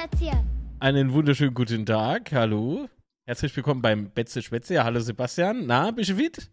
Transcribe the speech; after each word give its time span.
Schwätze. 0.00 0.44
Einen 0.78 1.12
wunderschönen 1.12 1.52
guten 1.52 1.84
Tag. 1.84 2.32
Hallo. 2.32 2.88
Herzlich 3.26 3.54
willkommen 3.54 3.82
beim 3.82 4.10
Betze 4.10 4.40
Schwätze. 4.40 4.74
Ja, 4.74 4.84
hallo 4.84 5.00
Sebastian. 5.00 5.66
Na, 5.66 5.90
bist 5.90 6.08
du 6.08 6.14
fit? 6.14 6.50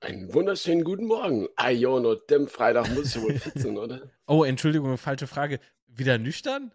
Einen 0.00 0.32
wunderschönen 0.32 0.84
guten 0.84 1.06
Morgen. 1.06 1.48
Ah, 1.56 1.70
jo, 1.70 1.98
nur 1.98 2.24
dem 2.26 2.46
Freitag 2.46 2.94
muss 2.94 3.16
ich 3.16 3.22
wohl 3.22 3.34
fit 3.34 3.58
sein, 3.58 3.76
oder? 3.76 4.02
Oh, 4.28 4.44
Entschuldigung, 4.44 4.96
falsche 4.98 5.26
Frage. 5.26 5.58
Wieder 5.88 6.18
nüchtern? 6.18 6.70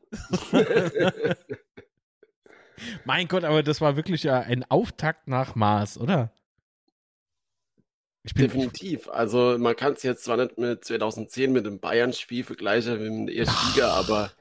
mein 3.05 3.29
Gott, 3.29 3.45
aber 3.45 3.63
das 3.63 3.79
war 3.79 3.95
wirklich 3.95 4.23
ja 4.23 4.41
ein 4.41 4.65
Auftakt 4.69 5.29
nach 5.29 5.55
Mars, 5.55 5.97
oder? 5.97 6.33
Ich 8.23 8.33
bin 8.33 8.47
Definitiv. 8.47 9.07
Also 9.07 9.57
man 9.57 9.77
kann 9.77 9.93
es 9.93 10.03
jetzt 10.03 10.25
zwar 10.25 10.35
nicht 10.35 10.57
mit 10.57 10.83
2010 10.83 11.53
mit 11.53 11.65
dem 11.65 11.79
Bayern-Spiel 11.79 12.43
vergleichen 12.43 12.99
wie 13.01 13.09
mit 13.09 13.29
der 13.29 13.35
ersten 13.37 13.73
Liga, 13.73 13.93
aber 13.93 14.33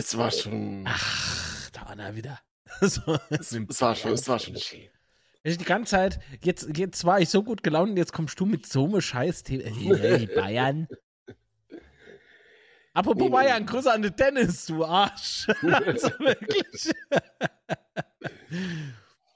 es 0.00 0.16
war 0.16 0.30
schon. 0.30 0.84
Ach, 0.86 1.70
da 1.70 1.86
war 1.86 1.98
er 1.98 2.16
wieder. 2.16 2.40
so, 2.80 3.18
es, 3.28 3.52
es, 3.52 3.80
war 3.80 3.94
schon, 3.94 4.12
es 4.12 4.28
war 4.28 4.38
schon 4.38 4.56
schön. 4.56 4.88
Die 5.44 5.56
ganze 5.58 5.92
Zeit, 5.92 6.20
jetzt, 6.42 6.76
jetzt 6.76 7.04
war 7.04 7.20
ich 7.20 7.28
so 7.28 7.42
gut 7.42 7.62
gelaunt, 7.62 7.96
jetzt 7.96 8.12
kommst 8.12 8.38
du 8.40 8.46
mit 8.46 8.66
so 8.66 8.84
einem 8.84 9.00
scheiß 9.00 9.42
Thema. 9.42 9.64
Hey, 9.64 10.26
Bayern. 10.26 10.88
Apropos 12.92 13.24
nee, 13.24 13.30
Bayern, 13.30 13.66
Grüße 13.66 13.92
an 13.92 14.02
den 14.02 14.16
Dennis, 14.16 14.66
du 14.66 14.84
Arsch. 14.84 15.46
also 15.62 16.08
wirklich. 16.18 16.92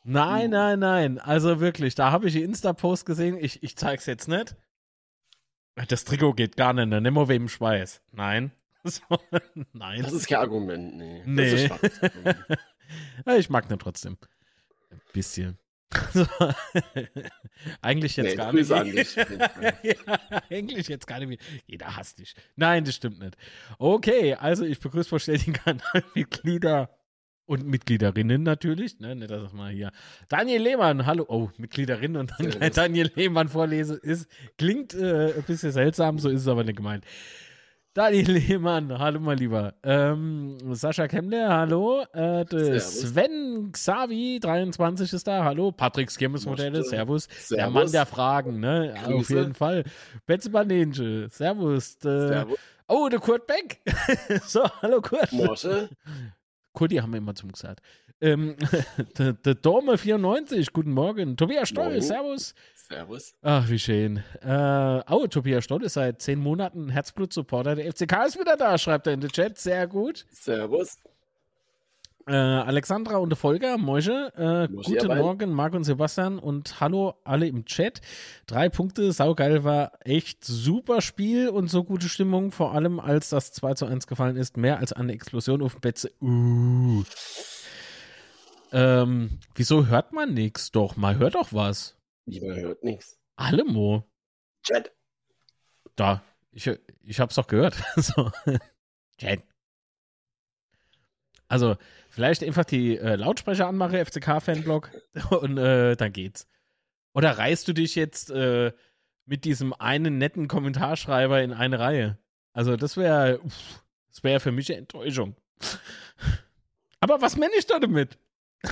Nein, 0.03 0.51
nein, 0.51 0.79
nein. 0.79 1.19
Also 1.19 1.61
wirklich, 1.61 1.95
da 1.95 2.11
habe 2.11 2.27
ich 2.27 2.35
die 2.35 2.43
Insta-Post 2.43 3.07
gesehen. 3.07 3.39
Ich, 3.39 3.63
ich 3.63 3.77
zeig's 3.77 4.07
jetzt 4.07 4.29
nicht. 4.29 4.57
Das 5.89 6.05
Trikot 6.05 6.35
geht 6.35 6.57
gar 6.57 6.73
nicht, 6.73 6.89
ne? 6.89 7.01
Nimm 7.01 7.15
mal 7.15 7.29
wem 7.29 7.49
Schweiß. 7.49 8.03
Nein. 8.13 8.53
So, 8.91 9.01
nein. 9.73 10.03
Das 10.03 10.13
ist 10.13 10.29
kein 10.29 10.41
Argument, 10.41 10.97
nee. 10.97 11.23
Nee. 11.25 11.71
ich 13.39 13.49
mag 13.49 13.67
den 13.69 13.79
trotzdem. 13.79 14.19
Ein 14.91 15.01
bisschen. 15.13 15.59
So. 16.13 16.27
eigentlich 17.81 18.17
jetzt 18.17 18.31
nee, 18.31 18.35
gar 18.35 18.53
nicht. 18.53 18.69
ja, 18.69 20.21
eigentlich 20.51 20.89
jetzt 20.89 21.07
gar 21.07 21.21
nicht. 21.21 21.41
Jeder 21.67 21.97
hasst 21.97 22.19
dich. 22.19 22.35
Nein, 22.57 22.85
das 22.85 22.97
stimmt 22.97 23.21
nicht. 23.21 23.37
Okay, 23.79 24.35
also 24.35 24.65
ich 24.65 24.81
begrüße 24.81 25.09
vorstellig 25.09 25.45
den 25.45 25.55
Kanalmitglieder 25.55 26.91
und 27.47 27.67
Mitgliederinnen 27.67 28.43
natürlich, 28.43 28.99
ne, 29.01 29.15
nicht, 29.15 29.31
dass 29.31 29.45
ich 29.45 29.53
mal 29.53 29.73
hier. 29.73 29.93
Daniel 30.29 30.63
Lehmann, 30.63 31.07
hallo, 31.07 31.27
oh, 31.29 31.51
Mitgliederinnen 31.59 32.17
und 32.17 32.33
dann 32.39 32.51
gleich 32.51 32.73
Daniel 32.73 33.11
Lehmann 33.15 33.49
vorlese, 33.49 33.95
ist, 33.95 34.29
klingt 34.59 34.95
äh, 34.95 35.35
ein 35.35 35.43
bisschen 35.43 35.73
seltsam, 35.73 36.19
so 36.19 36.29
ist 36.29 36.43
es 36.43 36.49
aber 36.49 36.65
nicht 36.65 36.77
gemeint. 36.77 37.05
Daniel 37.95 38.33
Lehmann, 38.33 38.99
hallo 38.99 39.21
mal 39.21 39.37
lieber. 39.37 39.75
Ähm, 39.85 40.59
Sascha 40.75 41.07
Kemmler, 41.07 41.49
hallo. 41.49 42.03
Äh, 42.13 42.45
Sven 42.81 43.71
Xavi, 43.71 44.41
23 44.41 45.13
ist 45.13 45.29
da, 45.29 45.45
hallo. 45.45 45.71
Patrick 45.71 46.11
Skirmes 46.11 46.45
Modelle, 46.45 46.83
servus. 46.83 47.29
servus. 47.31 47.49
Der 47.51 47.71
Mann 47.71 47.93
der 47.93 48.05
Fragen, 48.05 48.59
ne? 48.59 48.95
Grüße. 49.05 49.17
Auf 49.17 49.31
jeden 49.31 49.55
Fall. 49.55 49.85
Betze 50.27 50.51
Banenge, 50.51 51.29
servus. 51.31 51.95
Äh, 52.05 52.27
servus. 52.27 52.59
Oh, 52.89 53.09
der 53.09 53.21
Kurt 53.21 53.47
Beck. 53.47 53.81
so, 54.45 54.65
hallo 54.83 55.01
Kurt. 55.01 55.33
Morse. 55.33 55.89
Kurti 56.73 56.97
haben 56.97 57.13
wir 57.13 57.19
immer 57.19 57.37
zum 57.37 57.53
gesagt. 57.53 57.81
Ähm, 58.25 58.57
der, 59.19 59.35
der 59.35 59.55
Dorme 59.55 59.99
94, 59.99 60.73
guten 60.73 60.93
Morgen. 60.93 61.37
Tobias 61.37 61.69
Stoll, 61.69 62.01
servus. 62.01 62.55
Servus. 62.75 63.35
Ach, 63.43 63.69
wie 63.69 63.79
schön. 63.79 64.23
Äh, 64.41 65.03
oh, 65.11 65.27
Tobias 65.27 65.65
Stoll 65.65 65.85
ist 65.85 65.95
seit 65.95 66.23
zehn 66.23 66.39
Monaten 66.39 66.89
Herzblut-Supporter. 66.89 67.75
Der 67.75 67.93
FCK 67.93 68.27
ist 68.27 68.41
wieder 68.41 68.57
da, 68.57 68.79
schreibt 68.79 69.07
er 69.07 69.13
in 69.13 69.21
den 69.21 69.31
Chat. 69.31 69.59
Sehr 69.59 69.87
gut. 69.87 70.25
Servus. 70.31 70.99
Äh, 72.27 72.33
Alexandra 72.33 73.19
und 73.19 73.37
Volker, 73.37 73.77
Moische, 73.77 74.33
äh, 74.37 74.73
guten 74.73 75.19
Morgen, 75.19 75.53
Marc 75.53 75.75
und 75.75 75.85
Sebastian 75.85 76.39
und 76.39 76.81
hallo 76.81 77.17
alle 77.25 77.47
im 77.47 77.67
Chat. 77.67 78.01
Drei 78.47 78.71
Punkte, 78.71 79.13
saugeil, 79.13 79.65
war 79.65 79.93
echt 80.01 80.43
super 80.43 81.03
Spiel 81.03 81.51
und 81.51 81.69
so 81.69 81.85
gute 81.85 82.09
Stimmung, 82.09 82.51
vor 82.51 82.73
allem 82.73 82.99
als 82.99 83.29
das 83.29 83.53
2 83.53 83.75
zu 83.75 83.85
1 83.85 84.07
gefallen 84.07 84.37
ist, 84.37 84.57
mehr 84.57 84.79
als 84.79 84.95
eine 84.95 85.13
Explosion 85.13 85.61
auf 85.61 85.75
dem 85.75 85.83
Betze. 85.83 86.11
Uh. 86.23 87.03
Ähm, 88.73 89.39
wieso 89.55 89.87
hört 89.87 90.13
man 90.13 90.35
nichts? 90.35 90.71
Doch, 90.71 90.97
mal 90.97 91.19
hört 91.19 91.35
doch 91.35 91.53
was. 91.53 91.97
Man 92.27 92.57
hört 92.57 92.83
nichts. 92.83 93.19
Alle 93.37 93.65
Mo. 93.65 94.05
Chat. 94.63 94.93
Da, 95.97 96.23
ich, 96.51 96.71
ich 97.03 97.21
hab's 97.21 97.35
doch 97.35 97.47
gehört. 97.47 97.77
so. 97.97 98.31
Chat. 99.19 99.43
Also, 101.49 101.77
vielleicht 102.09 102.43
einfach 102.43 102.65
die 102.65 102.97
äh, 102.97 103.17
Lautsprecher 103.17 103.69
anmache, 103.69 104.05
FCK-Fanblog, 104.05 104.91
und 105.31 105.59
äh, 105.59 105.95
dann 105.97 106.13
geht's. 106.13 106.49
Oder 107.13 107.39
reißt 107.39 107.69
du 107.69 107.73
dich 107.73 107.95
jetzt 107.95 108.31
äh, 108.31 108.73
mit 109.27 109.45
diesem 109.45 109.73
einen 109.73 110.19
netten 110.19 110.49
Kommentarschreiber 110.49 111.43
in 111.43 111.53
eine 111.53 111.79
Reihe? 111.79 112.19
Also, 112.53 112.77
das 112.77 112.97
wäre, 112.97 113.41
das 114.09 114.25
wäre 114.25 114.41
für 114.41 114.53
mich 114.53 114.71
eine 114.71 114.79
Enttäuschung. 114.79 115.37
Aber 117.01 117.21
was 117.21 117.37
meine 117.37 117.55
ich 117.57 117.67
da 117.67 117.79
damit? 117.79 118.19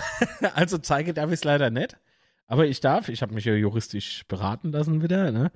also 0.55 0.79
zeige 0.79 1.15
darf 1.15 1.29
ich 1.29 1.35
es 1.35 1.45
leider 1.45 1.71
nicht. 1.71 1.97
Aber 2.47 2.67
ich 2.67 2.81
darf, 2.81 3.09
ich 3.09 3.23
habe 3.23 3.35
mich 3.35 3.45
ja 3.45 3.55
juristisch 3.55 4.25
beraten 4.29 4.73
lassen 4.73 5.03
wieder, 5.03 5.33
ne? 5.33 5.51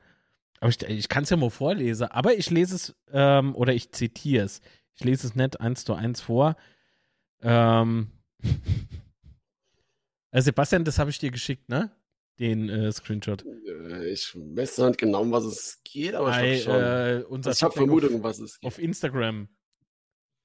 Aber 0.61 0.71
ich, 0.71 0.83
ich 0.83 1.09
kann 1.09 1.25
es 1.25 1.31
ja 1.31 1.37
mal 1.37 1.51
vorlesen. 1.51 2.09
Aber 2.09 2.35
ich 2.35 2.51
lese 2.51 2.77
es, 2.77 2.97
ähm, 3.13 3.55
oder 3.55 3.75
ich 3.75 3.93
zitiere 3.93 4.45
es. 4.45 4.63
Ich 4.95 5.05
lese 5.05 5.27
es 5.27 5.35
nicht 5.35 5.61
eins 5.61 5.85
zu 5.85 5.95
eins 5.95 6.23
vor. 6.23 6.57
Ähm, 7.43 8.09
äh, 10.31 10.41
Sebastian, 10.41 10.85
das 10.85 10.99
habe 10.99 11.11
ich 11.11 11.19
dir 11.19 11.31
geschickt, 11.31 11.69
ne? 11.69 11.91
Den 12.39 12.69
äh, 12.69 12.93
Screenshot. 12.93 13.45
Äh, 13.45 14.09
ich 14.09 14.35
weiß 14.35 14.79
nicht 14.79 14.99
genau, 14.99 15.23
um 15.23 15.33
was 15.33 15.45
es 15.45 15.81
geht, 15.85 16.15
aber 16.15 16.33
Ei, 16.33 16.55
ich 16.55 16.65
glaube 16.65 16.81
schon. 16.81 17.21
Äh, 17.21 17.25
unser 17.29 17.51
ich 17.51 17.63
habe 17.63 17.75
Vermutung, 17.75 18.15
um 18.15 18.23
was 18.23 18.39
es 18.39 18.59
geht. 18.61 18.67
Auf 18.67 18.79
Instagram. 18.79 19.49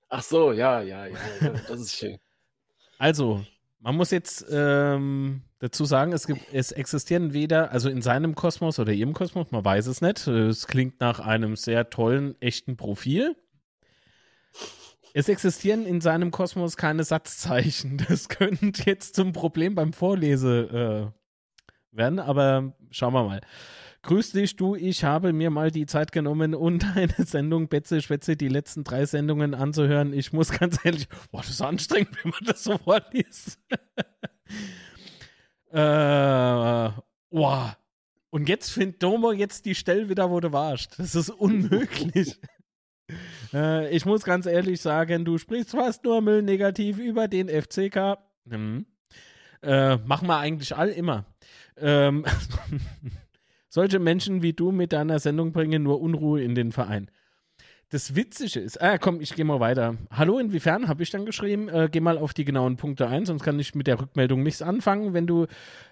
Ach 0.10 0.24
so, 0.24 0.52
ja, 0.52 0.82
ja, 0.82 1.06
ja, 1.06 1.18
ja 1.40 1.50
das 1.68 1.80
ist 1.80 1.96
schön. 1.96 2.18
Also, 2.98 3.44
man 3.82 3.96
muss 3.96 4.12
jetzt 4.12 4.46
ähm, 4.52 5.42
dazu 5.60 5.86
sagen, 5.86 6.14
es, 6.14 6.28
gibt, 6.28 6.54
es 6.54 6.72
existieren 6.72 7.34
weder, 7.34 7.72
also 7.72 7.90
in 7.90 8.02
seinem 8.02 8.36
Kosmos 8.36 8.80
oder 8.80 8.94
ihrem 8.94 9.14
Kosmos, 9.14 9.52
man 9.52 9.66
weiß 9.66 9.88
es 9.88 10.02
nicht. 10.02 10.28
Es 10.28 10.68
klingt 10.68 11.00
nach 11.00 11.20
einem 11.20 11.56
sehr 11.56 11.90
tollen, 11.90 12.40
echten 12.42 12.78
Profil. 12.78 13.36
Es 15.14 15.28
existieren 15.28 15.86
in 15.86 16.00
seinem 16.00 16.32
Kosmos 16.32 16.78
keine 16.78 17.04
Satzzeichen. 17.04 18.02
Das 18.08 18.30
könnte 18.30 18.84
jetzt 18.86 19.16
zum 19.16 19.34
Problem 19.34 19.76
beim 19.76 19.94
Vorlese 19.94 21.12
äh, 21.92 21.98
werden, 21.98 22.20
aber 22.20 22.74
schauen 22.92 23.14
wir 23.14 23.24
mal. 23.24 23.42
Grüß 24.04 24.32
dich, 24.32 24.56
du. 24.56 24.76
Ich 24.76 25.04
habe 25.04 25.32
mir 25.32 25.52
mal 25.52 25.70
die 25.70 25.86
Zeit 25.86 26.12
genommen, 26.12 26.56
um 26.56 26.80
deine 26.80 27.14
Sendung 27.18 27.68
Betze 27.68 28.02
Schwätze 28.02 28.36
die 28.36 28.48
letzten 28.48 28.84
drei 28.84 29.06
Sendungen 29.06 29.54
anzuhören. 29.54 30.12
Ich 30.14 30.34
muss 30.34 30.52
ganz 30.52 30.84
ehrlich, 30.84 31.08
boah, 31.32 31.42
das 31.42 31.52
ist 31.52 31.62
anstrengend, 31.62 32.10
wenn 32.24 32.32
man 32.32 32.44
das 32.46 32.64
so 32.64 32.80
vorliest. 32.80 33.60
äh, 35.72 36.90
boah. 37.30 37.78
Und 38.32 38.50
jetzt 38.50 38.72
findet 38.72 39.04
Domo 39.04 39.34
jetzt 39.34 39.66
die 39.66 39.76
Stelle 39.76 40.10
wieder, 40.10 40.32
wo 40.32 40.40
du 40.40 40.52
warst. 40.52 40.98
Das 40.98 41.16
ist 41.16 41.30
unmöglich. 41.30 42.40
Äh, 43.54 43.96
ich 43.96 44.06
muss 44.06 44.24
ganz 44.24 44.46
ehrlich 44.46 44.82
sagen, 44.82 45.26
du 45.26 45.38
sprichst 45.38 45.72
fast 45.72 46.04
nur 46.06 46.22
Müll 46.22 46.42
negativ 46.42 46.98
über 46.98 47.28
den 47.28 47.50
FCK. 47.50 48.18
Hm. 48.50 48.86
Äh, 49.62 49.98
machen 49.98 50.28
wir 50.28 50.38
eigentlich 50.38 50.76
all 50.76 50.90
immer. 50.90 51.26
Ähm, 51.78 52.26
solche 53.72 54.00
Menschen 54.00 54.44
wie 54.44 54.54
du 54.54 54.72
mit 54.72 54.92
deiner 54.92 55.20
Sendung 55.20 55.54
bringen 55.54 55.82
nur 55.82 56.02
Unruhe 56.02 56.44
in 56.44 56.56
den 56.56 56.72
Verein. 56.72 57.10
Das 57.90 58.16
Witzige 58.16 58.60
ist, 58.60 58.82
ah 58.82 58.98
komm, 58.98 59.20
ich 59.20 59.36
gehe 59.36 59.44
mal 59.44 59.60
weiter. 59.60 59.98
Hallo, 60.12 60.40
inwiefern 60.40 60.88
habe 60.88 61.04
ich 61.04 61.10
dann 61.10 61.26
geschrieben? 61.26 61.68
Äh, 61.68 61.90
geh 61.92 62.00
mal 62.00 62.18
auf 62.18 62.34
die 62.34 62.46
genauen 62.46 62.78
Punkte 62.78 63.08
ein, 63.08 63.26
sonst 63.26 63.44
kann 63.44 63.60
ich 63.60 63.76
mit 63.76 63.88
der 63.88 64.00
Rückmeldung 64.00 64.44
nichts 64.44 64.62
anfangen. 64.62 65.14
Wenn 65.14 65.28
du 65.28 65.48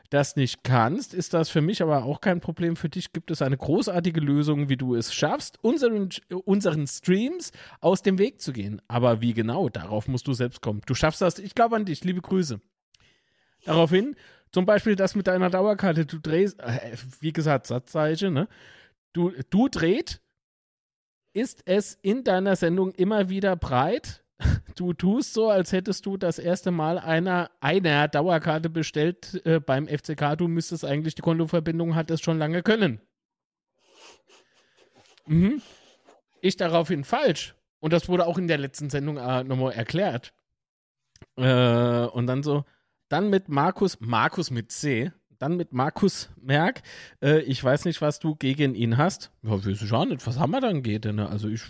das 0.10 0.36
nicht 0.36 0.64
kannst, 0.64 1.14
ist 1.14 1.34
das 1.34 1.50
für 1.50 1.62
mich 1.62 1.82
aber 1.82 2.04
auch 2.04 2.22
kein 2.22 2.40
Problem. 2.40 2.76
Für 2.76 2.90
dich 2.90 3.12
gibt 3.12 3.32
es 3.32 3.42
eine 3.42 3.58
großartige 3.58 4.22
Lösung, 4.22 4.70
wie 4.70 4.78
du 4.78 4.96
es 4.96 5.14
schaffst, 5.14 5.62
unseren, 5.62 6.10
unseren 6.46 6.88
Streams 6.88 7.52
aus 7.82 8.02
dem 8.02 8.18
Weg 8.18 8.42
zu 8.42 8.54
gehen. 8.54 8.82
Aber 8.88 9.22
wie 9.22 9.34
genau, 9.34 9.68
darauf 9.68 10.08
musst 10.08 10.28
du 10.28 10.34
selbst 10.34 10.62
kommen. 10.62 10.82
Du 10.86 10.96
schaffst 10.96 11.22
das. 11.22 11.38
Ich 11.40 11.54
glaube 11.54 11.76
an 11.76 11.86
dich. 11.86 12.04
Liebe 12.04 12.22
Grüße. 12.22 12.62
Daraufhin, 13.66 14.16
zum 14.52 14.66
Beispiel 14.66 14.96
das 14.96 15.16
mit 15.16 15.28
deiner 15.28 15.50
Dauerkarte. 15.50 16.06
Du 16.06 16.20
drehst, 16.20 16.60
äh, 16.60 16.96
wie 17.20 17.34
gesagt, 17.34 17.68
Satzzeichen, 17.68 18.34
ne? 18.34 18.48
Du, 19.14 19.32
du 19.50 19.68
dreht 19.68 20.22
ist 21.34 21.62
es 21.66 21.98
in 22.02 22.24
deiner 22.24 22.56
Sendung 22.56 22.92
immer 22.92 23.30
wieder 23.30 23.56
breit. 23.56 24.24
Du 24.76 24.94
tust 24.94 25.34
so, 25.34 25.50
als 25.50 25.74
hättest 25.74 26.06
du 26.06 26.16
das 26.16 26.40
erste 26.40 26.72
Mal 26.72 26.98
einer, 27.00 27.52
einer 27.60 28.08
Dauerkarte 28.08 28.70
bestellt 28.70 29.42
äh, 29.46 29.60
beim 29.60 29.90
FCK. 29.90 30.38
Du 30.38 30.48
müsstest 30.48 30.86
eigentlich 30.86 31.16
die 31.16 31.22
Kontoverbindung 31.22 31.96
hat 31.96 32.10
es 32.10 32.22
schon 32.22 32.40
lange 32.40 32.64
können. 32.64 33.02
Mhm. 35.26 35.62
Ich 36.40 36.56
daraufhin 36.56 37.04
falsch. 37.04 37.56
Und 37.82 37.92
das 37.92 38.08
wurde 38.08 38.26
auch 38.26 38.38
in 38.38 38.48
der 38.48 38.58
letzten 38.58 38.90
Sendung 38.90 39.18
äh, 39.18 39.44
nochmal 39.44 39.74
erklärt. 39.74 40.34
Äh, 41.36 42.06
und 42.06 42.28
dann 42.28 42.42
so, 42.42 42.64
dann 43.10 43.30
mit 43.30 43.50
Markus, 43.50 43.98
Markus 44.00 44.52
mit 44.52 44.72
C, 44.72 45.12
dann 45.40 45.58
mit 45.58 45.74
Markus 45.74 46.30
Merck. 46.42 46.82
Äh, 47.22 47.40
ich 47.42 47.64
weiß 47.64 47.86
nicht, 47.86 48.02
was 48.02 48.20
du 48.20 48.36
gegen 48.36 48.76
ihn 48.76 48.98
hast. 48.98 49.32
Ja, 49.44 49.52
weiß 49.52 49.82
ich 49.82 49.92
auch 49.92 50.06
nicht. 50.06 50.26
Was 50.26 50.38
haben 50.38 50.52
wir 50.52 50.62
dann 50.62 50.84
gegen? 50.84 51.16
Ne? 51.16 51.28
Also 51.28 51.50
ich, 51.50 51.64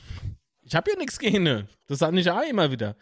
ich 0.61 0.75
habe 0.75 0.91
ja 0.91 0.97
nichts 0.97 1.17
gegen. 1.19 1.67
Das 1.87 1.99
sage 1.99 2.19
ich 2.19 2.29
auch 2.29 2.47
immer 2.47 2.71
wieder. 2.71 2.95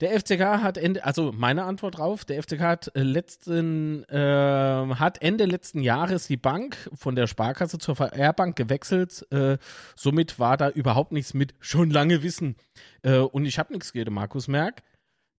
Der 0.00 0.18
FCK 0.18 0.62
hat 0.62 0.78
Ende, 0.78 1.04
also 1.04 1.32
meine 1.32 1.64
Antwort 1.64 1.98
drauf, 1.98 2.24
der 2.24 2.40
FCK 2.40 2.60
hat 2.60 2.92
äh, 2.94 3.02
letzten, 3.02 4.04
äh, 4.04 4.94
hat 4.94 5.20
Ende 5.22 5.44
letzten 5.44 5.82
Jahres 5.82 6.28
die 6.28 6.36
Bank 6.36 6.76
von 6.94 7.16
der 7.16 7.26
Sparkasse 7.26 7.78
zur 7.78 7.96
VR-Bank 7.96 8.54
gewechselt. 8.54 9.26
Äh, 9.32 9.58
somit 9.96 10.38
war 10.38 10.56
da 10.56 10.70
überhaupt 10.70 11.10
nichts 11.10 11.34
mit 11.34 11.54
schon 11.58 11.90
lange 11.90 12.22
Wissen. 12.22 12.54
Äh, 13.02 13.18
und 13.18 13.44
ich 13.44 13.58
habe 13.58 13.72
nichts 13.72 13.92
gegen 13.92 14.14
Markus 14.14 14.46
Merck. 14.46 14.84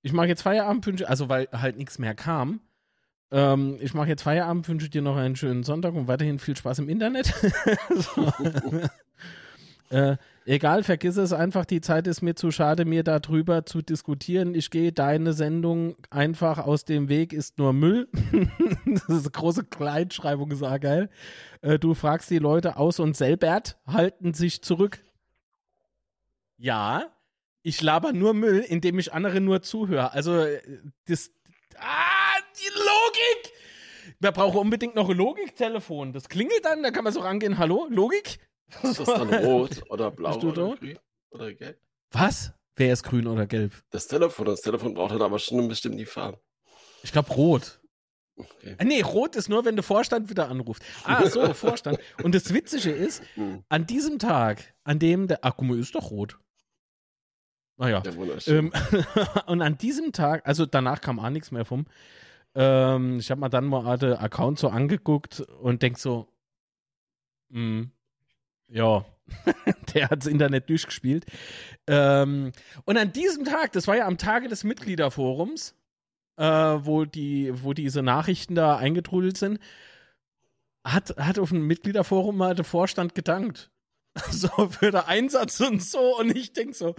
Ich 0.01 0.13
mache 0.13 0.27
jetzt 0.27 0.41
Feierabend, 0.41 0.85
wünsche, 0.85 1.09
also 1.09 1.29
weil 1.29 1.47
halt 1.51 1.77
nichts 1.77 1.99
mehr 1.99 2.15
kam. 2.15 2.61
Ähm, 3.31 3.77
ich 3.81 3.93
mache 3.93 4.07
jetzt 4.07 4.23
Feierabend, 4.23 4.67
wünsche 4.67 4.89
dir 4.89 5.01
noch 5.01 5.17
einen 5.17 5.35
schönen 5.35 5.63
Sonntag 5.63 5.93
und 5.93 6.07
weiterhin 6.07 6.39
viel 6.39 6.55
Spaß 6.55 6.79
im 6.79 6.89
Internet. 6.89 7.33
äh, 9.89 10.17
Egal, 10.49 10.81
vergiss 10.81 11.15
es 11.15 11.31
einfach, 11.31 11.63
die 11.63 11.79
Zeit 11.79 12.07
ist 12.07 12.23
mir 12.23 12.33
zu 12.33 12.49
schade, 12.49 12.83
mir 12.83 13.03
darüber 13.03 13.67
zu 13.67 13.83
diskutieren. 13.83 14.55
Ich 14.55 14.71
gehe 14.71 14.91
deine 14.91 15.33
Sendung 15.33 15.95
einfach 16.09 16.57
aus 16.57 16.85
dem 16.85 17.07
Weg, 17.07 17.33
ist 17.33 17.59
nur 17.59 17.71
Müll. 17.71 18.07
das 18.87 19.09
ist 19.09 19.25
eine 19.25 19.31
große 19.31 19.65
Kleinschreibung, 19.65 20.49
ist 20.49 20.63
auch 20.63 20.79
geil. 20.79 21.11
Äh, 21.61 21.77
du 21.77 21.93
fragst 21.93 22.31
die 22.31 22.39
Leute 22.39 22.77
aus 22.77 22.99
und 22.99 23.15
Selbert 23.15 23.77
halten 23.85 24.33
sich 24.33 24.63
zurück. 24.63 25.03
Ja, 26.57 27.05
ich 27.69 27.81
laber 27.81 28.13
nur 28.13 28.33
Müll, 28.33 28.65
indem 28.67 28.97
ich 28.99 29.13
andere 29.13 29.39
nur 29.39 29.61
zuhöre. 29.61 30.11
Also, 30.11 30.39
äh, 30.39 30.59
das. 31.07 31.31
Ah, 31.77 32.35
die 32.59 32.69
Logik! 32.77 33.53
Wir 34.19 34.31
brauchen 34.31 34.57
unbedingt 34.57 34.95
noch 34.95 35.07
ein 35.07 35.15
Logiktelefon. 35.15 36.11
Das 36.11 36.27
klingelt 36.27 36.65
dann, 36.65 36.83
da 36.83 36.91
kann 36.91 37.03
man 37.03 37.13
so 37.13 37.21
rangehen. 37.21 37.57
Hallo, 37.57 37.87
Logik? 37.89 38.39
Ist 38.83 38.99
das 38.99 39.07
dann 39.07 39.33
rot 39.33 39.83
oder 39.89 40.11
blau 40.11 40.35
oder 40.35 40.75
grün 40.75 40.99
oder 41.29 41.53
gelb? 41.53 41.79
Was? 42.11 42.51
Wer 42.75 42.93
ist 42.93 43.03
grün 43.03 43.27
oder 43.27 43.45
gelb? 43.45 43.71
Das 43.91 44.07
Telefon. 44.07 44.47
Das 44.47 44.61
Telefon 44.61 44.93
braucht 44.93 45.11
dann 45.11 45.21
aber 45.21 45.39
schon 45.39 45.67
bestimmt 45.67 45.99
die 45.99 46.05
Farbe. 46.05 46.39
Ich 47.03 47.11
glaube 47.11 47.31
rot. 47.31 47.79
Okay. 48.35 48.75
Ah, 48.77 48.83
nee, 48.83 49.01
rot 49.01 49.35
ist 49.35 49.49
nur, 49.49 49.63
wenn 49.65 49.75
der 49.75 49.83
Vorstand 49.83 50.29
wieder 50.29 50.49
anruft. 50.49 50.83
Ah, 51.03 51.25
so, 51.27 51.53
Vorstand. 51.53 51.99
Und 52.23 52.33
das 52.33 52.53
Witzige 52.53 52.91
ist, 52.91 53.21
hm. 53.35 53.63
an 53.69 53.85
diesem 53.85 54.17
Tag, 54.17 54.73
an 54.83 54.97
dem 54.97 55.27
der. 55.27 55.39
Ach, 55.43 55.53
guck 55.55 55.67
mal, 55.67 55.79
ist 55.79 55.93
doch 55.93 56.09
rot. 56.09 56.39
Naja. 57.79 58.03
Ähm, 58.47 58.73
und 59.47 59.61
an 59.61 59.77
diesem 59.77 60.11
Tag, 60.11 60.45
also 60.45 60.65
danach 60.65 60.99
kam 60.99 61.17
auch 61.17 61.29
nichts 61.29 61.49
mehr 61.51 61.63
vom. 61.63 61.85
Ähm, 62.53 63.19
ich 63.19 63.31
habe 63.31 63.39
mal 63.39 63.47
dann 63.47 63.65
mal 63.65 63.97
den 63.97 64.13
Account 64.13 64.59
so 64.59 64.67
angeguckt 64.67 65.39
und 65.39 65.81
denk 65.81 65.97
so, 65.97 66.27
mh, 67.47 67.57
hm, 67.57 67.91
ja, 68.67 69.05
der 69.93 70.09
hat 70.09 70.19
das 70.19 70.27
Internet 70.27 70.69
durchgespielt. 70.69 71.25
Ähm, 71.87 72.51
und 72.83 72.97
an 72.97 73.13
diesem 73.13 73.45
Tag, 73.45 73.71
das 73.71 73.87
war 73.87 73.95
ja 73.95 74.07
am 74.07 74.17
Tage 74.17 74.49
des 74.49 74.65
Mitgliederforums, 74.65 75.73
äh, 76.35 76.43
wo, 76.43 77.05
die, 77.05 77.63
wo 77.63 77.73
diese 77.73 78.01
Nachrichten 78.03 78.55
da 78.55 78.75
eingetrudelt 78.75 79.37
sind, 79.37 79.57
hat, 80.83 81.15
hat 81.17 81.39
auf 81.39 81.49
dem 81.49 81.65
Mitgliederforum 81.65 82.35
mal 82.35 82.55
der 82.55 82.65
Vorstand 82.65 83.15
gedankt. 83.15 83.71
So 84.31 84.49
für 84.67 84.91
den 84.91 85.01
Einsatz 85.01 85.61
und 85.61 85.81
so. 85.81 86.19
Und 86.19 86.35
ich 86.35 86.51
denke 86.51 86.73
so, 86.73 86.95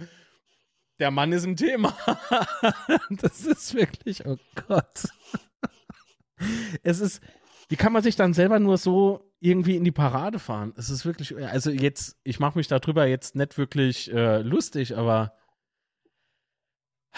der 1.01 1.11
Mann 1.11 1.33
ist 1.33 1.43
im 1.43 1.57
Thema. 1.57 1.97
das 3.09 3.45
ist 3.45 3.73
wirklich, 3.73 4.25
oh 4.25 4.37
Gott. 4.67 5.09
Es 6.83 6.99
ist, 6.99 7.21
wie 7.69 7.75
kann 7.75 7.91
man 7.91 8.03
sich 8.03 8.15
dann 8.15 8.33
selber 8.33 8.59
nur 8.59 8.77
so 8.77 9.33
irgendwie 9.39 9.75
in 9.75 9.83
die 9.83 9.91
Parade 9.91 10.37
fahren. 10.37 10.73
Es 10.77 10.91
ist 10.91 11.03
wirklich, 11.03 11.35
also 11.35 11.71
jetzt, 11.71 12.17
ich 12.23 12.39
mache 12.39 12.57
mich 12.57 12.67
darüber 12.67 13.07
jetzt 13.07 13.35
nicht 13.35 13.57
wirklich 13.57 14.13
äh, 14.13 14.41
lustig, 14.41 14.95
aber 14.95 15.35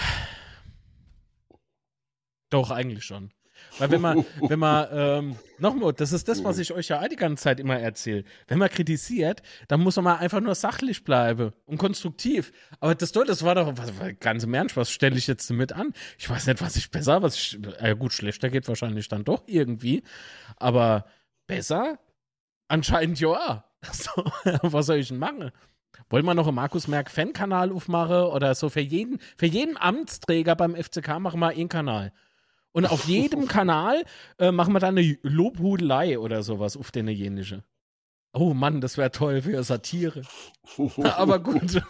doch 2.50 2.72
eigentlich 2.72 3.04
schon. 3.04 3.34
Weil 3.78 3.92
wenn 3.92 4.02
man, 4.02 4.26
wenn 4.42 4.60
man, 4.60 4.88
ähm, 4.92 5.36
nochmal, 5.60 5.94
das 5.94 6.12
ist 6.12 6.28
das, 6.28 6.44
was 6.44 6.60
ich 6.60 6.72
euch 6.74 6.90
ja 6.90 7.08
die 7.08 7.16
ganze 7.16 7.44
Zeit 7.44 7.60
immer 7.60 7.80
erzähle. 7.80 8.24
Wenn 8.48 8.60
man 8.60 8.70
kritisiert, 8.70 9.42
dann 9.68 9.82
muss 9.82 9.96
man 9.96 10.06
mal 10.06 10.16
einfach 10.18 10.40
nur 10.40 10.56
sachlich 10.56 11.04
bleiben 11.04 11.52
und 11.66 11.78
konstruktiv. 11.78 12.52
Aber 12.80 12.96
das, 12.96 13.12
das 13.12 13.44
war 13.44 13.56
doch, 13.56 13.74
was, 13.76 13.92
ganz 14.20 14.44
im 14.44 14.54
Ernst, 14.54 14.78
was 14.78 14.92
stelle 14.92 15.18
ich 15.18 15.28
jetzt 15.28 15.50
damit 15.50 15.74
an? 15.74 15.94
Ich 16.18 16.30
weiß 16.30 16.48
nicht, 16.48 16.62
was 16.62 16.76
ich 16.76 16.92
besser, 16.92 17.22
was 17.22 17.36
ich, 17.36 17.60
äh, 17.80 17.96
gut, 17.96 18.14
schlechter 18.14 18.50
geht 18.50 18.68
wahrscheinlich 18.68 19.08
dann 19.08 19.24
doch 19.24 19.44
irgendwie. 19.48 20.04
Aber 20.58 21.06
besser? 21.48 22.00
Anscheinend 22.68 23.20
ja. 23.20 23.66
So, 23.92 24.12
was 24.62 24.86
soll 24.86 24.98
ich 24.98 25.10
denn 25.10 25.18
machen? 25.18 25.52
Wollen 26.10 26.26
wir 26.26 26.34
noch 26.34 26.48
einen 26.48 26.56
Markus 26.56 26.88
Merck 26.88 27.10
Fan-Kanal 27.10 27.72
aufmachen 27.72 28.28
oder 28.28 28.56
so 28.56 28.70
für 28.70 28.80
jeden, 28.82 29.20
für 29.38 29.46
jeden 29.46 29.78
Amtsträger 29.78 30.56
beim 30.56 30.76
FCK 30.76 31.20
machen 31.20 31.40
wir 31.40 31.50
einen 31.50 31.70
Kanal. 31.70 32.14
Und 32.74 32.86
auf 32.88 33.06
jedem 33.06 33.48
Kanal 33.48 34.04
äh, 34.38 34.52
machen 34.52 34.74
wir 34.74 34.80
dann 34.80 34.98
eine 34.98 35.18
Lobhudelei 35.22 36.20
oder 36.20 36.44
sowas 36.44 36.76
auf 36.76 36.92
den 36.92 37.08
jenische. 37.08 37.64
Oh 38.34 38.54
Mann, 38.54 38.82
das 38.82 38.98
wäre 38.98 39.12
toll 39.12 39.44
für 39.44 39.64
Satire. 39.64 40.24
Aber 41.04 41.40
gut. 41.40 41.70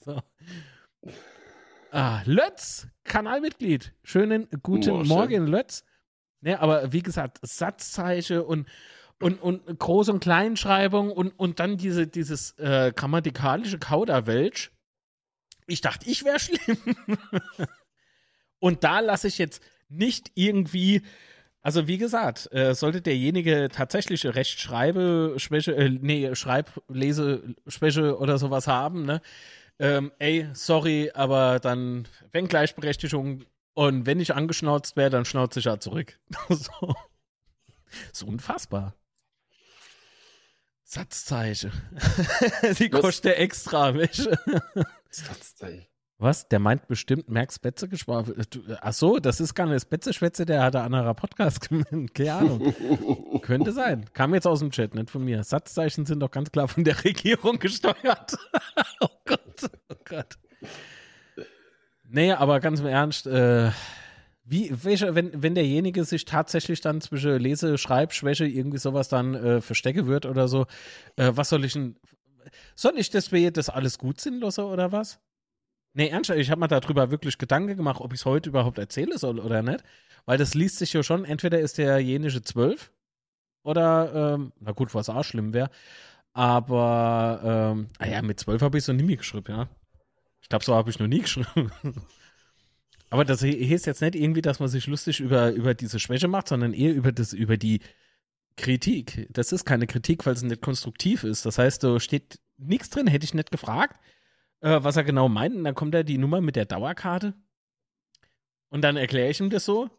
so. 0.00 0.22
ah, 1.90 2.20
Lötz, 2.26 2.86
Kanalmitglied. 3.04 3.94
Schönen 4.04 4.48
guten 4.62 4.90
oh, 4.90 5.04
Morgen, 5.04 5.46
Lötz. 5.46 5.84
Ne, 6.44 6.60
aber 6.60 6.92
wie 6.92 7.02
gesagt, 7.02 7.38
Satzzeichen 7.42 8.40
und 8.40 8.68
und, 9.20 9.40
und 9.40 9.80
Groß- 9.80 10.10
und 10.10 10.18
Kleinschreibung 10.18 11.12
und, 11.12 11.30
und 11.38 11.60
dann 11.60 11.76
diese, 11.76 12.08
dieses 12.08 12.58
äh, 12.58 12.92
grammatikalische 12.94 13.78
Kauderwelsch. 13.78 14.72
Ich 15.68 15.80
dachte, 15.80 16.10
ich 16.10 16.24
wäre 16.24 16.40
schlimm. 16.40 16.76
und 18.58 18.82
da 18.82 18.98
lasse 18.98 19.28
ich 19.28 19.38
jetzt 19.38 19.62
nicht 19.92 20.32
irgendwie, 20.34 21.02
also 21.62 21.86
wie 21.86 21.98
gesagt, 21.98 22.52
äh, 22.52 22.74
sollte 22.74 23.02
derjenige 23.02 23.68
tatsächlich 23.72 24.26
Rechtschreibeschwäche, 24.26 25.74
äh, 25.76 25.88
nee, 25.90 26.34
Schreibleseschwäche 26.34 28.18
oder 28.18 28.38
sowas 28.38 28.66
haben, 28.66 29.04
ne? 29.04 29.20
Ähm, 29.78 30.12
ey, 30.18 30.48
sorry, 30.52 31.10
aber 31.14 31.58
dann, 31.58 32.06
wenn 32.30 32.46
Gleichberechtigung 32.46 33.44
und 33.74 34.06
wenn 34.06 34.20
ich 34.20 34.34
angeschnauzt 34.34 34.96
wäre, 34.96 35.10
dann 35.10 35.24
schnauze 35.24 35.58
ich 35.60 35.64
ja 35.64 35.80
zurück. 35.80 36.18
so. 36.48 36.94
so 38.12 38.26
unfassbar. 38.26 38.94
Satzzeichen. 40.84 41.72
Die 42.78 42.90
kostet 42.90 43.38
extra, 43.38 43.94
Wäsche. 43.94 44.38
Satzzeichen. 45.08 45.86
Was? 46.22 46.46
Der 46.46 46.60
meint 46.60 46.86
bestimmt 46.86 47.28
Merks 47.28 47.58
Betze 47.58 47.88
geschwafelt. 47.88 48.60
Ach 48.80 48.92
so, 48.92 49.18
das 49.18 49.40
ist 49.40 49.54
gar 49.54 49.66
nicht 49.66 49.90
Betze-Schwätze, 49.90 50.46
der 50.46 50.62
hat 50.62 50.76
ein 50.76 50.84
anderer 50.84 51.14
Podcast 51.14 51.68
gemeint. 51.68 52.14
Keine 52.14 52.34
Ahnung. 52.34 53.40
Könnte 53.42 53.72
sein. 53.72 54.04
Kam 54.12 54.32
jetzt 54.32 54.46
aus 54.46 54.60
dem 54.60 54.70
Chat, 54.70 54.94
nicht 54.94 55.10
von 55.10 55.24
mir. 55.24 55.42
Satzzeichen 55.42 56.06
sind 56.06 56.20
doch 56.20 56.30
ganz 56.30 56.52
klar 56.52 56.68
von 56.68 56.84
der 56.84 57.02
Regierung 57.04 57.58
gesteuert. 57.58 58.38
oh 59.00 59.08
Gott, 59.24 59.70
oh 59.88 59.96
Gott. 60.04 60.38
Nee, 62.08 62.30
aber 62.30 62.60
ganz 62.60 62.78
im 62.78 62.86
Ernst, 62.86 63.26
äh, 63.26 63.72
wie, 64.44 64.72
welche, 64.84 65.16
wenn, 65.16 65.42
wenn 65.42 65.56
derjenige 65.56 66.04
sich 66.04 66.24
tatsächlich 66.24 66.80
dann 66.80 67.00
zwischen 67.00 67.36
Lese-, 67.40 67.78
Schreibschwäche 67.78 68.46
irgendwie 68.46 68.78
sowas 68.78 69.08
dann 69.08 69.34
äh, 69.34 69.60
verstecke 69.60 70.06
wird 70.06 70.26
oder 70.26 70.46
so, 70.46 70.66
äh, 71.16 71.32
was 71.34 71.48
soll 71.48 71.64
ich 71.64 71.72
denn, 71.72 71.96
soll 72.76 72.92
ich 72.96 73.10
das, 73.10 73.30
das 73.54 73.68
alles 73.68 73.98
gut 73.98 74.20
sinnloser 74.20 74.68
oder 74.68 74.92
was? 74.92 75.18
Nee, 75.94 76.08
ernsthaft, 76.08 76.40
ich 76.40 76.50
habe 76.50 76.60
mir 76.60 76.68
darüber 76.68 77.10
wirklich 77.10 77.36
Gedanken 77.38 77.76
gemacht, 77.76 78.00
ob 78.00 78.12
ich 78.12 78.20
es 78.20 78.24
heute 78.24 78.48
überhaupt 78.48 78.78
erzählen 78.78 79.16
soll 79.18 79.38
oder 79.38 79.62
nicht. 79.62 79.84
Weil 80.24 80.38
das 80.38 80.54
liest 80.54 80.78
sich 80.78 80.92
ja 80.92 81.02
schon, 81.02 81.24
entweder 81.24 81.60
ist 81.60 81.78
derjenige 81.78 82.42
zwölf 82.42 82.92
oder, 83.62 84.34
ähm, 84.34 84.52
na 84.60 84.72
gut, 84.72 84.94
was 84.94 85.08
auch 85.08 85.24
schlimm 85.24 85.52
wäre. 85.52 85.70
Aber, 86.32 87.74
ähm, 87.74 87.88
ah 87.98 88.22
mit 88.22 88.40
zwölf 88.40 88.62
habe 88.62 88.78
ich 88.78 88.84
so 88.84 88.92
nie 88.92 89.02
mehr 89.02 89.16
geschrieben, 89.16 89.46
ja. 89.48 89.68
Ich 90.40 90.48
glaube, 90.48 90.64
so 90.64 90.74
habe 90.74 90.90
ich 90.90 90.98
noch 90.98 91.06
nie 91.06 91.20
geschrieben. 91.22 91.70
Aber 93.10 93.24
das 93.26 93.42
heißt 93.42 93.86
jetzt 93.86 94.00
nicht 94.00 94.14
irgendwie, 94.14 94.40
dass 94.40 94.58
man 94.58 94.68
sich 94.68 94.86
lustig 94.86 95.20
über, 95.20 95.50
über 95.50 95.74
diese 95.74 96.00
Schwäche 96.00 96.28
macht, 96.28 96.48
sondern 96.48 96.72
eher 96.72 96.94
über, 96.94 97.12
das, 97.12 97.34
über 97.34 97.58
die 97.58 97.80
Kritik. 98.56 99.28
Das 99.30 99.52
ist 99.52 99.66
keine 99.66 99.86
Kritik, 99.86 100.24
weil 100.24 100.32
es 100.34 100.42
nicht 100.42 100.62
konstruktiv 100.62 101.24
ist. 101.24 101.44
Das 101.44 101.58
heißt, 101.58 101.84
da 101.84 102.00
steht 102.00 102.40
nichts 102.56 102.88
drin, 102.88 103.06
hätte 103.06 103.24
ich 103.24 103.34
nicht 103.34 103.50
gefragt, 103.50 104.00
äh, 104.62 104.82
was 104.82 104.96
er 104.96 105.04
genau 105.04 105.28
meint. 105.28 105.54
Und 105.54 105.64
dann 105.64 105.74
kommt 105.74 105.94
da 105.94 106.02
die 106.02 106.18
Nummer 106.18 106.40
mit 106.40 106.56
der 106.56 106.64
Dauerkarte. 106.64 107.34
Und 108.70 108.82
dann 108.82 108.96
erkläre 108.96 109.28
ich 109.28 109.40
ihm 109.40 109.50
das 109.50 109.64
so. 109.66 109.90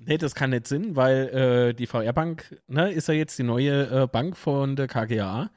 Nee, 0.00 0.18
das 0.18 0.34
kann 0.34 0.50
nicht 0.50 0.66
Sinn, 0.66 0.96
weil 0.96 1.28
äh, 1.28 1.74
die 1.74 1.86
VR-Bank 1.86 2.60
ne, 2.66 2.90
ist 2.92 3.08
ja 3.08 3.14
jetzt 3.14 3.38
die 3.38 3.42
neue 3.42 4.02
äh, 4.02 4.06
Bank 4.06 4.36
von 4.36 4.76
der 4.76 4.88
KGA. 4.88 5.50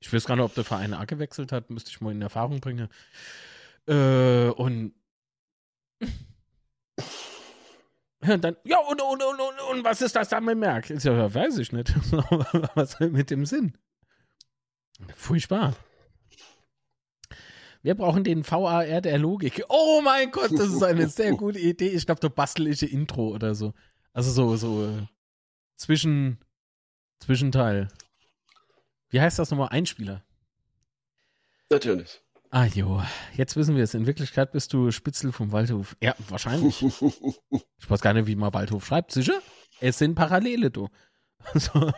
Ich 0.00 0.12
weiß 0.12 0.24
gar 0.24 0.36
nicht, 0.36 0.44
ob 0.44 0.54
der 0.54 0.64
Verein 0.64 0.94
A 0.94 1.04
gewechselt 1.04 1.52
hat, 1.52 1.70
müsste 1.70 1.90
ich 1.90 2.00
mal 2.00 2.12
in 2.12 2.22
Erfahrung 2.22 2.60
bringen. 2.60 2.88
Äh, 3.86 4.48
und 4.48 4.94
und 8.20 8.44
dann, 8.44 8.56
ja, 8.64 8.78
und, 8.78 9.00
und, 9.00 9.22
und, 9.22 9.40
und, 9.40 9.60
und 9.70 9.84
was 9.84 10.00
ist 10.00 10.16
das 10.16 10.30
da 10.30 10.40
mit 10.40 10.58
Merck? 10.58 10.90
Ja, 10.90 11.32
weiß 11.34 11.58
ich 11.58 11.72
nicht. 11.72 11.94
was 12.74 12.98
mit 12.98 13.30
dem 13.30 13.46
Sinn? 13.46 13.76
Furchtbar. 15.16 15.74
Wir 17.82 17.96
brauchen 17.96 18.22
den 18.22 18.48
VAR 18.48 19.00
der 19.00 19.18
Logik. 19.18 19.64
Oh 19.68 20.00
mein 20.02 20.30
Gott, 20.30 20.52
das 20.52 20.68
ist 20.68 20.82
eine 20.82 21.08
sehr 21.08 21.32
gute 21.36 21.58
Idee. 21.58 21.88
Ich 21.88 22.06
glaube, 22.06 22.20
da 22.20 22.28
bastel 22.28 22.68
ich 22.68 22.82
ein 22.82 22.88
Intro 22.88 23.28
oder 23.28 23.54
so. 23.54 23.74
Also 24.12 24.30
so, 24.30 24.56
so 24.56 24.86
äh, 24.86 25.06
zwischen, 25.76 26.38
Zwischenteil. 27.18 27.88
Wie 29.10 29.20
heißt 29.20 29.38
das 29.38 29.50
nochmal? 29.50 29.68
Einspieler. 29.70 30.24
Natürlich. 31.70 32.20
Ah 32.50 32.66
jo, 32.66 33.02
jetzt 33.34 33.56
wissen 33.56 33.76
wir 33.76 33.82
es. 33.82 33.94
In 33.94 34.06
Wirklichkeit 34.06 34.52
bist 34.52 34.72
du 34.74 34.90
Spitzel 34.90 35.32
vom 35.32 35.52
Waldhof. 35.52 35.96
Ja, 36.02 36.14
wahrscheinlich. 36.28 36.82
ich 37.50 37.90
weiß 37.90 38.00
gar 38.00 38.12
nicht, 38.12 38.26
wie 38.26 38.36
man 38.36 38.52
Waldhof 38.52 38.86
schreibt. 38.86 39.10
Sicher? 39.10 39.40
Es 39.80 39.98
sind 39.98 40.14
Parallele, 40.14 40.70
du. 40.70 40.88
Also, 41.54 41.90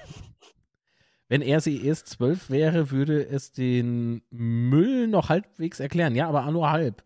wenn 1.28 1.42
er 1.42 1.60
sie 1.60 1.84
erst 1.84 2.08
zwölf 2.08 2.50
wäre, 2.50 2.90
würde 2.90 3.26
es 3.26 3.52
den 3.52 4.22
Müll 4.30 5.08
noch 5.08 5.28
halbwegs 5.28 5.80
erklären. 5.80 6.14
Ja, 6.14 6.28
aber 6.28 6.50
nur 6.50 6.70
halb. 6.70 7.04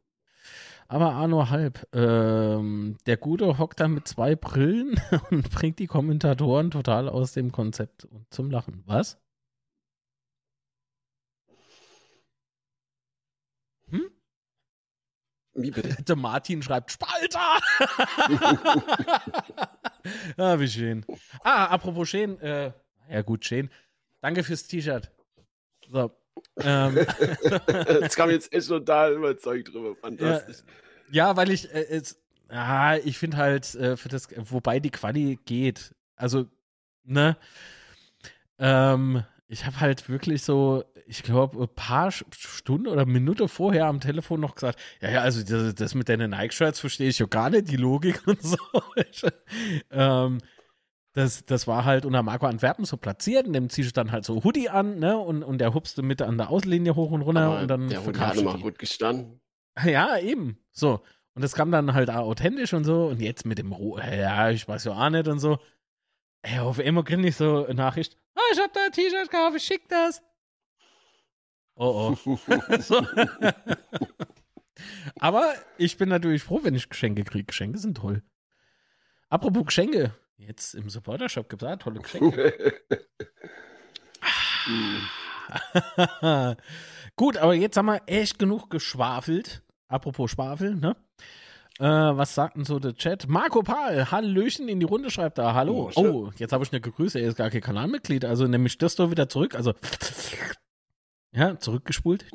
Aber 0.89 1.17
auch 1.19 1.27
nur 1.29 1.51
halb. 1.51 1.87
Ähm, 1.95 2.97
der 3.07 3.19
Gute 3.19 3.59
hockt 3.59 3.81
da 3.81 3.89
mit 3.89 4.09
zwei 4.09 4.35
Brillen 4.37 5.01
und 5.31 5.51
bringt 5.51 5.79
die 5.79 5.87
Kommentatoren 5.87 6.71
total 6.71 7.09
aus 7.09 7.33
dem 7.33 7.53
Konzept 7.53 8.07
und 8.07 8.27
zum 8.33 8.51
Lachen. 8.51 8.83
Was? 8.87 9.19
Wie 15.59 15.71
bitte? 15.71 16.03
Der 16.05 16.17
Martin 16.17 16.63
schreibt 16.63 16.91
Spalter. 16.93 17.59
ah, 20.37 20.59
wie 20.59 20.69
schön. 20.69 21.05
Ah, 21.43 21.67
apropos 21.67 22.09
schön. 22.09 22.41
Äh, 22.41 22.73
ja, 23.11 23.23
gut, 23.23 23.45
schön. 23.45 23.71
Danke 24.21 24.43
fürs 24.45 24.67
T-Shirt. 24.67 25.11
So. 25.91 26.11
Ähm. 26.61 26.95
das 27.67 28.15
kam 28.15 28.31
jetzt 28.31 28.53
echt 28.53 28.69
total 28.69 29.15
überzeugt 29.15 29.75
drüber. 29.75 29.97
Fantastisch. 29.97 30.59
Ja, 31.11 31.31
ja 31.31 31.37
weil 31.37 31.51
ich 31.51 31.69
äh, 31.75 31.87
es, 31.89 32.23
ah, 32.49 32.97
ich 32.97 33.19
finde 33.19 33.39
halt, 33.39 33.75
äh, 33.75 33.97
für 33.97 34.09
das, 34.09 34.29
wobei 34.37 34.79
die 34.79 34.91
Quali 34.91 35.39
geht. 35.45 35.97
Also, 36.15 36.47
ne? 37.03 37.37
Ähm, 38.61 39.25
ich 39.49 39.65
habe 39.65 39.81
halt 39.81 40.09
wirklich 40.09 40.43
so, 40.43 40.85
ich 41.07 41.23
glaube, 41.23 41.63
ein 41.63 41.75
paar 41.75 42.13
Stunden 42.13 42.87
oder 42.87 43.07
Minute 43.07 43.49
vorher 43.49 43.87
am 43.87 44.01
Telefon 44.01 44.41
noch 44.41 44.55
gesagt, 44.55 44.79
ja, 45.01 45.11
ja, 45.11 45.21
also 45.23 45.43
das, 45.43 45.75
das 45.75 45.95
mit 45.95 46.09
deinen 46.09 46.31
Nike-Shirts 46.31 46.81
verstehe 46.81 47.09
ich 47.09 47.19
ja 47.19 47.27
gar 47.27 47.49
nicht, 47.49 47.69
die 47.69 47.77
Logik 47.77 48.27
und 48.27 48.43
so. 48.43 48.59
ähm, 49.91 50.39
das, 51.19 51.45
das 51.45 51.67
war 51.67 51.85
halt 51.85 52.07
unter 52.07 52.23
Marco 52.23 52.47
Antwerpen 52.47 52.85
so 52.85 52.97
platziert 52.97 53.49
und 53.49 53.53
dem 53.53 53.69
ziehst 53.71 53.91
du 53.91 53.93
dann 53.93 54.13
halt 54.13 54.25
so 54.25 54.45
Hoodie 54.45 54.69
an, 54.69 55.01
ne, 55.01 55.19
und, 55.19 55.43
und 55.43 55.59
der 55.59 55.75
hupste 55.75 56.03
mit 56.03 56.23
an 56.23 56.39
der 56.39 56.49
Außenlinie 56.49 56.95
hoch 56.95 57.11
und 57.11 57.23
runter 57.23 57.43
Aber 57.43 57.61
und 57.61 57.69
dann. 57.69 57.89
Der 57.89 58.07
Hoodie 58.07 58.21
hat 58.21 58.41
mal 58.43 58.59
gut 58.61 58.79
gestanden. 58.79 59.41
Ja, 59.85 60.17
eben. 60.19 60.59
So. 60.71 61.03
Und 61.35 61.43
das 61.43 61.55
kam 61.55 61.73
dann 61.73 61.95
halt 61.95 62.11
auch 62.11 62.27
authentisch 62.27 62.73
und 62.73 62.85
so. 62.85 63.07
Und 63.07 63.21
jetzt 63.21 63.47
mit 63.47 63.59
dem 63.59 63.73
Ruhe, 63.73 64.01
ja, 64.01 64.51
ich 64.51 64.67
weiß 64.67 64.85
ja 64.85 64.93
auch 64.93 65.11
nicht 65.11 65.27
und 65.29 65.41
so. 65.41 65.59
Ey, 66.43 66.61
auf 66.61 66.79
einmal 66.79 67.05
kriege 67.05 67.27
ich 67.27 67.37
so 67.37 67.65
eine 67.65 67.75
Nachricht. 67.75 68.17
Ah, 68.35 68.41
ich 68.53 68.61
hab 68.61 68.73
da 68.73 68.81
ein 68.87 68.93
T-Shirt 68.93 69.31
gekauft, 69.31 69.57
ich 69.57 69.65
schick 69.65 69.89
das. 69.89 70.23
Oh 71.75 72.17
oh. 72.27 72.39
Aber 75.21 75.53
ich 75.79 75.97
bin 75.97 76.09
natürlich 76.09 76.45
froh, 76.45 76.61
wenn 76.63 76.75
ich 76.75 76.89
Geschenke 76.89 77.25
kriege. 77.25 77.45
Geschenke 77.45 77.79
sind 77.79 77.97
toll. 77.97 78.23
Apropos 79.29 79.67
Geschenke. 79.67 80.15
Jetzt 80.39 80.75
im 80.75 80.89
Supporter-Shop 80.89 81.49
gibt 81.49 81.63
es 81.63 81.69
auch 81.69 81.77
tolle 81.77 82.01
Geschenke. 82.01 82.81
Gut, 87.17 87.37
aber 87.37 87.55
jetzt 87.55 87.77
haben 87.77 87.87
wir 87.87 88.01
echt 88.07 88.39
genug 88.39 88.71
geschwafelt. 88.71 89.63
Apropos 89.89 90.31
Schwafel, 90.31 90.77
ne? 90.77 90.97
Äh, 91.79 91.85
was 91.85 92.35
sagt 92.35 92.57
denn 92.57 92.65
so 92.65 92.79
der 92.79 92.95
Chat? 92.95 93.29
Marco 93.29 93.63
Paul, 93.63 94.11
Hallöchen 94.11 94.69
in 94.69 94.81
die 94.81 94.87
Runde 94.87 95.11
schreibt 95.11 95.39
da. 95.39 95.55
Hallo. 95.55 95.91
Oh, 95.95 96.03
oh 96.03 96.31
jetzt 96.37 96.53
habe 96.53 96.65
ich 96.65 96.73
eine 96.73 96.81
gegrüßt. 96.81 97.17
Er 97.17 97.29
ist 97.29 97.37
gar 97.37 97.51
kein 97.51 97.61
Kanalmitglied. 97.61 98.25
Also 98.25 98.47
nehme 98.47 98.67
ich 98.67 98.79
das 98.79 98.97
doch 98.97 99.11
wieder 99.11 99.29
zurück. 99.29 99.55
Also, 99.55 99.75
ja, 101.33 101.59
zurückgespult. 101.59 102.27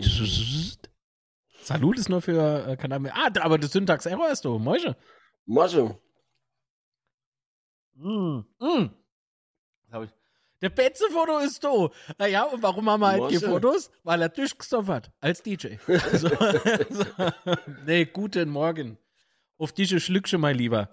Salut 1.61 1.97
ist 1.97 2.09
nur 2.09 2.21
für 2.21 2.67
äh, 2.67 2.77
Kanalmitglied. 2.77 3.37
Ah, 3.37 3.43
aber 3.43 3.57
das 3.57 3.71
Syntax-Error 3.71 4.31
ist 4.31 4.45
du. 4.45 4.59
Mäusche. 4.59 4.95
Mäusche. 5.45 5.97
Mm, 7.95 8.39
mm. 8.59 8.89
ich. 10.03 10.09
Der 10.61 10.69
Betze-Foto 10.69 11.39
ist 11.39 11.61
da. 11.63 11.89
Naja, 12.17 12.43
und 12.43 12.63
warum 12.63 12.89
haben 12.89 13.01
wir 13.01 13.07
halt 13.07 13.31
die 13.31 13.37
Fotos? 13.37 13.91
Weil 14.03 14.21
er 14.21 14.29
durchgestoffen 14.29 14.93
hat. 14.93 15.11
Als 15.19 15.43
DJ. 15.43 15.75
so, 16.13 16.29
so. 16.29 17.05
Nee, 17.85 18.05
guten 18.05 18.49
Morgen. 18.49 18.97
Auf 19.57 19.73
diese 19.73 19.99
Schlückchen, 19.99 20.39
mein 20.39 20.55
Lieber. 20.55 20.89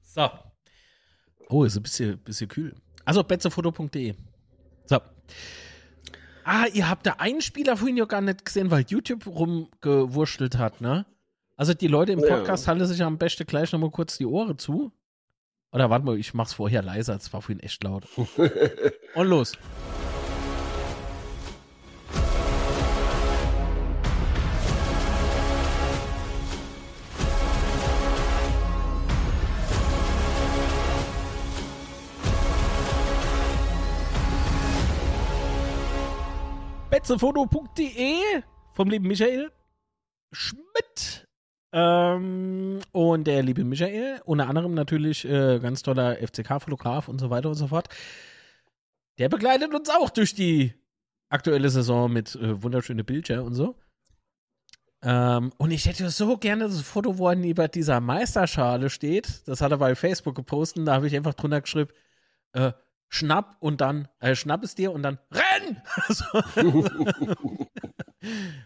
So. 0.00 0.30
Oh, 1.50 1.64
ist 1.64 1.76
ein 1.76 1.82
bisschen, 1.82 2.18
bisschen 2.18 2.48
kühl. 2.48 2.74
Also, 3.04 3.22
betzefoto.de. 3.22 4.14
So. 4.86 4.98
Ah, 6.42 6.66
ihr 6.72 6.88
habt 6.88 7.06
da 7.06 7.12
einen 7.18 7.42
Spieler 7.42 7.76
vorhin 7.76 7.98
ja 7.98 8.06
gar 8.06 8.22
nicht 8.22 8.44
gesehen, 8.46 8.70
weil 8.70 8.86
YouTube 8.88 9.26
rumgewurschtelt 9.26 10.56
hat, 10.56 10.80
ne? 10.80 11.04
Also 11.56 11.72
die 11.72 11.88
Leute 11.88 12.12
im 12.12 12.20
Podcast 12.20 12.66
ja. 12.66 12.72
halten 12.72 12.84
sich 12.84 13.02
am 13.02 13.16
besten 13.16 13.46
gleich 13.46 13.72
nochmal 13.72 13.90
kurz 13.90 14.18
die 14.18 14.26
Ohren 14.26 14.58
zu. 14.58 14.92
Oder 15.72 15.88
warte 15.88 16.04
mal, 16.04 16.18
ich 16.18 16.34
mach's 16.34 16.52
vorher 16.52 16.82
leiser, 16.82 17.14
das 17.14 17.32
war 17.32 17.40
vorhin 17.40 17.60
echt 17.60 17.82
laut. 17.82 18.06
Und 19.14 19.26
los. 19.26 19.52
betzefoto.de 36.90 38.42
vom 38.72 38.88
lieben 38.88 39.06
Michael 39.06 39.52
Schmidt. 40.32 41.25
Ähm, 41.78 42.80
und 42.92 43.26
der 43.26 43.42
liebe 43.42 43.62
Michael, 43.62 44.22
unter 44.24 44.48
anderem 44.48 44.72
natürlich 44.72 45.26
äh, 45.26 45.58
ganz 45.58 45.82
toller 45.82 46.16
FCK-Fotograf 46.16 47.06
und 47.06 47.20
so 47.20 47.28
weiter 47.28 47.50
und 47.50 47.54
so 47.56 47.66
fort. 47.66 47.90
Der 49.18 49.28
begleitet 49.28 49.74
uns 49.74 49.90
auch 49.90 50.08
durch 50.08 50.34
die 50.34 50.72
aktuelle 51.28 51.68
Saison 51.68 52.10
mit 52.10 52.34
äh, 52.36 52.62
wunderschöne 52.62 53.04
Bilder 53.04 53.44
und 53.44 53.52
so. 53.52 53.76
Ähm, 55.02 55.52
und 55.58 55.70
ich 55.70 55.84
hätte 55.84 56.08
so 56.08 56.38
gerne 56.38 56.64
das 56.64 56.80
Foto, 56.80 57.18
wo 57.18 57.28
er 57.28 57.36
neben 57.36 57.70
dieser 57.70 58.00
Meisterschale 58.00 58.88
steht. 58.88 59.46
Das 59.46 59.60
hat 59.60 59.70
er 59.70 59.76
bei 59.76 59.94
Facebook 59.94 60.34
gepostet. 60.34 60.88
Da 60.88 60.94
habe 60.94 61.06
ich 61.06 61.14
einfach 61.14 61.34
drunter 61.34 61.60
geschrieben, 61.60 61.90
äh, 62.52 62.72
schnapp 63.10 63.56
und 63.60 63.82
dann, 63.82 64.08
äh, 64.20 64.34
schnapp 64.34 64.64
es 64.64 64.76
dir 64.76 64.92
und 64.92 65.02
dann 65.02 65.18
renn! 65.30 65.82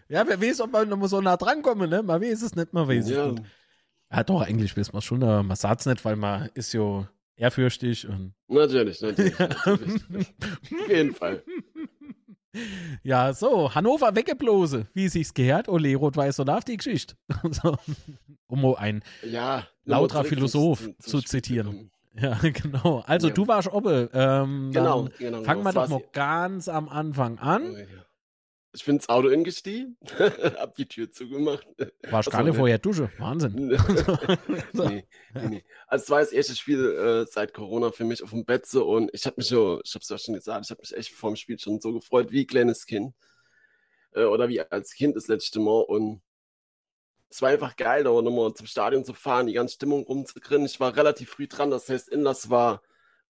ja, 0.09 0.27
wer 0.27 0.41
weiß, 0.41 0.61
ob 0.61 0.71
man 0.71 0.89
noch 0.89 1.07
so 1.07 1.21
nah 1.21 1.37
drankommen, 1.37 1.89
ne? 1.89 2.03
Man 2.03 2.21
weiß 2.21 2.41
es 2.41 2.55
nicht, 2.55 2.73
man 2.73 2.87
weiß 2.87 3.09
ja. 3.09 3.27
es 3.27 3.33
nicht. 3.33 3.45
Ja, 4.11 4.23
doch, 4.23 4.41
eigentlich 4.41 4.75
weiß 4.75 4.91
man 4.93 5.01
schon, 5.01 5.23
aber 5.23 5.43
man 5.43 5.55
sagt 5.55 5.81
es 5.81 5.85
nicht, 5.85 6.03
weil 6.03 6.15
man 6.15 6.49
ist 6.53 6.73
ja 6.73 7.07
ehrfürchtig 7.35 8.07
und. 8.07 8.33
Natürlich, 8.47 9.01
natürlich. 9.01 9.39
natürlich. 9.39 10.03
Auf 10.81 10.89
jeden 10.89 11.13
Fall. 11.13 11.43
Ja, 13.03 13.33
so, 13.33 13.73
Hannover 13.73 14.13
weggeblose, 14.15 14.87
wie 14.93 15.07
sich's 15.07 15.33
gehört. 15.33 15.69
Ole, 15.69 15.95
rot-weiß 15.95 16.39
und 16.39 16.49
auf 16.49 16.65
die 16.65 16.77
Geschichte. 16.77 17.15
um 18.47 18.75
ein 18.75 19.03
ja, 19.23 19.65
lauter 19.85 20.25
Philosoph 20.25 20.81
zu, 20.99 21.19
zu, 21.19 21.21
zitieren. 21.21 21.91
Ja, 22.13 22.37
genau. 22.41 23.03
Also 23.05 23.29
ja. 23.29 23.33
du 23.33 23.47
warst 23.47 23.71
Obbe. 23.71 24.09
Ähm, 24.13 24.71
genau, 24.73 25.07
genau. 25.17 25.43
Fangen 25.43 25.63
wir 25.63 25.71
doch 25.71 25.87
mal 25.87 26.03
ganz 26.11 26.67
am 26.67 26.89
Anfang 26.89 27.39
an. 27.39 27.75
Ich 28.73 28.85
bin 28.85 28.95
ins 28.95 29.09
Auto 29.09 29.27
ingestiegen, 29.27 29.97
hab 30.57 30.75
die 30.75 30.87
Tür 30.87 31.11
zugemacht. 31.11 31.67
Warst 32.03 32.29
also, 32.29 32.31
gar 32.31 32.43
nicht 32.43 32.55
vorher 32.55 32.79
Dusche. 32.79 33.11
Wahnsinn. 33.17 33.67
nee, 34.73 35.05
nee, 35.33 35.47
nee. 35.49 35.63
Also 35.87 36.03
es 36.03 36.09
war 36.09 36.19
das 36.21 36.31
erste 36.31 36.55
Spiel 36.55 36.85
äh, 36.85 37.25
seit 37.29 37.53
Corona 37.53 37.91
für 37.91 38.05
mich 38.05 38.23
auf 38.23 38.29
dem 38.29 38.45
Betze 38.45 38.83
und 38.83 39.09
ich 39.13 39.25
habe 39.25 39.35
mich 39.37 39.47
so, 39.47 39.81
ich 39.83 39.93
hab's 39.93 40.07
ja 40.07 40.17
schon 40.17 40.35
gesagt, 40.35 40.65
ich 40.65 40.71
habe 40.71 40.81
mich 40.81 40.95
echt 40.95 41.11
vor 41.11 41.31
dem 41.31 41.35
Spiel 41.35 41.59
schon 41.59 41.81
so 41.81 41.91
gefreut 41.91 42.31
wie 42.31 42.45
kleines 42.45 42.85
Kind. 42.85 43.13
Äh, 44.13 44.23
oder 44.23 44.47
wie 44.47 44.61
als 44.61 44.93
Kind 44.93 45.17
das 45.17 45.27
letzte 45.27 45.59
Mal 45.59 45.81
und 45.81 46.21
es 47.29 47.41
war 47.41 47.49
einfach 47.49 47.77
geil, 47.77 48.03
da 48.03 48.09
nochmal 48.09 48.53
zum 48.53 48.67
Stadion 48.67 49.05
zu 49.05 49.13
fahren, 49.13 49.47
die 49.47 49.53
ganze 49.53 49.75
Stimmung 49.75 50.03
rumzukriegen. 50.03 50.65
Ich 50.65 50.79
war 50.81 50.95
relativ 50.95 51.29
früh 51.29 51.47
dran, 51.47 51.71
das 51.71 51.87
heißt, 51.89 52.09
Inlass 52.09 52.49
war 52.49 52.81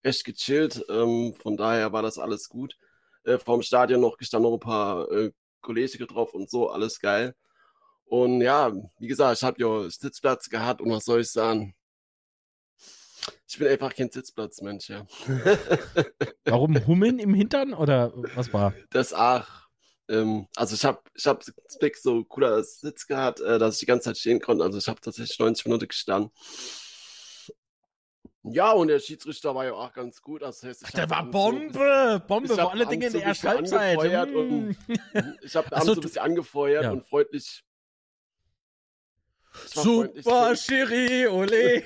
echt 0.01 0.25
gechillt. 0.25 0.83
Ähm, 0.89 1.35
von 1.35 1.55
daher 1.55 1.93
war 1.93 2.01
das 2.01 2.17
alles 2.17 2.49
gut. 2.49 2.77
Äh, 3.23 3.37
vom 3.37 3.61
Stadion 3.61 4.01
noch 4.01 4.17
gestanden 4.17 4.49
noch 4.49 4.57
ein 4.57 4.59
paar 4.59 5.11
äh, 5.11 5.31
Kollegen 5.61 6.07
drauf 6.07 6.33
und 6.33 6.49
so, 6.49 6.69
alles 6.69 6.99
geil. 6.99 7.35
Und 8.05 8.41
ja, 8.41 8.71
wie 8.99 9.07
gesagt, 9.07 9.37
ich 9.37 9.43
habe 9.43 9.61
ja 9.61 9.89
Sitzplatz 9.89 10.49
gehabt 10.49 10.81
und 10.81 10.91
was 10.91 11.05
soll 11.05 11.21
ich 11.21 11.31
sagen? 11.31 11.75
Ich 13.47 13.57
bin 13.57 13.67
einfach 13.67 13.93
kein 13.93 14.09
Sitzplatzmensch, 14.09 14.89
ja. 14.89 15.05
Warum 16.45 16.75
Hummeln 16.87 17.19
im 17.19 17.33
Hintern 17.33 17.73
oder 17.73 18.11
was 18.35 18.51
war? 18.53 18.73
Das 18.89 19.13
ach. 19.13 19.67
Ähm, 20.09 20.47
also 20.55 20.75
ich 20.75 20.83
habe 20.83 21.01
ich 21.13 21.25
hab 21.25 21.43
so 21.95 22.23
cooler 22.25 22.63
Sitz 22.63 23.07
gehabt, 23.07 23.39
äh, 23.39 23.59
dass 23.59 23.75
ich 23.75 23.79
die 23.81 23.85
ganze 23.85 24.05
Zeit 24.05 24.17
stehen 24.17 24.41
konnte. 24.41 24.63
Also 24.63 24.77
ich 24.77 24.87
habe 24.87 24.99
tatsächlich 24.99 25.37
90 25.37 25.65
Minuten 25.65 25.87
gestanden. 25.87 26.31
Ja, 28.43 28.71
und 28.71 28.87
der 28.87 28.99
Schiedsrichter 28.99 29.53
war 29.53 29.65
ja 29.65 29.73
auch 29.73 29.93
ganz 29.93 30.21
gut. 30.21 30.41
Das 30.41 30.63
heißt, 30.63 30.83
Ach, 30.87 30.91
der 30.91 31.09
war 31.09 31.25
Bombe! 31.25 31.71
So, 32.21 32.27
Bombe, 32.27 32.55
vor 32.55 32.71
alle 32.71 32.87
Dinge 32.87 33.07
in 33.07 33.13
der 33.13 33.23
ersten 33.23 33.47
Halbzeit. 33.47 33.97
Mm. 33.97 34.71
ich 35.41 35.55
habe 35.55 35.67
so, 35.83 35.93
ein 35.93 35.99
bisschen 35.99 36.21
angefeuert 36.21 36.83
ja. 36.83 36.91
und 36.91 37.05
freundlich 37.05 37.63
Super 39.65 40.55
Schiri, 40.55 41.27
ole. 41.27 41.83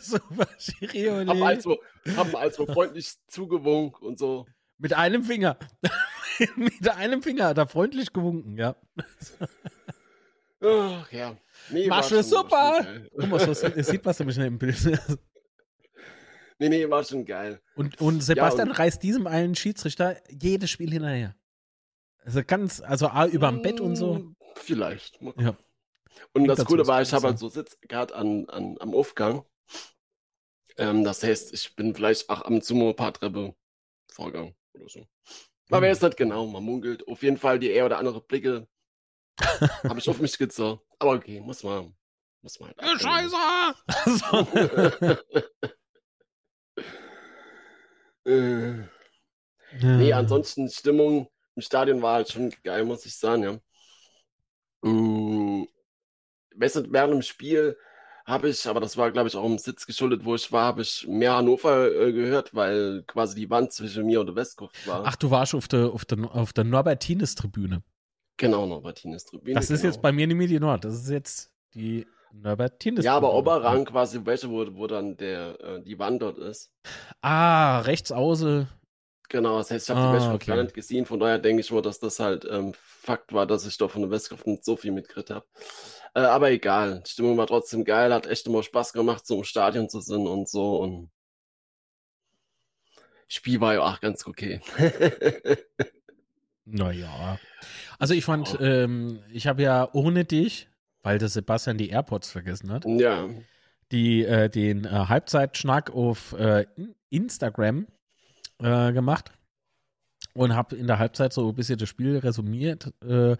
Super 0.00 0.46
Schiri, 0.58 1.10
ole. 1.10 1.26
Haben 1.26 1.42
also, 1.42 1.78
haben 2.16 2.36
also 2.36 2.66
freundlich 2.66 3.14
zugewunken 3.26 4.06
und 4.06 4.18
so. 4.18 4.46
Mit 4.78 4.92
einem 4.92 5.24
Finger. 5.24 5.58
Mit 6.56 6.88
einem 6.88 7.22
Finger 7.22 7.46
hat 7.46 7.58
er 7.58 7.66
freundlich 7.66 8.12
gewunken, 8.12 8.56
ja. 8.56 8.76
Ach 10.60 11.12
ja. 11.12 11.36
Nee, 11.70 11.88
Masche, 11.88 12.22
super! 12.22 12.84
Guck 13.16 13.28
mal, 13.28 13.40
so 13.40 13.54
sieht 13.54 14.04
was 14.04 14.18
nämlich 14.18 14.38
im 14.38 14.58
Bild. 14.58 14.98
Nee, 16.58 16.68
nee, 16.68 16.88
war 16.88 17.04
schon 17.04 17.24
geil. 17.24 17.60
Und, 17.74 18.00
und 18.00 18.22
Sebastian 18.22 18.68
ja, 18.68 18.72
und 18.72 18.78
reißt 18.78 19.02
diesem 19.02 19.26
einen 19.26 19.54
Schiedsrichter 19.54 20.20
jedes 20.30 20.70
Spiel 20.70 20.90
hinterher. 20.92 21.36
Also 22.24 22.42
ganz, 22.44 22.80
also 22.80 23.08
A, 23.08 23.26
überm 23.26 23.62
Bett 23.62 23.80
und 23.80 23.96
so. 23.96 24.34
Vielleicht. 24.56 25.20
Ja. 25.36 25.56
Und 26.32 26.46
das 26.46 26.64
Coole 26.64 26.86
war, 26.86 27.02
ich 27.02 27.12
habe 27.12 27.28
halt 27.28 27.38
so 27.38 27.48
Sitz 27.48 27.78
gerade 27.82 28.14
an, 28.14 28.48
an, 28.48 28.76
am 28.80 28.94
Aufgang. 28.94 29.44
Ähm, 30.76 31.04
das 31.04 31.22
heißt, 31.22 31.52
ich 31.52 31.76
bin 31.76 31.94
vielleicht 31.94 32.30
auch 32.30 32.42
am 32.42 32.54
ein 32.54 32.96
paar 32.96 33.12
Treppe 33.12 33.54
vorgegangen 34.10 34.54
oder 34.74 34.88
so. 34.88 35.06
Man 35.68 35.80
mhm. 35.80 35.86
weiß 35.86 36.02
nicht 36.02 36.16
genau, 36.16 36.46
man 36.46 36.62
munkelt. 36.62 37.06
Auf 37.08 37.22
jeden 37.22 37.36
Fall 37.36 37.58
die 37.58 37.70
eher 37.70 37.86
oder 37.86 37.98
andere 37.98 38.20
Blicke 38.20 38.66
habe 39.84 39.98
ich 39.98 40.08
auf 40.08 40.20
mich 40.20 40.38
gezogen. 40.38 40.80
Aber 40.98 41.12
okay, 41.12 41.40
muss 41.40 41.62
man. 41.62 41.94
Muss 42.42 42.60
man 42.60 42.72
halt 42.76 43.00
Scheiße! 43.00 43.36
äh, 48.24 48.74
nee, 49.80 50.12
ansonsten 50.12 50.68
Stimmung 50.68 51.28
im 51.56 51.62
Stadion 51.62 52.02
war 52.02 52.14
halt 52.14 52.30
schon 52.30 52.52
geil, 52.62 52.84
muss 52.84 53.06
ich 53.06 53.16
sagen, 53.16 53.42
ja. 53.42 53.58
Mm, 54.88 55.66
während 56.56 57.14
dem 57.14 57.22
Spiel 57.22 57.76
habe 58.24 58.48
ich, 58.48 58.66
aber 58.66 58.80
das 58.80 58.96
war, 58.96 59.10
glaube 59.10 59.28
ich, 59.28 59.36
auch 59.36 59.44
im 59.44 59.58
Sitz 59.58 59.86
geschuldet, 59.86 60.24
wo 60.24 60.34
ich 60.34 60.50
war, 60.50 60.64
habe 60.64 60.82
ich 60.82 61.06
mehr 61.06 61.36
Hannover 61.36 61.92
äh, 61.92 62.12
gehört, 62.12 62.54
weil 62.54 63.02
quasi 63.06 63.34
die 63.34 63.50
Wand 63.50 63.72
zwischen 63.72 64.06
mir 64.06 64.20
und 64.20 64.26
der 64.26 64.36
Westkurve 64.36 64.72
war. 64.86 65.02
Ach, 65.04 65.16
du 65.16 65.30
warst 65.30 65.54
auf 65.54 65.68
der, 65.68 65.92
auf 65.92 66.04
der, 66.04 66.18
auf 66.34 66.52
der 66.52 66.64
Norbertines-Tribüne. 66.64 67.82
Genau, 68.36 68.66
Norbertines-Tribüne. 68.66 69.54
Das 69.54 69.70
ist 69.70 69.82
genau. 69.82 69.92
jetzt 69.92 70.02
bei 70.02 70.10
mir 70.10 70.26
die 70.26 70.34
Medi 70.34 70.58
Nord. 70.58 70.84
Das 70.84 70.94
ist 70.94 71.10
jetzt 71.10 71.52
die 71.74 72.06
Norbertines-Tribüne. 72.42 73.04
Ja, 73.04 73.16
aber 73.16 73.34
Oberrang 73.34 73.84
quasi, 73.84 74.20
welche, 74.24 74.50
wo, 74.50 74.66
wo 74.76 74.86
dann 74.86 75.16
der, 75.16 75.60
äh, 75.60 75.82
die 75.82 75.98
Wand 75.98 76.22
dort 76.22 76.38
ist. 76.38 76.72
Ah, 77.20 77.80
rechts 77.80 78.12
außen. 78.12 78.68
Genau, 79.28 79.58
das 79.58 79.70
heißt, 79.70 79.88
ich 79.88 79.94
habe 79.94 80.06
ah, 80.06 80.12
die 80.12 80.18
Match 80.18 80.34
okay. 80.34 80.50
gar 80.50 80.62
nicht 80.62 80.74
gesehen, 80.74 81.06
von 81.06 81.18
daher 81.18 81.38
denke 81.38 81.60
ich 81.60 81.72
mal, 81.72 81.82
dass 81.82 81.98
das 81.98 82.20
halt 82.20 82.46
ähm, 82.50 82.72
Fakt 82.74 83.32
war, 83.32 83.46
dass 83.46 83.66
ich 83.66 83.78
doch 83.78 83.90
von 83.90 84.02
der 84.02 84.10
Westkraft 84.10 84.46
nicht 84.46 84.64
so 84.64 84.76
viel 84.76 84.92
mitgekriegt 84.92 85.30
habe. 85.30 85.46
Äh, 86.14 86.20
aber 86.20 86.50
egal, 86.50 87.02
die 87.06 87.10
Stimmung 87.10 87.36
war 87.36 87.46
trotzdem 87.46 87.84
geil, 87.84 88.12
hat 88.12 88.26
echt 88.26 88.46
immer 88.46 88.62
Spaß 88.62 88.92
gemacht, 88.92 89.26
so 89.26 89.38
im 89.38 89.44
Stadion 89.44 89.88
zu 89.88 90.00
sein 90.00 90.26
und 90.26 90.48
so 90.48 90.76
und 90.76 91.10
Spiel 93.26 93.60
war 93.60 93.74
ja 93.74 93.82
auch 93.82 94.00
ganz 94.00 94.26
okay. 94.26 94.60
naja. 96.64 97.38
Also 97.98 98.14
ich 98.14 98.24
fand, 98.24 98.58
oh. 98.60 98.62
ähm, 98.62 99.20
ich 99.32 99.46
habe 99.46 99.62
ja 99.62 99.88
ohne 99.92 100.24
dich, 100.24 100.68
weil 101.04 101.18
der 101.18 101.28
Sebastian 101.28 101.78
die 101.78 101.90
AirPods 101.90 102.30
vergessen 102.30 102.72
hat, 102.72 102.84
ja. 102.86 103.28
die, 103.92 104.24
äh, 104.24 104.48
den 104.48 104.86
äh, 104.86 104.88
Halbzeitschnack 104.88 105.90
auf 105.90 106.32
äh, 106.32 106.64
Instagram 107.10 107.86
äh, 108.58 108.92
gemacht 108.92 109.30
und 110.32 110.56
habe 110.56 110.74
in 110.74 110.86
der 110.86 110.98
Halbzeit 110.98 111.32
so 111.32 111.48
ein 111.48 111.54
bisschen 111.54 111.78
das 111.78 111.88
Spiel 111.88 112.18
resumiert. 112.18 112.92
Äh, 113.06 113.36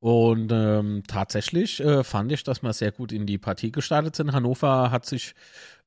und 0.00 0.52
ähm, 0.52 1.04
tatsächlich 1.06 1.80
äh, 1.80 2.04
fand 2.04 2.30
ich, 2.30 2.42
dass 2.42 2.62
wir 2.62 2.72
sehr 2.72 2.92
gut 2.92 3.12
in 3.12 3.24
die 3.24 3.38
Partie 3.38 3.72
gestartet 3.72 4.14
sind. 4.14 4.32
Hannover 4.32 4.90
hat 4.90 5.06
sich 5.06 5.34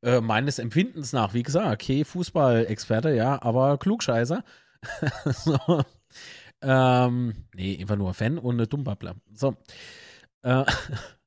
meines 0.01 0.59
Empfindens 0.59 1.11
nach, 1.11 1.33
wie 1.33 1.43
gesagt, 1.43 1.73
okay, 1.73 2.05
Fußball-Experte, 2.05 3.13
ja, 3.13 3.41
aber 3.41 3.77
Klugscheißer. 3.77 4.45
so. 5.25 5.83
ähm, 6.61 7.33
nee, 7.53 7.77
einfach 7.81 7.97
nur 7.97 8.13
Fan 8.13 8.37
und 8.37 8.55
eine 8.55 8.67
Dummbabbler. 8.67 9.15
So. 9.33 9.57
Äh, 10.41 10.65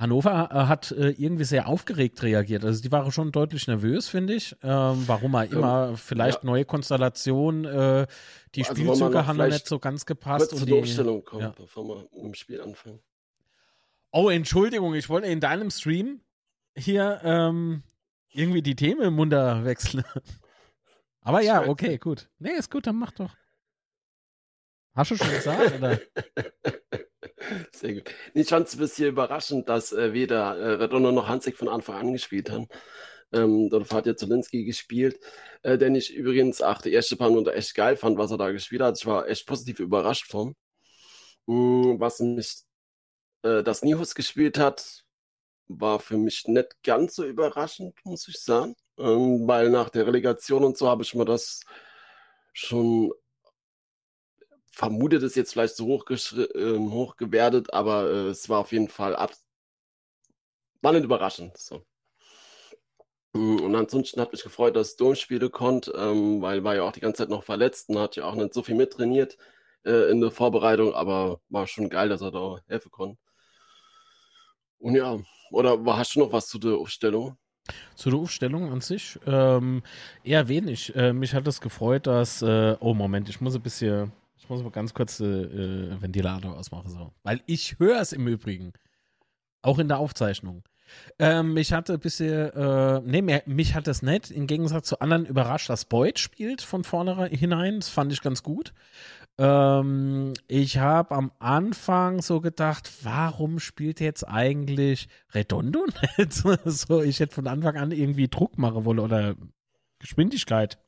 Hannover 0.00 0.48
äh, 0.50 0.54
hat 0.66 0.92
äh, 0.92 1.10
irgendwie 1.10 1.44
sehr 1.44 1.68
aufgeregt 1.68 2.22
reagiert. 2.22 2.64
Also 2.64 2.80
die 2.80 2.90
waren 2.90 3.12
schon 3.12 3.32
deutlich 3.32 3.68
nervös, 3.68 4.08
finde 4.08 4.32
ich. 4.32 4.56
Ähm, 4.62 5.04
warum 5.06 5.34
er 5.34 5.44
immer 5.44 5.96
vielleicht 5.98 6.42
ja. 6.42 6.46
neue 6.46 6.64
Konstellationen, 6.64 7.66
äh, 7.66 8.06
die 8.54 8.62
also 8.62 8.74
Spielzüge 8.74 9.26
haben 9.26 9.36
nicht 9.36 9.68
so 9.68 9.78
ganz 9.78 10.06
gepasst. 10.06 10.48
Kurz 10.48 10.62
und 10.62 10.68
die 10.68 10.72
Umstellung 10.72 11.22
kommen, 11.22 11.42
ja. 11.42 11.50
bevor 11.50 11.86
wir 11.86 12.08
im 12.24 12.32
Spiel 12.32 12.62
anfangen. 12.62 13.00
Oh, 14.10 14.30
Entschuldigung, 14.30 14.94
ich 14.94 15.10
wollte 15.10 15.28
in 15.28 15.38
deinem 15.38 15.70
Stream 15.70 16.22
hier 16.74 17.20
ähm, 17.22 17.82
irgendwie 18.30 18.62
die 18.62 18.76
Themen 18.76 19.02
im 19.02 19.14
Munter 19.14 19.66
wechseln. 19.66 20.02
Aber 21.20 21.42
ja, 21.42 21.68
okay, 21.68 21.98
gut. 21.98 22.30
Nee, 22.38 22.52
ist 22.52 22.70
gut, 22.70 22.86
dann 22.86 22.96
mach 22.96 23.12
doch. 23.12 23.36
Hast 24.94 25.10
du 25.10 25.16
schon 25.16 25.30
gesagt, 25.30 25.76
oder? 25.76 26.00
Sehr 27.72 27.94
gut. 27.94 28.10
Ich 28.34 28.48
fand 28.48 28.66
es 28.68 28.74
ein 28.74 28.78
bisschen 28.78 29.08
überraschend, 29.08 29.68
dass 29.68 29.92
äh, 29.92 30.12
weder 30.12 30.56
äh, 30.56 30.72
Redondo 30.74 31.10
noch 31.12 31.28
Hansik 31.28 31.56
von 31.56 31.68
Anfang 31.68 31.96
an 31.96 32.12
gespielt 32.12 32.50
haben. 32.50 32.68
Ähm, 33.32 33.68
dort 33.70 33.92
hat 33.92 34.06
ja 34.06 34.16
Zulinski 34.16 34.64
gespielt, 34.64 35.20
äh, 35.62 35.78
den 35.78 35.94
ich 35.94 36.14
übrigens 36.14 36.62
auch 36.62 36.82
die 36.82 36.92
erste 36.92 37.16
Paar 37.16 37.30
Minute 37.30 37.54
echt 37.54 37.74
geil 37.74 37.96
fand, 37.96 38.18
was 38.18 38.30
er 38.32 38.38
da 38.38 38.50
gespielt 38.50 38.82
hat. 38.82 38.98
Ich 38.98 39.06
war 39.06 39.28
echt 39.28 39.46
positiv 39.46 39.80
überrascht 39.80 40.30
von. 40.30 40.54
Mhm, 41.46 42.00
was 42.00 42.20
mich, 42.20 42.62
äh, 43.42 43.62
dass 43.62 43.82
Nihus 43.82 44.14
gespielt 44.14 44.58
hat, 44.58 45.04
war 45.68 46.00
für 46.00 46.18
mich 46.18 46.46
nicht 46.48 46.82
ganz 46.84 47.14
so 47.16 47.24
überraschend, 47.26 47.94
muss 48.04 48.28
ich 48.28 48.40
sagen. 48.40 48.76
Ähm, 48.98 49.46
weil 49.48 49.70
nach 49.70 49.90
der 49.90 50.06
Relegation 50.06 50.64
und 50.64 50.78
so 50.78 50.88
habe 50.88 51.02
ich 51.04 51.14
mir 51.14 51.24
das 51.26 51.60
schon 52.52 53.12
vermutet, 54.70 55.22
ist 55.22 55.36
jetzt 55.36 55.52
vielleicht 55.52 55.76
so 55.76 55.86
hoch, 55.86 56.04
äh, 56.08 56.78
hoch 56.78 57.16
gewertet, 57.16 57.72
aber 57.74 58.10
äh, 58.10 58.28
es 58.28 58.48
war 58.48 58.60
auf 58.60 58.72
jeden 58.72 58.88
Fall 58.88 59.16
ab 59.16 59.32
war 60.82 60.92
nicht 60.92 61.04
überraschend. 61.04 61.56
So. 61.56 61.84
Und 63.32 63.74
ansonsten 63.76 64.20
hat 64.20 64.32
mich 64.32 64.42
gefreut, 64.42 64.74
dass 64.76 64.96
Dom 64.96 65.14
spielen 65.14 65.52
konnte, 65.52 65.92
ähm, 65.92 66.42
weil 66.42 66.64
war 66.64 66.74
ja 66.74 66.82
auch 66.82 66.92
die 66.92 67.00
ganze 67.00 67.22
Zeit 67.22 67.28
noch 67.28 67.44
verletzt 67.44 67.88
und 67.88 67.98
hat 67.98 68.16
ja 68.16 68.24
auch 68.24 68.34
nicht 68.34 68.54
so 68.54 68.62
viel 68.62 68.74
mittrainiert 68.74 69.36
äh, 69.84 70.10
in 70.10 70.20
der 70.20 70.32
Vorbereitung, 70.32 70.94
aber 70.94 71.40
war 71.48 71.66
schon 71.66 71.88
geil, 71.88 72.08
dass 72.08 72.22
er 72.22 72.32
da 72.32 72.58
helfen 72.66 72.90
konnte. 72.90 73.18
Und 74.78 74.96
ja, 74.96 75.18
oder 75.52 75.78
hast 75.96 76.16
du 76.16 76.20
noch 76.20 76.32
was 76.32 76.48
zu 76.48 76.58
der 76.58 76.74
Aufstellung? 76.74 77.36
Zu 77.94 78.10
der 78.10 78.18
Aufstellung 78.18 78.72
an 78.72 78.80
sich? 78.80 79.18
Ähm, 79.26 79.82
eher 80.24 80.48
wenig. 80.48 80.94
Äh, 80.96 81.12
mich 81.12 81.34
hat 81.34 81.46
es 81.46 81.60
gefreut, 81.60 82.06
dass. 82.06 82.42
Äh, 82.42 82.76
oh, 82.80 82.94
Moment, 82.94 83.28
ich 83.28 83.40
muss 83.40 83.54
ein 83.54 83.62
bisschen 83.62 84.10
muss 84.48 84.62
mal 84.62 84.70
ganz 84.70 84.94
kurz 84.94 85.20
äh, 85.20 85.24
äh, 85.24 86.00
Ventilator 86.00 86.56
ausmachen. 86.56 86.90
So. 86.90 87.12
Weil 87.22 87.42
ich 87.46 87.78
höre 87.78 88.00
es 88.00 88.12
im 88.12 88.26
Übrigen. 88.26 88.72
Auch 89.62 89.78
in 89.78 89.88
der 89.88 89.98
Aufzeichnung. 89.98 90.62
Ähm, 91.18 91.54
mich 91.54 91.72
hatte 91.72 91.98
bisschen, 91.98 92.50
äh, 92.50 93.00
nee, 93.04 93.42
mich 93.46 93.74
hat 93.74 93.86
das 93.86 94.02
nicht, 94.02 94.30
im 94.30 94.46
Gegensatz 94.46 94.88
zu 94.88 95.00
anderen 95.00 95.26
überrascht, 95.26 95.68
dass 95.68 95.84
Boyd 95.84 96.18
spielt 96.18 96.62
von 96.62 96.82
vorne 96.82 97.26
hinein. 97.26 97.80
Das 97.80 97.88
fand 97.88 98.12
ich 98.12 98.22
ganz 98.22 98.42
gut. 98.42 98.72
Ähm, 99.38 100.34
ich 100.48 100.78
habe 100.78 101.14
am 101.14 101.32
Anfang 101.38 102.22
so 102.22 102.40
gedacht, 102.40 102.90
warum 103.02 103.58
spielt 103.58 104.00
jetzt 104.00 104.26
eigentlich 104.26 105.08
Redondo 105.32 105.86
nicht? 106.18 106.32
so, 106.32 107.02
ich 107.02 107.20
hätte 107.20 107.34
von 107.34 107.46
Anfang 107.46 107.76
an 107.76 107.92
irgendwie 107.92 108.28
Druck 108.28 108.58
machen 108.58 108.84
wollen 108.84 108.98
oder 108.98 109.36
Geschwindigkeit 109.98 110.78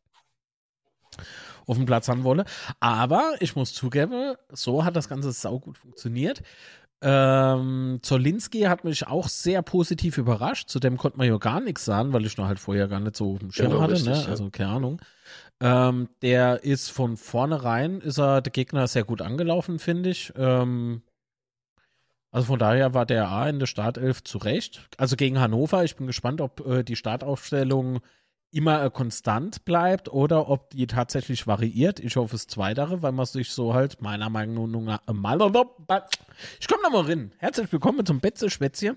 auf 1.66 1.76
dem 1.76 1.86
Platz 1.86 2.08
haben 2.08 2.24
wolle. 2.24 2.44
Aber 2.80 3.34
ich 3.40 3.56
muss 3.56 3.72
zugeben, 3.72 4.34
so 4.50 4.84
hat 4.84 4.96
das 4.96 5.08
Ganze 5.08 5.32
saugut 5.32 5.78
funktioniert. 5.78 6.42
Ähm, 7.04 7.98
Zolinski 8.02 8.60
hat 8.62 8.84
mich 8.84 9.08
auch 9.08 9.28
sehr 9.28 9.60
positiv 9.62 10.18
überrascht. 10.18 10.68
Zu 10.68 10.78
dem 10.78 10.96
konnte 10.96 11.18
man 11.18 11.26
ja 11.26 11.36
gar 11.36 11.60
nichts 11.60 11.84
sagen, 11.84 12.12
weil 12.12 12.24
ich 12.24 12.36
noch 12.36 12.46
halt 12.46 12.60
vorher 12.60 12.86
gar 12.86 13.00
nicht 13.00 13.16
so 13.16 13.38
im 13.40 13.50
Schirm 13.50 13.70
genau, 13.70 13.82
hatte. 13.82 13.94
Richtig, 13.94 14.24
ne? 14.24 14.26
Also 14.28 14.50
keine 14.50 14.70
Ahnung. 14.70 15.02
Ähm, 15.60 16.08
der 16.22 16.62
ist 16.62 16.90
von 16.90 17.16
vornherein, 17.16 18.00
ist 18.00 18.18
er 18.18 18.40
der 18.40 18.52
Gegner 18.52 18.86
sehr 18.86 19.04
gut 19.04 19.20
angelaufen, 19.20 19.80
finde 19.80 20.10
ich. 20.10 20.32
Ähm, 20.36 21.02
also 22.30 22.46
von 22.46 22.58
daher 22.58 22.94
war 22.94 23.04
der 23.04 23.28
A 23.28 23.48
in 23.48 23.58
der 23.58 23.66
Startelf 23.66 24.22
zurecht. 24.22 24.88
Also 24.96 25.16
gegen 25.16 25.40
Hannover. 25.40 25.84
Ich 25.84 25.96
bin 25.96 26.06
gespannt, 26.06 26.40
ob 26.40 26.64
äh, 26.66 26.84
die 26.84 26.96
Startaufstellung 26.96 28.00
immer 28.52 28.84
äh, 28.84 28.90
konstant 28.90 29.64
bleibt 29.64 30.12
oder 30.12 30.48
ob 30.48 30.70
die 30.70 30.86
tatsächlich 30.86 31.46
variiert. 31.46 31.98
Ich 32.00 32.16
hoffe 32.16 32.36
es 32.36 32.46
Zweitere, 32.46 33.02
weil 33.02 33.12
man 33.12 33.26
sich 33.26 33.50
so 33.50 33.74
halt 33.74 34.00
meiner 34.02 34.30
Meinung 34.30 34.70
nach 34.84 35.00
äh, 35.08 35.12
mal 35.12 35.38
ich 36.60 36.68
komme 36.68 36.82
nochmal 36.82 37.06
rein. 37.06 37.32
Herzlich 37.38 37.72
willkommen 37.72 38.04
zum 38.04 38.20
Betze 38.20 38.50
Spätzchen. 38.50 38.96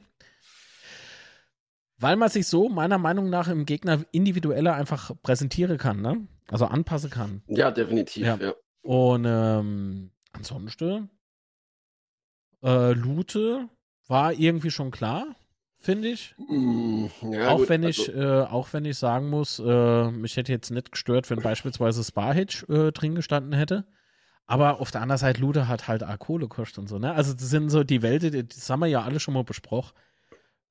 Weil 1.97 2.17
man 2.17 2.29
sich 2.29 2.47
so 2.47 2.67
meiner 2.67 2.97
Meinung 2.97 3.29
nach 3.29 3.47
im 3.47 3.65
Gegner 3.65 4.03
individueller 4.11 4.75
einfach 4.75 5.11
präsentieren 5.23 5.77
kann, 5.77 6.01
ne? 6.01 6.27
Also 6.49 6.65
anpassen 6.65 7.09
kann. 7.09 7.41
Ja, 7.47 7.71
definitiv, 7.71 8.25
ja. 8.25 8.35
ja. 8.35 8.53
Und 8.81 9.25
ähm, 9.25 10.11
ansonsten 10.33 11.09
äh, 12.61 12.91
Lute 12.91 13.69
war 14.07 14.33
irgendwie 14.33 14.71
schon 14.71 14.91
klar, 14.91 15.35
finde 15.85 16.09
ich. 16.09 16.35
Mm, 16.37 17.05
ja, 17.31 17.49
auch 17.49 17.59
gut, 17.59 17.69
wenn 17.69 17.83
ich, 17.83 18.09
also, 18.09 18.21
äh, 18.21 18.41
auch 18.43 18.73
wenn 18.73 18.85
ich 18.85 18.97
sagen 18.97 19.29
muss, 19.29 19.59
äh, 19.59 20.11
mich 20.11 20.35
hätte 20.35 20.51
jetzt 20.51 20.71
nicht 20.71 20.91
gestört, 20.91 21.29
wenn 21.29 21.41
beispielsweise 21.41 22.03
Sparhitch 22.03 22.63
äh, 22.69 22.91
drin 22.91 23.15
gestanden 23.15 23.53
hätte. 23.53 23.85
Aber 24.47 24.79
auf 24.79 24.91
der 24.91 25.01
anderen 25.01 25.19
Seite, 25.19 25.41
Lute 25.41 25.67
hat 25.67 25.87
halt 25.87 26.03
auch 26.03 26.19
Kohle 26.19 26.47
gekostet 26.47 26.79
und 26.79 26.87
so, 26.87 26.99
ne? 26.99 27.13
Also 27.13 27.33
das 27.33 27.49
sind 27.49 27.69
so 27.69 27.83
die 27.83 28.01
Welten, 28.01 28.47
das 28.47 28.69
haben 28.69 28.81
wir 28.81 28.87
ja 28.87 29.01
alle 29.01 29.19
schon 29.19 29.33
mal 29.33 29.43
besprochen. 29.43 29.93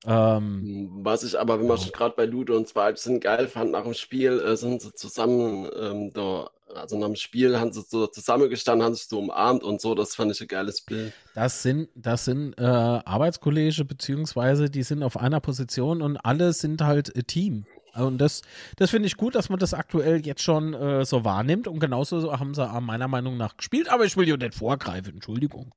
Ähm, 0.05 0.89
Was 1.03 1.23
ich 1.23 1.39
aber, 1.39 1.59
wenn 1.59 1.67
wir 1.67 1.77
schon 1.77 1.91
gerade 1.91 2.15
bei 2.15 2.25
Ludo 2.25 2.55
und 2.55 2.69
Sparhitch 2.69 3.01
sind, 3.01 3.23
geil 3.23 3.47
fand 3.47 3.71
nach 3.71 3.83
dem 3.83 3.93
Spiel, 3.93 4.39
äh, 4.39 4.55
sind 4.55 4.81
sie 4.81 4.93
zusammen 4.93 5.69
ähm, 5.79 6.13
da 6.13 6.49
also 6.73 6.97
nach 6.97 7.07
dem 7.07 7.15
Spiel 7.15 7.59
haben 7.59 7.71
sie 7.71 7.81
so 7.81 8.07
zusammengestanden, 8.07 8.85
haben 8.85 8.95
sich 8.95 9.07
so 9.07 9.19
umarmt 9.19 9.63
und 9.63 9.81
so, 9.81 9.95
das 9.95 10.15
fand 10.15 10.31
ich 10.31 10.41
ein 10.41 10.47
geiles 10.47 10.81
Bild. 10.81 11.13
Das 11.33 11.61
sind, 11.63 11.89
das 11.95 12.25
sind 12.25 12.59
äh, 12.59 12.63
Arbeitskollege, 12.63 13.85
beziehungsweise 13.85 14.69
die 14.69 14.83
sind 14.83 15.03
auf 15.03 15.17
einer 15.17 15.39
Position 15.39 16.01
und 16.01 16.17
alle 16.17 16.53
sind 16.53 16.81
halt 16.81 17.15
äh, 17.15 17.23
Team. 17.23 17.65
Und 17.93 18.17
das, 18.17 18.41
das 18.75 18.89
finde 18.89 19.07
ich 19.07 19.15
gut, 19.15 19.35
dass 19.35 19.49
man 19.49 19.57
das 19.57 19.73
aktuell 19.73 20.25
jetzt 20.25 20.41
schon 20.41 20.73
äh, 20.73 21.05
so 21.05 21.23
wahrnimmt. 21.23 21.67
Und 21.67 21.79
genauso 21.79 22.37
haben 22.37 22.53
sie 22.53 22.81
meiner 22.81 23.07
Meinung 23.07 23.37
nach 23.37 23.55
gespielt. 23.55 23.89
Aber 23.89 24.03
ich 24.03 24.17
will 24.17 24.27
ja 24.27 24.35
nicht 24.35 24.55
vorgreifen, 24.55 25.13
Entschuldigung. 25.13 25.73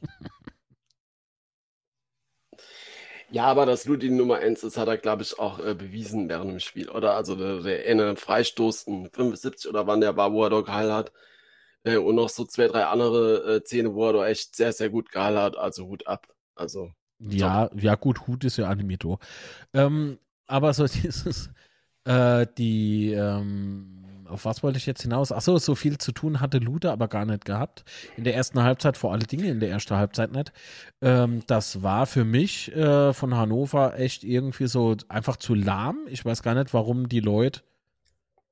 Ja, 3.30 3.44
aber 3.44 3.66
dass 3.66 3.86
Ludi 3.86 4.08
Nummer 4.10 4.36
1 4.36 4.62
ist, 4.62 4.76
hat 4.76 4.88
er, 4.88 4.98
glaube 4.98 5.22
ich, 5.22 5.38
auch 5.38 5.58
äh, 5.58 5.74
bewiesen 5.74 6.28
während 6.28 6.50
dem 6.52 6.60
Spiel, 6.60 6.88
oder? 6.88 7.14
Also 7.16 7.34
der, 7.34 7.60
der 7.62 7.90
eine 7.90 8.16
Freistoß 8.16 8.84
in 8.84 9.10
75 9.10 9.68
oder 9.68 9.86
wann 9.86 10.00
der 10.00 10.16
war, 10.16 10.32
wo 10.32 10.44
er 10.44 10.50
da 10.50 10.60
gehalten 10.60 10.92
hat. 10.92 11.12
Äh, 11.82 11.96
und 11.96 12.14
noch 12.16 12.28
so 12.28 12.44
zwei, 12.44 12.68
drei 12.68 12.84
andere 12.86 13.56
äh, 13.56 13.60
Szene, 13.64 13.94
wo 13.94 14.06
er 14.08 14.12
da 14.12 14.26
echt 14.28 14.54
sehr, 14.54 14.72
sehr 14.72 14.90
gut 14.90 15.10
gehalten 15.10 15.40
hat. 15.40 15.56
Also 15.56 15.86
Hut 15.86 16.06
ab. 16.06 16.28
Also. 16.54 16.92
Ja, 17.18 17.68
top. 17.68 17.82
ja, 17.82 17.94
gut, 17.96 18.26
Hut 18.26 18.44
ist 18.44 18.58
ja 18.58 18.68
Animito. 18.68 19.18
Ähm, 19.74 20.18
aber 20.46 20.72
so 20.72 20.86
dieses, 20.86 21.50
äh, 22.04 22.46
die, 22.56 23.12
ähm, 23.12 24.05
auf 24.28 24.44
was 24.44 24.62
wollte 24.62 24.78
ich 24.78 24.86
jetzt 24.86 25.02
hinaus? 25.02 25.32
Achso, 25.32 25.58
so 25.58 25.74
viel 25.74 25.98
zu 25.98 26.12
tun 26.12 26.40
hatte 26.40 26.58
Lude 26.58 26.90
aber 26.90 27.08
gar 27.08 27.24
nicht 27.24 27.44
gehabt. 27.44 27.84
In 28.16 28.24
der 28.24 28.34
ersten 28.34 28.62
Halbzeit, 28.62 28.96
vor 28.96 29.12
allen 29.12 29.26
Dingen 29.26 29.46
in 29.46 29.60
der 29.60 29.70
ersten 29.70 29.96
Halbzeit 29.96 30.32
nicht. 30.32 30.52
Ähm, 31.00 31.42
das 31.46 31.82
war 31.82 32.06
für 32.06 32.24
mich 32.24 32.74
äh, 32.74 33.12
von 33.12 33.34
Hannover 33.34 33.98
echt 33.98 34.24
irgendwie 34.24 34.66
so 34.66 34.96
einfach 35.08 35.36
zu 35.36 35.54
lahm. 35.54 35.98
Ich 36.08 36.24
weiß 36.24 36.42
gar 36.42 36.54
nicht, 36.54 36.74
warum 36.74 37.08
die 37.08 37.20
Leute 37.20 37.62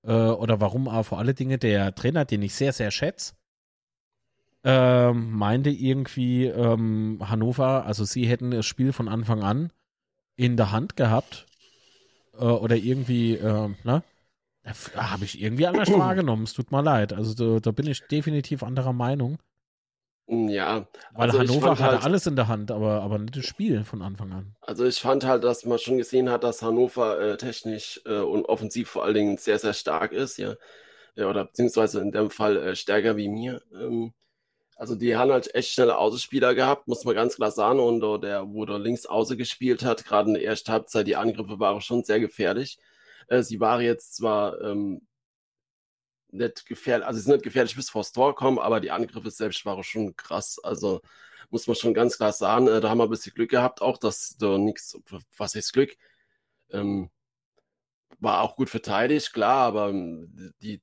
äh, 0.02 0.12
oder 0.12 0.60
warum 0.60 0.88
aber 0.88 1.04
vor 1.04 1.18
allen 1.18 1.34
Dingen 1.34 1.58
der 1.58 1.94
Trainer, 1.94 2.24
den 2.24 2.42
ich 2.42 2.54
sehr, 2.54 2.72
sehr 2.72 2.90
schätze, 2.90 3.34
äh, 4.64 5.12
meinte 5.12 5.70
irgendwie 5.70 6.46
ähm, 6.46 7.18
Hannover, 7.20 7.84
also 7.84 8.04
sie 8.04 8.26
hätten 8.26 8.50
das 8.50 8.66
Spiel 8.66 8.92
von 8.92 9.08
Anfang 9.08 9.42
an 9.42 9.70
in 10.36 10.56
der 10.56 10.72
Hand 10.72 10.96
gehabt 10.96 11.46
äh, 12.38 12.44
oder 12.44 12.76
irgendwie, 12.76 13.34
äh, 13.34 13.68
ne? 13.84 14.02
Habe 14.64 15.24
ich 15.24 15.40
irgendwie 15.40 15.66
anders 15.66 15.88
wahrgenommen. 15.92 16.44
Es 16.44 16.52
tut 16.52 16.72
mir 16.72 16.82
leid. 16.82 17.12
Also 17.12 17.34
da, 17.34 17.60
da, 17.60 17.70
bin 17.70 17.86
ich 17.86 18.06
definitiv 18.06 18.62
anderer 18.62 18.92
Meinung. 18.92 19.38
Mm, 20.26 20.48
ja. 20.48 20.86
Weil 21.12 21.30
also 21.30 21.40
Hannover 21.40 21.72
hatte 21.72 21.84
halt, 21.84 22.04
alles 22.04 22.26
in 22.26 22.36
der 22.36 22.48
Hand, 22.48 22.70
aber, 22.70 23.02
aber 23.02 23.18
nicht 23.18 23.36
das 23.36 23.44
Spiel 23.44 23.84
von 23.84 24.00
Anfang 24.02 24.32
an. 24.32 24.56
Also 24.62 24.86
ich 24.86 24.98
fand 24.98 25.24
halt, 25.24 25.44
dass 25.44 25.64
man 25.64 25.78
schon 25.78 25.98
gesehen 25.98 26.30
hat, 26.30 26.44
dass 26.44 26.62
Hannover 26.62 27.20
äh, 27.20 27.36
technisch 27.36 28.00
äh, 28.06 28.20
und 28.20 28.46
offensiv 28.46 28.88
vor 28.88 29.04
allen 29.04 29.14
Dingen 29.14 29.36
sehr, 29.36 29.58
sehr 29.58 29.74
stark 29.74 30.12
ist, 30.12 30.38
ja. 30.38 30.54
ja 31.14 31.28
oder 31.28 31.44
beziehungsweise 31.44 32.00
in 32.00 32.10
dem 32.10 32.30
Fall 32.30 32.56
äh, 32.56 32.76
stärker 32.76 33.16
wie 33.16 33.28
mir. 33.28 33.60
Ähm, 33.72 34.14
also 34.76 34.96
die 34.96 35.16
haben 35.16 35.30
halt 35.30 35.54
echt 35.54 35.70
schnelle 35.70 35.98
Außenspieler 35.98 36.54
gehabt, 36.54 36.88
muss 36.88 37.04
man 37.04 37.14
ganz 37.14 37.36
klar 37.36 37.50
sagen. 37.50 37.80
Und 37.80 38.00
der, 38.22 38.48
wo 38.48 38.64
der 38.64 38.78
links 38.78 39.06
außen 39.06 39.38
gespielt 39.38 39.84
hat, 39.84 40.04
gerade 40.04 40.28
in 40.28 40.34
der 40.34 40.44
ersten 40.44 40.72
Halbzeit, 40.72 41.06
die 41.06 41.16
Angriffe 41.16 41.60
waren 41.60 41.80
schon 41.80 42.02
sehr 42.02 42.18
gefährlich. 42.18 42.78
Äh, 43.28 43.42
sie 43.42 43.60
war 43.60 43.80
jetzt 43.80 44.16
zwar 44.16 44.60
ähm, 44.60 45.06
nicht 46.30 46.66
gefährlich, 46.66 47.06
also 47.06 47.18
sie 47.18 47.24
sind 47.24 47.34
nicht 47.34 47.44
gefährlich 47.44 47.76
bis 47.76 47.90
vors 47.90 48.12
Tor 48.12 48.34
kommen, 48.34 48.58
aber 48.58 48.80
die 48.80 48.90
Angriffe 48.90 49.30
selbst 49.30 49.64
waren 49.66 49.82
schon 49.84 50.16
krass. 50.16 50.58
Also 50.62 51.00
muss 51.50 51.66
man 51.66 51.76
schon 51.76 51.94
ganz 51.94 52.16
klar 52.16 52.32
sagen, 52.32 52.68
äh, 52.68 52.80
da 52.80 52.90
haben 52.90 52.98
wir 52.98 53.04
ein 53.04 53.10
bisschen 53.10 53.34
Glück 53.34 53.50
gehabt, 53.50 53.82
auch 53.82 53.98
dass 53.98 54.36
da 54.38 54.58
nichts, 54.58 54.98
was 55.36 55.54
ist 55.54 55.72
Glück, 55.72 55.96
ähm, 56.70 57.10
war 58.20 58.42
auch 58.42 58.56
gut 58.56 58.70
verteidigt, 58.70 59.32
klar, 59.32 59.66
aber 59.66 59.90
ähm, 59.90 60.52
die 60.62 60.82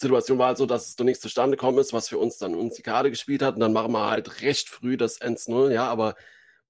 Situation 0.00 0.38
war 0.38 0.48
halt 0.48 0.58
so, 0.58 0.66
dass 0.66 0.88
es 0.88 0.98
nichts 0.98 1.22
zustande 1.22 1.56
gekommen 1.56 1.78
ist, 1.78 1.92
was 1.92 2.08
für 2.08 2.18
uns 2.18 2.38
dann 2.38 2.54
uns 2.54 2.74
die 2.76 2.82
Karte 2.82 3.10
gespielt 3.10 3.42
hat. 3.42 3.54
Und 3.54 3.60
dann 3.60 3.72
machen 3.72 3.92
wir 3.92 4.10
halt 4.10 4.42
recht 4.42 4.68
früh 4.68 4.96
das 4.96 5.20
1-0, 5.20 5.70
ja, 5.72 5.86
aber 5.88 6.14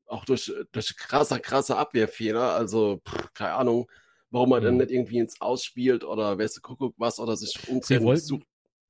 auch 0.07 0.24
durch, 0.24 0.52
durch 0.72 0.96
krasser, 0.96 1.40
krasser 1.40 1.79
Abwehrfehler, 1.79 2.55
also 2.55 3.00
pff, 3.09 3.33
keine 3.35 3.55
Ahnung, 3.55 3.90
warum 4.31 4.51
man 4.51 4.61
mhm. 4.61 4.65
dann 4.65 4.77
nicht 4.79 4.91
irgendwie 4.91 5.19
ins 5.19 5.41
Ausspielt 5.41 6.05
oder 6.05 6.39
weißt 6.39 6.59
du, 6.59 6.61
Kuckuck 6.61 6.95
was 6.99 7.19
oder 7.19 7.37
sich 7.37 7.69
umdrehen 7.69 8.17
sucht. 8.17 8.47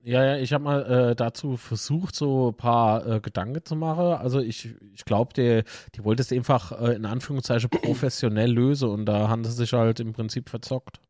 Ja, 0.06 0.24
ja, 0.24 0.36
ich 0.36 0.52
habe 0.52 0.62
mal 0.62 1.10
äh, 1.10 1.16
dazu 1.16 1.56
versucht, 1.56 2.14
so 2.14 2.50
ein 2.50 2.56
paar 2.56 3.06
äh, 3.06 3.20
Gedanken 3.20 3.64
zu 3.64 3.74
machen. 3.74 4.04
Also 4.04 4.38
ich, 4.38 4.76
ich 4.94 5.04
glaube, 5.04 5.32
die, 5.34 5.64
die 5.96 6.04
wollte 6.04 6.22
es 6.22 6.30
einfach 6.30 6.80
äh, 6.80 6.94
in 6.94 7.06
Anführungszeichen 7.06 7.70
professionell 7.70 8.52
lösen 8.52 8.88
und 8.88 9.06
da 9.06 9.28
haben 9.28 9.44
sie 9.44 9.50
sich 9.50 9.72
halt 9.72 9.98
im 9.98 10.12
Prinzip 10.12 10.48
verzockt. 10.48 11.00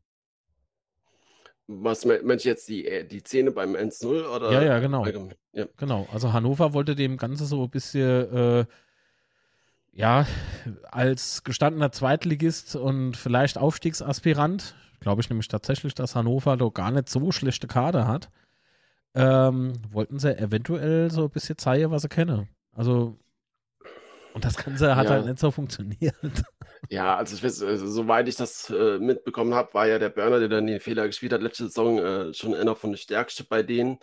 Was 1.67 2.05
meinst 2.05 2.45
du 2.45 2.49
jetzt 2.49 2.67
die, 2.69 2.87
äh, 2.87 3.05
die 3.05 3.19
Szene 3.19 3.51
beim 3.51 3.75
1-0 3.75 4.25
oder? 4.29 4.51
Ja, 4.51 4.63
ja, 4.63 4.79
genau. 4.79 5.05
Ja. 5.51 5.65
Genau. 5.77 6.07
Also 6.11 6.33
Hannover 6.33 6.73
wollte 6.73 6.95
dem 6.95 7.17
Ganze 7.17 7.45
so 7.45 7.63
ein 7.63 7.69
bisschen 7.69 8.33
äh, 8.33 8.65
ja, 9.97 10.27
als 10.91 11.43
gestandener 11.43 11.91
Zweitligist 11.91 12.75
und 12.75 13.17
vielleicht 13.17 13.57
Aufstiegsaspirant, 13.57 14.75
glaube 14.99 15.21
ich 15.21 15.29
nämlich 15.29 15.47
tatsächlich, 15.47 15.95
dass 15.95 16.15
Hannover 16.15 16.55
doch 16.55 16.69
gar 16.69 16.91
nicht 16.91 17.09
so 17.09 17.31
schlechte 17.31 17.65
Kader 17.65 18.07
hat, 18.07 18.29
ähm, 19.15 19.73
wollten 19.89 20.19
sie 20.19 20.37
eventuell 20.37 21.09
so 21.09 21.23
ein 21.23 21.29
bisschen 21.31 21.57
zeigen, 21.57 21.89
was 21.89 22.03
sie 22.03 22.09
kennen. 22.09 22.47
Also, 22.75 23.17
und 24.35 24.45
das 24.45 24.57
Ganze 24.57 24.95
hat 24.95 25.05
ja. 25.05 25.11
halt 25.13 25.25
nicht 25.25 25.39
so 25.39 25.51
funktioniert. 25.51 26.15
Ja, 26.89 27.17
also 27.17 27.35
ich 27.35 27.43
weiß, 27.43 27.63
also, 27.63 27.87
soweit 27.87 28.29
ich 28.29 28.35
das 28.35 28.69
äh, 28.69 28.99
mitbekommen 28.99 29.55
habe, 29.55 29.73
war 29.73 29.87
ja 29.87 29.97
der 29.97 30.09
Burner, 30.09 30.39
der 30.39 30.47
dann 30.47 30.67
den 30.67 30.79
Fehler 30.79 31.07
gespielt 31.07 31.33
hat, 31.33 31.41
letzte 31.41 31.65
Saison 31.65 31.97
äh, 31.97 32.33
schon 32.35 32.53
einer 32.53 32.75
von 32.75 32.91
den 32.91 32.97
stärksten 32.97 33.47
bei 33.49 33.63
denen. 33.63 33.97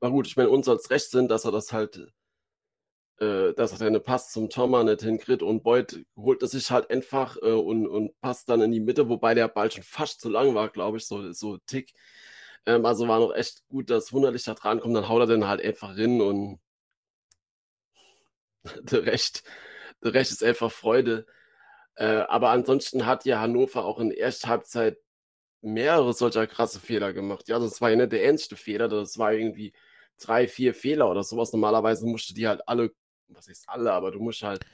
Aber 0.00 0.10
gut, 0.10 0.26
ich 0.26 0.36
meine, 0.36 0.50
uns 0.50 0.66
es 0.66 0.90
recht 0.90 1.10
sind, 1.10 1.30
dass 1.30 1.44
er 1.44 1.52
das 1.52 1.72
halt 1.72 2.08
äh, 3.20 3.52
dass 3.54 3.80
er 3.80 3.86
eine 3.86 4.00
Pass 4.00 4.32
zum 4.32 4.48
Thomas 4.50 4.84
nicht 4.84 5.02
hinkriegt 5.02 5.42
und 5.42 5.62
Beuth 5.62 5.98
holt 6.16 6.42
es 6.42 6.52
sich 6.52 6.70
halt 6.70 6.90
einfach 6.90 7.36
äh, 7.42 7.50
und, 7.52 7.86
und 7.86 8.20
passt 8.20 8.48
dann 8.48 8.60
in 8.60 8.72
die 8.72 8.80
Mitte, 8.80 9.08
wobei 9.08 9.34
der 9.34 9.48
Ball 9.48 9.70
schon 9.70 9.82
fast 9.82 10.20
zu 10.20 10.28
lang 10.28 10.54
war, 10.54 10.68
glaube 10.68 10.98
ich, 10.98 11.06
so, 11.06 11.32
so 11.32 11.58
Tick. 11.66 11.92
Ähm, 12.66 12.84
also 12.86 13.08
war 13.08 13.20
noch 13.20 13.34
echt 13.34 13.66
gut, 13.68 13.90
dass 13.90 14.12
Wunderlich 14.12 14.44
da 14.44 14.54
dran 14.54 14.80
kommt, 14.80 14.96
dann 14.96 15.08
haut 15.08 15.20
er 15.20 15.26
den 15.26 15.48
halt 15.48 15.62
einfach 15.62 15.94
hin 15.94 16.20
und 16.20 16.60
der 18.82 19.06
Recht, 19.06 19.42
der 20.02 20.14
Recht 20.14 20.30
ist 20.30 20.44
einfach 20.44 20.70
Freude. 20.70 21.26
Äh, 21.96 22.06
aber 22.28 22.50
ansonsten 22.50 23.06
hat 23.06 23.24
ja 23.24 23.40
Hannover 23.40 23.84
auch 23.84 23.98
in 24.00 24.10
der 24.10 24.20
ersten 24.20 24.48
Halbzeit 24.48 24.98
mehrere 25.62 26.12
solcher 26.14 26.46
krasse 26.46 26.80
Fehler 26.80 27.12
gemacht. 27.12 27.48
Ja, 27.48 27.58
das 27.58 27.80
war 27.80 27.90
ja 27.90 27.96
nicht 27.96 28.12
der 28.12 28.24
ernste 28.24 28.56
Fehler, 28.56 28.88
das 28.88 29.18
war 29.18 29.32
irgendwie 29.32 29.72
drei, 30.20 30.48
vier 30.48 30.74
Fehler 30.74 31.10
oder 31.10 31.24
sowas. 31.24 31.52
Normalerweise 31.52 32.06
musste 32.06 32.34
die 32.34 32.48
halt 32.48 32.68
alle 32.68 32.92
was 33.28 33.48
heißt 33.48 33.68
alle, 33.68 33.92
aber 33.92 34.10
du 34.10 34.20
musst 34.20 34.42
halt, 34.42 34.64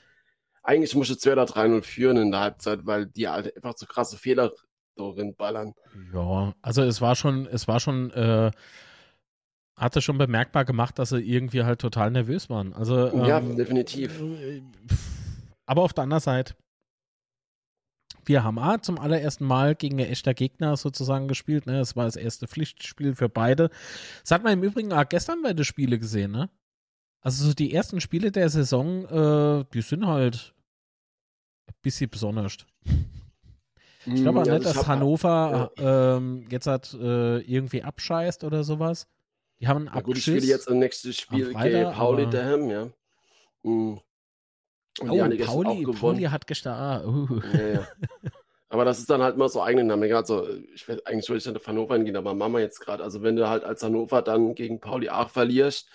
eigentlich 0.63 0.95
musst 0.95 1.11
du 1.11 1.15
Zwerder 1.15 1.43
3-0 1.43 1.81
führen 1.83 2.17
in 2.17 2.31
der 2.31 2.41
Halbzeit, 2.41 2.85
weil 2.85 3.05
die 3.05 3.27
halt 3.27 3.55
einfach 3.55 3.75
zu 3.75 3.85
krasse 3.85 4.17
Fehler 4.17 4.51
darin 4.95 5.35
ballern. 5.35 5.73
Ja, 6.13 6.53
also 6.61 6.81
es 6.81 7.01
war 7.01 7.15
schon, 7.15 7.45
es 7.47 7.67
war 7.67 7.79
schon, 7.79 8.11
äh, 8.11 8.51
hatte 9.75 10.01
schon 10.01 10.17
bemerkbar 10.17 10.65
gemacht, 10.65 10.97
dass 10.99 11.09
sie 11.09 11.19
irgendwie 11.19 11.63
halt 11.63 11.79
total 11.79 12.11
nervös 12.11 12.49
waren. 12.49 12.73
Also, 12.73 13.07
ja, 13.25 13.39
ähm, 13.39 13.57
definitiv. 13.57 14.21
Aber 15.65 15.81
auf 15.81 15.93
der 15.93 16.03
anderen 16.03 16.21
Seite, 16.21 16.55
wir 18.25 18.43
haben 18.43 18.57
A, 18.57 18.81
zum 18.81 18.97
allerersten 18.97 19.45
Mal 19.45 19.75
gegen 19.75 19.99
ein 19.99 20.07
echter 20.07 20.33
Gegner 20.33 20.77
sozusagen 20.77 21.27
gespielt. 21.27 21.67
Ne? 21.67 21.77
Das 21.77 21.95
war 21.95 22.05
das 22.05 22.15
erste 22.15 22.47
Pflichtspiel 22.47 23.13
für 23.13 23.29
beide. 23.29 23.69
Das 24.21 24.31
hat 24.31 24.43
man 24.43 24.53
im 24.53 24.63
Übrigen 24.63 24.93
auch 24.93 25.07
gestern 25.07 25.41
bei 25.43 25.53
den 25.53 25.65
Spielen 25.65 25.99
gesehen. 25.99 26.31
Ne? 26.31 26.49
Also 27.25 27.47
so 27.47 27.53
die 27.55 27.73
ersten 27.73 27.99
Spiele 28.01 28.31
der 28.31 28.49
Saison, 28.49 29.03
äh, 29.05 29.65
die 29.73 29.81
sind 29.81 30.05
halt 30.05 30.53
ein 31.67 31.73
bisschen 31.81 32.07
besonders. 32.07 32.57
Ich 34.05 34.21
glaube 34.21 34.41
auch 34.41 34.45
Ja, 34.45 34.59
nicht, 34.59 34.67
ich 34.67 34.73
dass 34.73 34.87
Hannover 34.87 35.71
ähm, 35.77 36.45
jetzt 36.51 36.67
hat 36.67 36.93
äh, 36.93 37.39
irgendwie 37.39 37.81
abscheißt 37.81 38.43
oder 38.43 38.63
sowas. 38.63 39.07
Die 39.59 39.67
haben 39.67 39.87
einen 39.87 39.95
Na 39.95 40.01
gut, 40.01 40.17
ich 40.17 40.23
spiele 40.23 40.45
jetzt 40.45 40.67
im 40.67 40.77
nächsten 40.77 41.13
Spiel 41.13 41.51
gegen 41.51 41.91
Pauli 41.93 42.29
daheim, 42.29 42.69
ja. 42.69 42.89
Mhm. 43.63 43.99
Und 44.99 45.09
oh, 45.09 45.27
gestern 45.27 45.47
Pauli. 45.47 45.83
Pauli 45.93 46.23
hat 46.25 46.45
gestartet. 46.45 47.07
Uh. 47.07 47.41
Ja, 47.53 47.67
ja. 47.67 47.87
Aber 48.69 48.85
das 48.85 48.99
ist 48.99 49.09
dann 49.09 49.23
halt 49.23 49.35
mal 49.35 49.49
so 49.49 49.63
Eigendynamik. 49.63 50.13
Also, 50.13 50.47
ich 50.75 50.87
weiß, 50.87 51.03
eigentlich 51.07 51.27
wollte 51.29 51.39
ich 51.39 51.43
dann 51.45 51.57
auf 51.57 51.65
Hannover 51.65 51.95
hingehen, 51.95 52.17
aber 52.17 52.35
Mama 52.35 52.59
jetzt 52.59 52.81
gerade. 52.81 53.03
Also, 53.03 53.23
wenn 53.23 53.35
du 53.35 53.49
halt 53.49 53.63
als 53.63 53.81
Hannover 53.81 54.21
dann 54.21 54.53
gegen 54.53 54.79
Pauli 54.79 55.09
auch 55.09 55.31
verlierst, 55.31 55.89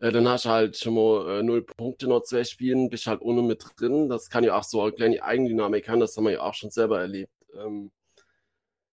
äh, 0.00 0.12
dann 0.12 0.28
hast 0.28 0.44
du 0.44 0.48
halt 0.50 0.76
schon 0.78 0.94
mal 0.94 1.40
äh, 1.40 1.42
null 1.42 1.62
Punkte 1.64 2.06
noch 2.08 2.22
zwei 2.22 2.44
Spielen, 2.44 2.88
bist 2.90 3.06
halt 3.06 3.20
ohne 3.20 3.42
mit 3.42 3.64
drin. 3.78 4.08
Das 4.08 4.30
kann 4.30 4.44
ja 4.44 4.56
auch 4.56 4.64
so 4.64 4.82
eine 4.82 4.92
kleine 4.92 5.22
Eigendynamik 5.22 5.88
haben, 5.88 6.00
das 6.00 6.16
haben 6.16 6.24
wir 6.24 6.32
ja 6.32 6.40
auch 6.42 6.54
schon 6.54 6.70
selber 6.70 7.00
erlebt. 7.00 7.32
Ähm, 7.54 7.90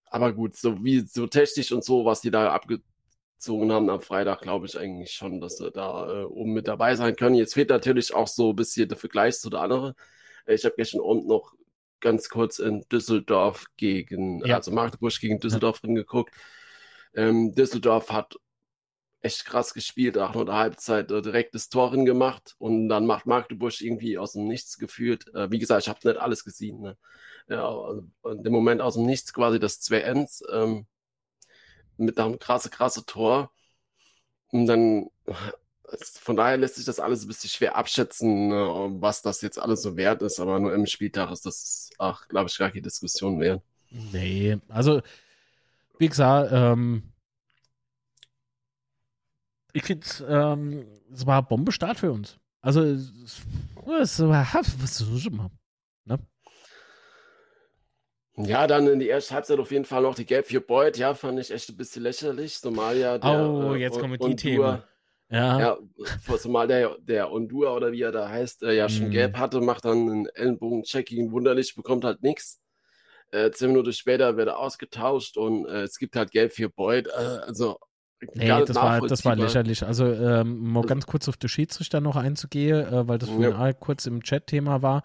aber 0.06 0.34
gut, 0.34 0.56
so 0.56 0.84
wie 0.84 1.02
so 1.02 1.28
technisch 1.28 1.72
und 1.72 1.84
so, 1.84 2.06
was 2.06 2.22
die 2.22 2.32
da 2.32 2.52
abgezogen 2.54 3.72
haben 3.72 3.89
am 3.89 4.02
Freitag, 4.02 4.41
glaube 4.41 4.65
ich 4.65 4.78
eigentlich 4.78 5.12
schon, 5.12 5.41
dass 5.41 5.58
sie 5.58 5.72
da 5.72 6.22
äh, 6.22 6.24
oben 6.26 6.54
mit 6.54 6.68
dabei 6.68 6.96
sein 6.96 7.15
können. 7.15 7.36
Jetzt 7.36 7.54
fehlt 7.54 7.70
natürlich 7.70 8.13
auch 8.13 8.28
so 8.28 8.52
ein 8.52 8.56
bisschen 8.56 8.88
der 8.88 8.98
Vergleich 8.98 9.38
zu 9.39 9.50
der 9.50 9.62
anderen. 9.62 9.94
Äh, 10.46 10.56
Ich 10.56 10.63
habe 10.65 10.76
gestern 10.78 11.02
Abend 11.02 11.28
noch 11.28 11.54
ganz 12.00 12.30
kurz 12.30 12.60
in 12.60 12.86
Düsseldorf 12.91 13.65
gegen, 13.78 14.46
Ja. 14.46 14.56
also 14.58 14.72
Magdeburg 14.72 15.20
gegen 15.20 15.39
Düsseldorf 15.39 15.80
hingeguckt. 15.82 16.34
Ähm, 17.15 17.54
Düsseldorf 17.56 18.12
hat 18.12 18.36
echt 19.26 19.44
krass 19.44 19.74
gespielt, 19.74 20.18
auch 20.18 20.36
nur 20.36 20.46
der 20.46 20.56
Halbzeit 20.56 21.12
äh, 21.12 21.22
direkt 21.22 21.56
das 21.56 21.70
Tor 21.70 21.92
gemacht 21.92 22.56
und 22.60 22.88
dann 22.90 23.08
macht 23.08 23.26
Magdeburg 23.26 23.82
irgendwie 23.82 24.18
aus 24.20 24.34
dem 24.34 24.48
Nichts 24.48 24.78
geführt. 24.78 25.34
Äh, 25.34 25.50
wie 25.52 25.60
gesagt, 25.60 25.82
ich 25.82 25.90
habe 25.90 26.00
nicht 26.08 26.20
alles 26.20 26.44
gesehen. 26.44 26.80
Ne? 26.82 26.98
Ja, 27.50 27.68
also 27.68 28.08
in 28.32 28.44
dem 28.44 28.54
Moment 28.54 28.82
aus 28.82 28.94
dem 28.94 29.06
Nichts 29.06 29.34
quasi 29.34 29.60
das 29.60 29.82
2-1 29.82 30.44
ähm, 30.54 30.86
mit 31.98 32.20
einem 32.20 32.38
krasse, 32.38 32.70
krasse 32.70 33.06
Tor. 33.06 33.52
Und 34.52 34.68
dann, 34.68 35.10
von 36.22 36.36
daher 36.36 36.58
lässt 36.58 36.76
sich 36.76 36.86
das 36.86 37.00
alles 37.00 37.24
ein 37.24 37.28
bisschen 37.28 37.50
schwer 37.50 37.76
abschätzen, 37.76 38.50
ne, 38.50 38.96
was 39.00 39.24
das 39.24 39.42
jetzt 39.42 39.58
alles 39.60 39.82
so 39.82 39.98
wert 39.98 40.22
ist, 40.22 40.40
aber 40.40 40.60
nur 40.60 40.74
im 40.74 40.86
Spieltag 40.86 41.32
ist 41.32 41.46
das, 41.46 41.90
ach, 41.98 42.28
glaube 42.28 42.50
ich, 42.50 42.58
gar 42.58 42.70
keine 42.70 42.84
Diskussion 42.84 43.40
wert. 43.40 43.64
Nee, 43.90 44.58
also, 44.70 45.02
wie 45.98 46.10
gesagt, 46.10 46.52
ähm, 46.54 47.12
ich 49.76 49.84
finde, 49.84 50.06
ähm, 50.28 50.88
es 51.14 51.26
war 51.26 51.42
ein 51.42 51.48
Bombestart 51.48 52.00
für 52.00 52.12
uns. 52.12 52.38
Also, 52.62 52.82
es 52.82 53.12
es 54.02 54.20
war, 54.20 54.48
was 54.80 54.98
soll 54.98 55.18
ich 55.18 55.30
machen? 55.30 55.58
Ja, 58.38 58.68
dann 58.68 58.88
in 58.88 59.00
die 59.00 59.08
erste 59.08 59.34
Halbzeit 59.34 59.60
auf 59.60 59.72
jeden 59.72 59.86
Fall 59.86 60.02
noch 60.02 60.16
die 60.16 60.26
Gelb 60.26 60.46
für 60.48 60.60
Beuth, 60.60 60.98
ja, 60.98 61.14
fand 61.14 61.40
ich 61.40 61.52
echt 61.52 61.70
ein 61.70 61.78
bisschen 61.78 62.04
lächerlich. 62.04 62.58
Somalia, 62.58 63.18
der 63.18 63.50
Oh, 63.50 63.74
äh, 63.74 63.78
jetzt 63.78 63.96
On- 63.96 64.02
kommen 64.02 64.20
die 64.20 64.36
Themen. 64.36 64.84
Ja, 65.30 65.60
Ja, 65.60 65.78
vor- 66.22 66.38
zumal 66.38 66.68
der, 66.68 66.98
der 67.00 67.32
Ondur 67.32 67.74
oder 67.74 67.92
wie 67.94 68.02
er 68.02 68.12
da 68.12 68.28
heißt, 68.30 68.64
äh, 68.64 68.74
ja 68.76 68.90
schon 68.90 69.08
Mhm. 69.08 69.12
gelb 69.12 69.38
hatte, 69.38 69.62
macht 69.62 69.86
dann 69.86 70.10
einen 70.10 70.26
Ellenbogen-Check 70.28 71.06
gegen 71.08 71.32
Wunderlich, 71.32 71.76
bekommt 71.76 72.04
halt 72.04 72.22
nichts. 72.22 72.60
Äh, 73.32 73.52
zehn 73.52 73.70
Minuten 73.70 73.94
später 73.94 74.36
wird 74.38 74.50
er 74.50 74.60
ausgetauscht 74.60 75.38
und 75.38 75.66
äh, 75.68 75.84
es 75.84 75.98
gibt 75.98 76.16
halt 76.18 76.32
gelb 76.32 76.52
für 76.52 76.70
Beuth. 76.70 77.08
Äh, 77.08 77.12
also, 77.48 77.80
nee, 78.34 78.48
das 78.48 78.76
war, 78.76 79.02
das 79.08 79.24
war 79.26 79.36
lächerlich. 79.36 79.86
Also, 79.86 80.06
ähm, 80.12 80.72
mal 80.72 80.84
ganz 80.84 81.06
kurz 81.06 81.28
auf 81.30 81.38
den 81.38 81.50
Schiedsrichter 81.50 82.02
noch 82.02 82.16
einzugehen, 82.16 82.86
äh, 82.86 83.08
weil 83.08 83.18
das 83.18 83.30
vorhin 83.30 83.52
Ja. 83.52 83.74
kurz 83.74 84.06
im 84.06 84.24
Chat-Thema 84.24 84.82
war. 84.82 85.04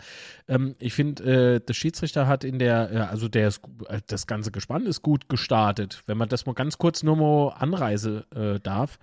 Ähm, 0.49 0.75
ich 0.79 0.95
finde, 0.95 1.57
äh, 1.57 1.61
der 1.61 1.75
Schiedsrichter 1.75 2.27
hat 2.27 2.45
in 2.45 2.59
der, 2.59 2.93
äh, 2.93 2.97
also 2.99 3.29
der 3.29 3.49
ist, 3.49 3.63
äh, 3.89 4.01
das 4.07 4.27
ganze 4.27 4.51
Gespann 4.51 4.87
ist 4.87 5.03
gut 5.03 5.29
gestartet. 5.29 6.03
Wenn 6.07 6.19
man 6.19 6.29
das 6.29 6.47
mal 6.47 6.55
ganz 6.55 6.79
kurz 6.79 7.03
nur 7.03 7.17
mal 7.17 7.49
anreise 7.59 8.27
äh, 8.35 8.61
darf. 8.61 8.99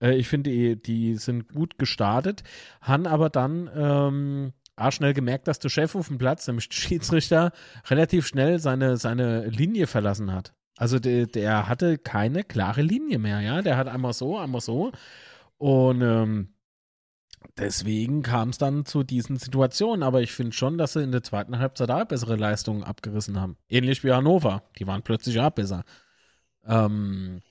Äh, 0.00 0.16
ich 0.16 0.28
finde, 0.28 0.50
die, 0.50 0.80
die 0.80 1.16
sind 1.16 1.52
gut 1.52 1.78
gestartet, 1.78 2.42
haben 2.80 3.06
aber 3.06 3.30
dann 3.30 3.70
ähm, 3.74 4.52
auch 4.76 4.92
schnell 4.92 5.12
gemerkt, 5.14 5.46
dass 5.46 5.58
der 5.58 5.68
Chef 5.68 5.94
auf 5.94 6.08
dem 6.08 6.18
Platz, 6.18 6.46
nämlich 6.46 6.68
der 6.68 6.76
Schiedsrichter, 6.76 7.52
relativ 7.88 8.26
schnell 8.26 8.58
seine, 8.58 8.96
seine 8.96 9.46
Linie 9.48 9.86
verlassen 9.86 10.32
hat. 10.32 10.54
Also 10.80 10.98
der, 10.98 11.26
der 11.26 11.68
hatte 11.68 11.98
keine 11.98 12.42
klare 12.42 12.80
Linie 12.80 13.18
mehr, 13.18 13.42
ja. 13.42 13.60
Der 13.60 13.76
hat 13.76 13.86
einmal 13.86 14.14
so, 14.14 14.38
einmal 14.38 14.62
so. 14.62 14.92
Und 15.58 16.00
ähm, 16.00 16.54
deswegen 17.58 18.22
kam 18.22 18.48
es 18.48 18.56
dann 18.56 18.86
zu 18.86 19.02
diesen 19.02 19.36
Situationen. 19.36 20.02
Aber 20.02 20.22
ich 20.22 20.32
finde 20.32 20.52
schon, 20.52 20.78
dass 20.78 20.94
sie 20.94 21.02
in 21.02 21.12
der 21.12 21.22
zweiten 21.22 21.58
Halbzeit 21.58 21.90
auch 21.90 22.06
bessere 22.06 22.36
Leistungen 22.36 22.82
abgerissen 22.82 23.38
haben. 23.38 23.58
Ähnlich 23.68 24.04
wie 24.04 24.12
Hannover. 24.12 24.62
Die 24.78 24.86
waren 24.86 25.02
plötzlich 25.02 25.38
auch 25.38 25.50
besser. 25.50 25.84
Ähm, 26.64 27.42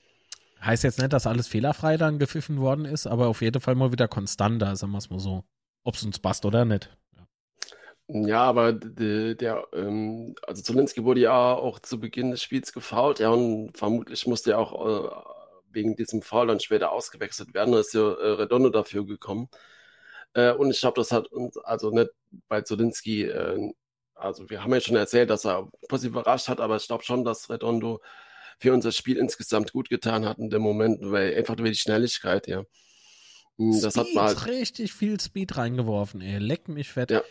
heißt 0.60 0.82
jetzt 0.82 0.98
nicht, 0.98 1.12
dass 1.12 1.28
alles 1.28 1.46
fehlerfrei 1.46 1.96
dann 1.98 2.18
gepfiffen 2.18 2.58
worden 2.58 2.84
ist, 2.84 3.06
aber 3.06 3.28
auf 3.28 3.42
jeden 3.42 3.60
Fall 3.60 3.76
mal 3.76 3.92
wieder 3.92 4.08
konstanter, 4.08 4.74
sagen 4.74 4.90
wir 4.90 4.98
es 4.98 5.08
mal 5.08 5.20
so. 5.20 5.44
Ob 5.84 5.94
es 5.94 6.02
uns 6.02 6.18
passt 6.18 6.44
oder 6.44 6.64
nicht. 6.64 6.90
Ja, 8.12 8.42
aber 8.44 8.72
d- 8.72 9.34
der, 9.36 9.68
ähm, 9.72 10.34
also 10.46 10.62
Zolinski 10.62 11.04
wurde 11.04 11.20
ja 11.20 11.52
auch 11.54 11.78
zu 11.78 12.00
Beginn 12.00 12.30
des 12.32 12.42
Spiels 12.42 12.72
gefoult, 12.72 13.20
ja, 13.20 13.28
und 13.30 13.76
vermutlich 13.78 14.26
musste 14.26 14.52
er 14.52 14.58
auch 14.58 15.04
äh, 15.04 15.72
wegen 15.72 15.94
diesem 15.94 16.20
Foul 16.22 16.48
dann 16.48 16.58
später 16.58 16.90
ausgewechselt 16.90 17.54
werden. 17.54 17.70
Da 17.72 17.78
ist 17.80 17.94
ja 17.94 18.00
äh, 18.12 18.30
Redondo 18.32 18.70
dafür 18.70 19.06
gekommen. 19.06 19.48
Äh, 20.34 20.52
und 20.52 20.70
ich 20.70 20.80
glaube, 20.80 20.96
das 21.00 21.12
hat 21.12 21.28
uns, 21.28 21.56
also 21.58 21.90
nicht 21.90 22.10
bei 22.48 22.62
Zolinski, 22.62 23.24
äh, 23.24 23.72
also 24.14 24.50
wir 24.50 24.62
haben 24.64 24.72
ja 24.74 24.80
schon 24.80 24.96
erzählt, 24.96 25.30
dass 25.30 25.44
er 25.46 25.68
positiv 25.88 26.12
überrascht 26.12 26.48
hat, 26.48 26.60
aber 26.60 26.76
ich 26.76 26.86
glaube 26.88 27.04
schon, 27.04 27.24
dass 27.24 27.50
Redondo 27.50 28.00
für 28.60 28.72
unser 28.74 28.92
Spiel 28.92 29.18
insgesamt 29.18 29.72
gut 29.72 29.90
getan 29.90 30.26
hat 30.26 30.38
in 30.38 30.50
dem 30.50 30.62
Moment, 30.62 31.00
weil 31.02 31.34
einfach 31.36 31.54
über 31.58 31.68
die 31.70 31.76
Schnelligkeit, 31.76 32.46
ja. 32.48 32.64
Mm, 33.60 33.80
Das 33.82 33.94
hat 33.96 34.06
Speed, 34.06 34.14
man 34.14 34.26
halt, 34.26 34.46
richtig 34.46 34.92
viel 34.94 35.20
Speed 35.20 35.56
reingeworfen, 35.56 36.20
ey. 36.22 36.38
Leck 36.38 36.68
mich 36.68 36.88
fett. 36.88 37.10
Ja. 37.10 37.22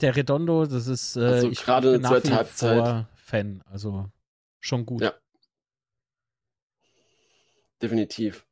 Der 0.00 0.16
Redondo, 0.16 0.64
das 0.64 0.86
ist, 0.86 1.16
äh, 1.16 1.20
Also 1.20 1.50
ich 1.50 1.62
gerade 1.62 1.92
bin 1.92 2.02
wie 2.02 2.06
Halbzeit. 2.32 3.06
Fan. 3.16 3.62
Also 3.70 4.08
schon 4.60 4.86
gut. 4.86 5.02
Ja. 5.02 5.12
definitiv. 7.82 8.46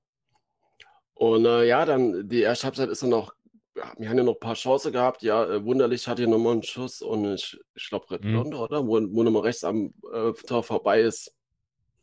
Und 1.15 1.45
äh, 1.47 1.65
ja, 1.67 1.85
dann 1.87 2.29
die 2.29 2.41
erste 2.41 2.65
Halbzeit 2.67 2.89
ist 2.91 3.03
dann 3.03 3.11
noch, 3.11 3.35
ja, 3.77 3.93
wir 3.97 4.09
haben 4.11 4.19
ja 4.19 4.25
noch 4.25 4.35
ein 4.35 4.41
paar 4.41 4.55
Chancen 4.55 4.93
gehabt. 4.93 5.23
Ja, 5.23 5.45
äh, 5.45 5.65
wunderlich 5.65 6.07
hat 6.09 6.19
hier 6.19 6.27
nochmal 6.29 6.55
einen 6.55 6.63
Schuss 6.63 7.01
und 7.01 7.33
ich, 7.35 7.59
ich 7.75 7.89
glaube 7.89 8.07
Mhm. 8.21 8.27
Redondo, 8.29 8.65
oder? 8.65 8.87
Wo, 8.87 9.01
wo 9.01 9.23
nochmal 9.23 9.43
rechts 9.43 9.65
am 9.65 9.95
äh, 10.13 10.33
Tor 10.47 10.63
vorbei 10.63 11.01
ist. 11.03 11.35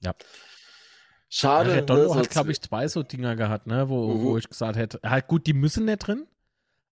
Ja. 0.02 0.16
Schade. 1.30 1.70
Ja, 1.70 1.76
Redondo 1.78 2.14
ne, 2.14 2.16
hat, 2.16 2.30
glaube 2.32 2.52
ich, 2.52 2.62
zwei 2.62 2.88
so 2.88 3.04
Dinger 3.04 3.36
gehabt, 3.36 3.68
ne, 3.68 3.90
wo, 3.90 4.08
Mhm. 4.16 4.24
wo 4.24 4.38
ich 4.38 4.50
gesagt 4.50 4.78
hätte, 4.78 5.00
halt 5.04 5.28
gut, 5.28 5.46
die 5.48 5.54
müssen 5.54 5.86
nicht 5.86 6.00
drin, 6.00 6.28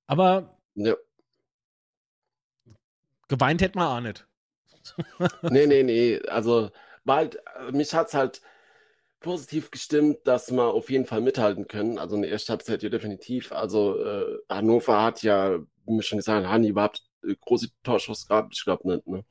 aber 0.08 0.58
Ja. 0.76 0.95
geweint 3.28 3.62
hätte 3.62 3.78
man 3.78 3.88
auch 3.88 4.02
nicht. 4.02 4.28
Nee, 5.50 5.65
nee, 5.67 5.84
nee. 5.84 6.19
Also, 6.28 6.71
war 7.06 7.17
halt, 7.17 7.36
äh, 7.67 7.71
mich 7.71 7.93
hat 7.93 8.08
es 8.08 8.13
halt 8.13 8.41
positiv 9.21 9.71
gestimmt, 9.71 10.19
dass 10.26 10.52
wir 10.52 10.63
auf 10.65 10.89
jeden 10.91 11.06
Fall 11.06 11.21
mithalten 11.21 11.67
können. 11.67 12.00
Also 12.00 12.15
in 12.17 12.23
der 12.23 12.32
ersten 12.32 12.52
Halbzeit 12.52 12.84
ja 12.84 12.89
definitiv. 12.89 13.52
Also 13.54 14.00
äh, 14.04 14.39
Hannover 14.50 15.04
hat 15.04 15.23
ja, 15.23 15.60
wie 15.88 16.02
schon 16.04 16.19
gesagt 16.19 16.47
Hanni 16.47 16.69
überhaupt 16.69 17.04
äh, 17.23 17.36
große 17.41 17.69
Torschuss 17.84 18.28
gehabt. 18.28 18.56
Ich 18.58 18.63
glaube 18.65 18.88
nicht. 18.89 19.08
Ne? 19.08 19.26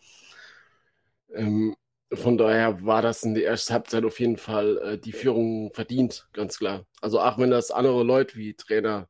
Ähm, 1.35 1.77
von 2.13 2.39
daher 2.39 2.85
war 2.85 3.03
das 3.03 3.23
in 3.25 3.35
der 3.35 3.47
ersten 3.47 3.75
Halbzeit 3.75 4.05
auf 4.05 4.21
jeden 4.21 4.37
Fall 4.37 4.79
äh, 4.79 4.99
die 4.99 5.13
Führung 5.13 5.73
verdient, 5.73 6.29
ganz 6.33 6.59
klar. 6.59 6.87
Also 7.01 7.21
auch 7.21 7.39
wenn 7.39 7.51
das 7.51 7.71
andere 7.71 8.05
Leute 8.05 8.37
wie 8.37 8.55
Trainer 8.55 9.09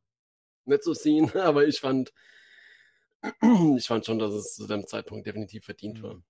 nicht 0.64 0.82
so 0.82 0.94
sehen, 0.94 1.30
aber 1.36 1.66
ich 1.66 1.80
fand, 1.80 2.12
ich 3.76 3.86
fand 3.86 4.06
schon, 4.06 4.18
dass 4.18 4.32
es 4.32 4.54
zu 4.54 4.66
dem 4.66 4.86
Zeitpunkt 4.86 5.26
definitiv 5.26 5.64
verdient 5.64 6.02
war. 6.02 6.22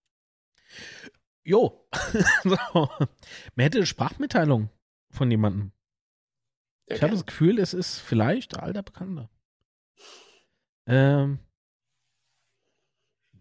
Jo. 1.45 1.89
so. 2.43 2.89
Man 3.55 3.65
hätte 3.65 3.79
eine 3.79 3.87
Sprachmitteilung 3.87 4.69
von 5.11 5.31
jemandem. 5.31 5.73
Ich 6.89 7.03
habe 7.03 7.13
das 7.13 7.27
Gefühl, 7.27 7.59
es 7.59 7.75
ist 7.75 7.99
vielleicht 7.99 8.59
alter 8.59 8.83
Bekannter. 8.83 9.29
Ähm, 10.87 11.41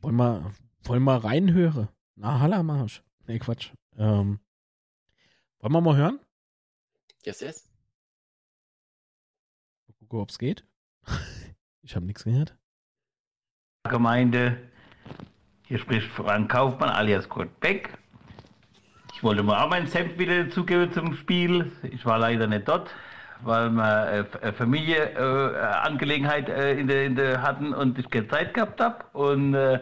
wollen 0.02 0.16
wir, 0.16 0.54
wollen 0.84 1.04
wir 1.04 1.24
reinhören? 1.24 1.90
Na, 2.16 2.40
Hallermarsch. 2.40 3.05
Nee, 3.28 3.40
Quatsch. 3.40 3.72
Ähm, 3.98 4.40
wollen 5.60 5.74
wir 5.74 5.82
mal 5.82 5.96
hören? 5.96 6.20
Yes, 7.24 7.42
yes. 7.42 7.70
Gucke, 10.00 10.22
ob 10.22 10.30
es 10.30 10.38
geht. 10.38 10.64
ich 11.82 11.96
habe 11.96 12.06
nichts 12.06 12.24
gehört. 12.24 12.56
Gemeinde, 13.90 14.58
hier 15.68 15.80
spricht 15.80 16.12
Frank 16.12 16.52
Kaufmann 16.52 16.90
alias 16.90 17.28
Kurt 17.28 17.60
Beck. 17.60 17.90
Ich 19.16 19.24
wollte 19.24 19.42
mal 19.42 19.64
auch 19.64 19.70
meinen 19.70 19.88
Senf 19.88 20.18
wieder 20.20 20.44
dazugeben 20.44 20.92
zum 20.94 21.16
Spiel. 21.16 21.72
Ich 21.84 22.06
war 22.06 22.20
leider 22.20 22.46
nicht 22.46 22.68
dort, 22.68 22.94
weil 23.42 23.72
wir 23.72 24.28
äh, 24.42 24.54
Familienangelegenheit 24.54 26.50
äh, 26.50 26.74
äh, 26.74 26.80
in 26.80 26.88
der, 26.88 27.06
in 27.06 27.16
der 27.16 27.42
hatten 27.42 27.74
und 27.74 27.98
ich 27.98 28.10
keine 28.10 28.28
Zeit 28.28 28.54
gehabt 28.54 28.80
habe. 28.80 29.06
Und 29.14 29.56
äh, 29.56 29.80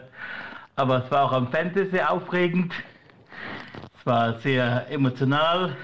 aber 0.76 1.04
es 1.04 1.10
war 1.10 1.24
auch 1.24 1.32
am 1.32 1.50
Fernsehen 1.50 1.90
sehr 1.90 2.10
aufregend. 2.10 2.72
Es 4.04 4.06
war 4.06 4.38
sehr 4.40 4.90
emotional, 4.90 5.74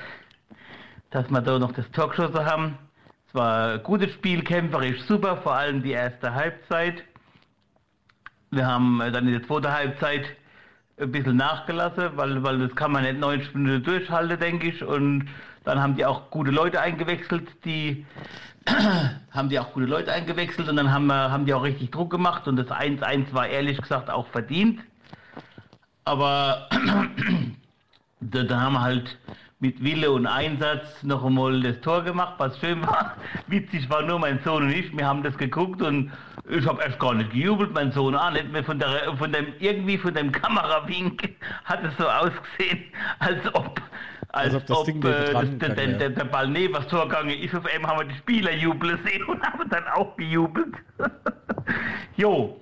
dass 1.09 1.31
wir 1.31 1.41
da 1.41 1.59
noch 1.59 1.73
das 1.73 1.87
so 1.95 2.45
haben. 2.45 2.77
Es 3.27 3.35
war 3.35 3.73
ein 3.73 3.83
gutes 3.83 4.13
Spiel, 4.13 4.43
kämpferisch 4.43 5.01
super, 5.05 5.39
vor 5.39 5.55
allem 5.55 5.83
die 5.83 5.93
erste 5.93 6.35
Halbzeit. 6.35 7.03
Wir 8.51 8.67
haben 8.67 8.99
dann 8.99 9.27
in 9.27 9.33
der 9.33 9.43
zweiten 9.45 9.73
Halbzeit 9.73 10.37
ein 10.99 11.11
bisschen 11.11 11.37
nachgelassen, 11.37 12.11
weil, 12.17 12.43
weil 12.43 12.59
das 12.59 12.77
kann 12.77 12.93
man 12.93 13.05
nicht 13.05 13.19
90 13.19 13.55
Minuten 13.55 13.85
durchhalten, 13.85 14.39
denke 14.39 14.69
ich. 14.69 14.85
Und 14.85 15.27
dann 15.65 15.81
haben 15.81 15.97
die 15.97 16.05
auch 16.05 16.29
gute 16.29 16.51
Leute 16.51 16.79
eingewechselt, 16.79 17.49
die 17.65 18.05
haben 19.31 19.49
die 19.49 19.59
auch 19.59 19.73
gute 19.73 19.87
Leute 19.87 20.13
eingewechselt 20.13 20.69
und 20.69 20.77
dann 20.77 20.93
haben, 20.93 21.07
wir, 21.07 21.31
haben 21.31 21.47
die 21.47 21.55
auch 21.55 21.63
richtig 21.63 21.91
Druck 21.91 22.11
gemacht 22.11 22.47
und 22.49 22.57
das 22.57 22.67
1-1 22.67 23.33
war 23.33 23.47
ehrlich 23.47 23.81
gesagt 23.81 24.11
auch 24.11 24.27
verdient. 24.27 24.81
Aber 26.05 26.69
da, 28.21 28.43
da 28.43 28.61
haben 28.61 28.75
wir 28.75 28.83
halt 28.83 29.19
mit 29.61 29.85
Wille 29.85 30.11
und 30.11 30.27
Einsatz 30.27 31.03
noch 31.03 31.23
einmal 31.23 31.61
das 31.61 31.81
Tor 31.83 32.03
gemacht, 32.03 32.35
was 32.39 32.59
schön 32.59 32.81
war. 32.83 33.17
Witzig 33.47 33.89
war 33.91 34.03
nur 34.03 34.19
mein 34.19 34.41
Sohn 34.43 34.65
und 34.65 34.71
ich, 34.71 34.97
wir 34.97 35.07
haben 35.07 35.23
das 35.23 35.37
geguckt 35.37 35.83
und 35.83 36.11
ich 36.49 36.67
habe 36.67 36.83
erst 36.83 36.99
gar 36.99 37.15
nicht 37.15 37.31
gejubelt, 37.31 37.73
mein 37.75 37.93
Sohn 37.93 38.15
auch 38.15 38.31
nicht 38.31 38.51
mehr 38.51 38.65
von 38.65 38.79
der, 38.79 39.15
von 39.19 39.31
dem, 39.31 39.49
irgendwie 39.59 39.99
von 39.99 40.15
dem 40.15 40.33
Kamerawink 40.33 41.37
hat 41.65 41.85
es 41.85 41.97
so 41.99 42.09
ausgesehen, 42.09 42.85
als 43.19 43.55
ob, 43.55 43.81
als, 44.31 44.55
als 44.55 44.71
ob, 44.71 44.89
ob 44.89 45.05
äh, 45.05 45.33
das, 45.33 45.59
der, 45.59 45.87
der, 45.87 46.11
der, 46.11 46.25
Ball 46.25 46.49
neben 46.49 46.73
das 46.73 46.89
Tor 46.89 47.07
gegangen 47.07 47.39
ist. 47.39 47.55
Auf 47.55 47.67
einmal 47.67 47.91
haben 47.93 48.09
wir 48.09 48.15
die 48.15 48.19
Spieler 48.19 48.55
jubeln 48.55 48.99
sehen 49.05 49.25
und 49.25 49.43
haben 49.43 49.69
dann 49.69 49.87
auch 49.89 50.17
gejubelt. 50.17 50.75
jo, 52.17 52.59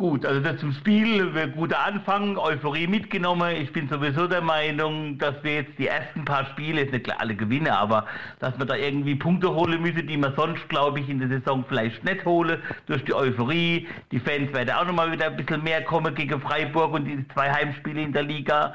Gut, 0.00 0.24
also 0.24 0.40
das 0.40 0.56
zum 0.56 0.72
Spiel, 0.72 1.30
guter 1.54 1.84
Anfang, 1.84 2.38
Euphorie 2.38 2.86
mitgenommen. 2.86 3.54
Ich 3.56 3.70
bin 3.70 3.86
sowieso 3.86 4.26
der 4.26 4.40
Meinung, 4.40 5.18
dass 5.18 5.34
wir 5.42 5.56
jetzt 5.56 5.78
die 5.78 5.88
ersten 5.88 6.24
paar 6.24 6.46
Spiele, 6.46 6.80
jetzt 6.80 6.94
nicht 6.94 7.20
alle 7.20 7.34
gewinnen, 7.34 7.68
aber 7.68 8.06
dass 8.38 8.58
wir 8.58 8.64
da 8.64 8.76
irgendwie 8.76 9.14
Punkte 9.14 9.54
holen 9.54 9.82
müssen, 9.82 10.06
die 10.06 10.16
wir 10.16 10.32
sonst, 10.38 10.66
glaube 10.70 11.00
ich, 11.00 11.10
in 11.10 11.18
der 11.18 11.28
Saison 11.28 11.66
vielleicht 11.68 12.02
nicht 12.02 12.24
holen, 12.24 12.62
durch 12.86 13.04
die 13.04 13.12
Euphorie. 13.12 13.88
Die 14.10 14.20
Fans 14.20 14.50
werden 14.54 14.70
auch 14.70 14.86
nochmal 14.86 15.12
wieder 15.12 15.26
ein 15.26 15.36
bisschen 15.36 15.62
mehr 15.62 15.84
kommen 15.84 16.14
gegen 16.14 16.40
Freiburg 16.40 16.94
und 16.94 17.04
die 17.04 17.22
zwei 17.34 17.52
Heimspiele 17.52 18.00
in 18.00 18.14
der 18.14 18.22
Liga, 18.22 18.72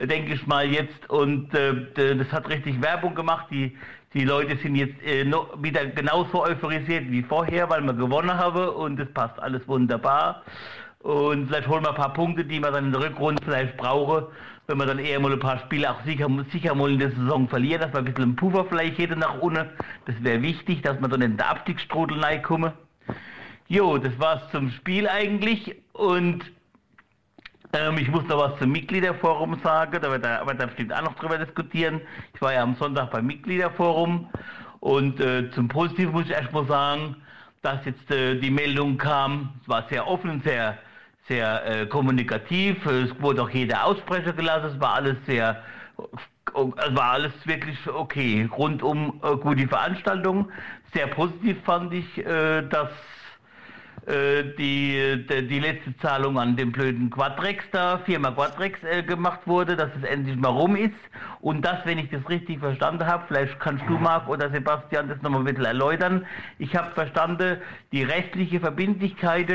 denke 0.00 0.34
ich 0.34 0.46
mal 0.46 0.64
jetzt. 0.64 1.10
Und 1.10 1.52
äh, 1.54 1.88
das 2.14 2.30
hat 2.30 2.48
richtig 2.48 2.80
Werbung 2.80 3.16
gemacht. 3.16 3.48
Die 3.50 3.76
die 4.14 4.24
Leute 4.24 4.56
sind 4.56 4.74
jetzt 4.76 5.02
äh, 5.04 5.24
noch 5.24 5.62
wieder 5.62 5.84
genauso 5.86 6.42
euphorisiert 6.42 7.10
wie 7.10 7.22
vorher, 7.22 7.68
weil 7.68 7.82
wir 7.82 7.92
gewonnen 7.92 8.32
haben 8.32 8.68
und 8.68 8.98
es 8.98 9.12
passt 9.12 9.38
alles 9.38 9.66
wunderbar. 9.68 10.42
Und 11.00 11.48
vielleicht 11.48 11.68
holen 11.68 11.84
wir 11.84 11.90
ein 11.90 11.94
paar 11.94 12.14
Punkte, 12.14 12.44
die 12.44 12.58
wir 12.58 12.70
dann 12.70 12.86
in 12.86 12.92
der 12.92 13.02
Rückrunde 13.02 13.42
vielleicht 13.44 13.76
brauchen, 13.76 14.26
wenn 14.66 14.78
wir 14.78 14.86
dann 14.86 14.98
eher 14.98 15.20
mal 15.20 15.32
ein 15.32 15.38
paar 15.38 15.58
Spiele 15.60 15.90
auch 15.90 16.02
sicher, 16.04 16.28
sicher 16.52 16.74
mal 16.74 16.90
in 16.90 16.98
der 16.98 17.10
Saison 17.10 17.48
verlieren, 17.48 17.82
dass 17.82 17.92
wir 17.92 17.98
ein 17.98 18.04
bisschen 18.06 18.36
Puffer 18.36 18.64
vielleicht 18.64 18.98
hätten 18.98 19.18
nach 19.18 19.38
unten. 19.40 19.68
Das 20.06 20.22
wäre 20.22 20.42
wichtig, 20.42 20.82
dass 20.82 21.00
wir 21.00 21.08
dann 21.08 21.22
in 21.22 21.36
den 21.36 21.40
Abstiegsstrudel 21.40 22.22
reinkommen. 22.22 22.72
Jo, 23.68 23.98
das 23.98 24.18
war's 24.18 24.42
zum 24.50 24.70
Spiel 24.70 25.06
eigentlich 25.06 25.76
und 25.92 26.44
ähm, 27.72 27.98
ich 27.98 28.08
muss 28.08 28.24
noch 28.24 28.38
was 28.38 28.58
zum 28.58 28.72
Mitgliederforum 28.72 29.60
sagen, 29.62 29.98
da 30.00 30.10
wird 30.10 30.24
er 30.24 30.40
aber 30.40 30.54
da 30.54 30.66
bestimmt 30.66 30.92
auch 30.92 31.02
noch 31.02 31.14
drüber 31.16 31.38
diskutieren. 31.38 32.00
Ich 32.34 32.40
war 32.40 32.52
ja 32.52 32.62
am 32.62 32.76
Sonntag 32.76 33.10
beim 33.10 33.26
Mitgliederforum 33.26 34.28
und 34.80 35.20
äh, 35.20 35.50
zum 35.50 35.68
Positiven 35.68 36.12
muss 36.12 36.24
ich 36.24 36.30
erstmal 36.30 36.66
sagen, 36.66 37.16
dass 37.62 37.84
jetzt 37.84 38.10
äh, 38.10 38.36
die 38.36 38.50
Meldung 38.50 38.96
kam, 38.96 39.50
es 39.62 39.68
war 39.68 39.86
sehr 39.88 40.06
offen, 40.06 40.40
sehr, 40.44 40.78
sehr 41.26 41.66
äh, 41.66 41.86
kommunikativ, 41.86 42.86
es 42.86 43.10
wurde 43.20 43.42
auch 43.42 43.50
jeder 43.50 43.84
Aussprecher 43.84 44.32
gelassen, 44.32 44.70
es 44.74 44.80
war 44.80 44.94
alles 44.94 45.16
sehr, 45.26 45.62
es 46.06 46.96
war 46.96 47.12
alles 47.12 47.32
wirklich 47.44 47.76
okay, 47.86 48.48
rundum 48.56 49.20
äh, 49.22 49.36
gut 49.36 49.58
die 49.58 49.66
Veranstaltung. 49.66 50.50
Sehr 50.94 51.08
positiv 51.08 51.58
fand 51.64 51.92
ich, 51.92 52.18
äh, 52.18 52.62
dass 52.62 52.88
die, 54.08 55.26
die, 55.28 55.46
die, 55.46 55.58
letzte 55.58 55.96
Zahlung 55.98 56.38
an 56.38 56.56
den 56.56 56.72
blöden 56.72 57.10
Quadrex 57.10 57.64
da, 57.72 57.98
Firma 57.98 58.30
Quadrex 58.30 58.82
äh, 58.82 59.02
gemacht 59.02 59.40
wurde, 59.46 59.76
dass 59.76 59.90
es 60.00 60.08
endlich 60.08 60.36
mal 60.36 60.48
rum 60.48 60.76
ist. 60.76 60.94
Und 61.40 61.62
das, 61.62 61.84
wenn 61.84 61.98
ich 61.98 62.08
das 62.10 62.26
richtig 62.28 62.60
verstanden 62.60 63.06
habe, 63.06 63.24
vielleicht 63.28 63.60
kannst 63.60 63.84
du, 63.86 63.98
Marc 63.98 64.28
oder 64.28 64.50
Sebastian, 64.50 65.08
das 65.08 65.20
nochmal 65.22 65.40
ein 65.40 65.44
bisschen 65.44 65.66
erläutern. 65.66 66.24
Ich 66.58 66.74
habe 66.74 66.90
verstanden, 66.92 67.58
die 67.92 68.02
rechtliche 68.02 68.60
Verbindlichkeit 68.60 69.50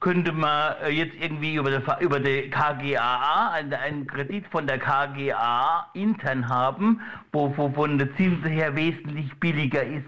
könnte 0.00 0.32
man 0.32 0.74
äh, 0.82 0.90
jetzt 0.90 1.14
irgendwie 1.20 1.54
über 1.54 1.70
die, 1.70 2.04
über 2.04 2.20
die 2.20 2.50
KGAA, 2.50 3.50
einen, 3.52 3.74
einen 3.74 4.06
Kredit 4.06 4.46
von 4.48 4.66
der 4.66 4.78
KGAA 4.78 5.90
intern 5.94 6.48
haben, 6.48 7.00
wo, 7.32 7.54
wo 7.56 7.70
von 7.70 7.98
der 7.98 8.14
Zinsen 8.16 8.50
her 8.50 8.74
wesentlich 8.74 9.32
billiger 9.38 9.84
ist, 9.84 10.04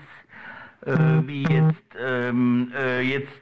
äh, 0.87 0.97
wie 1.27 1.43
jetzt, 1.43 1.83
ähm, 2.03 2.73
äh, 2.75 3.03
jetzt 3.03 3.42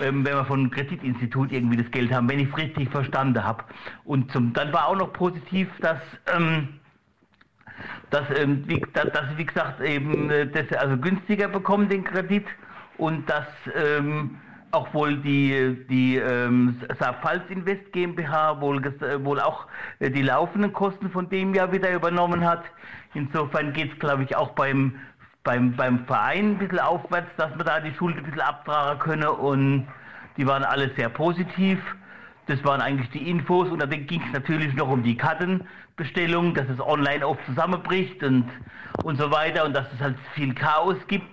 ähm, 0.00 0.24
wenn 0.24 0.34
wir 0.34 0.44
von 0.44 0.60
einem 0.60 0.70
Kreditinstitut 0.70 1.52
irgendwie 1.52 1.76
das 1.76 1.90
Geld 1.90 2.12
haben, 2.12 2.28
wenn 2.28 2.40
ich 2.40 2.48
es 2.48 2.56
richtig 2.56 2.90
verstanden 2.90 3.42
habe. 3.42 3.64
Und 4.04 4.30
zum, 4.32 4.52
dann 4.52 4.72
war 4.72 4.88
auch 4.88 4.96
noch 4.96 5.12
positiv, 5.12 5.68
dass, 5.80 6.00
ähm, 6.34 6.68
dass, 8.10 8.24
ähm, 8.38 8.64
wie, 8.66 8.82
dass, 8.92 9.10
dass 9.12 9.36
wie 9.36 9.46
gesagt, 9.46 9.80
eben 9.80 10.30
äh, 10.30 10.46
das 10.46 10.72
also 10.78 10.96
günstiger 10.96 11.48
bekommen, 11.48 11.88
den 11.88 12.04
Kredit, 12.04 12.46
und 12.98 13.28
dass 13.28 13.46
ähm, 13.74 14.38
auch 14.70 14.92
wohl 14.94 15.16
die, 15.18 15.76
die 15.88 16.16
ähm, 16.16 16.80
Pfalz 16.98 17.42
Invest 17.48 17.92
GmbH 17.92 18.60
wohl, 18.60 18.84
äh, 18.84 19.24
wohl 19.24 19.40
auch 19.40 19.66
äh, 19.98 20.10
die 20.10 20.22
laufenden 20.22 20.72
Kosten 20.72 21.10
von 21.10 21.28
dem 21.28 21.54
Jahr 21.54 21.72
wieder 21.72 21.92
übernommen 21.94 22.44
hat. 22.44 22.64
Insofern 23.14 23.72
geht 23.72 23.92
es, 23.92 23.98
glaube 23.98 24.24
ich, 24.24 24.36
auch 24.36 24.50
beim 24.50 24.96
beim, 25.46 25.76
beim 25.76 26.04
Verein 26.06 26.50
ein 26.50 26.58
bisschen 26.58 26.80
aufwärts, 26.80 27.30
dass 27.36 27.56
wir 27.56 27.64
da 27.64 27.80
die 27.80 27.94
Schuld 27.94 28.16
ein 28.16 28.24
bisschen 28.24 28.40
abtragen 28.40 28.98
können 28.98 29.28
und 29.28 29.86
die 30.36 30.46
waren 30.46 30.64
alle 30.64 30.90
sehr 30.96 31.08
positiv. 31.08 31.78
Das 32.48 32.62
waren 32.64 32.80
eigentlich 32.80 33.08
die 33.10 33.30
Infos 33.30 33.70
und 33.70 33.80
dann 33.80 33.90
ging 33.90 34.20
es 34.26 34.32
natürlich 34.32 34.74
noch 34.74 34.88
um 34.88 35.02
die 35.02 35.16
Kartenbestellung, 35.16 36.52
dass 36.54 36.68
es 36.68 36.80
online 36.80 37.26
oft 37.26 37.40
zusammenbricht 37.46 38.22
und, 38.22 38.44
und 39.04 39.18
so 39.18 39.30
weiter 39.30 39.64
und 39.64 39.74
dass 39.74 39.86
es 39.94 40.00
halt 40.00 40.16
viel 40.34 40.52
Chaos 40.52 40.96
gibt 41.06 41.26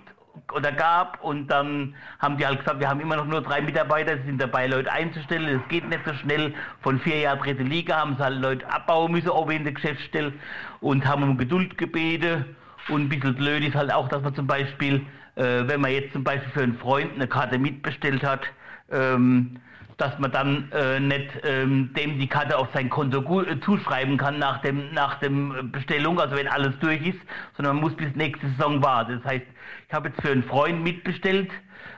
oder 0.52 0.70
gab 0.72 1.22
und 1.22 1.48
dann 1.48 1.94
haben 2.20 2.36
die 2.36 2.46
halt 2.46 2.60
gesagt, 2.60 2.80
wir 2.80 2.88
haben 2.88 3.00
immer 3.00 3.16
noch 3.16 3.26
nur 3.26 3.42
drei 3.42 3.60
Mitarbeiter, 3.60 4.16
sind 4.24 4.40
dabei, 4.40 4.66
Leute 4.68 4.90
einzustellen, 4.92 5.58
das 5.58 5.68
geht 5.68 5.88
nicht 5.88 6.04
so 6.06 6.14
schnell. 6.14 6.54
Von 6.82 7.00
vier 7.00 7.18
Jahren 7.18 7.40
dritte 7.40 7.64
Liga 7.64 7.96
haben 7.96 8.16
sie 8.16 8.22
halt 8.22 8.40
Leute 8.40 8.72
abbauen 8.72 9.10
müssen, 9.10 9.30
auch 9.30 9.50
in 9.50 9.64
der 9.64 9.72
Geschäftsstelle 9.72 10.32
und 10.80 11.04
haben 11.04 11.24
um 11.24 11.36
Geduld 11.36 11.78
gebeten 11.78 12.56
und 12.88 13.02
ein 13.02 13.08
bisschen 13.08 13.34
blöd 13.34 13.64
ist 13.64 13.74
halt 13.74 13.92
auch, 13.92 14.08
dass 14.08 14.22
man 14.22 14.34
zum 14.34 14.46
Beispiel, 14.46 15.06
äh, 15.36 15.66
wenn 15.66 15.80
man 15.80 15.92
jetzt 15.92 16.12
zum 16.12 16.24
Beispiel 16.24 16.50
für 16.52 16.62
einen 16.62 16.78
Freund 16.78 17.14
eine 17.14 17.26
Karte 17.26 17.58
mitbestellt 17.58 18.22
hat, 18.22 18.42
ähm, 18.90 19.58
dass 19.96 20.18
man 20.18 20.32
dann 20.32 20.72
äh, 20.72 20.98
nicht 20.98 21.28
ähm, 21.44 21.92
dem 21.94 22.18
die 22.18 22.26
Karte 22.26 22.58
auf 22.58 22.68
sein 22.74 22.90
Konto 22.90 23.42
äh, 23.42 23.60
zuschreiben 23.60 24.16
kann 24.16 24.38
nach 24.38 24.60
dem 24.60 24.92
nach 24.92 25.20
dem 25.20 25.70
Bestellung, 25.70 26.18
also 26.18 26.36
wenn 26.36 26.48
alles 26.48 26.76
durch 26.80 27.00
ist, 27.06 27.18
sondern 27.56 27.76
man 27.76 27.84
muss 27.84 27.96
bis 27.96 28.14
nächste 28.16 28.48
Saison 28.50 28.82
warten. 28.82 29.20
Das 29.22 29.32
heißt, 29.32 29.46
ich 29.88 29.94
habe 29.94 30.08
jetzt 30.08 30.20
für 30.20 30.32
einen 30.32 30.42
Freund 30.42 30.82
mitbestellt, 30.82 31.50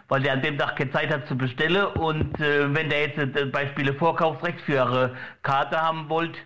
weil 0.08 0.22
der 0.22 0.34
an 0.34 0.42
dem 0.42 0.58
Tag 0.58 0.76
keine 0.76 0.92
Zeit 0.92 1.12
hat 1.12 1.26
zu 1.26 1.36
bestellen 1.36 1.86
und 1.86 2.38
äh, 2.38 2.74
wenn 2.74 2.90
der 2.90 3.06
jetzt 3.06 3.18
äh, 3.18 3.46
Beispiele 3.46 3.94
Vorkaufsrecht 3.94 4.60
für 4.60 4.74
ihre 4.74 5.16
Karte 5.42 5.80
haben 5.80 6.08
wollt, 6.10 6.36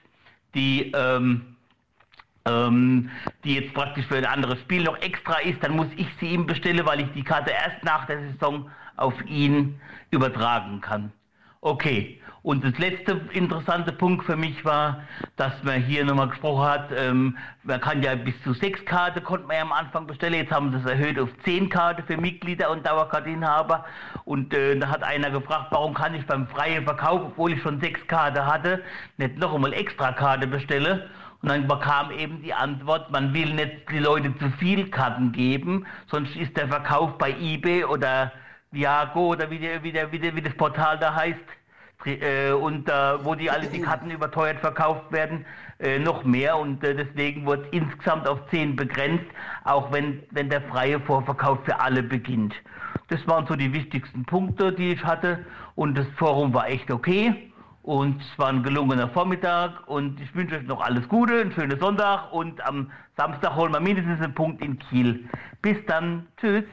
die 0.54 0.92
ähm, 0.94 1.49
ähm, 2.46 3.10
die 3.44 3.54
jetzt 3.56 3.74
praktisch 3.74 4.06
für 4.06 4.16
ein 4.16 4.26
anderes 4.26 4.60
Spiel 4.60 4.82
noch 4.82 5.00
extra 5.00 5.38
ist, 5.40 5.62
dann 5.62 5.76
muss 5.76 5.88
ich 5.96 6.08
sie 6.18 6.28
ihm 6.28 6.46
bestellen, 6.46 6.84
weil 6.86 7.00
ich 7.00 7.12
die 7.14 7.24
Karte 7.24 7.50
erst 7.50 7.84
nach 7.84 8.06
der 8.06 8.20
Saison 8.32 8.70
auf 8.96 9.14
ihn 9.26 9.80
übertragen 10.10 10.80
kann. 10.80 11.12
Okay. 11.60 12.20
Und 12.42 12.64
das 12.64 12.78
letzte 12.78 13.20
interessante 13.32 13.92
Punkt 13.92 14.24
für 14.24 14.36
mich 14.36 14.64
war, 14.64 15.02
dass 15.36 15.52
man 15.62 15.82
hier 15.82 16.06
nochmal 16.06 16.28
gesprochen 16.28 16.66
hat, 16.66 16.90
ähm, 16.96 17.36
man 17.64 17.82
kann 17.82 18.02
ja 18.02 18.14
bis 18.14 18.34
zu 18.42 18.54
sechs 18.54 18.82
Karten 18.86 19.22
konnte 19.22 19.46
man 19.46 19.56
ja 19.56 19.62
am 19.62 19.72
Anfang 19.72 20.06
bestellen, 20.06 20.32
jetzt 20.32 20.50
haben 20.50 20.72
sie 20.72 20.78
es 20.78 20.86
erhöht 20.86 21.18
auf 21.18 21.28
zehn 21.44 21.68
Karten 21.68 22.02
für 22.06 22.16
Mitglieder 22.16 22.70
und 22.70 22.86
Dauerkarteninhaber. 22.86 23.84
Und 24.24 24.54
äh, 24.54 24.78
da 24.78 24.88
hat 24.88 25.02
einer 25.02 25.30
gefragt, 25.30 25.66
warum 25.70 25.92
kann 25.92 26.14
ich 26.14 26.24
beim 26.26 26.46
freien 26.46 26.84
Verkauf, 26.84 27.20
obwohl 27.26 27.52
ich 27.52 27.60
schon 27.60 27.78
sechs 27.78 28.00
Karten 28.06 28.46
hatte, 28.46 28.82
nicht 29.18 29.36
noch 29.36 29.52
einmal 29.54 29.74
extra 29.74 30.12
Karte 30.12 30.46
bestellen? 30.46 31.02
Und 31.42 31.48
dann 31.48 31.66
bekam 31.66 32.10
eben 32.10 32.42
die 32.42 32.52
Antwort, 32.52 33.10
man 33.10 33.32
will 33.32 33.54
nicht 33.54 33.90
die 33.90 33.98
Leute 33.98 34.36
zu 34.38 34.50
viel 34.58 34.90
Karten 34.90 35.32
geben, 35.32 35.86
sonst 36.08 36.36
ist 36.36 36.56
der 36.56 36.68
Verkauf 36.68 37.16
bei 37.16 37.30
eBay 37.32 37.84
oder 37.84 38.32
Viago 38.72 39.28
oder 39.28 39.50
wie, 39.50 39.58
der, 39.58 39.82
wie, 39.82 39.92
der, 39.92 40.12
wie, 40.12 40.18
der, 40.18 40.36
wie 40.36 40.42
das 40.42 40.54
Portal 40.54 40.98
da 40.98 41.14
heißt, 41.14 41.38
äh, 42.04 42.52
und 42.52 42.88
äh, 42.88 43.24
wo 43.24 43.34
die 43.34 43.50
alle 43.50 43.66
die 43.66 43.80
Karten 43.80 44.10
überteuert 44.10 44.60
verkauft 44.60 45.10
werden, 45.12 45.44
äh, 45.78 45.98
noch 45.98 46.24
mehr. 46.24 46.58
Und 46.58 46.84
äh, 46.84 46.94
deswegen 46.94 47.46
wird 47.46 47.72
insgesamt 47.72 48.28
auf 48.28 48.38
10 48.50 48.76
begrenzt, 48.76 49.26
auch 49.64 49.90
wenn, 49.92 50.22
wenn 50.30 50.50
der 50.50 50.62
freie 50.62 51.00
Vorverkauf 51.00 51.58
für 51.64 51.80
alle 51.80 52.02
beginnt. 52.02 52.54
Das 53.08 53.26
waren 53.26 53.46
so 53.46 53.56
die 53.56 53.72
wichtigsten 53.72 54.24
Punkte, 54.24 54.72
die 54.72 54.92
ich 54.92 55.04
hatte. 55.04 55.44
Und 55.74 55.96
das 55.96 56.06
Forum 56.16 56.54
war 56.54 56.68
echt 56.68 56.90
okay 56.90 57.49
und 57.82 58.20
es 58.20 58.38
war 58.38 58.48
ein 58.48 58.62
gelungener 58.62 59.08
Vormittag 59.08 59.88
und 59.88 60.20
ich 60.20 60.34
wünsche 60.34 60.56
euch 60.56 60.66
noch 60.66 60.80
alles 60.80 61.08
Gute, 61.08 61.40
einen 61.40 61.52
schönen 61.52 61.78
Sonntag 61.80 62.32
und 62.32 62.60
am 62.66 62.90
Samstag 63.16 63.56
holen 63.56 63.72
wir 63.72 63.80
mindestens 63.80 64.20
einen 64.20 64.34
Punkt 64.34 64.62
in 64.62 64.78
Kiel. 64.78 65.28
Bis 65.62 65.76
dann, 65.86 66.26
tschüss. 66.36 66.64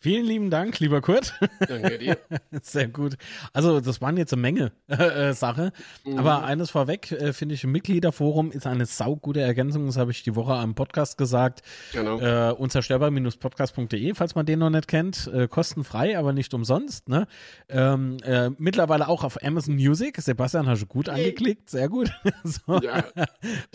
Vielen 0.00 0.26
lieben 0.26 0.48
Dank, 0.48 0.78
lieber 0.78 1.00
Kurt. 1.00 1.34
Danke 1.58 1.98
dir. 1.98 2.18
Sehr 2.62 2.86
gut. 2.86 3.16
Also, 3.52 3.80
das 3.80 4.00
waren 4.00 4.16
jetzt 4.16 4.32
eine 4.32 4.42
Menge 4.42 4.70
äh, 4.86 5.32
Sache. 5.32 5.72
Mhm. 6.04 6.18
Aber 6.18 6.44
eines 6.44 6.70
vorweg, 6.70 7.10
äh, 7.10 7.32
finde 7.32 7.56
ich, 7.56 7.64
Mitgliederforum 7.64 8.52
ist 8.52 8.66
eine 8.68 8.86
saugute 8.86 9.40
Ergänzung. 9.40 9.86
Das 9.86 9.96
habe 9.96 10.12
ich 10.12 10.22
die 10.22 10.36
Woche 10.36 10.52
am 10.52 10.76
Podcast 10.76 11.18
gesagt. 11.18 11.62
Genau. 11.92 12.20
Äh, 12.20 12.52
unzerstörbar-podcast.de, 12.52 14.14
falls 14.14 14.36
man 14.36 14.46
den 14.46 14.60
noch 14.60 14.70
nicht 14.70 14.86
kennt. 14.86 15.28
Äh, 15.34 15.48
kostenfrei, 15.48 16.16
aber 16.16 16.32
nicht 16.32 16.54
umsonst. 16.54 17.08
Ne? 17.08 17.26
Ähm, 17.68 18.18
äh, 18.22 18.50
mittlerweile 18.50 19.08
auch 19.08 19.24
auf 19.24 19.42
Amazon 19.42 19.74
Music. 19.74 20.16
Sebastian, 20.20 20.68
hast 20.68 20.82
du 20.82 20.86
gut 20.86 21.08
angeklickt. 21.08 21.70
Sehr 21.70 21.88
gut. 21.88 22.12
so. 22.44 22.78
Ja. 22.80 23.02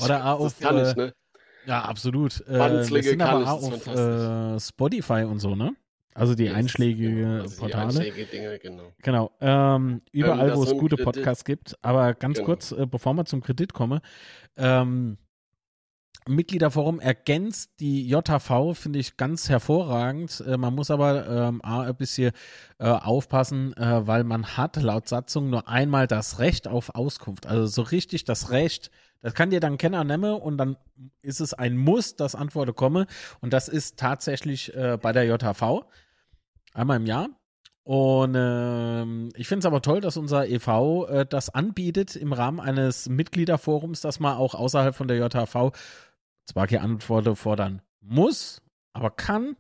Oder 0.02 0.26
auch 0.26 0.40
auf. 0.40 0.58
Kann 0.58 0.78
ich, 0.86 0.96
ne? 0.96 1.14
Ja, 1.66 1.82
absolut. 1.82 2.46
Äh, 2.48 2.84
sind 2.84 3.22
aber 3.22 3.52
auch 3.52 3.64
auf 3.64 3.88
äh, 3.88 4.60
Spotify 4.60 5.24
und 5.24 5.40
so, 5.40 5.56
ne? 5.56 5.76
Also 6.16 6.36
die 6.36 6.50
einschlägige 6.50 7.42
also 7.42 7.58
Portale. 7.58 7.92
Die 7.92 7.98
einschlägige 7.98 8.26
Dinge, 8.26 8.60
genau. 8.60 8.94
Genau. 9.02 9.32
Ähm, 9.42 10.02
überall, 10.12 10.50
ähm, 10.50 10.56
wo 10.58 10.64
es 10.64 10.72
gute 10.72 10.96
Kredit. 10.96 11.06
Podcasts 11.06 11.46
gibt. 11.46 11.78
Aber 11.82 12.14
ganz 12.14 12.38
genau. 12.38 12.46
kurz, 12.46 12.72
äh, 12.72 12.86
bevor 12.86 13.14
wir 13.14 13.26
zum 13.26 13.42
Kredit 13.42 13.74
kommen, 13.74 14.00
ähm, 14.58 15.18
Mitgliederforum 16.28 17.00
ergänzt 17.00 17.72
die 17.80 18.08
JV, 18.08 18.74
finde 18.74 19.00
ich 19.00 19.18
ganz 19.18 19.50
hervorragend. 19.50 20.44
Äh, 20.48 20.58
man 20.58 20.74
muss 20.74 20.92
aber 20.92 21.28
ähm, 21.28 21.62
ein 21.64 21.96
bisschen 21.96 22.32
äh, 22.80 22.86
aufpassen, 22.88 23.76
äh, 23.76 24.08
weil 24.08 24.24
man 24.24 24.58
hat 24.58 24.78
laut 24.78 25.08
Satzung 25.08 25.50
nur 25.50 25.68
einmal 25.68 26.08
das 26.08 26.40
Recht 26.40 26.68
auf 26.68 26.96
Auskunft. 26.96 27.46
Also 27.46 27.66
so 27.66 27.82
richtig 27.82 28.24
das 28.24 28.52
Recht, 28.52 28.90
das 29.22 29.34
kann 29.34 29.50
dir 29.50 29.60
dann 29.60 29.78
Kenner 29.78 30.04
nehmen 30.04 30.34
und 30.34 30.58
dann 30.58 30.78
ist 31.22 31.42
es 31.42 31.54
ein 31.54 31.78
Muss, 31.78 32.16
dass 32.16 32.36
Antworten 32.36 32.76
kommen. 32.76 33.06
Und 33.42 33.54
das 33.54 33.68
ist 33.68 33.98
tatsächlich 33.98 34.74
äh, 34.76 34.98
bei 35.02 35.12
der 35.12 35.26
JV. 35.26 35.86
Einmal 36.74 36.98
im 36.98 37.06
Jahr. 37.06 37.30
Und 37.84 38.34
ähm, 38.38 39.30
ich 39.36 39.48
finde 39.48 39.60
es 39.60 39.66
aber 39.66 39.82
toll, 39.82 40.00
dass 40.00 40.16
unser 40.16 40.48
EV 40.48 41.06
äh, 41.10 41.26
das 41.26 41.50
anbietet 41.50 42.16
im 42.16 42.32
Rahmen 42.32 42.62
eines 42.62 43.10
Mitgliederforums, 43.10 44.00
dass 44.00 44.22
man 44.22 44.38
auch 44.38 44.56
außerhalb 44.56 44.96
von 44.96 45.10
der 45.10 45.18
JHV 45.18 45.74
zwar 46.46 46.68
keine 46.68 46.82
Antworten 46.82 47.36
fordern 47.36 47.82
muss, 48.00 48.62
aber 48.94 49.12
kann. 49.12 49.58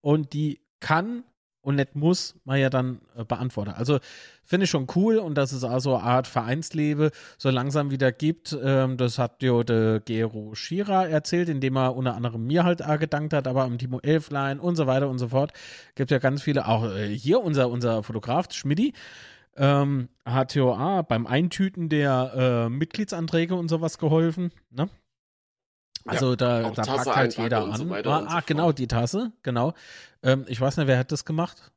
Und 0.00 0.32
die 0.32 0.60
kann 0.80 1.24
und 1.68 1.74
nicht 1.74 1.94
muss 1.94 2.34
man 2.46 2.58
ja 2.58 2.70
dann 2.70 3.02
äh, 3.14 3.24
beantworten. 3.24 3.72
Also 3.72 3.98
finde 4.42 4.64
ich 4.64 4.70
schon 4.70 4.86
cool 4.96 5.18
und 5.18 5.34
dass 5.34 5.52
es 5.52 5.64
also 5.64 5.96
eine 5.96 6.04
Art 6.04 6.26
Vereinslebe 6.26 7.10
so 7.36 7.50
langsam 7.50 7.90
wieder 7.90 8.10
gibt. 8.10 8.56
Ähm, 8.64 8.96
das 8.96 9.18
hat 9.18 9.42
jo 9.42 9.62
der 9.62 10.00
Gero 10.00 10.54
Schira 10.54 11.04
erzählt, 11.04 11.50
indem 11.50 11.76
er 11.76 11.94
unter 11.94 12.14
anderem 12.14 12.46
mir 12.46 12.64
halt 12.64 12.82
auch 12.82 12.98
gedankt 12.98 13.34
hat, 13.34 13.46
aber 13.46 13.64
am 13.64 13.76
Timo 13.76 14.00
Elflein 14.00 14.60
und 14.60 14.76
so 14.76 14.86
weiter 14.86 15.10
und 15.10 15.18
so 15.18 15.28
fort. 15.28 15.52
Gibt 15.94 16.10
ja 16.10 16.16
ganz 16.16 16.42
viele, 16.42 16.66
auch 16.66 16.90
äh, 16.90 17.08
hier 17.08 17.42
unser, 17.42 17.68
unser 17.68 18.02
Fotograf 18.02 18.50
Schmidti. 18.50 18.94
Ähm, 19.54 20.08
hat 20.24 20.54
ja 20.54 21.02
beim 21.02 21.26
Eintüten 21.26 21.90
der 21.90 22.32
äh, 22.34 22.68
Mitgliedsanträge 22.70 23.56
und 23.56 23.68
sowas 23.68 23.98
geholfen. 23.98 24.52
Ne? 24.70 24.88
Also 26.06 26.30
ja, 26.30 26.36
da, 26.36 26.70
da 26.70 26.82
packt 26.82 27.16
halt 27.16 27.36
jeder 27.38 27.64
an. 27.64 27.76
So 27.76 28.10
ah, 28.10 28.24
ah 28.26 28.40
so 28.40 28.46
genau, 28.46 28.72
die 28.72 28.86
Tasse, 28.86 29.32
genau. 29.42 29.74
Ähm, 30.22 30.44
ich 30.48 30.60
weiß 30.60 30.76
nicht, 30.76 30.86
wer 30.86 30.98
hat 30.98 31.12
das 31.12 31.24
gemacht? 31.24 31.72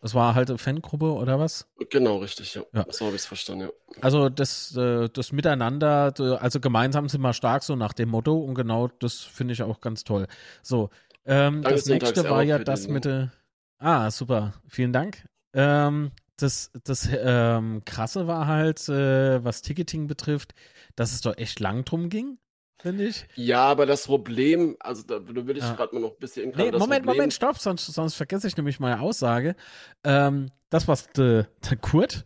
Das 0.00 0.14
war 0.14 0.34
halt 0.34 0.48
eine 0.48 0.58
Fangruppe 0.58 1.12
oder 1.12 1.40
was? 1.40 1.66
Genau, 1.90 2.18
richtig, 2.18 2.54
ja. 2.54 2.62
ja. 2.72 2.86
So 2.88 3.06
habe 3.06 3.16
ich 3.16 3.22
es 3.22 3.26
verstanden, 3.26 3.62
ja. 3.62 3.70
Also 4.00 4.28
das, 4.28 4.76
äh, 4.76 5.08
das 5.08 5.32
Miteinander, 5.32 6.14
also 6.40 6.60
gemeinsam 6.60 7.08
sind 7.08 7.20
wir 7.20 7.32
stark, 7.32 7.64
so 7.64 7.74
nach 7.74 7.92
dem 7.92 8.10
Motto 8.10 8.38
und 8.38 8.54
genau 8.54 8.88
das 9.00 9.20
finde 9.20 9.54
ich 9.54 9.62
auch 9.62 9.80
ganz 9.80 10.04
toll. 10.04 10.28
So, 10.62 10.90
ähm, 11.26 11.62
das 11.62 11.86
nächste 11.86 12.28
war 12.30 12.42
ja 12.42 12.58
das 12.58 12.86
mit 12.86 13.04
der. 13.04 13.32
Ah, 13.78 14.10
super, 14.10 14.54
vielen 14.68 14.92
Dank. 14.92 15.24
Ähm, 15.52 16.12
das 16.36 16.70
das 16.84 17.08
ähm, 17.12 17.82
Krasse 17.84 18.28
war 18.28 18.46
halt, 18.46 18.88
äh, 18.88 19.42
was 19.42 19.62
Ticketing 19.62 20.06
betrifft, 20.06 20.54
dass 20.94 21.12
es 21.12 21.22
doch 21.22 21.36
echt 21.36 21.58
lang 21.58 21.84
drum 21.84 22.08
ging 22.08 22.38
finde 22.80 23.06
ich. 23.06 23.26
Ja, 23.34 23.64
aber 23.64 23.86
das 23.86 24.06
Problem, 24.06 24.76
also 24.80 25.02
da, 25.02 25.18
da 25.18 25.46
will 25.46 25.56
ich 25.56 25.64
ja. 25.64 25.74
gerade 25.74 25.94
mal 25.94 26.00
noch 26.00 26.12
ein 26.12 26.18
bisschen 26.18 26.50
nee, 26.50 26.70
Moment, 26.70 26.78
Problem... 26.78 27.04
Moment, 27.04 27.34
stopp, 27.34 27.58
sonst, 27.58 27.86
sonst 27.86 28.14
vergesse 28.14 28.46
ich 28.46 28.56
nämlich 28.56 28.80
meine 28.80 29.00
Aussage. 29.00 29.56
Ähm, 30.04 30.50
das, 30.70 30.88
was 30.88 31.08
der 31.12 31.48
de 31.68 31.78
Kurt 31.80 32.24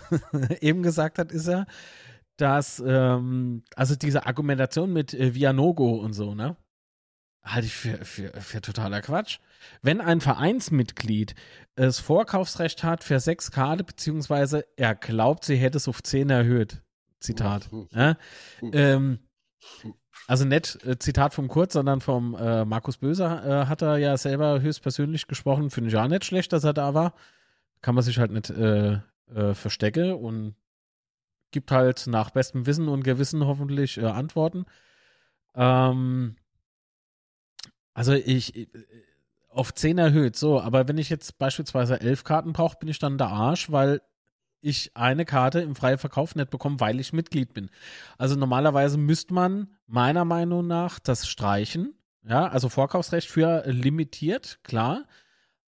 eben 0.60 0.82
gesagt 0.82 1.18
hat, 1.18 1.32
ist 1.32 1.48
ja, 1.48 1.66
dass, 2.36 2.82
ähm, 2.84 3.62
also 3.76 3.94
diese 3.94 4.26
Argumentation 4.26 4.92
mit 4.92 5.14
äh, 5.14 5.34
Vianogo 5.34 5.96
und 5.96 6.12
so, 6.12 6.34
ne? 6.34 6.56
Halte 7.44 7.66
ich 7.66 7.74
für, 7.74 8.04
für, 8.06 8.32
für 8.40 8.62
totaler 8.62 9.02
Quatsch. 9.02 9.38
Wenn 9.82 10.00
ein 10.00 10.22
Vereinsmitglied 10.22 11.34
das 11.74 12.00
Vorkaufsrecht 12.00 12.82
hat 12.82 13.04
für 13.04 13.20
sechs 13.20 13.50
Karte, 13.50 13.84
beziehungsweise 13.84 14.64
er 14.76 14.94
glaubt, 14.94 15.44
sie 15.44 15.56
hätte 15.56 15.76
es 15.76 15.86
auf 15.86 16.02
zehn 16.02 16.30
erhöht, 16.30 16.82
Zitat, 17.20 17.70
mhm. 17.70 17.88
äh, 17.94 18.14
ähm, 18.72 19.18
also 20.26 20.44
nicht 20.44 20.82
äh, 20.84 20.98
Zitat 20.98 21.34
vom 21.34 21.48
Kurt, 21.48 21.72
sondern 21.72 22.00
vom 22.00 22.34
äh, 22.34 22.64
Markus 22.64 22.98
Böser 22.98 23.62
äh, 23.62 23.66
hat 23.66 23.82
er 23.82 23.98
ja 23.98 24.16
selber 24.16 24.60
höchstpersönlich 24.60 25.26
gesprochen. 25.26 25.70
Finde 25.70 25.90
ich 25.90 25.96
auch 25.96 26.08
nicht 26.08 26.24
schlecht, 26.24 26.52
dass 26.52 26.64
er 26.64 26.72
da 26.72 26.94
war. 26.94 27.14
Kann 27.82 27.94
man 27.94 28.04
sich 28.04 28.18
halt 28.18 28.30
nicht 28.30 28.50
äh, 28.50 29.00
äh, 29.34 29.54
verstecken 29.54 30.12
und 30.12 30.54
gibt 31.50 31.70
halt 31.70 32.06
nach 32.06 32.30
bestem 32.30 32.66
Wissen 32.66 32.88
und 32.88 33.04
Gewissen 33.04 33.44
hoffentlich 33.46 34.02
Antworten. 34.02 34.64
Ähm, 35.54 36.36
also 37.92 38.12
ich, 38.12 38.68
auf 39.50 39.72
10 39.72 39.98
erhöht, 39.98 40.34
so, 40.34 40.60
aber 40.60 40.88
wenn 40.88 40.98
ich 40.98 41.10
jetzt 41.10 41.38
beispielsweise 41.38 42.00
11 42.00 42.24
Karten 42.24 42.52
brauche, 42.52 42.78
bin 42.78 42.88
ich 42.88 42.98
dann 42.98 43.18
der 43.18 43.28
Arsch, 43.28 43.70
weil 43.70 44.00
ich 44.64 44.92
eine 44.94 45.24
Karte 45.24 45.60
im 45.60 45.76
freien 45.76 45.98
Verkauf 45.98 46.34
nicht 46.34 46.50
bekomme, 46.50 46.80
weil 46.80 47.00
ich 47.00 47.12
Mitglied 47.12 47.52
bin. 47.54 47.70
Also 48.18 48.36
normalerweise 48.36 48.98
müsste 48.98 49.34
man 49.34 49.68
meiner 49.86 50.24
Meinung 50.24 50.66
nach 50.66 50.98
das 50.98 51.28
streichen. 51.28 51.94
Ja, 52.26 52.46
also 52.46 52.68
Vorkaufsrecht 52.68 53.28
für 53.28 53.64
limitiert, 53.66 54.60
klar. 54.62 55.04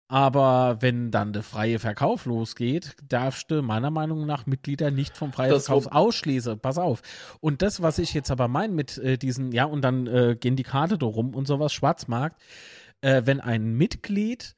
Aber 0.09 0.79
wenn 0.81 1.11
dann 1.11 1.33
der 1.33 1.43
freie 1.43 1.81
Verkauf 1.81 2.27
losgeht, 2.27 2.95
darfst 3.03 3.51
du 3.51 3.61
meiner 3.61 3.91
Meinung 3.91 4.25
nach 4.25 4.47
Mitglieder 4.47 4.93
nicht 4.93 5.17
vom 5.17 5.33
freien 5.33 5.51
das 5.51 5.67
Verkauf 5.67 5.89
ausschließen. 5.89 6.61
Pass 6.61 6.79
auf. 6.79 7.03
Und 7.41 7.61
das, 7.61 7.83
was 7.83 7.99
ich 7.99 8.15
jetzt 8.15 8.31
aber 8.31 8.47
meine 8.47 8.73
mit 8.73 8.99
äh, 8.99 9.19
diesen, 9.19 9.51
ja, 9.51 9.65
und 9.65 9.83
dann 9.83 10.07
äh, 10.07 10.37
gehen 10.39 10.55
die 10.55 10.63
Karte 10.63 10.97
da 10.97 11.07
rum 11.07 11.35
und 11.35 11.47
sowas, 11.47 11.73
Schwarzmarkt, 11.73 12.41
äh, 13.01 13.23
wenn 13.25 13.41
ein 13.41 13.75
Mitglied 13.75 14.55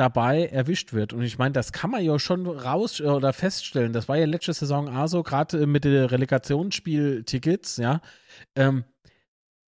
dabei 0.00 0.46
erwischt 0.46 0.94
wird. 0.94 1.12
Und 1.12 1.22
ich 1.22 1.36
meine, 1.36 1.52
das 1.52 1.72
kann 1.72 1.90
man 1.90 2.02
ja 2.02 2.18
schon 2.18 2.46
raus 2.46 3.00
oder 3.02 3.34
feststellen. 3.34 3.92
Das 3.92 4.08
war 4.08 4.16
ja 4.16 4.24
letzte 4.24 4.54
Saison 4.54 4.88
auch 4.88 5.06
so, 5.08 5.22
gerade 5.22 5.66
mit 5.66 5.84
den 5.84 6.06
Relegationsspieltickets, 6.06 7.76
ja. 7.76 8.00
Ähm, 8.56 8.84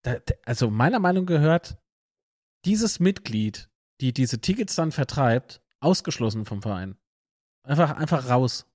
da, 0.03 0.17
also 0.45 0.69
meiner 0.71 0.99
Meinung 0.99 1.25
gehört 1.25 1.79
dieses 2.67 3.01
Mitglied, 3.01 3.71
die 4.03 4.13
diese 4.13 4.41
Tickets 4.41 4.75
dann 4.75 4.93
vertreibt, 4.93 5.63
ausgeschlossen 5.81 6.45
vom 6.45 6.61
Verein. 6.61 6.99
Einfach, 7.63 7.97
einfach 7.97 8.29
raus. 8.29 8.67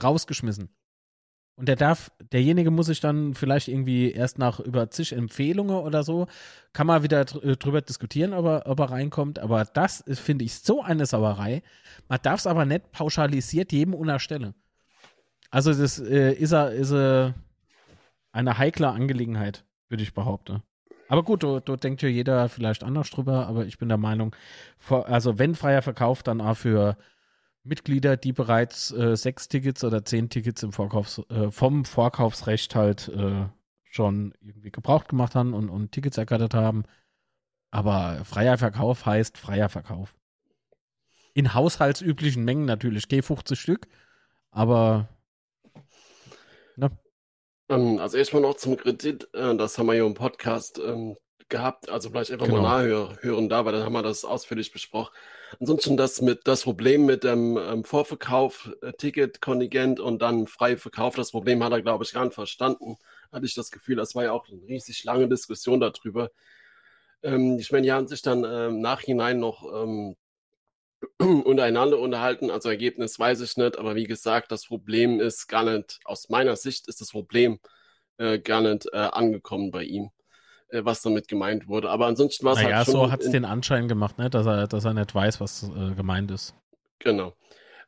Rausgeschmissen. 0.00 0.74
Und 1.56 1.68
der 1.68 1.76
darf, 1.76 2.10
derjenige 2.32 2.72
muss 2.72 2.86
sich 2.86 3.00
dann 3.00 3.34
vielleicht 3.34 3.68
irgendwie 3.68 4.10
erst 4.10 4.38
nach 4.38 4.58
über 4.58 4.90
zig 4.90 5.12
Empfehlungen 5.12 5.76
oder 5.76 6.02
so, 6.02 6.26
kann 6.72 6.88
man 6.88 7.04
wieder 7.04 7.20
äh, 7.20 7.56
drüber 7.56 7.80
diskutieren, 7.80 8.32
ob 8.32 8.44
er, 8.44 8.66
ob 8.66 8.80
er 8.80 8.90
reinkommt. 8.90 9.38
Aber 9.38 9.64
das 9.64 10.02
finde 10.08 10.44
ich 10.44 10.54
so 10.54 10.82
eine 10.82 11.06
Sauerei. 11.06 11.62
Man 12.08 12.18
darf 12.22 12.40
es 12.40 12.46
aber 12.48 12.64
nicht 12.64 12.90
pauschalisiert 12.90 13.72
jedem 13.72 13.94
unterstellen. 13.94 14.54
Also 15.50 15.72
das 15.72 16.00
äh, 16.00 16.32
ist, 16.32 16.50
er, 16.50 16.72
ist 16.72 16.90
er 16.90 17.34
eine 18.32 18.58
heikle 18.58 18.88
Angelegenheit, 18.88 19.64
würde 19.88 20.02
ich 20.02 20.12
behaupten. 20.12 20.62
Aber 21.08 21.22
gut, 21.22 21.44
da, 21.44 21.76
denkt 21.76 22.02
ja 22.02 22.08
jeder 22.08 22.48
vielleicht 22.48 22.82
anders 22.82 23.10
drüber, 23.10 23.46
aber 23.46 23.66
ich 23.66 23.78
bin 23.78 23.88
der 23.88 23.98
Meinung, 23.98 24.34
also 24.88 25.38
wenn 25.38 25.54
freier 25.54 25.82
Verkauf, 25.82 26.24
dann 26.24 26.40
auch 26.40 26.56
für 26.56 26.96
Mitglieder, 27.64 28.16
die 28.16 28.32
bereits 28.32 28.92
äh, 28.92 29.16
sechs 29.16 29.48
Tickets 29.48 29.82
oder 29.82 30.04
zehn 30.04 30.28
Tickets 30.28 30.62
im 30.62 30.72
Vorkaufs, 30.72 31.22
äh, 31.30 31.50
vom 31.50 31.84
Vorkaufsrecht 31.84 32.74
halt 32.74 33.08
äh, 33.08 33.46
schon 33.90 34.34
irgendwie 34.40 34.70
gebraucht 34.70 35.08
gemacht 35.08 35.34
haben 35.34 35.54
und, 35.54 35.70
und 35.70 35.90
Tickets 35.90 36.18
ergattert 36.18 36.54
haben. 36.54 36.84
Aber 37.70 38.24
freier 38.24 38.58
Verkauf 38.58 39.06
heißt 39.06 39.38
freier 39.38 39.68
Verkauf. 39.68 40.14
In 41.32 41.54
haushaltsüblichen 41.54 42.44
Mengen 42.44 42.66
natürlich, 42.66 43.04
G50 43.04 43.56
Stück, 43.56 43.88
aber 44.50 45.08
ne? 46.76 46.90
Also 47.68 48.18
erstmal 48.18 48.42
noch 48.42 48.56
zum 48.56 48.76
Kredit, 48.76 49.28
äh, 49.32 49.56
das 49.56 49.78
haben 49.78 49.86
wir 49.86 49.94
hier 49.94 50.06
im 50.06 50.14
Podcast 50.14 50.78
ähm, 50.78 51.16
gehabt, 51.48 51.88
also 51.88 52.10
vielleicht 52.10 52.30
einfach 52.30 52.46
genau. 52.46 52.62
mal 52.62 52.86
nachhören 52.88 53.48
da, 53.48 53.64
weil 53.64 53.72
dann 53.72 53.84
haben 53.84 53.94
wir 53.94 54.02
das 54.02 54.24
ausführlich 54.24 54.70
besprochen. 54.70 55.12
Ansonsten 55.60 55.96
das 55.96 56.20
mit 56.20 56.46
das 56.46 56.62
Problem 56.62 57.06
mit 57.06 57.24
dem 57.24 57.56
ähm, 57.56 57.84
Vorverkauf, 57.84 58.70
äh, 58.82 58.92
Ticketkontingent 58.92 60.00
und 60.00 60.22
dann 60.22 60.46
frei 60.46 60.76
Verkauf, 60.76 61.14
das 61.16 61.30
Problem 61.32 61.62
hat 61.62 61.72
er, 61.72 61.82
glaube 61.82 62.04
ich, 62.04 62.12
gar 62.12 62.24
nicht 62.24 62.34
verstanden. 62.34 62.96
Hatte 63.32 63.46
ich 63.46 63.54
das 63.54 63.70
Gefühl, 63.70 63.96
das 63.96 64.14
war 64.14 64.24
ja 64.24 64.32
auch 64.32 64.48
eine 64.48 64.62
riesig 64.62 65.04
lange 65.04 65.28
Diskussion 65.28 65.80
darüber. 65.80 66.30
Ähm, 67.22 67.58
ich 67.58 67.72
meine, 67.72 67.84
die 67.84 67.92
haben 67.92 68.08
sich 68.08 68.22
dann 68.22 68.44
äh, 68.44 68.70
Nachhinein 68.70 69.40
noch 69.40 69.64
ähm, 69.74 70.16
untereinander 71.44 71.98
unterhalten. 71.98 72.50
Also 72.50 72.68
Ergebnis 72.68 73.18
weiß 73.18 73.40
ich 73.40 73.56
nicht, 73.56 73.78
aber 73.78 73.94
wie 73.94 74.04
gesagt, 74.04 74.52
das 74.52 74.66
Problem 74.66 75.20
ist 75.20 75.48
gar 75.48 75.64
nicht, 75.64 76.00
aus 76.04 76.28
meiner 76.28 76.56
Sicht 76.56 76.88
ist 76.88 77.00
das 77.00 77.10
Problem 77.10 77.60
äh, 78.18 78.38
gar 78.38 78.60
nicht 78.60 78.86
äh, 78.92 78.96
angekommen 78.98 79.70
bei 79.70 79.84
ihm. 79.84 80.10
Äh, 80.68 80.84
was 80.84 81.02
damit 81.02 81.28
gemeint 81.28 81.68
wurde. 81.68 81.90
Aber 81.90 82.06
ansonsten 82.06 82.44
war 82.44 82.54
es 82.54 82.62
naja, 82.62 82.78
halt. 82.78 82.86
Ja, 82.86 82.92
so 82.92 83.10
hat 83.10 83.20
es 83.20 83.30
den 83.30 83.44
Anschein 83.44 83.88
gemacht, 83.88 84.18
ne? 84.18 84.30
dass, 84.30 84.46
er, 84.46 84.66
dass 84.66 84.84
er 84.84 84.94
nicht 84.94 85.14
weiß, 85.14 85.40
was 85.40 85.64
äh, 85.64 85.94
gemeint 85.94 86.30
ist. 86.30 86.54
Genau. 86.98 87.34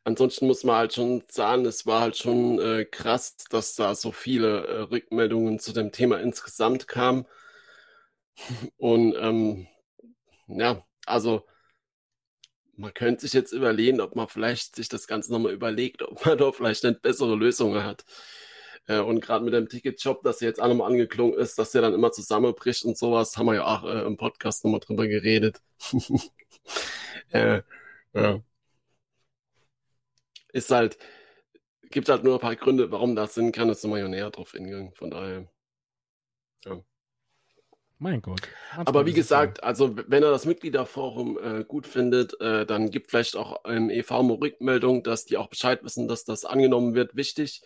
Ansonsten 0.05 0.47
muss 0.47 0.63
man 0.63 0.77
halt 0.77 0.95
schon 0.95 1.25
sagen, 1.29 1.65
es 1.67 1.85
war 1.85 2.01
halt 2.01 2.17
schon 2.17 2.61
äh, 2.61 2.85
krass, 2.85 3.37
dass 3.51 3.75
da 3.75 3.95
so 3.97 4.13
viele 4.13 4.65
äh, 4.67 4.81
Rückmeldungen 4.83 5.59
zu 5.59 5.73
dem 5.73 5.91
Thema 5.91 6.21
insgesamt 6.21 6.87
kamen. 6.87 7.27
Und 8.77 9.17
ähm, 9.19 9.67
ja, 10.47 10.85
also 11.07 11.45
man 12.77 12.95
könnte 12.95 13.23
sich 13.23 13.33
jetzt 13.33 13.53
überlegen, 13.53 14.01
ob 14.01 14.15
man 14.15 14.29
vielleicht 14.29 14.77
sich 14.77 14.89
das 14.89 15.09
Ganze 15.09 15.33
nochmal 15.33 15.53
überlegt, 15.53 16.03
ob 16.03 16.25
man 16.25 16.39
da 16.39 16.53
vielleicht 16.53 16.85
eine 16.85 16.95
bessere 16.95 17.35
Lösung 17.35 17.83
hat. 17.83 18.05
Äh, 18.87 19.01
und 19.01 19.21
gerade 19.21 19.45
mit 19.45 19.55
dem 19.55 19.69
Ticketshop, 19.69 20.23
das 20.23 20.41
jetzt 20.41 20.61
auch 20.61 20.69
nochmal 20.69 20.91
angeklungen 20.91 21.35
ist, 21.39 21.59
dass 21.59 21.73
der 21.73 21.83
dann 21.83 21.95
immer 21.95 22.13
zusammenbricht 22.13 22.85
und 22.85 22.97
sowas, 22.97 23.37
haben 23.37 23.47
wir 23.47 23.55
ja 23.57 23.67
auch 23.67 23.85
äh, 23.85 24.03
im 24.07 24.17
Podcast 24.17 24.65
nochmal 24.65 24.81
drüber 24.81 25.07
geredet. 25.07 25.61
äh, 27.31 27.63
ja. 28.15 28.41
Ist 30.53 30.71
halt, 30.71 30.97
gibt 31.91 32.09
halt 32.09 32.25
nur 32.25 32.35
ein 32.35 32.41
paar 32.41 32.57
Gründe, 32.57 32.91
warum 32.91 33.17
das 33.17 33.35
Sinn 33.35 33.53
kann, 33.53 33.69
immer 33.71 33.99
ja 33.99 34.09
näher 34.09 34.31
drauf 34.31 34.53
hingegangen. 34.53 34.93
Von 34.95 35.11
daher, 35.11 35.49
ja. 36.65 36.83
Mein 37.99 38.21
Gott. 38.21 38.43
Aber 38.75 39.07
wie 39.07 39.15
gesagt, 39.15 39.65
also 39.65 39.97
wenn 39.97 40.23
er 40.23 40.31
das 40.31 40.45
Mitgliederforum 40.45 41.39
äh, 41.39 41.65
gut 41.65 41.87
findet, 41.87 42.39
äh, 42.41 42.67
dann 42.67 42.91
gibt 42.91 43.11
vielleicht 43.11 43.37
auch 43.37 43.65
im 43.65 43.89
EV 43.89 44.11
eine 44.13 44.33
Rückmeldung, 44.35 45.03
dass 45.03 45.25
die 45.25 45.39
auch 45.39 45.49
Bescheid 45.49 45.83
wissen, 45.83 46.07
dass 46.07 46.25
das 46.25 46.45
angenommen 46.45 46.95
wird, 46.95 47.17
wichtig 47.17 47.63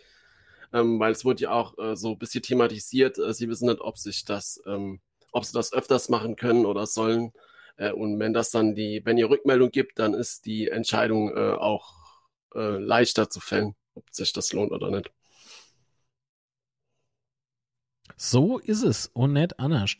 ähm, 0.73 0.99
weil 0.99 1.11
es 1.11 1.25
wurde 1.25 1.43
ja 1.43 1.51
auch 1.51 1.77
äh, 1.77 1.95
so 1.95 2.09
ein 2.11 2.19
bisschen 2.19 2.43
thematisiert. 2.43 3.17
Äh, 3.19 3.33
sie 3.33 3.49
wissen 3.49 3.67
nicht, 3.67 3.81
ob 3.81 3.97
sich 3.97 4.25
das, 4.25 4.61
ähm, 4.65 5.01
ob 5.31 5.45
sie 5.45 5.53
das 5.53 5.73
öfters 5.73 6.09
machen 6.09 6.35
können 6.35 6.65
oder 6.65 6.85
sollen. 6.87 7.33
Äh, 7.77 7.91
und 7.91 8.19
wenn 8.19 8.33
das 8.33 8.51
dann 8.51 8.75
die, 8.75 9.01
wenn 9.05 9.17
ihr 9.17 9.29
Rückmeldung 9.29 9.71
gibt, 9.71 9.99
dann 9.99 10.13
ist 10.13 10.45
die 10.45 10.69
Entscheidung 10.69 11.35
äh, 11.35 11.53
auch 11.53 11.95
äh, 12.55 12.77
leichter 12.77 13.29
zu 13.29 13.39
fällen, 13.39 13.75
ob 13.95 14.05
sich 14.11 14.33
das 14.33 14.53
lohnt 14.53 14.71
oder 14.71 14.91
nicht. 14.91 15.11
So 18.15 18.59
ist 18.59 18.83
es 18.83 19.07
und 19.07 19.33
nicht 19.33 19.59
anders. 19.59 19.97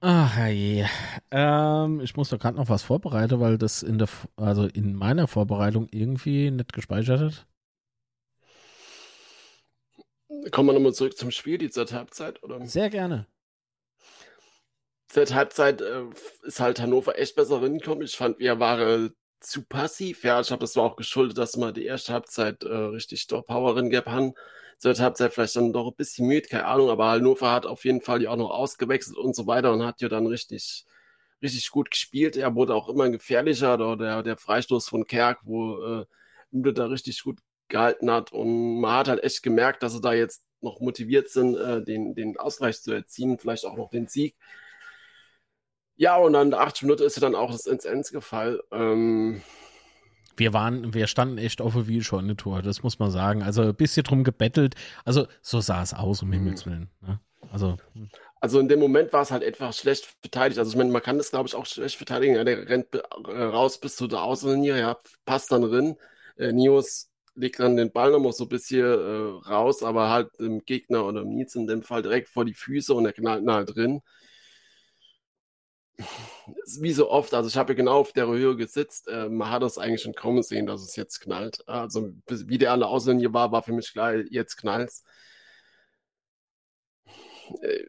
Ach 0.00 0.36
je. 0.48 0.84
Ähm, 1.30 2.00
ich 2.00 2.14
muss 2.16 2.28
da 2.28 2.36
gerade 2.36 2.56
noch 2.58 2.68
was 2.68 2.82
vorbereiten, 2.82 3.40
weil 3.40 3.56
das 3.58 3.82
in 3.82 3.98
der, 3.98 4.08
also 4.36 4.66
in 4.66 4.94
meiner 4.94 5.26
Vorbereitung 5.26 5.88
irgendwie 5.90 6.50
nicht 6.50 6.72
gespeichert 6.74 7.20
hat. 7.20 7.46
Kommen 10.50 10.68
wir 10.68 10.72
nochmal 10.74 10.92
zurück 10.92 11.16
zum 11.16 11.30
Spiel, 11.30 11.58
die 11.58 11.70
zweite 11.70 11.96
Halbzeit, 11.96 12.42
oder? 12.42 12.64
Sehr 12.66 12.90
gerne. 12.90 13.26
Zweite 15.08 15.34
Halbzeit 15.34 15.80
äh, 15.80 16.04
ist 16.42 16.60
halt 16.60 16.80
Hannover 16.80 17.18
echt 17.18 17.36
besser 17.36 17.60
hingekommen. 17.60 18.04
Ich 18.04 18.16
fand, 18.16 18.38
wir 18.38 18.58
waren 18.58 19.14
zu 19.40 19.64
passiv. 19.64 20.24
Ja, 20.24 20.40
ich 20.40 20.48
glaube, 20.48 20.62
das 20.62 20.76
war 20.76 20.84
auch 20.84 20.96
geschuldet, 20.96 21.38
dass 21.38 21.56
wir 21.56 21.72
die 21.72 21.84
erste 21.84 22.12
Halbzeit 22.12 22.64
äh, 22.64 22.74
richtig 22.74 23.26
doch 23.28 23.44
Power 23.44 23.74
drin 23.74 23.90
gehabt 23.90 24.08
haben. 24.08 24.34
Zweite 24.78 25.02
Halbzeit 25.02 25.32
vielleicht 25.32 25.56
dann 25.56 25.72
doch 25.72 25.88
ein 25.88 25.96
bisschen 25.96 26.26
müde, 26.26 26.48
keine 26.48 26.66
Ahnung, 26.66 26.90
aber 26.90 27.12
Hannover 27.12 27.52
hat 27.52 27.64
auf 27.64 27.84
jeden 27.84 28.00
Fall 28.00 28.22
ja 28.22 28.30
auch 28.30 28.36
noch 28.36 28.50
ausgewechselt 28.50 29.16
und 29.16 29.36
so 29.36 29.46
weiter 29.46 29.72
und 29.72 29.84
hat 29.84 30.00
ja 30.00 30.08
dann 30.08 30.26
richtig, 30.26 30.84
richtig 31.42 31.70
gut 31.70 31.90
gespielt. 31.90 32.36
Er 32.36 32.54
wurde 32.54 32.74
auch 32.74 32.88
immer 32.88 33.08
gefährlicher, 33.08 33.78
der, 33.96 34.22
der 34.22 34.36
Freistoß 34.36 34.88
von 34.88 35.06
Kerk, 35.06 35.40
wo 35.44 35.80
äh, 36.00 36.06
da 36.50 36.86
richtig 36.86 37.22
gut 37.22 37.38
gehalten 37.68 38.10
hat. 38.10 38.32
Und 38.32 38.80
man 38.80 38.92
hat 38.92 39.08
halt 39.08 39.22
echt 39.22 39.42
gemerkt, 39.42 39.82
dass 39.82 39.92
sie 39.92 40.00
da 40.00 40.12
jetzt 40.12 40.44
noch 40.60 40.80
motiviert 40.80 41.28
sind, 41.28 41.56
äh, 41.56 41.82
den, 41.82 42.14
den 42.14 42.36
Ausgleich 42.38 42.80
zu 42.80 42.92
erzielen, 42.92 43.38
vielleicht 43.38 43.66
auch 43.66 43.76
noch 43.76 43.90
den 43.90 44.08
Sieg. 44.08 44.34
Ja, 45.96 46.16
und 46.16 46.32
dann 46.32 46.50
der 46.50 46.60
80 46.60 46.82
Minuten 46.82 47.04
ist 47.04 47.16
ja 47.16 47.20
dann 47.20 47.36
auch 47.36 47.52
das 47.52 47.66
ins 47.66 47.84
Ends 47.84 48.10
gefallen. 48.10 48.58
Ähm, 48.72 49.42
wir 50.36 50.52
waren, 50.52 50.94
wir 50.94 51.06
standen 51.06 51.38
echt 51.38 51.60
auf 51.60 51.74
der 51.74 51.86
Wielschorne 51.86 52.36
Tor, 52.36 52.62
das 52.62 52.82
muss 52.82 52.98
man 52.98 53.10
sagen. 53.10 53.42
Also 53.42 53.62
ein 53.62 53.74
bisschen 53.74 54.02
drum 54.02 54.24
gebettelt. 54.24 54.74
Also 55.04 55.28
so 55.40 55.60
sah 55.60 55.82
es 55.82 55.94
aus, 55.94 56.22
um 56.22 56.28
mhm. 56.28 56.32
Himmels 56.32 56.66
Willen. 56.66 56.90
Ne? 57.00 57.20
Also, 57.52 57.76
hm. 57.92 58.08
also 58.40 58.58
in 58.58 58.68
dem 58.68 58.80
Moment 58.80 59.12
war 59.12 59.22
es 59.22 59.30
halt 59.30 59.44
etwas 59.44 59.78
schlecht 59.78 60.06
verteidigt. 60.20 60.58
Also 60.58 60.72
ich 60.72 60.76
meine, 60.76 60.90
man 60.90 61.02
kann 61.02 61.18
das, 61.18 61.30
glaube 61.30 61.48
ich, 61.48 61.54
auch 61.54 61.66
schlecht 61.66 61.96
verteidigen. 61.96 62.34
Ja, 62.34 62.42
der 62.42 62.68
rennt 62.68 62.94
äh, 62.94 63.42
raus 63.42 63.78
bis 63.78 63.94
zu 63.94 64.08
der 64.08 64.22
Außenlinie, 64.22 64.78
ja, 64.78 64.98
passt 65.24 65.52
dann 65.52 65.62
drin. 65.62 65.96
Äh, 66.36 66.52
Nios 66.52 67.10
legt 67.34 67.58
dann 67.60 67.76
den 67.76 67.92
Ball 67.92 68.10
nochmal 68.12 68.32
so 68.32 68.44
ein 68.44 68.48
bisschen 68.48 68.84
äh, 68.84 69.48
raus, 69.48 69.82
aber 69.82 70.10
halt 70.10 70.30
dem 70.38 70.64
Gegner 70.64 71.04
oder 71.06 71.24
Nietz 71.24 71.54
in 71.54 71.66
dem 71.66 71.82
Fall 71.82 72.02
direkt 72.02 72.28
vor 72.28 72.44
die 72.44 72.54
Füße 72.54 72.94
und 72.94 73.06
er 73.06 73.12
knallt 73.12 73.46
halt 73.48 73.74
drin. 73.76 74.02
Wie 76.80 76.92
so 76.92 77.10
oft, 77.10 77.34
also 77.34 77.48
ich 77.48 77.56
habe 77.56 77.72
ja 77.72 77.76
genau 77.76 78.00
auf 78.00 78.12
der 78.12 78.26
Höhe 78.26 78.56
gesitzt, 78.56 79.08
äh, 79.08 79.28
man 79.28 79.50
hat 79.50 79.62
das 79.62 79.78
eigentlich 79.78 80.02
schon 80.02 80.14
kaum 80.14 80.36
gesehen, 80.36 80.66
dass 80.66 80.82
es 80.82 80.96
jetzt 80.96 81.20
knallt. 81.20 81.66
Also 81.68 82.12
wie 82.26 82.58
der 82.58 82.72
alle 82.72 82.86
Ausländer 82.88 83.32
war, 83.32 83.52
war 83.52 83.62
für 83.62 83.72
mich 83.72 83.92
klar, 83.92 84.14
jetzt 84.16 84.56
knallt's. 84.56 85.04
Äh, 87.62 87.84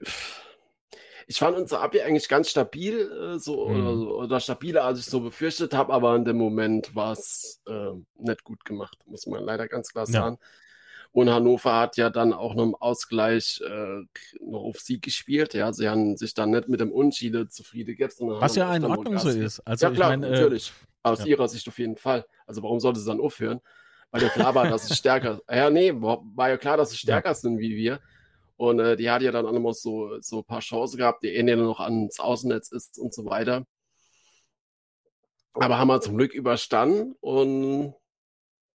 ich 1.27 1.37
fand 1.37 1.57
unsere 1.57 1.81
Abwehr 1.81 2.05
eigentlich 2.05 2.27
ganz 2.29 2.49
stabil, 2.49 2.99
äh, 2.99 3.39
so, 3.39 3.67
mhm. 3.67 3.87
oder, 3.87 4.15
oder, 4.15 4.39
stabiler, 4.39 4.83
als 4.83 4.99
ich 4.99 5.05
so 5.05 5.21
befürchtet 5.21 5.73
habe, 5.73 5.93
aber 5.93 6.15
in 6.15 6.25
dem 6.25 6.37
Moment 6.37 6.95
war 6.95 7.13
es 7.13 7.61
äh, 7.67 7.91
nicht 8.17 8.43
gut 8.43 8.65
gemacht, 8.65 8.97
muss 9.05 9.25
man 9.25 9.43
leider 9.43 9.67
ganz 9.67 9.91
klar 9.91 10.05
sagen. 10.05 10.37
Ja. 10.39 10.47
Und 11.11 11.29
Hannover 11.29 11.79
hat 11.79 11.95
ja 11.95 12.09
dann 12.09 12.33
auch 12.33 12.55
noch 12.55 12.63
im 12.63 12.75
Ausgleich 12.75 13.61
äh, 13.65 14.01
noch 14.41 14.63
auf 14.63 14.81
Sieg 14.81 15.01
gespielt. 15.01 15.53
Ja, 15.53 15.71
sie 15.71 15.87
haben 15.87 16.17
sich 16.17 16.33
dann 16.33 16.51
nicht 16.51 16.67
mit 16.67 16.81
dem 16.81 16.91
Unschiede 16.91 17.47
zufrieden 17.47 17.95
gegeben. 17.95 18.11
Was 18.41 18.57
ja 18.57 18.75
in 18.75 18.83
Ordnung 18.83 19.17
so 19.17 19.29
ist. 19.29 19.61
Also 19.61 19.85
ja, 19.85 19.93
klar, 19.93 20.09
meine, 20.09 20.27
äh, 20.27 20.31
natürlich. 20.31 20.73
Aus 21.03 21.19
ja. 21.19 21.27
ihrer 21.27 21.47
Sicht 21.47 21.65
auf 21.69 21.79
jeden 21.79 21.95
Fall. 21.95 22.25
Also 22.45 22.63
warum 22.63 22.81
sollte 22.81 22.99
sie 22.99 23.07
dann 23.07 23.21
aufhören? 23.21 23.61
Weil 24.11 24.23
ja 24.23 24.29
klar 24.29 24.55
war, 24.55 24.67
dass 24.67 24.89
sie 24.89 24.93
stärker. 24.93 25.39
Ja, 25.49 25.69
nee, 25.69 25.93
war 25.95 26.49
ja 26.49 26.57
klar, 26.57 26.75
dass 26.75 26.91
sie 26.91 26.97
stärker 26.97 27.29
ja. 27.29 27.33
sind 27.33 27.59
wie 27.59 27.77
wir. 27.77 28.01
Und 28.57 28.79
äh, 28.79 28.95
die 28.95 29.09
hat 29.09 29.21
ja 29.21 29.31
dann 29.31 29.45
auch 29.45 29.51
noch 29.51 29.73
so, 29.73 30.19
so 30.21 30.39
ein 30.39 30.45
paar 30.45 30.61
Chancen 30.61 30.97
gehabt, 30.97 31.23
die 31.23 31.35
ähnlich 31.35 31.57
noch 31.57 31.79
ans 31.79 32.19
Außennetz 32.19 32.71
ist 32.71 32.97
und 32.99 33.13
so 33.13 33.25
weiter. 33.25 33.65
Aber 35.53 35.77
haben 35.77 35.87
wir 35.87 36.01
zum 36.01 36.17
Glück 36.17 36.33
überstanden 36.33 37.15
und 37.21 37.95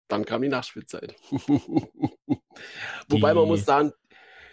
dann 0.07 0.25
kam 0.25 0.41
die 0.41 0.47
Nachspielzeit. 0.47 1.15
Wobei 3.09 3.33
man 3.33 3.47
muss 3.47 3.65
sagen, 3.65 3.93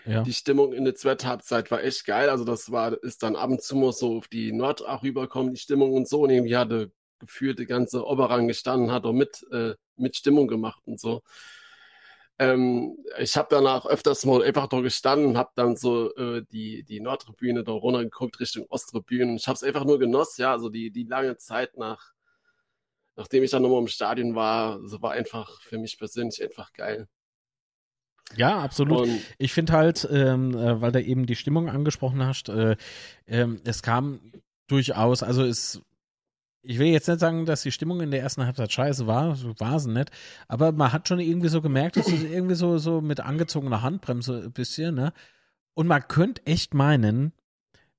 ja. 0.04 0.22
die 0.22 0.32
Stimmung 0.32 0.72
in 0.72 0.84
der 0.84 0.94
zweiten 0.94 1.26
Halbzeit 1.26 1.70
war 1.70 1.82
echt 1.82 2.04
geil. 2.06 2.28
Also 2.28 2.44
das 2.44 2.70
war, 2.70 3.02
ist 3.02 3.22
dann 3.22 3.36
ab 3.36 3.50
und 3.50 3.62
zu 3.62 3.76
mal 3.76 3.92
so 3.92 4.18
auf 4.18 4.28
die 4.28 4.52
Nord 4.52 4.86
auch 4.86 5.02
rüberkommen, 5.02 5.54
die 5.54 5.60
Stimmung 5.60 5.92
und 5.92 6.08
so. 6.08 6.22
Und 6.22 6.30
irgendwie 6.30 6.56
hatte 6.56 6.92
gefühlt 7.18 7.58
die 7.58 7.66
ganze 7.66 8.04
Oberrang 8.04 8.48
gestanden, 8.48 8.92
hat 8.92 9.04
auch 9.04 9.12
mit, 9.12 9.46
äh, 9.52 9.74
mit 9.96 10.16
Stimmung 10.16 10.48
gemacht 10.48 10.82
und 10.86 11.00
so. 11.00 11.22
Ähm, 12.38 12.96
ich 13.18 13.36
habe 13.36 13.48
danach 13.50 13.86
öfters 13.86 14.24
mal 14.24 14.42
einfach 14.42 14.66
da 14.66 14.80
gestanden 14.80 15.36
habe 15.36 15.50
dann 15.54 15.76
so 15.76 16.12
äh, 16.16 16.42
die, 16.50 16.82
die 16.82 17.00
Nordtribüne 17.00 17.62
da 17.62 17.72
runtergeguckt 17.72 18.40
Richtung 18.40 18.66
Osttribüne. 18.68 19.36
Ich 19.36 19.46
habe 19.46 19.54
es 19.54 19.62
einfach 19.62 19.84
nur 19.84 20.00
genossen, 20.00 20.42
ja, 20.42 20.52
also 20.52 20.68
die, 20.68 20.90
die 20.90 21.04
lange 21.04 21.36
Zeit 21.36 21.76
nach, 21.76 22.12
nachdem 23.14 23.44
ich 23.44 23.52
dann 23.52 23.62
nochmal 23.62 23.80
im 23.80 23.88
Stadion 23.88 24.34
war, 24.34 24.80
so 24.84 25.00
war 25.00 25.12
einfach 25.12 25.60
für 25.60 25.78
mich 25.78 25.96
persönlich 25.96 26.42
einfach 26.42 26.72
geil. 26.72 27.06
Ja, 28.36 28.58
absolut. 28.58 29.02
Und 29.02 29.20
ich 29.38 29.52
finde 29.52 29.72
halt, 29.74 30.08
ähm, 30.10 30.56
äh, 30.56 30.80
weil 30.80 30.92
du 30.92 31.02
eben 31.02 31.26
die 31.26 31.36
Stimmung 31.36 31.68
angesprochen 31.68 32.24
hast, 32.24 32.48
äh, 32.48 32.76
ähm, 33.26 33.60
es 33.64 33.82
kam 33.82 34.32
durchaus, 34.66 35.22
also 35.22 35.44
es 35.44 35.82
ich 36.64 36.78
will 36.78 36.88
jetzt 36.88 37.08
nicht 37.08 37.20
sagen, 37.20 37.46
dass 37.46 37.62
die 37.62 37.72
Stimmung 37.72 38.00
in 38.00 38.10
der 38.10 38.20
ersten 38.20 38.44
Halbzeit 38.44 38.72
scheiße 38.72 39.06
war, 39.06 39.36
so 39.36 39.54
war 39.58 39.78
sie 39.80 39.90
nicht, 39.90 40.10
aber 40.48 40.72
man 40.72 40.92
hat 40.92 41.08
schon 41.08 41.20
irgendwie 41.20 41.48
so 41.48 41.60
gemerkt, 41.60 41.96
dass 41.96 42.08
es 42.08 42.22
irgendwie 42.22 42.54
so, 42.54 42.78
so 42.78 43.00
mit 43.00 43.20
angezogener 43.20 43.82
Handbremse 43.82 44.44
ein 44.44 44.52
bisschen, 44.52 44.94
ne? 44.94 45.12
Und 45.74 45.88
man 45.88 46.06
könnte 46.06 46.46
echt 46.46 46.72
meinen, 46.72 47.32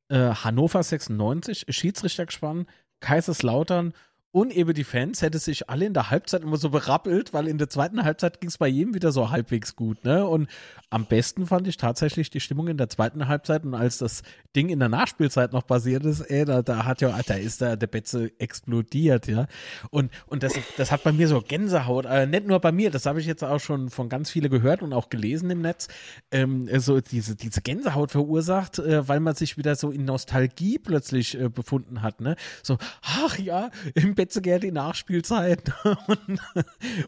äh, 0.09 0.33
Hannover 0.33 0.81
96, 0.81 1.65
Schiedsrichtergespann, 1.69 2.67
Kaiserslautern 3.01 3.93
und 4.35 4.51
eben 4.51 4.73
die 4.73 4.83
Fans 4.83 5.21
hätte 5.21 5.39
sich 5.39 5.69
alle 5.69 5.85
in 5.85 5.93
der 5.93 6.11
Halbzeit 6.11 6.41
immer 6.41 6.57
so 6.57 6.69
berappelt, 6.69 7.31
weil 7.33 7.47
in 7.47 7.57
der 7.57 7.69
zweiten 7.69 8.03
Halbzeit 8.03 8.41
ging 8.41 8.49
es 8.49 8.57
bei 8.57 8.67
jedem 8.67 8.93
wieder 8.93 9.13
so 9.13 9.29
halbwegs 9.29 9.77
gut, 9.77 10.03
ne? 10.03 10.27
Und 10.27 10.49
am 10.89 11.05
besten 11.05 11.47
fand 11.47 11.69
ich 11.69 11.77
tatsächlich 11.77 12.31
die 12.31 12.41
Stimmung 12.41 12.67
in 12.67 12.75
der 12.75 12.89
zweiten 12.89 13.29
Halbzeit 13.29 13.63
und 13.63 13.75
als 13.75 13.97
das 13.97 14.23
Ding 14.53 14.67
in 14.67 14.79
der 14.79 14.89
Nachspielzeit 14.89 15.53
noch 15.53 15.65
passiert 15.65 16.03
ist, 16.03 16.19
ey, 16.19 16.43
da, 16.43 16.61
da 16.63 16.83
hat 16.83 16.99
ja, 16.99 17.17
da 17.25 17.35
ist 17.35 17.61
da 17.61 17.77
der 17.77 17.87
Betze 17.87 18.29
explodiert, 18.37 19.27
ja. 19.27 19.47
Und, 19.89 20.11
und 20.27 20.43
das, 20.43 20.55
das 20.75 20.91
hat 20.91 21.03
bei 21.03 21.13
mir 21.13 21.29
so 21.29 21.39
Gänsehaut, 21.41 22.05
äh, 22.05 22.27
nicht 22.27 22.45
nur 22.45 22.59
bei 22.59 22.73
mir, 22.73 22.91
das 22.91 23.05
habe 23.05 23.21
ich 23.21 23.27
jetzt 23.27 23.41
auch 23.41 23.61
schon 23.61 23.89
von 23.89 24.09
ganz 24.09 24.31
viele 24.31 24.49
gehört 24.49 24.81
und 24.81 24.91
auch 24.91 25.07
gelesen 25.07 25.49
im 25.49 25.61
Netz, 25.61 25.87
ähm, 26.31 26.67
so 26.81 26.99
diese, 26.99 27.37
diese 27.37 27.61
Gänsehaut 27.61 28.11
verursacht, 28.11 28.79
äh, 28.79 29.07
weil 29.07 29.21
man 29.21 29.35
sich 29.35 29.57
wieder 29.57 29.77
so 29.77 29.91
in 29.91 30.03
Nostalgie 30.03 30.77
plötzlich 30.77 31.39
äh, 31.39 31.47
befunden 31.47 32.01
hat, 32.01 32.19
ne? 32.19 32.35
So, 32.63 32.77
ach 33.01 33.39
ja, 33.39 33.69
im 33.93 34.13
Bett 34.13 34.24
hätte 34.25 34.41
gerne 34.41 34.59
die 34.59 34.71
Nachspielzeit 34.71 35.71
und, 36.07 36.39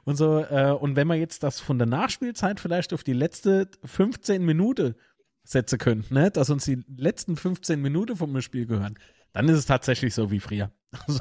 und 0.05 0.15
so. 0.15 0.39
Äh, 0.39 0.71
und 0.71 0.95
wenn 0.95 1.07
man 1.07 1.19
jetzt 1.19 1.43
das 1.43 1.59
von 1.59 1.77
der 1.77 1.87
Nachspielzeit 1.87 2.59
vielleicht 2.59 2.93
auf 2.93 3.03
die 3.03 3.13
letzte 3.13 3.69
15 3.83 4.43
Minuten 4.43 4.95
setzen 5.43 5.79
könnte, 5.79 6.13
ne, 6.13 6.31
dass 6.31 6.49
uns 6.49 6.65
die 6.65 6.83
letzten 6.95 7.37
15 7.37 7.81
Minuten 7.81 8.15
vom 8.15 8.39
Spiel 8.41 8.65
gehören, 8.65 8.99
dann 9.33 9.49
ist 9.49 9.57
es 9.57 9.65
tatsächlich 9.65 10.13
so 10.13 10.31
wie 10.31 10.39
früher. 10.39 10.71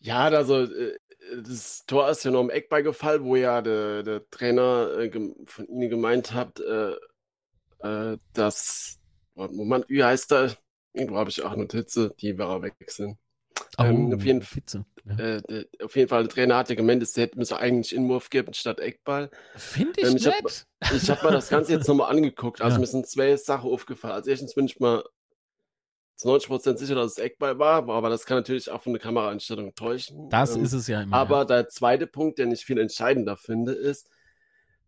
Ja, 0.00 0.28
also 0.28 0.62
äh, 0.62 0.96
das 1.44 1.84
Tor 1.86 2.08
ist 2.08 2.24
ja 2.24 2.30
noch 2.30 2.42
im 2.42 2.50
Eckball 2.50 2.84
wo 2.84 3.34
ja 3.34 3.60
der, 3.60 4.04
der 4.04 4.30
Trainer 4.30 4.90
äh, 4.96 5.10
von 5.44 5.66
Ihnen 5.66 5.90
gemeint 5.90 6.32
hat, 6.32 6.60
äh, 6.60 6.92
äh, 7.80 8.16
dass, 8.32 9.00
Moment, 9.34 9.88
wie 9.88 10.04
heißt 10.04 10.32
er? 10.32 10.56
Irgendwo 10.92 11.16
habe 11.18 11.30
ich 11.30 11.42
auch 11.42 11.56
Notizen, 11.56 12.12
die 12.20 12.38
wir 12.38 12.62
wechseln. 12.62 13.18
Oh, 13.78 13.84
ähm, 13.84 14.12
auf, 14.12 14.24
jeden, 14.24 14.44
ja. 15.04 15.18
äh, 15.18 15.64
auf, 15.82 15.94
jeden, 15.96 16.08
Fall, 16.08 16.24
der 16.24 16.30
Trainer 16.30 16.56
hat 16.56 16.68
ja 16.68 16.74
gemeint, 16.74 17.02
es 17.02 17.16
hätte 17.16 17.44
so 17.44 17.54
eigentlich 17.54 17.94
Inwurf 17.94 18.30
geben 18.30 18.54
statt 18.54 18.80
Eckball. 18.80 19.30
Finde 19.56 20.00
ich 20.00 20.08
ähm, 20.08 20.16
ich 20.16 20.24
nett. 20.24 20.66
Hab, 20.82 20.92
ich 20.92 21.10
habe 21.10 21.26
mir 21.26 21.32
das 21.32 21.48
Ganze 21.48 21.72
jetzt 21.72 21.86
nochmal 21.88 22.10
angeguckt. 22.14 22.60
Also 22.60 22.74
ja. 22.74 22.80
mir 22.80 22.86
sind 22.86 23.06
zwei 23.06 23.36
Sachen 23.36 23.70
aufgefallen. 23.70 24.14
Als 24.14 24.26
erstens 24.26 24.54
bin 24.54 24.66
ich 24.66 24.80
mal 24.80 25.04
zu 26.16 26.28
90% 26.28 26.76
sicher, 26.76 26.96
dass 26.96 27.12
es 27.12 27.18
Eckball 27.18 27.58
war, 27.60 27.88
aber 27.88 28.10
das 28.10 28.26
kann 28.26 28.38
natürlich 28.38 28.70
auch 28.70 28.82
von 28.82 28.92
der 28.92 29.00
Kameraeinstellung 29.00 29.74
täuschen. 29.76 30.28
Das 30.30 30.56
ähm, 30.56 30.64
ist 30.64 30.72
es 30.72 30.88
ja 30.88 31.02
immer. 31.02 31.16
Aber 31.16 31.38
ja. 31.38 31.44
der 31.44 31.68
zweite 31.68 32.08
Punkt, 32.08 32.38
den 32.38 32.50
ich 32.50 32.64
viel 32.64 32.78
entscheidender 32.78 33.36
finde, 33.36 33.72
ist, 33.72 34.10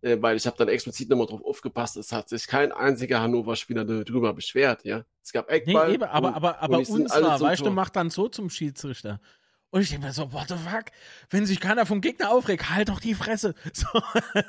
äh, 0.02 0.16
weil 0.20 0.36
ich 0.36 0.46
habe 0.46 0.56
dann 0.56 0.68
explizit 0.68 1.08
nochmal 1.08 1.26
drauf 1.26 1.44
aufgepasst, 1.44 1.96
es 1.96 2.12
hat 2.12 2.28
sich 2.28 2.46
kein 2.46 2.72
einziger 2.72 3.20
Hannover-Spieler 3.20 3.84
darüber 3.84 4.32
beschwert, 4.32 4.84
ja. 4.84 5.04
Es 5.22 5.32
gab 5.32 5.50
Eckball. 5.50 5.88
Nee, 5.88 5.94
eben, 5.94 6.04
aber, 6.04 6.28
und, 6.28 6.34
aber, 6.34 6.62
aber 6.62 6.78
unserer, 6.78 7.40
weißt 7.40 7.64
du, 7.64 7.70
macht 7.70 7.96
dann 7.96 8.10
so 8.10 8.28
zum 8.28 8.50
Schiedsrichter. 8.50 9.20
Und 9.72 9.82
ich 9.82 9.90
denke 9.90 10.06
mir 10.06 10.12
so, 10.12 10.32
what 10.32 10.48
the 10.48 10.56
fuck? 10.56 10.86
Wenn 11.30 11.46
sich 11.46 11.60
keiner 11.60 11.86
vom 11.86 12.00
Gegner 12.00 12.32
aufregt, 12.32 12.70
halt 12.70 12.88
doch 12.88 13.00
die 13.00 13.14
Fresse. 13.14 13.54
So, 13.72 13.86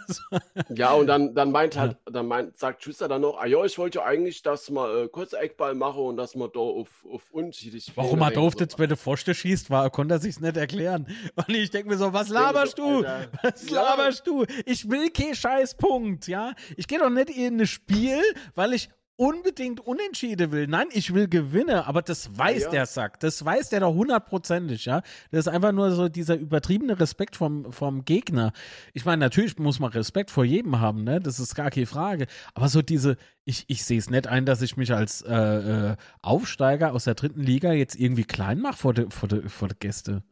so. 0.07 0.37
Ja, 0.73 0.93
und 0.93 1.07
dann, 1.07 1.35
dann 1.35 1.51
meint 1.51 1.77
halt, 1.77 1.95
dann 2.05 2.27
meint, 2.27 2.57
sagt 2.57 2.83
Schuster 2.83 3.07
dann 3.07 3.21
noch, 3.21 3.37
ah 3.37 3.45
ja, 3.45 3.63
ich 3.63 3.77
wollte 3.77 3.99
ja 3.99 4.05
eigentlich, 4.05 4.41
dass 4.41 4.69
man 4.69 5.05
äh, 5.05 5.07
kurz 5.07 5.33
Eckball 5.33 5.75
mache 5.75 5.99
und 5.99 6.17
dass 6.17 6.35
man 6.35 6.49
da 6.51 6.59
auf, 6.59 7.05
auf 7.09 7.29
unterschiedlich 7.31 7.91
Warum 7.95 8.21
er 8.21 8.31
durfte 8.31 8.63
jetzt, 8.63 8.79
wenn 8.79 8.89
der 8.89 8.97
Pfoste 8.97 9.33
schießt, 9.33 9.69
war, 9.69 9.89
konnte 9.91 10.15
er 10.15 10.19
sich's 10.19 10.39
nicht 10.39 10.57
erklären. 10.57 11.07
Und 11.35 11.49
ich 11.49 11.69
denke 11.69 11.89
mir 11.89 11.97
so, 11.97 12.11
was 12.11 12.29
laberst 12.29 12.77
so, 12.77 13.01
du? 13.01 13.07
Was 13.43 13.69
ja. 13.69 13.81
laberst 13.81 14.25
du? 14.25 14.45
Ich 14.65 14.89
will 14.89 15.09
keinen 15.11 15.35
Scheißpunkt, 15.35 16.27
ja? 16.27 16.53
Ich 16.75 16.87
gehe 16.87 16.99
doch 16.99 17.09
nicht 17.09 17.29
in 17.29 17.61
ein 17.61 17.67
Spiel, 17.67 18.21
weil 18.55 18.73
ich 18.73 18.89
unbedingt 19.21 19.79
unentschieden 19.79 20.51
will. 20.51 20.65
Nein, 20.65 20.87
ich 20.93 21.13
will 21.13 21.27
gewinnen, 21.27 21.75
aber 21.75 22.01
das 22.01 22.35
weiß 22.35 22.63
ja. 22.63 22.69
der 22.71 22.85
Sack. 22.87 23.19
Das 23.19 23.45
weiß 23.45 23.69
der 23.69 23.81
doch 23.81 23.93
hundertprozentig, 23.93 24.85
ja. 24.85 25.03
Das 25.29 25.41
ist 25.41 25.47
einfach 25.47 25.71
nur 25.73 25.91
so 25.91 26.09
dieser 26.09 26.37
übertriebene 26.37 26.99
Respekt 26.99 27.35
vom, 27.35 27.71
vom 27.71 28.03
Gegner. 28.03 28.51
Ich 28.93 29.05
meine, 29.05 29.19
natürlich 29.19 29.59
muss 29.59 29.79
man 29.79 29.91
Respekt 29.91 30.31
vor 30.31 30.43
jedem 30.43 30.79
haben, 30.79 31.03
ne? 31.03 31.21
Das 31.21 31.39
ist 31.39 31.53
gar 31.53 31.69
keine 31.69 31.85
Frage. 31.85 32.25
Aber 32.55 32.67
so 32.67 32.81
diese, 32.81 33.15
ich, 33.45 33.65
ich 33.67 33.85
sehe 33.85 33.99
es 33.99 34.09
nicht 34.09 34.25
ein, 34.25 34.47
dass 34.47 34.63
ich 34.63 34.75
mich 34.75 34.91
als 34.91 35.21
äh, 35.21 35.35
äh, 35.35 35.95
Aufsteiger 36.23 36.91
aus 36.91 37.03
der 37.03 37.13
dritten 37.13 37.41
Liga 37.41 37.73
jetzt 37.73 37.93
irgendwie 37.93 38.23
klein 38.23 38.59
mache 38.59 38.77
vor 38.77 38.95
der 38.95 39.11
vor 39.11 39.29
de, 39.29 39.47
vor 39.49 39.67
de 39.67 39.77
Gäste. 39.79 40.23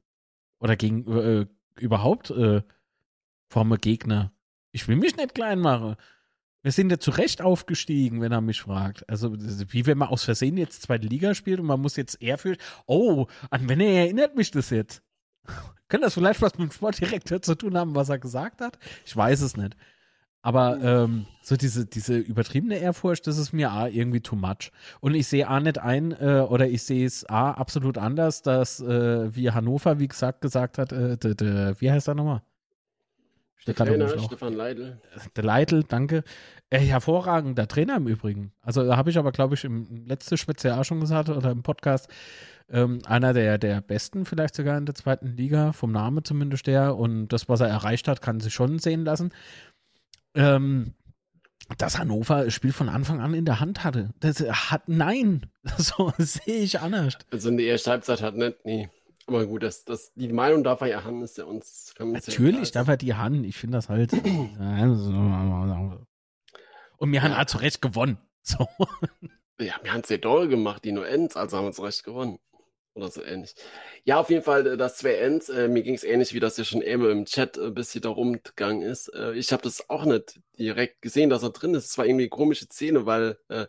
Oder 0.59 0.75
gegen 0.75 1.05
äh, 1.15 1.45
überhaupt 1.79 2.31
äh, 2.31 2.63
vor 3.49 3.63
dem 3.65 3.77
Gegner. 3.77 4.31
Ich 4.71 4.87
will 4.87 4.95
mich 4.95 5.15
nicht 5.15 5.35
klein 5.35 5.59
machen. 5.59 5.95
Wir 6.61 6.71
sind 6.71 6.91
ja 6.91 6.99
zu 6.99 7.11
Recht 7.11 7.41
aufgestiegen, 7.41 8.21
wenn 8.21 8.31
er 8.31 8.41
mich 8.41 8.61
fragt. 8.61 9.07
Also, 9.09 9.33
wie 9.33 9.85
wenn 9.85 9.97
man 9.97 10.09
aus 10.09 10.23
Versehen 10.23 10.57
jetzt 10.57 10.81
zweite 10.81 11.07
Liga 11.07 11.33
spielt 11.33 11.59
und 11.59 11.65
man 11.67 11.79
muss 11.79 11.95
jetzt 11.95 12.21
ehrfürchtig. 12.21 12.65
Oh, 12.85 13.27
an 13.49 13.69
wen 13.69 13.79
erinnert 13.79 14.35
mich 14.35 14.51
das 14.51 14.69
jetzt? 14.69 15.01
Könnte 15.87 16.05
das 16.05 16.13
vielleicht 16.13 16.41
was 16.41 16.57
mit 16.57 16.69
dem 16.69 16.73
Sportdirektor 16.73 17.41
zu 17.41 17.55
tun 17.55 17.77
haben, 17.77 17.95
was 17.95 18.09
er 18.09 18.19
gesagt 18.19 18.61
hat? 18.61 18.77
Ich 19.05 19.15
weiß 19.15 19.41
es 19.41 19.55
nicht. 19.55 19.75
Aber 20.41 20.79
ähm, 20.81 21.25
so 21.41 21.57
diese, 21.57 21.85
diese 21.85 22.17
übertriebene 22.17 22.77
Ehrfurcht, 22.77 23.27
das 23.27 23.37
ist 23.37 23.51
mir 23.51 23.71
A, 23.71 23.87
irgendwie 23.87 24.21
too 24.21 24.37
much. 24.37 24.71
Und 25.01 25.13
ich 25.13 25.27
sehe 25.27 25.47
A 25.47 25.59
nicht 25.59 25.79
ein, 25.79 26.11
äh, 26.13 26.45
oder 26.47 26.67
ich 26.67 26.83
sehe 26.83 27.05
es 27.05 27.29
A 27.29 27.51
absolut 27.51 27.97
anders, 27.97 28.41
dass, 28.41 28.79
äh, 28.79 29.35
wie 29.35 29.51
Hannover, 29.51 29.99
wie 29.99 30.07
gesagt, 30.07 30.41
gesagt 30.41 30.77
hat, 30.77 30.93
äh, 30.93 31.17
de, 31.17 31.35
de, 31.35 31.75
wie 31.79 31.91
heißt 31.91 32.07
er 32.07 32.15
nochmal? 32.15 32.41
Der 33.67 33.75
Trainer, 33.75 34.17
Stefan 34.19 34.53
Leitl. 34.53 34.99
Der 35.35 35.43
Leitl, 35.43 35.83
danke. 35.83 36.23
Äh, 36.69 36.79
hervorragender 36.79 37.67
Trainer 37.67 37.97
im 37.97 38.07
Übrigen. 38.07 38.53
Also 38.61 38.85
da 38.85 38.95
habe 38.95 39.09
ich 39.09 39.17
aber, 39.17 39.31
glaube 39.31 39.55
ich, 39.55 39.63
im 39.63 40.05
letzten 40.05 40.37
Spezial 40.37 40.83
schon 40.83 41.01
gesagt 41.01 41.29
oder 41.29 41.51
im 41.51 41.63
Podcast, 41.63 42.09
ähm, 42.69 42.99
einer 43.05 43.33
der, 43.33 43.57
der 43.57 43.81
besten 43.81 44.25
vielleicht 44.25 44.55
sogar 44.55 44.77
in 44.77 44.85
der 44.85 44.95
zweiten 44.95 45.35
Liga, 45.35 45.71
vom 45.73 45.91
Namen 45.91 46.23
zumindest 46.23 46.67
der. 46.67 46.95
Und 46.95 47.29
das, 47.29 47.49
was 47.49 47.61
er 47.61 47.67
erreicht 47.67 48.07
hat, 48.07 48.21
kann 48.21 48.39
sich 48.39 48.53
schon 48.53 48.79
sehen 48.79 49.03
lassen. 49.03 49.31
Ähm, 50.35 50.93
dass 51.77 51.99
Hannover 51.99 52.45
das 52.45 52.53
Spiel 52.53 52.73
von 52.73 52.89
Anfang 52.89 53.19
an 53.21 53.33
in 53.33 53.45
der 53.45 53.59
Hand 53.59 53.83
hatte. 53.83 54.09
Das 54.19 54.39
hat, 54.39 54.87
nein, 54.87 55.45
so 55.77 56.11
sehe 56.17 56.55
ich 56.59 56.79
anders. 56.79 57.17
Also 57.31 57.49
in 57.49 57.57
der 57.57 57.67
ersten 57.67 57.91
Halbzeit 57.91 58.21
hat 58.21 58.35
nicht, 58.35 58.65
nee. 58.65 58.89
Aber 59.29 59.45
gut, 59.45 59.61
das, 59.61 59.85
das, 59.85 60.11
die 60.15 60.33
Meinung 60.33 60.63
darf 60.63 60.81
er 60.81 60.87
ja 60.87 61.03
haben, 61.03 61.21
ist 61.21 61.37
ja 61.37 61.43
uns. 61.43 61.93
Natürlich 61.99 62.71
darf 62.71 62.87
er 62.87 62.97
die 62.97 63.13
haben. 63.13 63.43
Ich 63.43 63.57
finde 63.57 63.77
das 63.77 63.87
halt. 63.87 64.11
Und 64.13 64.57
wir 67.11 67.21
haben 67.21 67.31
ja. 67.31 67.37
halt 67.37 67.47
zu 67.47 67.59
Recht 67.59 67.79
gewonnen. 67.79 68.17
So. 68.41 68.67
Ja, 69.59 69.75
wir 69.83 69.93
haben 69.93 70.01
es 70.01 70.07
sehr 70.07 70.17
doll 70.17 70.47
gemacht, 70.47 70.83
die 70.83 70.91
nur 70.91 71.07
Ends, 71.07 71.35
also 71.35 71.57
haben 71.57 71.65
wir 71.65 71.73
zu 71.73 71.83
Recht 71.83 72.03
gewonnen. 72.03 72.39
Oder 72.95 73.09
so 73.09 73.23
ähnlich. 73.23 73.53
Ja, 74.03 74.19
auf 74.19 74.31
jeden 74.31 74.41
Fall, 74.41 74.65
äh, 74.65 74.77
das 74.77 74.97
zwei 74.97 75.13
Ends, 75.13 75.49
äh, 75.49 75.67
mir 75.67 75.83
ging 75.83 75.93
es 75.93 76.03
ähnlich, 76.03 76.33
wie 76.33 76.39
das 76.39 76.57
ja 76.57 76.63
schon 76.63 76.81
eben 76.81 77.07
im 77.07 77.25
Chat 77.25 77.59
ein 77.59 77.67
äh, 77.67 77.71
bisschen 77.71 78.01
da 78.01 78.09
rumgegangen 78.09 78.81
ist. 78.81 79.09
Äh, 79.09 79.33
ich 79.33 79.51
habe 79.51 79.61
das 79.61 79.91
auch 79.91 80.05
nicht 80.05 80.39
direkt 80.57 81.03
gesehen, 81.03 81.29
dass 81.29 81.43
er 81.43 81.51
drin 81.51 81.75
ist. 81.75 81.85
Es 81.85 81.97
war 81.99 82.05
irgendwie 82.07 82.23
eine 82.23 82.29
komische 82.29 82.65
Szene, 82.65 83.05
weil 83.05 83.37
äh, 83.49 83.67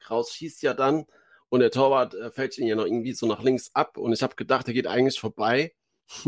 Kraus 0.00 0.34
schießt 0.34 0.60
ja 0.62 0.74
dann 0.74 1.06
und 1.50 1.60
der 1.60 1.70
Torwart 1.70 2.14
äh, 2.14 2.30
fällt 2.30 2.58
ihn 2.58 2.66
ja 2.66 2.76
noch 2.76 2.84
irgendwie 2.84 3.12
so 3.12 3.26
nach 3.26 3.42
links 3.42 3.70
ab 3.74 3.96
und 3.96 4.12
ich 4.12 4.22
habe 4.22 4.36
gedacht, 4.36 4.68
er 4.68 4.74
geht 4.74 4.86
eigentlich 4.86 5.18
vorbei. 5.18 5.74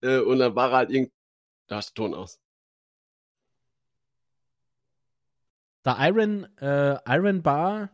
äh, 0.00 0.18
und 0.18 0.38
dann 0.38 0.54
war 0.54 0.70
er 0.70 0.76
halt 0.76 0.90
irgendwie. 0.90 1.12
Da 1.66 1.76
hast 1.76 1.90
du 1.90 2.02
Ton 2.02 2.14
aus. 2.14 2.40
Der 5.84 5.96
Iron, 6.00 6.44
äh, 6.58 6.98
Iron 7.06 7.42
Bar. 7.42 7.90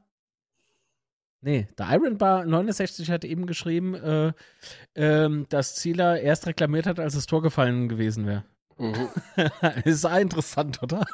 Nee, 1.41 1.69
der 1.79 1.91
Iron 1.91 2.19
Bar 2.19 2.45
69 2.45 3.11
hat 3.11 3.25
eben 3.25 3.47
geschrieben, 3.47 3.95
äh, 3.95 4.33
ähm, 4.95 5.47
dass 5.49 5.77
Zieler 5.77 6.21
erst 6.21 6.47
reklamiert 6.47 6.87
hat, 6.87 7.01
als 7.01 7.15
das 7.15 7.27
Tor 7.27 7.43
gefallen 7.43 7.89
gewesen 7.89 8.27
wäre. 8.27 8.45
Mhm. 8.77 9.09
ist 9.85 10.05
auch 10.05 10.19
interessant, 10.19 10.83
oder? 10.83 11.05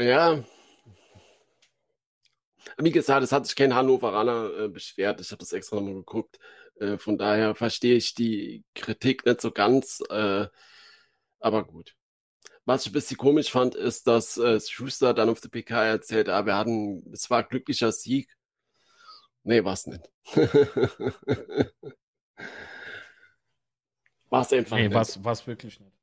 ja, 0.00 0.42
wie 2.82 2.92
gesagt, 2.92 3.22
es 3.22 3.32
hat 3.32 3.46
sich 3.46 3.56
kein 3.56 3.74
Hannoveraner 3.74 4.50
äh, 4.58 4.68
beschwert. 4.68 5.20
Ich 5.20 5.30
habe 5.30 5.38
das 5.38 5.52
extra 5.52 5.76
nochmal 5.76 5.94
geguckt. 5.94 6.38
Äh, 6.80 6.98
von 6.98 7.18
daher 7.18 7.54
verstehe 7.54 7.96
ich 7.96 8.14
die 8.14 8.64
Kritik 8.74 9.26
nicht 9.26 9.40
so 9.40 9.50
ganz. 9.50 10.02
Äh, 10.10 10.46
aber 11.38 11.64
gut. 11.64 11.94
Was 12.64 12.82
ich 12.82 12.90
ein 12.90 12.94
bisschen 12.94 13.16
komisch 13.16 13.50
fand, 13.50 13.74
ist, 13.74 14.06
dass 14.06 14.36
äh, 14.36 14.60
Schuster 14.60 15.14
dann 15.14 15.28
auf 15.28 15.40
der 15.40 15.48
PK 15.48 15.84
erzählt, 15.84 16.28
ah, 16.28 16.46
wir 16.46 16.56
hatten, 16.56 17.10
es 17.12 17.28
war 17.30 17.38
ein 17.40 17.48
glücklicher 17.48 17.90
Sieg. 17.92 18.36
Nee, 19.42 19.64
war 19.64 19.72
es 19.72 19.86
nicht. 19.86 20.10
war 24.28 24.42
es 24.42 24.52
einfach 24.52 24.76
nee, 24.76 24.88
nicht. 24.88 25.24
War 25.24 25.32
es 25.32 25.46
wirklich 25.46 25.80
nicht. 25.80 25.96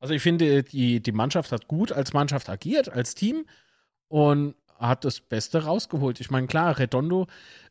Also 0.00 0.14
ich 0.14 0.22
finde, 0.22 0.64
die, 0.64 1.00
die 1.00 1.12
Mannschaft 1.12 1.52
hat 1.52 1.68
gut 1.68 1.92
als 1.92 2.12
Mannschaft 2.12 2.48
agiert, 2.48 2.88
als 2.88 3.14
Team. 3.14 3.46
Und 4.08 4.56
hat 4.88 5.04
das 5.04 5.20
Beste 5.20 5.64
rausgeholt. 5.64 6.20
Ich 6.20 6.30
meine, 6.30 6.46
klar, 6.46 6.78
Redondo 6.78 7.26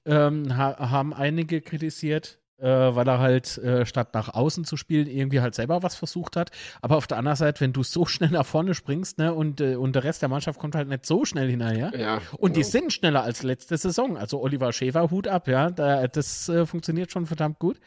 ähm, 0.05 0.57
ha 0.57 0.89
haben 0.89 1.13
einige 1.13 1.61
kritisiert, 1.61 2.39
äh, 2.57 2.65
weil 2.65 3.07
er 3.07 3.19
halt 3.19 3.57
äh, 3.57 3.85
statt 3.85 4.13
nach 4.13 4.33
außen 4.33 4.65
zu 4.65 4.77
spielen 4.77 5.07
irgendwie 5.07 5.41
halt 5.41 5.55
selber 5.55 5.83
was 5.83 5.95
versucht 5.95 6.35
hat. 6.35 6.51
Aber 6.81 6.97
auf 6.97 7.07
der 7.07 7.17
anderen 7.17 7.35
Seite, 7.35 7.61
wenn 7.61 7.73
du 7.73 7.83
so 7.83 8.05
schnell 8.07 8.31
nach 8.31 8.45
vorne 8.45 8.73
springst, 8.73 9.17
ne, 9.17 9.33
und, 9.33 9.61
äh, 9.61 9.75
und 9.75 9.93
der 9.93 10.03
Rest 10.03 10.21
der 10.21 10.29
Mannschaft 10.29 10.59
kommt 10.59 10.75
halt 10.75 10.87
nicht 10.87 11.05
so 11.05 11.25
schnell 11.25 11.49
hinterher. 11.49 11.91
Ja. 11.97 12.21
Und 12.37 12.55
die 12.55 12.61
ja. 12.61 12.65
sind 12.67 12.93
schneller 12.93 13.23
als 13.23 13.43
letzte 13.43 13.77
Saison. 13.77 14.17
Also 14.17 14.41
Oliver 14.41 14.71
Schäfer, 14.73 15.11
Hut 15.11 15.27
ab, 15.27 15.47
ja. 15.47 15.69
Da, 15.69 16.07
das 16.07 16.49
äh, 16.49 16.65
funktioniert 16.65 17.11
schon 17.11 17.25
verdammt 17.25 17.59
gut. 17.59 17.79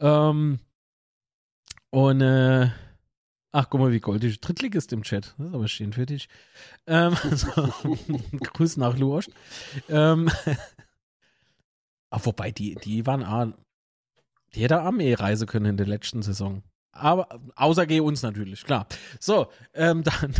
Ähm, 0.00 0.58
und 1.90 2.20
äh, 2.20 2.68
ach, 3.58 3.68
guck 3.68 3.80
mal, 3.80 3.92
wie 3.92 3.98
goldig 3.98 4.40
Drittligist 4.40 4.92
im 4.92 5.02
Chat. 5.02 5.34
Das 5.36 5.48
ist 5.48 5.54
aber 5.54 5.68
schön 5.68 5.92
für 5.92 6.06
dich. 6.06 6.28
Ähm, 6.86 7.16
so, 7.32 7.72
Grüß 8.40 8.76
nach 8.76 8.96
Luost. 8.96 9.30
Ähm, 9.88 10.30
ach, 12.10 12.20
wobei, 12.24 12.52
die, 12.52 12.76
die 12.76 13.04
waren 13.04 13.24
auch, 13.24 13.52
die 14.54 14.62
hätte 14.62 14.80
Armee-Reise 14.80 15.46
können 15.46 15.66
in 15.66 15.76
der 15.76 15.88
letzten 15.88 16.22
Saison. 16.22 16.62
Aber 16.92 17.40
außer 17.56 17.86
geh 17.86 18.00
uns 18.00 18.22
natürlich, 18.22 18.64
klar. 18.64 18.86
So, 19.18 19.50
ähm, 19.74 20.04
dann, 20.04 20.34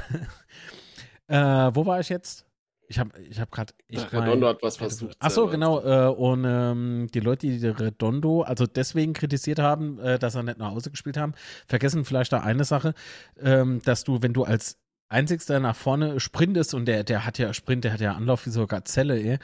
äh, 1.26 1.74
wo 1.74 1.86
war 1.86 1.98
ich 1.98 2.08
jetzt? 2.08 2.47
Ich 2.90 2.98
habe 2.98 3.10
ich 3.20 3.38
hab 3.38 3.50
gerade. 3.50 3.74
Redondo 3.92 4.48
hat 4.48 4.62
was 4.62 4.78
versucht. 4.78 5.14
Ach 5.20 5.30
so, 5.30 5.48
selber. 5.48 5.52
genau. 5.52 5.80
Äh, 5.82 6.10
und 6.10 6.44
ähm, 6.46 7.06
die 7.12 7.20
Leute, 7.20 7.46
die 7.46 7.66
Redondo 7.66 8.42
also 8.42 8.66
deswegen 8.66 9.12
kritisiert 9.12 9.58
haben, 9.58 9.98
äh, 9.98 10.18
dass 10.18 10.34
er 10.34 10.42
nicht 10.42 10.58
nach 10.58 10.70
Hause 10.70 10.90
gespielt 10.90 11.18
haben, 11.18 11.34
vergessen 11.66 12.06
vielleicht 12.06 12.32
da 12.32 12.40
eine 12.40 12.64
Sache, 12.64 12.94
ähm, 13.38 13.82
dass 13.84 14.04
du, 14.04 14.22
wenn 14.22 14.32
du 14.32 14.44
als 14.44 14.78
Einzigster 15.10 15.60
nach 15.60 15.76
vorne 15.76 16.18
sprintest 16.18 16.72
und 16.74 16.86
der, 16.86 17.04
der 17.04 17.26
hat 17.26 17.38
ja 17.38 17.52
Sprint, 17.52 17.84
der 17.84 17.92
hat 17.92 18.00
ja 18.00 18.12
Anlauf 18.12 18.46
wie 18.46 18.50
so 18.50 18.60
eine 18.60 18.68
Gazelle, 18.68 19.20
ey. 19.20 19.38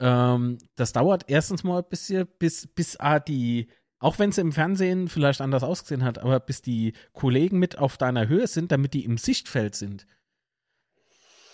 Ähm, 0.00 0.58
das 0.74 0.92
dauert 0.92 1.24
erstens 1.28 1.62
mal 1.62 1.78
ein 1.78 1.88
bisschen, 1.88 2.26
bis, 2.40 2.66
bis 2.66 2.98
ah, 2.98 3.20
die, 3.20 3.68
auch 4.00 4.18
wenn 4.18 4.30
es 4.30 4.38
im 4.38 4.50
Fernsehen 4.50 5.06
vielleicht 5.08 5.40
anders 5.40 5.62
ausgesehen 5.62 6.02
hat, 6.02 6.18
aber 6.18 6.40
bis 6.40 6.62
die 6.62 6.94
Kollegen 7.12 7.60
mit 7.60 7.78
auf 7.78 7.96
deiner 7.96 8.26
Höhe 8.26 8.48
sind, 8.48 8.72
damit 8.72 8.94
die 8.94 9.04
im 9.04 9.18
Sichtfeld 9.18 9.76
sind. 9.76 10.06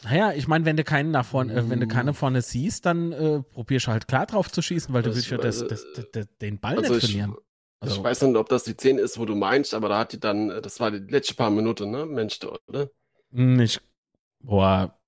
Naja, 0.04 0.32
ich 0.32 0.46
meine, 0.46 0.64
wenn 0.64 0.76
du 0.76 0.84
keinen 0.84 1.10
nach 1.10 1.26
vorne, 1.26 1.52
äh, 1.54 1.68
wenn 1.70 1.80
du 1.80 1.88
keine 1.88 2.14
vorne 2.14 2.40
siehst, 2.42 2.86
dann 2.86 3.12
äh, 3.12 3.42
probierst 3.42 3.86
du 3.88 3.90
halt 3.90 4.06
klar 4.08 4.26
drauf 4.26 4.50
zu 4.50 4.62
schießen, 4.62 4.94
weil 4.94 5.02
du 5.02 5.08
Das- 5.08 5.16
willst 5.16 5.30
ja 5.30 5.38
das, 5.38 5.66
das, 5.66 6.28
den 6.40 6.58
Ball 6.60 6.78
Also 6.78 6.94
nicht 6.94 7.02
ich, 7.04 7.10
verlieren. 7.10 7.36
Also, 7.80 7.96
ich 7.96 8.02
weiß 8.04 8.22
nicht, 8.22 8.36
ob 8.36 8.48
das 8.48 8.64
die 8.64 8.72
Szene 8.72 9.00
ist, 9.00 9.18
wo 9.18 9.24
du 9.24 9.34
meinst, 9.36 9.72
aber 9.74 9.88
da 9.88 9.98
hat 10.00 10.12
die 10.12 10.20
dann, 10.20 10.48
das 10.62 10.80
war 10.80 10.90
die 10.90 10.98
letzte 10.98 11.34
paar 11.34 11.50
Minuten, 11.50 11.90
ne? 11.90 12.06
Mensch, 12.06 12.38
oder? 12.68 12.90
Hm, 13.32 13.60
ich, 13.60 13.80
boah, 14.40 14.98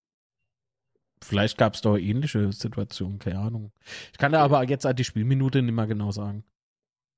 vielleicht 1.22 1.58
gab 1.58 1.74
es 1.74 1.80
doch 1.80 1.96
ähnliche 1.96 2.52
Situationen, 2.52 3.18
keine 3.18 3.38
Ahnung. 3.40 3.72
Ich 4.12 4.18
kann 4.18 4.32
da 4.32 4.42
aber 4.42 4.62
jetzt 4.68 4.84
halt 4.84 4.98
die 4.98 5.04
Spielminute 5.04 5.62
nicht 5.62 5.74
mehr 5.74 5.86
genau 5.86 6.10
sagen. 6.12 6.44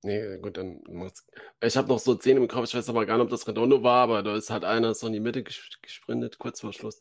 Nee, 0.05 0.39
gut, 0.39 0.57
dann 0.57 0.81
macht's. 0.89 1.25
Ich 1.63 1.77
habe 1.77 1.89
noch 1.89 1.99
so 2.01 2.17
Szene 2.17 2.41
im 2.41 2.49
Kopf, 2.49 2.65
ich 2.69 2.75
weiß 2.75 2.89
aber 2.89 3.07
gar 3.07 3.17
nicht, 3.19 3.25
ob 3.25 3.31
das 3.31 3.47
Redondo 3.47 3.83
war, 3.83 4.03
aber 4.05 4.23
da 4.23 4.35
ist 4.37 4.51
halt 4.51 4.65
einer 4.65 4.95
so 4.95 5.07
in 5.07 5.13
die 5.13 5.21
Mitte 5.21 5.41
ges- 5.41 5.81
gesprintet, 5.81 6.39
kurz 6.39 6.61
vor 6.61 6.73
Schluss. 6.73 7.01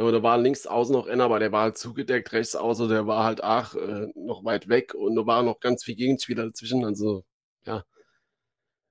Ja, 0.00 0.10
da 0.10 0.22
war 0.22 0.38
links 0.38 0.66
außen 0.66 0.94
noch 0.94 1.06
einer, 1.06 1.24
aber 1.24 1.38
der 1.40 1.52
war 1.52 1.62
halt 1.64 1.76
zugedeckt, 1.76 2.32
rechts 2.32 2.56
außen, 2.56 2.88
der 2.88 3.06
war 3.06 3.22
halt 3.24 3.44
ach, 3.44 3.74
äh, 3.74 4.06
noch 4.14 4.44
weit 4.44 4.68
weg 4.68 4.94
und 4.94 5.14
da 5.14 5.26
waren 5.26 5.44
noch 5.44 5.60
ganz 5.60 5.84
viele 5.84 5.96
Gegenspieler 5.96 6.46
dazwischen, 6.46 6.84
also 6.86 7.22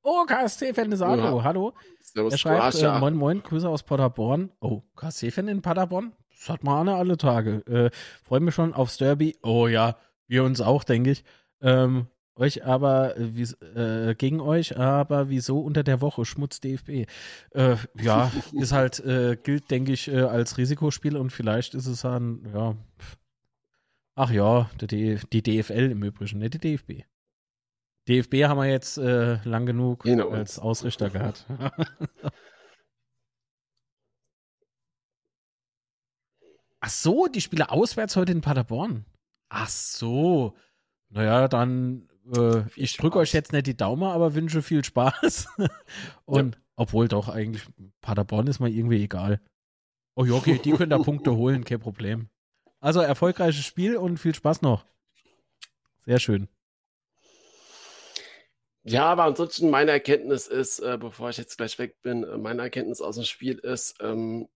Oh, 0.01 0.23
KSC 0.25 0.73
Fendesago, 0.73 1.37
Ja. 1.37 1.43
hallo. 1.43 1.73
Servus, 2.01 2.33
Er 2.33 2.37
schreibt, 2.37 2.75
äh, 2.75 2.99
moin 2.99 3.15
moin, 3.15 3.43
Grüße 3.43 3.67
aus 3.67 3.83
Paderborn. 3.83 4.51
Oh, 4.61 4.81
KSC-Fan 4.95 5.47
in 5.47 5.61
Paderborn? 5.61 6.13
Das 6.29 6.47
hat 6.49 6.63
man 6.63 6.87
alle, 6.87 6.97
alle 6.97 7.17
Tage. 7.17 7.65
Äh, 7.67 7.89
Freue 8.23 8.39
mich 8.39 8.55
schon 8.55 8.73
aufs 8.73 8.97
Derby. 8.97 9.37
Oh 9.43 9.67
ja, 9.67 9.97
wir 10.27 10.43
uns 10.43 10.61
auch, 10.61 10.83
denke 10.83 11.11
ich. 11.11 11.23
Ähm, 11.61 12.07
euch 12.39 12.65
aber, 12.65 13.15
äh, 13.17 14.09
äh, 14.09 14.15
gegen 14.15 14.39
euch, 14.39 14.77
aber 14.77 15.29
wieso 15.29 15.59
unter 15.61 15.83
der 15.83 16.01
Woche? 16.01 16.25
Schmutz 16.25 16.59
DFB. 16.59 17.05
Äh, 17.51 17.75
ja, 18.01 18.31
ist 18.53 18.71
halt, 18.71 18.99
äh, 19.01 19.37
gilt, 19.41 19.69
denke 19.69 19.91
ich, 19.93 20.07
äh, 20.07 20.21
als 20.21 20.57
Risikospiel 20.57 21.17
und 21.17 21.31
vielleicht 21.31 21.75
ist 21.75 21.87
es 21.87 22.01
dann, 22.01 22.45
ja. 22.53 22.75
Ach 24.15 24.31
ja, 24.31 24.69
der 24.81 24.87
D 24.87 25.19
die 25.31 25.43
DFL 25.43 25.91
im 25.91 26.03
Übrigen, 26.03 26.39
nicht 26.39 26.53
die 26.55 26.59
DFB. 26.59 27.03
DFB 28.07 28.45
haben 28.45 28.57
wir 28.57 28.65
jetzt 28.65 28.97
äh, 28.97 29.35
lang 29.43 29.65
genug 29.65 30.03
Genau. 30.03 30.29
als 30.29 30.57
Ausrichter 30.59 31.09
gehabt. 31.09 31.45
Ach 36.81 36.89
so, 36.89 37.27
die 37.27 37.41
spielen 37.41 37.63
auswärts 37.63 38.15
heute 38.15 38.31
in 38.31 38.41
Paderborn. 38.41 39.05
Ach 39.49 39.67
so. 39.67 40.55
Naja, 41.09 41.47
dann, 41.47 42.07
äh, 42.35 42.63
ich 42.75 42.97
drücke 42.97 43.19
euch 43.19 43.33
jetzt 43.33 43.53
nicht 43.53 43.67
die 43.67 43.77
Daumen, 43.77 44.03
aber 44.03 44.35
wünsche 44.35 44.61
viel 44.61 44.83
Spaß. 44.83 45.47
Und 46.25 46.57
obwohl 46.75 47.07
doch 47.07 47.27
eigentlich 47.29 47.63
Paderborn 48.01 48.47
ist 48.47 48.59
mir 48.59 48.69
irgendwie 48.69 49.03
egal. 49.03 49.41
Oh 50.15 50.25
ja, 50.25 50.33
okay, 50.33 50.59
die 50.63 50.71
können 50.71 50.89
da 50.89 50.97
Punkte 50.97 51.35
holen, 51.35 51.63
kein 51.63 51.79
Problem. 51.79 52.29
Also 52.79 53.01
erfolgreiches 53.01 53.65
Spiel 53.65 53.97
und 53.97 54.17
viel 54.17 54.33
Spaß 54.33 54.61
noch. 54.61 54.85
Sehr 56.05 56.19
schön. 56.19 56.47
Ja, 58.83 59.05
aber 59.05 59.23
ansonsten 59.23 59.69
meine 59.69 59.91
Erkenntnis 59.91 60.47
ist, 60.47 60.79
äh, 60.79 60.97
bevor 60.97 61.29
ich 61.29 61.37
jetzt 61.37 61.57
gleich 61.57 61.77
weg 61.77 62.01
bin, 62.01 62.23
äh, 62.23 62.37
meine 62.37 62.61
Erkenntnis 62.61 63.01
aus 63.01 63.15
dem 63.15 63.25
Spiel 63.25 63.59
ist, 63.59 63.95
ähm, 63.99 64.47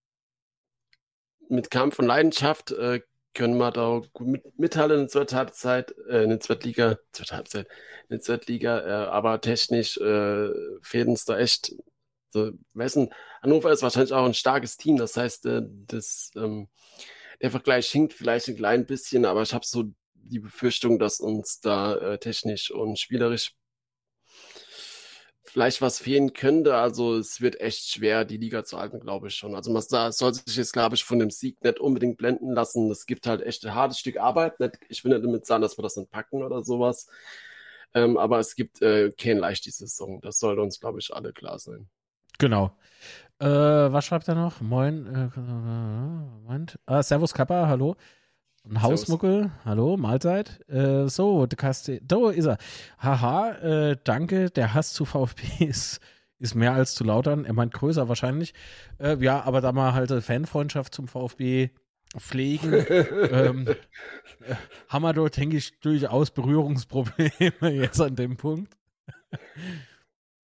mit 1.50 1.70
Kampf 1.70 2.00
und 2.00 2.06
Leidenschaft 2.06 2.72
äh, 2.72 3.02
können 3.34 3.58
wir 3.58 3.72
da 3.72 4.02
gut 4.14 4.28
mit, 4.28 4.60
mithalten 4.60 4.96
in 4.96 5.02
der 5.04 5.10
zweiten 5.10 5.36
Halbzeit, 5.36 5.94
äh, 6.10 6.24
in 6.24 6.30
der 6.30 6.40
Zweitliga, 6.40 6.98
zweite 7.12 7.36
Halbzeit, 7.36 7.68
in 8.04 8.10
der 8.10 8.20
Zweitliga, 8.22 8.80
äh, 8.80 9.08
aber 9.10 9.42
technisch 9.42 9.98
äh, 9.98 10.50
fehlen 10.82 11.10
uns 11.10 11.26
da 11.26 11.38
echt. 11.38 11.74
So, 12.30 12.52
wessen, 12.74 13.14
Hannover 13.44 13.72
ist 13.72 13.84
wahrscheinlich 13.84 14.14
auch 14.14 14.26
ein 14.26 14.34
starkes 14.34 14.78
Team, 14.78 14.98
das 14.98 15.16
heißt, 15.18 15.46
äh, 15.46 15.62
das, 15.88 16.32
ähm, 16.36 16.68
der 17.42 17.52
Vergleich 17.52 17.90
hinkt 17.92 18.14
vielleicht 18.14 18.48
ein 18.48 18.56
klein 18.56 18.86
bisschen, 18.88 19.26
aber 19.26 19.44
ich 19.44 19.54
habe 19.54 19.66
so 19.66 19.86
die 20.16 20.40
Befürchtung, 20.40 20.98
dass 20.98 21.20
uns 21.20 21.60
da 21.60 21.96
äh, 21.96 22.18
technisch 22.18 22.72
und 22.72 22.98
spielerisch 22.98 23.54
vielleicht 25.54 25.84
was 25.84 26.00
fehlen 26.00 26.34
könnte. 26.34 26.76
Also 26.76 27.16
es 27.16 27.40
wird 27.40 27.62
echt 27.62 27.88
schwer, 27.88 28.26
die 28.26 28.38
Liga 28.38 28.64
zu 28.64 28.80
halten, 28.80 29.00
glaube 29.00 29.28
ich 29.28 29.36
schon. 29.36 29.54
Also 29.54 29.72
man 29.72 29.84
soll 29.84 30.34
sich 30.34 30.56
jetzt, 30.56 30.74
glaube 30.74 30.96
ich, 30.96 31.04
von 31.04 31.20
dem 31.20 31.30
Sieg 31.30 31.64
nicht 31.64 31.80
unbedingt 31.80 32.18
blenden 32.18 32.54
lassen. 32.54 32.90
Es 32.90 33.06
gibt 33.06 33.28
halt 33.28 33.44
echt 33.44 33.64
ein 33.64 33.76
hartes 33.76 34.00
Stück 34.00 34.18
Arbeit. 34.18 34.56
Ich 34.90 35.04
will 35.04 35.14
nicht 35.14 35.24
damit 35.24 35.46
sagen, 35.46 35.62
dass 35.62 35.78
wir 35.78 35.84
das 35.84 35.96
nicht 35.96 36.10
packen 36.10 36.42
oder 36.42 36.64
sowas. 36.64 37.08
Ähm, 37.94 38.18
aber 38.18 38.40
es 38.40 38.56
gibt 38.56 38.82
äh, 38.82 39.12
kein 39.12 39.38
leicht 39.38 39.66
die 39.68 39.72
Saison. 39.72 40.20
Das 40.22 40.40
sollte 40.40 40.64
uns, 40.64 40.80
glaube 40.80 40.98
ich, 40.98 41.14
alle 41.14 41.32
klar 41.34 41.60
sein. 41.60 41.88
Genau. 42.40 42.76
Äh, 43.38 43.46
was 43.46 44.06
schreibt 44.06 44.28
er 44.28 44.34
noch? 44.34 44.60
Moin. 44.60 45.06
Äh, 45.06 45.40
Moment. 45.40 46.80
Ah, 46.88 47.04
Servus 47.04 47.32
Kappa, 47.32 47.68
hallo. 47.68 47.96
Ein 48.66 48.82
Hausmuckel, 48.82 49.52
hallo, 49.66 49.98
Mahlzeit. 49.98 50.62
Äh, 50.70 51.10
so, 51.10 51.46
der 51.46 51.58
Kaste, 51.58 52.00
da 52.02 52.30
ist 52.30 52.46
er. 52.46 52.58
Haha, 52.98 53.52
äh, 53.92 53.98
danke, 54.02 54.50
der 54.52 54.74
Hass 54.74 54.94
zu 54.94 55.04
VfB 55.04 55.44
ist, 55.66 56.00
ist 56.40 56.56
mehr 56.56 56.72
als 56.72 56.96
zu 56.96 57.04
lautern. 57.04 57.44
Er 57.44 57.52
meint 57.52 57.74
größer 57.74 58.08
wahrscheinlich. 58.08 58.54
Äh, 59.00 59.18
ja, 59.22 59.44
aber 59.44 59.60
da 59.60 59.74
mal 59.74 59.94
halt 59.94 60.12
Fanfreundschaft 60.24 60.96
zum 60.96 61.10
VfB 61.10 61.72
pflegen, 62.18 62.74
ähm, 63.32 63.68
äh, 63.68 64.56
haben 64.88 65.02
wir 65.02 65.14
dort, 65.14 65.36
denke 65.36 65.58
ich, 65.58 65.78
durchaus 65.82 66.32
Berührungsprobleme 66.32 67.70
jetzt 67.70 68.00
an 68.00 68.16
dem 68.16 68.38
Punkt. 68.38 68.78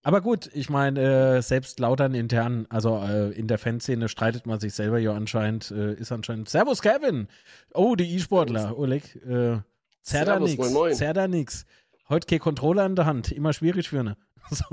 Aber 0.09 0.21
gut, 0.21 0.49
ich 0.55 0.71
meine, 0.71 1.37
äh, 1.37 1.41
selbst 1.43 1.79
lautern 1.79 2.15
intern, 2.15 2.65
also 2.69 2.97
äh, 2.97 3.29
in 3.29 3.45
der 3.45 3.59
Fanszene 3.59 4.09
streitet 4.09 4.47
man 4.47 4.59
sich 4.59 4.73
selber 4.73 4.97
ja 4.97 5.13
anscheinend, 5.13 5.69
äh, 5.69 5.93
ist 5.93 6.11
anscheinend. 6.11 6.49
Servus 6.49 6.81
Kevin! 6.81 7.27
Oh, 7.75 7.95
die 7.95 8.15
E-Sportler, 8.15 8.75
Oleg. 8.75 9.15
Äh, 9.17 9.61
zerr 10.01 10.25
da 10.25 10.33
Servus, 10.33 10.49
nix, 10.49 10.63
moin, 10.63 10.73
moin. 10.73 10.95
zerr 10.95 11.13
da 11.13 11.27
nix. 11.27 11.67
Heute 12.09 12.25
kein 12.25 12.39
Controller 12.39 12.87
in 12.87 12.95
der 12.95 13.05
Hand, 13.05 13.31
immer 13.31 13.53
schwierig 13.53 13.89
für 13.89 14.03
ne. 14.03 14.17
So. 14.49 14.65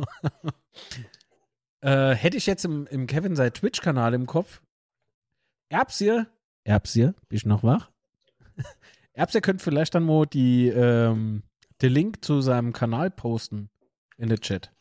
äh, 1.82 2.14
hätte 2.14 2.38
ich 2.38 2.46
jetzt 2.46 2.64
im, 2.64 2.86
im 2.86 3.06
Kevin 3.06 3.36
sein 3.36 3.52
Twitch-Kanal 3.52 4.14
im 4.14 4.24
Kopf. 4.24 4.62
Erbsier, 5.68 6.28
Erbsier, 6.64 7.14
bist 7.28 7.44
du 7.44 7.50
noch 7.50 7.62
wach? 7.62 7.90
Erbsier 9.12 9.42
könnte 9.42 9.62
vielleicht 9.62 9.94
dann 9.94 10.04
mal 10.04 10.24
die, 10.24 10.68
ähm, 10.68 11.42
den 11.82 11.92
Link 11.92 12.24
zu 12.24 12.40
seinem 12.40 12.72
Kanal 12.72 13.10
posten 13.10 13.68
in 14.16 14.30
den 14.30 14.40
Chat. 14.40 14.72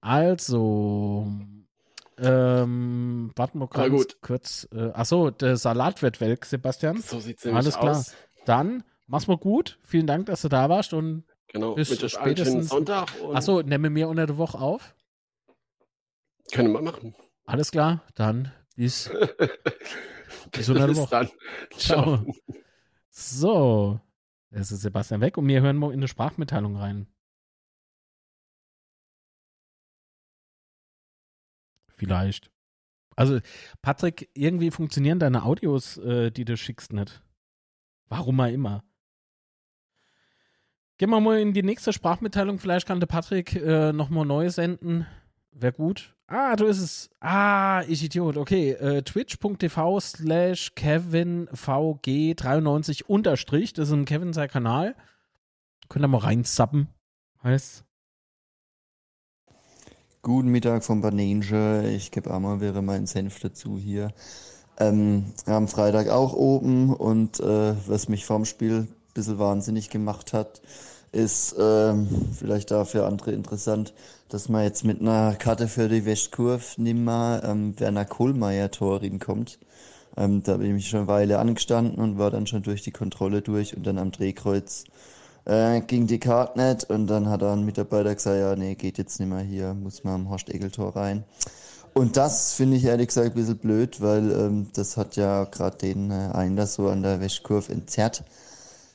Also, 0.00 1.26
ähm, 2.18 3.32
warten 3.36 3.58
wir 3.58 3.68
ganz 3.68 3.90
gut. 3.90 4.20
kurz. 4.22 4.68
Äh, 4.72 4.90
achso, 4.92 5.30
der 5.30 5.56
Salat 5.56 6.02
wird 6.02 6.20
weg, 6.20 6.44
Sebastian. 6.44 6.98
So 7.00 7.20
sieht 7.20 7.38
es 7.38 7.44
nämlich 7.44 7.64
Alles 7.64 7.78
klar. 7.78 7.90
aus. 7.96 8.14
Dann, 8.46 8.82
mach's 9.06 9.26
mal 9.26 9.36
gut. 9.38 9.78
Vielen 9.84 10.06
Dank, 10.06 10.26
dass 10.26 10.42
du 10.42 10.48
da 10.48 10.68
warst 10.68 10.92
und 10.94 11.24
Genau. 11.52 11.74
Bis 11.74 11.88
schönen 11.88 12.08
spätestens- 12.08 12.68
Sonntag. 12.68 13.08
Achso, 13.32 13.62
nehme 13.62 13.90
mir 13.90 14.08
unter 14.08 14.26
der 14.26 14.36
Woche 14.36 14.58
auf. 14.58 14.94
Können 16.52 16.72
wir 16.72 16.80
machen. 16.80 17.14
Alles 17.44 17.70
klar, 17.72 18.02
dann 18.14 18.52
bis 18.76 19.10
Bis 20.52 20.68
unter 20.68 20.86
der 20.86 20.96
Woche. 20.96 21.10
dann. 21.10 21.30
Ciao. 21.76 22.24
So. 23.10 24.00
Es 24.52 24.70
ist 24.72 24.80
Sebastian 24.82 25.20
weg 25.20 25.36
und 25.38 25.46
wir 25.48 25.60
hören 25.60 25.76
mal 25.76 25.88
in 25.92 25.98
eine 26.00 26.08
Sprachmitteilung 26.08 26.76
rein. 26.76 27.06
Vielleicht. 32.00 32.50
Also, 33.14 33.38
Patrick, 33.82 34.30
irgendwie 34.32 34.70
funktionieren 34.70 35.18
deine 35.18 35.42
Audios, 35.42 35.98
äh, 35.98 36.30
die 36.30 36.46
du 36.46 36.56
schickst, 36.56 36.94
nicht. 36.94 37.22
Warum 38.08 38.40
auch 38.40 38.46
immer. 38.46 38.82
Gehen 40.96 41.10
wir 41.10 41.20
mal 41.20 41.38
in 41.38 41.52
die 41.52 41.62
nächste 41.62 41.92
Sprachmitteilung. 41.92 42.58
Vielleicht 42.58 42.86
kann 42.86 43.00
der 43.00 43.06
Patrick 43.06 43.54
äh, 43.54 43.92
nochmal 43.92 44.24
neu 44.24 44.48
senden. 44.48 45.06
Wäre 45.52 45.74
gut. 45.74 46.14
Ah, 46.26 46.56
du 46.56 46.64
ist 46.64 46.80
es. 46.80 47.10
Ah, 47.20 47.82
ich 47.86 48.02
Idiot. 48.02 48.38
Okay, 48.38 48.70
äh, 48.70 49.02
twitch.tv 49.02 50.00
slash 50.00 50.72
kevinvg93 50.74 53.04
unterstrich. 53.04 53.74
Das 53.74 53.88
ist 53.88 53.94
ein 53.94 54.06
Kevin 54.06 54.32
sein 54.32 54.48
Kanal. 54.48 54.96
Könnt 55.90 56.06
ihr 56.06 56.08
mal 56.08 56.16
reinzappen. 56.18 56.88
Heißt. 57.42 57.84
Guten 60.22 60.50
Mittag 60.50 60.84
vom 60.84 61.00
Banange. 61.00 61.90
Ich 61.96 62.10
gebe 62.10 62.30
einmal 62.30 62.60
wäre 62.60 62.82
mein 62.82 63.06
Senf 63.06 63.40
dazu 63.40 63.78
hier. 63.78 64.12
Ähm, 64.78 65.32
am 65.46 65.66
Freitag 65.66 66.10
auch 66.10 66.34
oben 66.34 66.92
und 66.92 67.40
äh, 67.40 67.74
was 67.86 68.10
mich 68.10 68.26
vorm 68.26 68.44
Spiel 68.44 68.80
ein 68.80 68.88
bisschen 69.14 69.38
wahnsinnig 69.38 69.88
gemacht 69.88 70.34
hat, 70.34 70.60
ist 71.10 71.56
ähm, 71.58 72.06
vielleicht 72.38 72.70
da 72.70 72.84
für 72.84 73.06
andere 73.06 73.32
interessant, 73.32 73.94
dass 74.28 74.50
man 74.50 74.64
jetzt 74.64 74.84
mit 74.84 75.00
einer 75.00 75.36
Karte 75.36 75.68
für 75.68 75.88
die 75.88 76.04
Westkurve 76.04 76.66
nimmer 76.76 77.40
ähm, 77.42 77.80
Werner 77.80 78.04
Kohlmeier 78.04 78.70
Tor 78.70 79.00
kommt. 79.20 79.58
Ähm, 80.18 80.42
da 80.42 80.58
bin 80.58 80.76
ich 80.76 80.90
schon 80.90 81.00
eine 81.00 81.08
Weile 81.08 81.38
angestanden 81.38 81.94
und 81.94 82.18
war 82.18 82.30
dann 82.30 82.46
schon 82.46 82.62
durch 82.62 82.82
die 82.82 82.92
Kontrolle 82.92 83.40
durch 83.40 83.74
und 83.74 83.86
dann 83.86 83.96
am 83.96 84.10
Drehkreuz 84.10 84.84
äh, 85.44 85.80
ging 85.80 86.06
die 86.06 86.18
Karte 86.18 86.60
nicht 86.60 86.90
und 86.90 87.06
dann 87.06 87.28
hat 87.28 87.42
ein 87.42 87.64
Mitarbeiter 87.64 88.14
gesagt, 88.14 88.38
ja, 88.38 88.56
nee, 88.56 88.74
geht 88.74 88.98
jetzt 88.98 89.20
nicht 89.20 89.28
mehr 89.28 89.40
hier, 89.40 89.74
muss 89.74 90.04
man 90.04 90.14
am 90.14 90.30
Horst-Egel-Tor 90.30 90.96
rein. 90.96 91.24
Und 91.94 92.16
das 92.16 92.52
finde 92.52 92.76
ich 92.76 92.84
ehrlich 92.84 93.08
gesagt 93.08 93.28
ein 93.28 93.34
bisschen 93.34 93.58
blöd, 93.58 94.00
weil 94.00 94.30
ähm, 94.30 94.68
das 94.74 94.96
hat 94.96 95.16
ja 95.16 95.44
gerade 95.44 95.76
den 95.78 96.10
äh, 96.10 96.30
Einlass 96.32 96.74
so 96.74 96.88
an 96.88 97.02
der 97.02 97.20
Westkurve 97.20 97.72
entzerrt, 97.72 98.22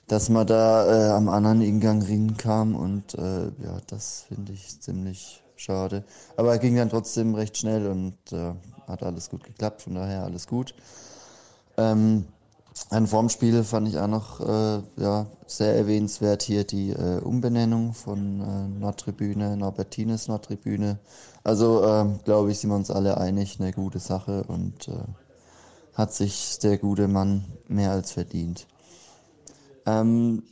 dass 0.08 0.30
man 0.30 0.48
da 0.48 1.10
äh, 1.10 1.12
am 1.12 1.28
anderen 1.28 1.62
Ingang 1.62 2.02
rinkam 2.02 2.76
und 2.76 3.16
äh, 3.16 3.46
ja, 3.46 3.78
das 3.88 4.26
finde 4.28 4.54
ich 4.54 4.80
ziemlich 4.80 5.44
schade. 5.56 6.04
Aber 6.38 6.54
er 6.54 6.60
ging 6.60 6.76
dann 6.76 6.90
trotzdem 6.90 7.36
recht 7.36 7.58
schnell 7.58 7.88
und 7.88 8.16
äh, 8.32 8.54
hat 8.88 9.04
alles 9.04 9.30
gut 9.30 9.44
geklappt, 9.44 9.82
von 9.82 9.96
daher 9.96 10.24
alles 10.24 10.48
gut. 10.48 10.74
Ähm, 11.78 12.26
ein 12.90 13.08
Formspiel 13.08 13.64
fand 13.64 13.88
ich 13.88 13.98
auch 13.98 14.08
noch 14.08 14.42
äh, 14.42 14.82
ja, 14.98 15.28
sehr 15.48 15.76
erwähnenswert 15.76 16.44
hier 16.44 16.66
die 16.66 16.92
äh, 16.92 17.20
Umbenennung 17.20 17.94
von 17.94 18.42
äh, 18.42 18.80
Nordtribüne, 18.80 19.58
Norbertines 19.58 20.28
Nordtribüne. 20.28 21.00
Also 21.44 21.86
ähm, 21.86 22.20
glaube 22.26 22.52
ich, 22.52 22.60
sind 22.60 22.70
wir 22.70 22.76
uns 22.76 22.92
alle 22.92 23.18
einig, 23.18 23.60
eine 23.60 23.72
gute 23.72 24.00
Sache 24.00 24.44
und 24.48 24.88
äh, 24.90 24.92
hat 25.94 26.14
sich 26.14 26.60
der 26.60 26.78
gute 26.78 27.08
Mann 27.08 27.46
mehr 27.68 27.92
als 27.92 28.12
verdient. 28.12 28.68
Ähm, 29.86 30.44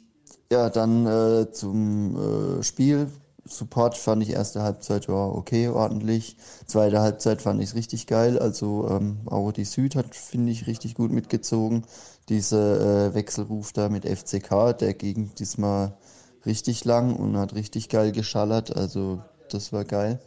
ja, 0.51 0.69
dann 0.69 1.05
äh, 1.05 1.51
zum 1.51 2.59
äh, 2.59 2.63
Spiel. 2.63 3.09
Support 3.45 3.97
fand 3.97 4.24
ich 4.24 4.30
erste 4.30 4.61
Halbzeit 4.61 5.09
war 5.09 5.36
okay, 5.36 5.67
ordentlich. 5.67 6.38
Zweite 6.65 7.01
Halbzeit 7.01 7.41
fand 7.41 7.61
ich 7.61 7.76
richtig 7.76 8.07
geil. 8.07 8.39
Also 8.39 8.88
ähm, 8.89 9.17
auch 9.26 9.51
Süd 9.57 9.95
hat, 9.97 10.15
finde 10.15 10.51
ich, 10.51 10.65
richtig 10.67 10.95
gut 10.95 11.11
mitgezogen 11.11 11.84
dieser 12.30 13.07
äh, 13.07 13.13
Wechselruf 13.13 13.74
da 13.74 13.89
mit 13.89 14.05
FCK, 14.05 14.78
der 14.78 14.93
ging 14.93 15.32
diesmal 15.36 15.97
richtig 16.45 16.86
lang 16.86 17.15
und 17.15 17.38
hat 17.38 17.55
richtig 17.55 17.89
geil 17.89 18.11
geschallert. 18.11 18.76
Also 18.76 19.21
das 19.49 19.74
war 19.74 19.86
geil. 19.86 20.19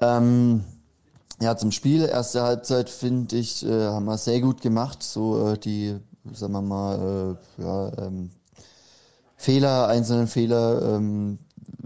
Ähm, 0.00 0.64
ja, 1.40 1.56
zum 1.56 1.72
Spiel, 1.72 2.04
erste 2.04 2.42
Halbzeit 2.42 2.88
finde 2.90 3.36
ich, 3.36 3.66
äh, 3.66 3.86
haben 3.86 4.04
wir 4.04 4.18
sehr 4.18 4.40
gut 4.40 4.60
gemacht. 4.60 5.02
So 5.02 5.52
äh, 5.52 5.58
die, 5.58 5.96
sagen 6.32 6.52
wir 6.52 6.62
mal, 6.62 7.36
äh, 7.58 7.62
ja, 7.62 7.92
ähm, 7.98 8.30
Fehler, 9.36 9.88
einzelne 9.88 10.28
Fehler, 10.28 10.96
ähm, 10.96 11.38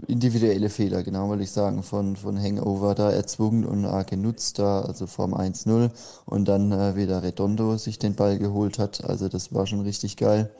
individuelle 0.07 0.69
Fehler, 0.69 1.03
genau 1.03 1.29
wollte 1.29 1.43
ich 1.43 1.51
sagen, 1.51 1.83
von, 1.83 2.15
von 2.15 2.41
Hangover 2.41 2.95
da 2.95 3.11
erzwungen 3.11 3.65
und 3.65 3.85
äh, 3.85 4.03
genutzt 4.05 4.59
da, 4.59 4.81
also 4.81 5.07
vorm 5.07 5.33
1-0 5.33 5.91
und 6.25 6.47
dann 6.47 6.71
äh, 6.71 6.95
wieder 6.95 7.23
Redondo 7.23 7.77
sich 7.77 7.99
den 7.99 8.15
Ball 8.15 8.37
geholt 8.37 8.79
hat. 8.79 9.03
Also 9.03 9.29
das 9.29 9.53
war 9.53 9.67
schon 9.67 9.81
richtig 9.81 10.17
geil. 10.17 10.51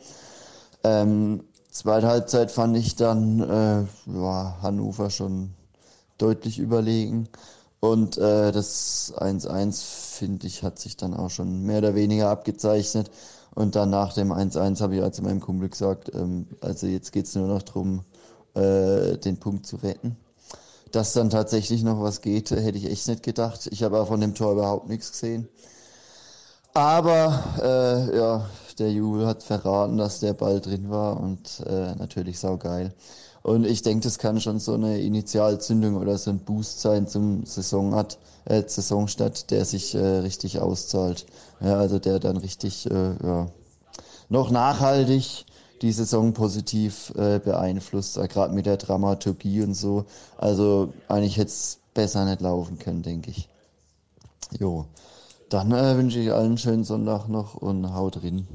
Ähm, 0.83 1.43
zweite 1.71 2.07
Halbzeit 2.07 2.51
fand 2.51 2.77
ich 2.77 2.95
dann 2.95 3.39
äh, 3.39 3.85
ja, 4.13 4.57
Hannover 4.61 5.09
schon 5.09 5.53
deutlich 6.17 6.59
überlegen. 6.59 7.29
Und 7.79 8.17
äh, 8.17 8.51
das 8.51 9.13
1-1, 9.17 9.83
finde 10.17 10.47
ich, 10.47 10.63
hat 10.63 10.79
sich 10.79 10.97
dann 10.97 11.13
auch 11.13 11.29
schon 11.29 11.63
mehr 11.63 11.79
oder 11.79 11.95
weniger 11.95 12.29
abgezeichnet. 12.29 13.11
Und 13.53 13.75
dann 13.75 13.89
nach 13.89 14.13
dem 14.13 14.31
1-1 14.31 14.81
habe 14.81 14.95
ich 14.95 15.01
also 15.01 15.23
meinem 15.23 15.39
Kumpel 15.41 15.69
gesagt, 15.69 16.11
ähm, 16.13 16.47
also 16.61 16.87
jetzt 16.87 17.11
geht's 17.11 17.35
nur 17.35 17.47
noch 17.47 17.63
drum 17.63 18.01
äh, 18.57 19.17
den 19.17 19.37
Punkt 19.37 19.65
zu 19.65 19.77
retten. 19.77 20.17
Dass 20.91 21.13
dann 21.13 21.29
tatsächlich 21.29 21.83
noch 21.83 22.01
was 22.01 22.21
geht, 22.21 22.51
hätte 22.51 22.77
ich 22.77 22.89
echt 22.89 23.07
nicht 23.07 23.23
gedacht. 23.23 23.67
Ich 23.71 23.83
habe 23.83 23.99
auch 23.99 24.07
von 24.07 24.21
dem 24.21 24.35
Tor 24.35 24.53
überhaupt 24.53 24.87
nichts 24.87 25.11
gesehen. 25.11 25.47
Aber 26.73 27.43
äh, 27.59 28.17
ja, 28.17 28.49
der 28.77 28.91
Jubel 28.91 29.25
hat 29.25 29.43
verraten, 29.43 29.97
dass 29.97 30.19
der 30.19 30.33
Ball 30.33 30.61
drin 30.61 30.89
war 30.89 31.19
und 31.19 31.63
äh, 31.65 31.95
natürlich 31.95 32.39
saugeil. 32.39 32.93
Und 33.41 33.65
ich 33.65 33.81
denke, 33.81 34.03
das 34.03 34.19
kann 34.19 34.39
schon 34.39 34.59
so 34.59 34.73
eine 34.73 34.99
Initialzündung 34.99 35.95
oder 35.95 36.17
so 36.17 36.29
ein 36.29 36.39
Boost 36.39 36.81
sein 36.81 37.07
zum 37.07 37.45
Saisonart, 37.45 38.19
äh, 38.45 38.61
Saisonstart, 38.67 39.49
der 39.49 39.65
sich 39.65 39.95
äh, 39.95 39.99
richtig 39.99 40.59
auszahlt. 40.59 41.25
Ja, 41.61 41.77
also 41.79 41.97
der 41.97 42.19
dann 42.19 42.37
richtig 42.37 42.91
äh, 42.91 43.15
ja, 43.23 43.47
noch 44.29 44.51
nachhaltig 44.51 45.46
die 45.81 45.91
Saison 45.91 46.33
positiv 46.33 47.11
äh, 47.15 47.39
beeinflusst, 47.39 48.17
äh, 48.17 48.27
gerade 48.27 48.53
mit 48.53 48.65
der 48.65 48.77
Dramaturgie 48.77 49.61
und 49.63 49.73
so. 49.73 50.05
Also 50.37 50.93
eigentlich 51.07 51.37
hätte 51.37 51.49
es 51.49 51.79
besser 51.93 52.25
nicht 52.25 52.41
laufen 52.41 52.77
können, 52.79 53.03
denke 53.03 53.31
ich. 53.31 53.49
Jo. 54.59 54.87
Dann 55.49 55.71
äh, 55.71 55.97
wünsche 55.97 56.19
ich 56.19 56.31
allen 56.31 56.47
einen 56.47 56.57
schönen 56.57 56.83
Sonntag 56.83 57.27
noch 57.27 57.55
und 57.55 57.93
haut 57.93 58.21
drin. 58.21 58.47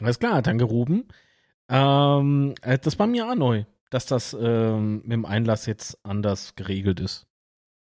Alles 0.00 0.18
klar, 0.18 0.42
danke 0.42 0.64
Ruben. 0.64 1.08
Ähm, 1.68 2.54
äh, 2.62 2.78
das 2.78 2.98
war 2.98 3.06
mir 3.06 3.28
auch 3.28 3.34
neu, 3.34 3.64
dass 3.90 4.06
das 4.06 4.36
ähm, 4.38 5.02
mit 5.02 5.12
dem 5.12 5.24
Einlass 5.24 5.66
jetzt 5.66 5.98
anders 6.02 6.54
geregelt 6.56 7.00
ist. 7.00 7.26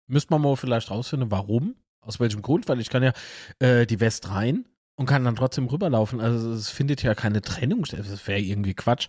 Müsste 0.07 0.33
man 0.33 0.43
mal 0.43 0.57
vielleicht 0.57 0.91
rausfinden, 0.91 1.31
warum, 1.31 1.77
aus 2.01 2.21
welchem 2.21 2.43
Grund, 2.43 2.69
weil 2.69 2.81
ich 2.81 2.91
kann 2.91 3.03
ja 3.03 3.13
äh, 3.59 3.87
die 3.87 4.01
West 4.01 4.31
rein 4.31 4.65
und 5.01 5.07
kann 5.07 5.25
dann 5.25 5.35
trotzdem 5.35 5.67
rüberlaufen. 5.67 6.21
Also 6.21 6.53
es 6.53 6.69
findet 6.69 7.03
ja 7.03 7.15
keine 7.15 7.41
Trennung 7.41 7.87
statt. 7.87 8.01
Das 8.01 8.29
wäre 8.29 8.39
irgendwie 8.39 8.75
Quatsch. 8.75 9.09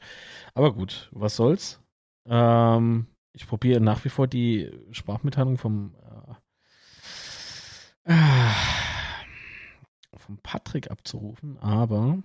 Aber 0.53 0.73
gut, 0.73 1.09
was 1.11 1.35
soll's. 1.35 1.81
Ähm, 2.25 3.07
ich 3.33 3.45
probiere 3.45 3.81
nach 3.81 4.05
wie 4.05 4.09
vor 4.09 4.25
die 4.25 4.71
Sprachmitteilung 4.91 5.57
vom 5.57 5.93
äh, 8.05 8.13
äh, 8.13 8.53
vom 10.15 10.37
Patrick 10.41 10.89
abzurufen, 10.89 11.57
aber 11.59 12.23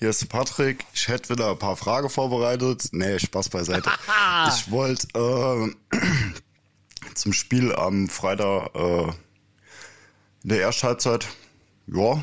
hier 0.00 0.10
ist 0.10 0.28
Patrick. 0.28 0.84
Ich 0.92 1.08
hätte 1.08 1.30
wieder 1.30 1.52
ein 1.52 1.58
paar 1.58 1.78
Fragen 1.78 2.10
vorbereitet. 2.10 2.88
Nee, 2.92 3.18
Spaß 3.18 3.48
beiseite. 3.48 3.90
ich 4.48 4.70
wollte 4.70 5.08
äh, 5.14 5.96
zum 7.14 7.32
Spiel 7.32 7.74
am 7.74 8.08
Freitag 8.08 8.74
äh, 8.74 9.12
in 10.42 10.50
der 10.50 10.62
ersten 10.62 10.86
Halbzeit, 10.86 11.28
ja, 11.86 12.22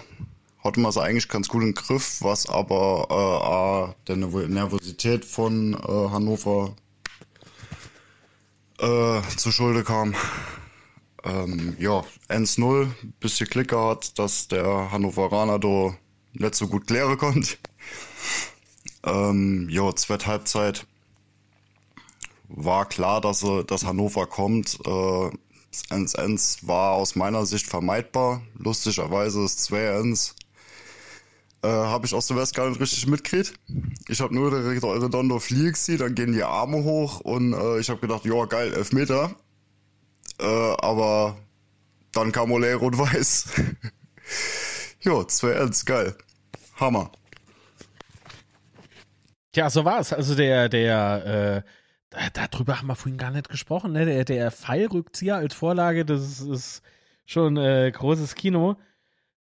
hatte 0.64 0.80
man 0.80 0.90
es 0.90 0.98
eigentlich 0.98 1.28
ganz 1.30 1.48
gut 1.48 1.64
im 1.64 1.74
Griff, 1.74 2.22
was 2.22 2.48
aber 2.50 3.96
äh, 4.00 4.06
der 4.08 4.16
Nervosität 4.16 5.26
von 5.26 5.74
äh, 5.74 6.10
Hannover 6.10 6.76
äh, 8.80 9.22
zu 9.38 9.52
Schulde 9.52 9.84
kam. 9.84 10.16
Ähm, 11.24 11.76
ja, 11.80 12.04
1-0, 12.30 12.90
bisschen 13.20 13.48
Klick 13.48 13.70
gehabt, 13.70 14.18
dass 14.20 14.48
der 14.48 14.92
Hannoveraner 14.92 15.60
da 15.60 15.96
nicht 16.34 16.56
so 16.56 16.68
gut 16.68 16.88
klären 16.88 17.18
konnte. 17.18 17.58
Ähm, 19.04 19.68
ja, 19.70 19.96
zweite 19.96 20.26
Halbzeit 20.28 20.86
war 22.48 22.86
klar, 22.88 23.22
dass, 23.22 23.46
dass 23.68 23.86
Hannover 23.86 24.28
kommt. 24.28 24.80
Äh, 24.86 25.30
1-1 25.84 26.68
war 26.68 26.94
aus 26.94 27.16
meiner 27.16 27.46
Sicht 27.46 27.68
vermeidbar. 27.68 28.42
Lustigerweise 28.58 29.44
ist 29.44 29.72
2-1 29.72 30.34
äh, 31.66 31.68
habe 31.68 32.06
ich 32.06 32.14
aus 32.14 32.28
dem 32.28 32.38
West 32.38 32.54
gar 32.54 32.70
nicht 32.70 32.80
richtig 32.80 33.08
mitgekriegt. 33.08 33.54
Ich 34.08 34.22
habe 34.22 34.36
nur 34.36 34.52
direkt 34.52 34.84
Redondo 34.84 35.40
fliegen 35.40 35.72
gesehen, 35.72 35.98
dann 35.98 36.14
gehen 36.14 36.32
die 36.32 36.44
Arme 36.44 36.84
hoch 36.84 37.22
und 37.22 37.54
äh, 37.54 37.80
ich 37.80 37.90
habe 37.90 38.00
gedacht, 38.00 38.24
ja 38.26 38.46
geil, 38.46 38.74
Elfmeter. 38.74 39.36
Äh, 40.40 40.46
aber 40.46 41.38
dann 42.12 42.32
kam 42.32 42.52
Ole 42.52 42.76
Rot-Weiß. 42.76 43.48
ja, 45.02 45.12
2-1, 45.12 45.86
geil. 45.86 46.16
Hammer. 46.76 47.12
Ja, 49.56 49.70
so 49.70 49.86
war 49.86 50.02
es. 50.02 50.14
Also 50.14 50.36
der, 50.36 50.70
der, 50.70 51.64
äh, 51.66 51.70
darüber 52.34 52.80
haben 52.80 52.88
wir 52.88 52.96
vorhin 52.96 53.18
gar 53.18 53.32
nicht 53.32 53.50
gesprochen, 53.50 53.92
ne? 53.94 54.06
Der, 54.06 54.26
der 54.26 54.52
Pfeilrückzieher 54.52 55.36
als 55.36 55.54
Vorlage, 55.54 56.06
das 56.06 56.22
ist, 56.22 56.42
ist 56.42 56.82
schon 57.26 57.58
äh, 57.58 57.92
großes 57.92 58.36
Kino. 58.36 58.78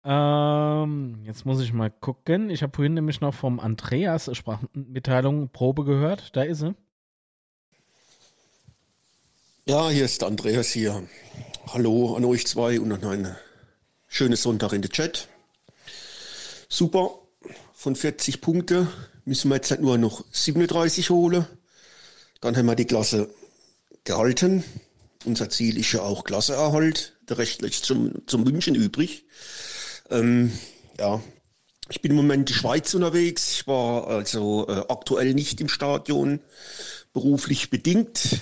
Ähm, 0.03 1.19
jetzt 1.23 1.45
muss 1.45 1.61
ich 1.61 1.73
mal 1.73 1.91
gucken. 1.91 2.49
Ich 2.49 2.63
habe 2.63 2.73
vorhin 2.75 2.93
nämlich 2.93 3.19
noch 3.19 3.33
vom 3.33 3.59
Andreas 3.59 4.29
Sprachmitteilung 4.35 5.49
Probe 5.49 5.83
gehört. 5.83 6.35
Da 6.35 6.43
ist 6.43 6.59
sie. 6.59 6.75
Ja, 9.65 9.89
hier 9.89 10.05
ist 10.05 10.23
Andreas 10.23 10.69
hier. 10.69 11.03
Hallo 11.73 12.15
an 12.15 12.23
euch 12.23 12.47
zwei 12.47 12.79
und 12.79 12.93
an 12.93 13.03
einen 13.03 13.35
schönen 14.07 14.37
Sonntag 14.37 14.71
in 14.71 14.81
der 14.81 14.91
Chat. 14.91 15.27
Super, 16.69 17.11
von 17.73 17.95
40 17.95 18.39
Punkten 18.39 18.87
müssen 19.25 19.49
wir 19.49 19.55
jetzt 19.55 19.71
halt 19.71 19.81
nur 19.81 19.97
noch 19.97 20.23
37 20.31 21.09
holen. 21.09 21.45
Dann 22.41 22.55
haben 22.55 22.65
wir 22.65 22.75
die 22.75 22.85
Klasse 22.85 23.29
gehalten. 24.03 24.63
Unser 25.25 25.49
Ziel 25.49 25.77
ist 25.77 25.91
ja 25.91 26.01
auch 26.01 26.23
Klasseerhalt. 26.23 27.17
Der 27.29 27.37
Rest 27.37 27.61
lässt 27.61 27.85
zum, 27.85 28.27
zum 28.27 28.45
Wünschen 28.45 28.75
übrig. 28.75 29.25
Ähm, 30.09 30.51
ja, 30.99 31.21
ich 31.89 32.01
bin 32.01 32.11
im 32.11 32.17
Moment 32.17 32.41
in 32.41 32.45
die 32.45 32.53
Schweiz 32.53 32.93
unterwegs. 32.93 33.51
Ich 33.53 33.67
war 33.67 34.07
also 34.07 34.67
äh, 34.67 34.83
aktuell 34.87 35.33
nicht 35.33 35.59
im 35.61 35.69
Stadion, 35.69 36.39
beruflich 37.13 37.69
bedingt 37.69 38.41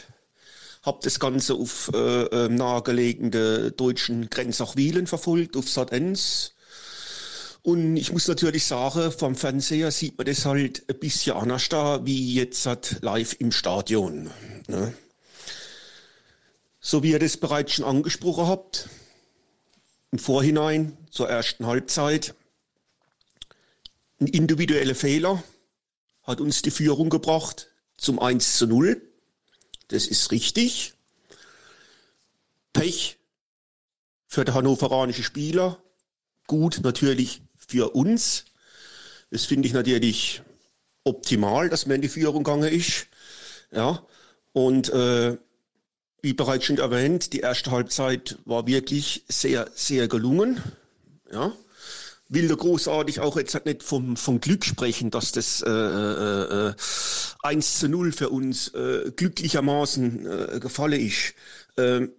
habe 0.86 1.00
das 1.02 1.20
Ganze 1.20 1.56
auf 1.56 1.92
äh, 1.94 2.24
äh, 2.24 2.50
nahegelegene 2.50 3.72
deutschen 3.72 4.30
Grenzachwilen 4.30 5.08
verfolgt, 5.08 5.58
auf 5.58 5.68
Sat 5.68 5.92
1. 5.92 6.55
Und 7.66 7.98
ich 7.98 8.12
muss 8.12 8.28
natürlich 8.28 8.64
sagen, 8.64 9.12
vom 9.12 9.36
Fernseher 9.36 9.90
sieht 9.90 10.20
man 10.20 10.28
das 10.28 10.46
halt 10.46 10.88
ein 10.88 11.00
bisschen 11.00 11.36
anders 11.36 11.68
da, 11.68 12.06
wie 12.06 12.36
jetzt 12.36 12.64
halt 12.68 13.00
live 13.02 13.36
im 13.40 13.52
Stadion. 13.52 14.30
Ne? 14.68 14.94
So 16.80 17.02
wie 17.02 17.10
ihr 17.10 17.18
das 17.18 17.38
bereits 17.38 17.74
schon 17.74 17.86
angesprochen 17.86 18.46
habt, 18.46 18.88
im 20.12 20.20
Vorhinein 20.20 20.96
zur 21.10 21.28
ersten 21.28 21.66
Halbzeit, 21.66 22.36
ein 24.20 24.28
individueller 24.28 24.94
Fehler 24.94 25.44
hat 26.22 26.42
uns 26.42 26.62
die 26.62 26.70
Führung 26.70 27.10
gebracht 27.10 27.72
zum 27.98 28.20
1 28.20 28.60
zu 28.60 28.68
0. 28.68 29.02
Das 29.88 30.06
ist 30.06 30.30
richtig. 30.30 30.94
Pech 32.74 33.18
für 34.28 34.46
den 34.46 34.54
hannoveranischen 34.54 35.24
Spieler. 35.24 35.82
Gut 36.46 36.82
natürlich 36.84 37.42
für 37.68 37.96
uns. 37.96 38.46
Das 39.32 39.46
finde 39.46 39.68
ich 39.68 39.74
natürlich 39.74 40.42
optimal, 41.04 41.70
dass 41.70 41.86
man 41.86 41.96
in 41.96 42.02
die 42.02 42.10
Führung 42.10 42.44
gegangen 42.44 42.72
ist. 42.72 43.08
Ja. 43.72 44.06
Und 44.54 44.90
äh, 44.90 45.38
wie 46.22 46.34
bereits 46.34 46.66
schon 46.66 46.78
erwähnt, 46.78 47.34
die 47.34 47.40
erste 47.40 47.72
Halbzeit 47.72 48.38
war 48.46 48.68
wirklich 48.68 49.26
sehr, 49.28 49.70
sehr 49.74 50.08
gelungen. 50.08 50.62
Ja 51.32 51.54
will 52.28 52.48
da 52.48 52.56
großartig 52.56 53.20
auch 53.20 53.38
jetzt 53.38 53.66
nicht 53.66 53.84
vom, 53.84 54.18
vom 54.18 54.40
Glück 54.42 54.66
sprechen, 54.66 55.12
dass 55.12 55.32
das 55.32 55.62
äh, 55.62 55.70
äh, 55.70 56.74
1 57.44 57.66
äh, 57.66 57.80
zu 57.80 57.90
0 57.90 58.12
für 58.12 58.30
uns 58.30 58.70
äh, 58.70 59.12
glücklichermaßen 59.16 60.26
äh, 60.26 60.60
gefallen 60.60 61.00
ist. 61.00 61.34
Ähm, 61.78 62.12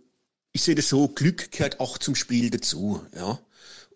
ich 0.53 0.63
sehe 0.63 0.75
das 0.75 0.89
so, 0.89 1.09
Glück 1.09 1.51
gehört 1.51 1.81
auch 1.81 1.99
zum 1.99 2.15
Spiel 2.15 2.51
dazu. 2.51 3.05
Ja. 3.15 3.39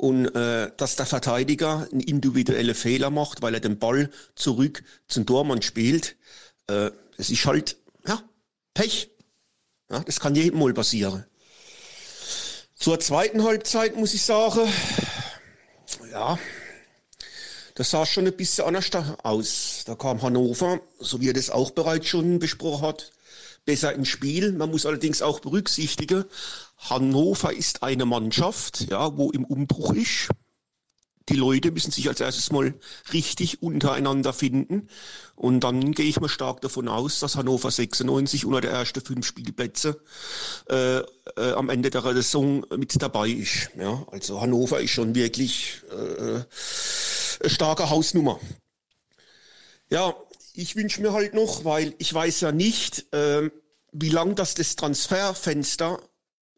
Und 0.00 0.34
äh, 0.34 0.70
dass 0.78 0.96
der 0.96 1.04
Verteidiger 1.04 1.86
einen 1.92 2.00
individuellen 2.00 2.74
Fehler 2.74 3.10
macht, 3.10 3.42
weil 3.42 3.52
er 3.52 3.60
den 3.60 3.78
Ball 3.78 4.08
zurück 4.34 4.82
zum 5.08 5.26
Tormann 5.26 5.60
spielt, 5.60 6.16
äh, 6.68 6.90
das 7.18 7.28
ist 7.28 7.44
halt 7.44 7.76
ja, 8.06 8.22
Pech. 8.72 9.10
Ja, 9.90 10.00
das 10.00 10.18
kann 10.18 10.34
jedem 10.34 10.58
mal 10.58 10.72
passieren. 10.72 11.26
Zur 12.76 12.98
zweiten 12.98 13.44
Halbzeit 13.44 13.94
muss 13.94 14.14
ich 14.14 14.22
sagen, 14.22 14.72
ja, 16.10 16.38
das 17.74 17.90
sah 17.90 18.06
schon 18.06 18.26
ein 18.26 18.34
bisschen 18.34 18.64
anders 18.64 18.90
aus. 19.22 19.82
Da 19.84 19.96
kam 19.96 20.22
Hannover, 20.22 20.80
so 20.98 21.20
wie 21.20 21.28
er 21.28 21.34
das 21.34 21.50
auch 21.50 21.72
bereits 21.72 22.06
schon 22.06 22.38
besprochen 22.38 22.86
hat, 22.86 23.12
besser 23.70 23.94
ins 23.94 24.08
Spiel. 24.08 24.52
Man 24.52 24.70
muss 24.70 24.84
allerdings 24.84 25.22
auch 25.22 25.38
berücksichtigen, 25.38 26.24
Hannover 26.78 27.52
ist 27.52 27.82
eine 27.84 28.04
Mannschaft, 28.04 28.90
ja, 28.90 29.16
wo 29.16 29.30
im 29.30 29.44
Umbruch 29.44 29.94
ist 29.94 30.28
die 31.30 31.36
Leute 31.36 31.70
müssen 31.70 31.92
sich 31.92 32.08
als 32.08 32.20
erstes 32.20 32.50
mal 32.50 32.74
richtig 33.12 33.62
untereinander 33.62 34.32
finden. 34.32 34.88
Und 35.36 35.60
dann 35.60 35.92
gehe 35.92 36.06
ich 36.06 36.20
mal 36.20 36.28
stark 36.28 36.60
davon 36.60 36.88
aus, 36.88 37.20
dass 37.20 37.36
Hannover 37.36 37.70
96 37.70 38.44
unter 38.44 38.60
der 38.60 38.72
ersten 38.72 39.00
fünf 39.00 39.24
Spielplätze 39.26 40.02
äh, 40.68 40.98
äh, 40.98 41.04
am 41.54 41.70
Ende 41.70 41.90
der 41.90 42.02
Saison 42.02 42.66
mit 42.76 43.00
dabei 43.00 43.28
ist. 43.28 43.70
Ja, 43.78 44.04
also 44.10 44.40
Hannover 44.40 44.80
ist 44.80 44.90
schon 44.90 45.14
wirklich 45.14 45.82
äh, 45.90 46.42
eine 47.40 47.50
starke 47.50 47.88
Hausnummer. 47.88 48.40
Ja, 49.88 50.14
ich 50.54 50.74
wünsche 50.74 51.00
mir 51.00 51.12
halt 51.12 51.34
noch, 51.34 51.64
weil 51.64 51.94
ich 51.98 52.12
weiß 52.12 52.40
ja 52.40 52.52
nicht, 52.52 53.06
äh, 53.14 53.50
wie 53.92 54.08
lang 54.08 54.34
das 54.34 54.54
das 54.54 54.76
Transferfenster 54.76 56.00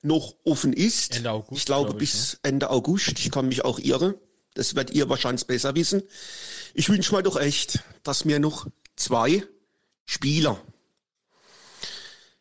noch 0.02 0.34
offen 0.44 0.72
ist. 0.72 1.16
Ende 1.16 1.30
August. 1.30 1.58
Ich 1.58 1.66
glaube, 1.66 1.90
glaube 1.90 2.04
ich, 2.04 2.10
bis 2.10 2.32
ne? 2.32 2.38
Ende 2.42 2.70
August. 2.70 3.18
Ich 3.18 3.30
kann 3.30 3.48
mich 3.48 3.64
auch 3.64 3.78
irren. 3.78 4.14
Das 4.54 4.74
werdet 4.74 4.94
ihr 4.94 5.08
wahrscheinlich 5.08 5.46
besser 5.46 5.74
wissen. 5.74 6.02
Ich 6.74 6.88
wünsche 6.88 7.14
mir 7.14 7.22
doch 7.22 7.36
echt, 7.36 7.80
dass 8.02 8.24
mir 8.24 8.38
noch 8.38 8.66
zwei 8.96 9.46
Spieler, 10.04 10.60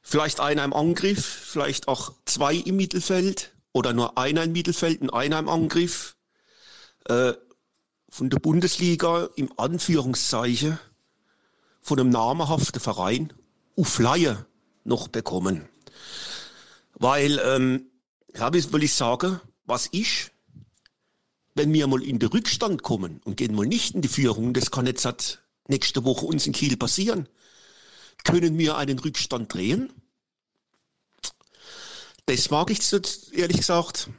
vielleicht 0.01 0.39
einer 0.39 0.65
im 0.65 0.73
Angriff, 0.73 1.23
vielleicht 1.25 1.87
auch 1.87 2.13
zwei 2.25 2.55
im 2.55 2.75
Mittelfeld 2.75 3.51
oder 3.71 3.93
nur 3.93 4.17
einer 4.17 4.43
im 4.43 4.51
Mittelfeld 4.51 5.01
und 5.01 5.11
einer 5.11 5.39
im 5.39 5.47
Angriff, 5.47 6.17
äh, 7.05 7.33
von 8.09 8.29
der 8.29 8.39
Bundesliga 8.39 9.29
im 9.37 9.57
Anführungszeichen 9.57 10.77
von 11.81 11.99
einem 11.99 12.09
namhaften 12.09 12.81
Verein 12.81 13.33
auf 13.77 13.99
Laie 13.99 14.45
noch 14.83 15.07
bekommen. 15.07 15.67
Weil, 16.93 17.39
ähm, 17.43 17.87
ja, 18.35 18.53
wie 18.53 18.71
will 18.71 18.83
ich 18.83 18.93
sagen, 18.93 19.39
was 19.65 19.89
ich 19.91 20.31
wenn 21.55 21.73
wir 21.73 21.87
mal 21.87 22.03
in 22.03 22.19
den 22.19 22.29
Rückstand 22.29 22.83
kommen 22.83 23.21
und 23.23 23.37
gehen 23.37 23.55
mal 23.55 23.65
nicht 23.65 23.95
in 23.95 24.01
die 24.01 24.07
Führung, 24.07 24.53
das 24.53 24.71
kann 24.71 24.87
jetzt 24.87 25.03
seit 25.03 25.41
nächste 25.67 26.05
Woche 26.05 26.25
uns 26.25 26.47
in 26.47 26.53
Kiel 26.53 26.77
passieren, 26.77 27.27
können 28.23 28.57
wir 28.57 28.77
einen 28.77 28.99
Rückstand 28.99 29.53
drehen? 29.53 29.91
Das 32.25 32.49
mag 32.49 32.69
ich 32.69 32.81
ehrlich 33.33 33.57
gesagt 33.57 34.09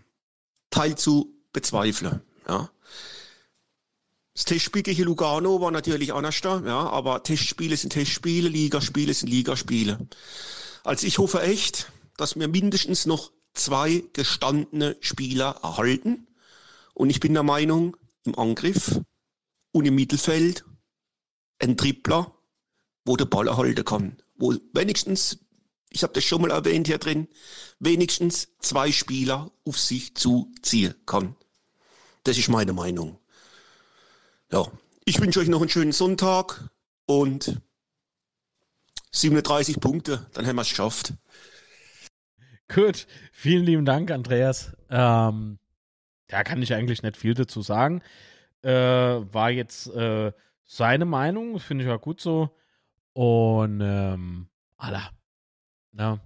teil 0.70 0.96
zu 0.96 1.34
bezweifeln. 1.52 2.20
Ja. 2.48 2.70
Das 4.34 4.44
Testspiel 4.46 4.82
gegen 4.82 5.04
Lugano 5.04 5.60
war 5.60 5.70
natürlich 5.70 6.14
anders 6.14 6.40
da, 6.40 6.62
ja, 6.64 6.88
aber 6.88 7.22
Testspiele 7.22 7.76
sind 7.76 7.92
Testspiele, 7.92 8.48
Ligaspiele 8.48 9.12
sind 9.12 9.28
Ligaspiele. 9.28 10.06
Also 10.84 11.06
ich 11.06 11.18
hoffe 11.18 11.42
echt, 11.42 11.92
dass 12.16 12.36
wir 12.36 12.48
mindestens 12.48 13.04
noch 13.04 13.30
zwei 13.52 14.04
gestandene 14.14 14.96
Spieler 15.00 15.60
erhalten 15.62 16.26
und 16.94 17.10
ich 17.10 17.20
bin 17.20 17.34
der 17.34 17.42
Meinung, 17.42 17.96
im 18.24 18.38
Angriff 18.38 19.00
und 19.72 19.84
im 19.84 19.96
Mittelfeld 19.96 20.64
ein 21.58 21.76
Tripler, 21.76 22.34
wo 23.04 23.16
der 23.16 23.24
Ball 23.26 23.48
erhalten 23.48 23.84
kann. 23.84 24.16
Wo 24.36 24.54
wenigstens, 24.72 25.38
ich 25.90 26.02
habe 26.02 26.12
das 26.14 26.24
schon 26.24 26.40
mal 26.40 26.50
erwähnt 26.50 26.86
hier 26.86 26.98
drin, 26.98 27.28
wenigstens 27.80 28.48
zwei 28.60 28.92
Spieler 28.92 29.50
auf 29.64 29.78
sich 29.78 30.14
zuziehen 30.14 30.94
kann. 31.04 31.36
Das 32.24 32.38
ist 32.38 32.48
meine 32.48 32.72
Meinung. 32.72 33.18
Ja, 34.52 34.66
ich 35.06 35.18
wünsche 35.18 35.40
euch 35.40 35.48
noch 35.48 35.60
einen 35.60 35.70
schönen 35.70 35.92
Sonntag 35.92 36.68
und 37.06 37.58
37 39.10 39.80
Punkte, 39.80 40.26
dann 40.34 40.46
haben 40.46 40.56
wir 40.56 40.62
es 40.62 40.68
geschafft. 40.68 41.14
Gut, 42.68 43.06
vielen 43.32 43.64
lieben 43.64 43.86
Dank, 43.86 44.10
Andreas. 44.10 44.76
Ähm, 44.90 45.58
da 46.28 46.44
kann 46.44 46.60
ich 46.60 46.74
eigentlich 46.74 47.02
nicht 47.02 47.16
viel 47.16 47.32
dazu 47.32 47.62
sagen. 47.62 48.02
Äh, 48.60 48.70
war 48.70 49.50
jetzt 49.50 49.86
äh, 49.86 50.32
seine 50.64 51.06
Meinung, 51.06 51.58
finde 51.58 51.84
ich 51.84 51.90
auch 51.90 52.02
gut 52.02 52.20
so. 52.20 52.54
Und 53.14 53.80
ähm, 53.80 54.48
Allah. 54.76 55.12
Ja. 55.92 56.20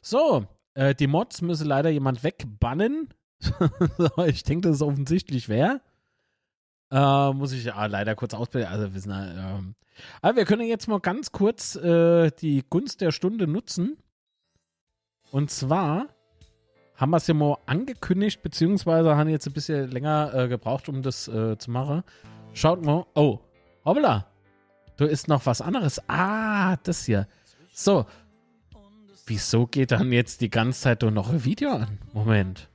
So, 0.00 0.46
äh, 0.74 0.94
die 0.94 1.08
Mods 1.08 1.42
müssen 1.42 1.66
leider 1.66 1.90
jemand 1.90 2.22
wegbannen. 2.22 3.12
ich 4.26 4.44
denke, 4.44 4.68
das 4.68 4.76
ist 4.76 4.82
offensichtlich 4.82 5.48
wer. 5.48 5.80
Äh, 6.90 7.32
muss 7.32 7.52
ich 7.52 7.72
ah, 7.72 7.86
leider 7.86 8.14
kurz 8.14 8.34
ausbilden. 8.34 8.70
Also 8.70 8.94
wissen, 8.94 9.10
äh, 9.10 9.74
aber 10.22 10.36
wir 10.36 10.44
können 10.44 10.66
jetzt 10.66 10.88
mal 10.88 11.00
ganz 11.00 11.32
kurz 11.32 11.76
äh, 11.76 12.30
die 12.30 12.64
Gunst 12.68 13.00
der 13.00 13.12
Stunde 13.12 13.46
nutzen. 13.46 13.96
Und 15.30 15.50
zwar 15.50 16.08
haben 16.94 17.10
wir 17.10 17.18
es 17.18 17.26
ja 17.26 17.34
mal 17.34 17.58
angekündigt, 17.66 18.42
beziehungsweise 18.42 19.16
haben 19.16 19.28
jetzt 19.28 19.46
ein 19.46 19.52
bisschen 19.52 19.90
länger 19.90 20.32
äh, 20.34 20.48
gebraucht, 20.48 20.88
um 20.88 21.02
das 21.02 21.28
äh, 21.28 21.58
zu 21.58 21.70
machen. 21.70 22.02
Schaut 22.54 22.84
mal. 22.84 23.04
Oh, 23.14 23.40
hoppla. 23.84 24.26
Da 24.96 25.04
ist 25.04 25.28
noch 25.28 25.44
was 25.44 25.60
anderes. 25.60 26.00
Ah, 26.08 26.76
das 26.76 27.04
hier. 27.04 27.26
So. 27.72 28.06
Wieso 29.26 29.66
geht 29.66 29.90
dann 29.90 30.12
jetzt 30.12 30.40
die 30.40 30.50
ganze 30.50 30.80
Zeit 30.80 31.02
nur 31.02 31.10
noch 31.10 31.30
ein 31.30 31.44
Video 31.44 31.72
an? 31.72 31.98
Moment. 32.12 32.68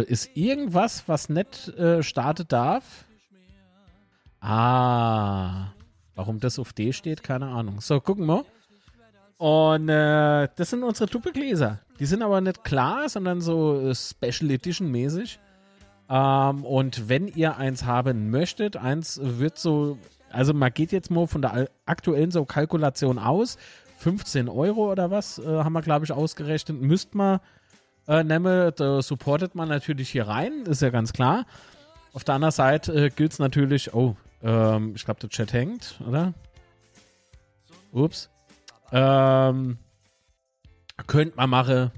Da 0.00 0.06
ist 0.06 0.34
irgendwas, 0.34 1.04
was 1.08 1.28
nicht 1.28 1.68
äh, 1.76 2.02
starten 2.02 2.48
darf. 2.48 3.04
Ah. 4.40 5.72
Warum 6.14 6.40
das 6.40 6.58
auf 6.58 6.72
D 6.72 6.94
steht, 6.94 7.22
keine 7.22 7.48
Ahnung. 7.48 7.82
So, 7.82 8.00
gucken 8.00 8.24
wir. 8.24 8.46
Und 9.36 9.90
äh, 9.90 10.48
das 10.56 10.70
sind 10.70 10.84
unsere 10.84 11.10
Doppelgläser. 11.10 11.80
Die 11.98 12.06
sind 12.06 12.22
aber 12.22 12.40
nicht 12.40 12.64
klar, 12.64 13.10
sondern 13.10 13.42
so 13.42 13.90
äh, 13.90 13.94
Special 13.94 14.50
Edition 14.50 14.90
mäßig. 14.90 15.38
Ähm, 16.08 16.64
und 16.64 17.10
wenn 17.10 17.28
ihr 17.28 17.58
eins 17.58 17.84
haben 17.84 18.30
möchtet, 18.30 18.78
eins 18.78 19.20
wird 19.22 19.58
so, 19.58 19.98
also 20.30 20.54
man 20.54 20.72
geht 20.72 20.92
jetzt 20.92 21.10
mal 21.10 21.26
von 21.26 21.42
der 21.42 21.68
aktuellen 21.84 22.30
so 22.30 22.46
Kalkulation 22.46 23.18
aus, 23.18 23.58
15 23.98 24.48
Euro 24.48 24.90
oder 24.90 25.10
was 25.10 25.38
äh, 25.38 25.44
haben 25.44 25.74
wir, 25.74 25.82
glaube 25.82 26.06
ich, 26.06 26.12
ausgerechnet. 26.12 26.80
Müsst 26.80 27.14
man 27.14 27.40
äh, 28.10 28.24
nehmen, 28.24 28.72
da 28.74 29.00
supportet 29.00 29.54
man 29.54 29.68
natürlich 29.68 30.10
hier 30.10 30.26
rein, 30.26 30.64
ist 30.66 30.82
ja 30.82 30.90
ganz 30.90 31.12
klar. 31.12 31.46
Auf 32.12 32.24
der 32.24 32.34
anderen 32.34 32.50
Seite 32.50 32.92
äh, 32.92 33.10
gilt 33.10 33.30
es 33.32 33.38
natürlich, 33.38 33.94
oh, 33.94 34.16
ähm, 34.42 34.94
ich 34.96 35.04
glaube, 35.04 35.20
der 35.20 35.28
Chat 35.28 35.52
hängt, 35.52 36.00
oder? 36.06 36.34
Ups. 37.92 38.28
Ähm, 38.90 39.78
könnte 41.06 41.36
man 41.36 41.50
machen, 41.50 41.92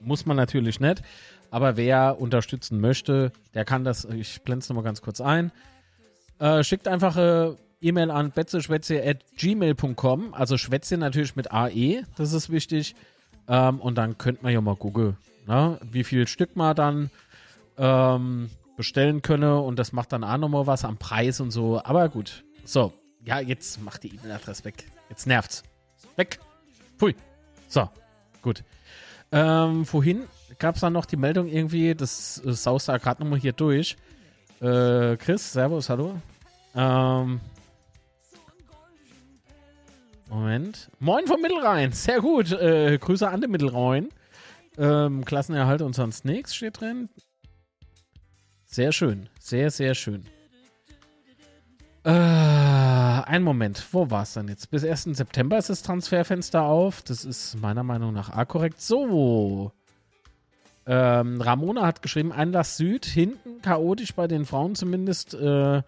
muss 0.00 0.26
man 0.26 0.36
natürlich 0.36 0.80
nicht. 0.80 1.02
Aber 1.50 1.78
wer 1.78 2.20
unterstützen 2.20 2.78
möchte, 2.78 3.32
der 3.54 3.64
kann 3.64 3.84
das, 3.84 4.04
ich 4.04 4.42
blende 4.42 4.64
es 4.64 4.68
nochmal 4.68 4.84
ganz 4.84 5.00
kurz 5.00 5.22
ein. 5.22 5.50
Äh, 6.40 6.62
schickt 6.62 6.88
einfach 6.88 7.16
eine 7.16 7.56
E-Mail 7.80 8.10
an 8.10 8.32
betzeschwätze.gmail.com. 8.32 10.34
Also 10.34 10.58
Schwätze 10.58 10.98
natürlich 10.98 11.36
mit 11.36 11.52
AE, 11.52 12.02
das 12.16 12.34
ist 12.34 12.50
wichtig. 12.50 12.94
Ähm, 13.48 13.80
und 13.80 13.96
dann 13.96 14.18
könnt 14.18 14.42
man 14.42 14.52
ja 14.52 14.60
mal 14.60 14.76
gucken, 14.76 15.16
ne, 15.46 15.78
wie 15.82 16.04
viel 16.04 16.26
Stück 16.26 16.56
man 16.56 16.74
dann 16.76 17.10
ähm, 17.76 18.50
bestellen 18.76 19.22
könne. 19.22 19.60
Und 19.60 19.78
das 19.78 19.92
macht 19.92 20.12
dann 20.12 20.24
auch 20.24 20.38
nochmal 20.38 20.66
was 20.66 20.84
am 20.84 20.96
Preis 20.96 21.40
und 21.40 21.50
so. 21.50 21.80
Aber 21.82 22.08
gut. 22.08 22.44
So, 22.64 22.92
ja, 23.24 23.40
jetzt 23.40 23.82
macht 23.82 24.02
die 24.02 24.14
E-Mail-Adresse 24.14 24.64
weg. 24.64 24.84
Jetzt 25.08 25.26
nervt's. 25.26 25.62
Weg. 26.16 26.38
Pfui. 26.98 27.14
So, 27.68 27.88
gut. 28.42 28.62
Ähm, 29.32 29.84
vorhin 29.84 30.24
gab 30.58 30.76
es 30.76 30.80
dann 30.82 30.92
noch 30.92 31.06
die 31.06 31.16
Meldung 31.16 31.48
irgendwie, 31.48 31.94
das 31.94 32.40
äh, 32.44 32.52
saust 32.52 32.88
da 32.88 32.98
gerade 32.98 33.22
nochmal 33.22 33.38
hier 33.38 33.52
durch. 33.52 33.96
Äh, 34.60 35.16
Chris, 35.16 35.52
Servus, 35.52 35.88
hallo. 35.88 36.14
Ähm, 36.74 37.40
Moment. 40.28 40.90
Moin 40.98 41.26
vom 41.26 41.40
Mittelrhein. 41.40 41.92
Sehr 41.92 42.20
gut. 42.20 42.52
Äh, 42.52 42.98
Grüße 42.98 43.28
an 43.28 43.40
den 43.40 43.50
Mittelrhein. 43.50 44.08
Ähm, 44.76 45.24
Klassenerhalt 45.24 45.82
und 45.82 45.94
sonst 45.94 46.24
nichts 46.24 46.54
steht 46.54 46.80
drin. 46.80 47.08
Sehr 48.66 48.92
schön. 48.92 49.28
Sehr, 49.38 49.70
sehr 49.70 49.94
schön. 49.94 50.26
Äh, 52.04 52.10
ein 52.10 53.42
Moment. 53.42 53.86
Wo 53.92 54.10
war 54.10 54.24
es 54.24 54.34
denn 54.34 54.48
jetzt? 54.48 54.70
Bis 54.70 54.84
1. 54.84 55.04
September 55.16 55.56
ist 55.58 55.70
das 55.70 55.82
Transferfenster 55.82 56.62
auf. 56.62 57.02
Das 57.02 57.24
ist 57.24 57.60
meiner 57.60 57.82
Meinung 57.82 58.12
nach 58.12 58.30
A 58.30 58.44
korrekt. 58.44 58.80
So. 58.80 59.72
Ähm, 60.86 61.40
Ramona 61.40 61.86
hat 61.86 62.02
geschrieben, 62.02 62.32
Einlass 62.32 62.76
Süd, 62.76 63.06
hinten 63.06 63.62
chaotisch 63.62 64.14
bei 64.14 64.26
den 64.26 64.44
Frauen 64.44 64.74
zumindest. 64.74 65.34
Äh, 65.34 65.82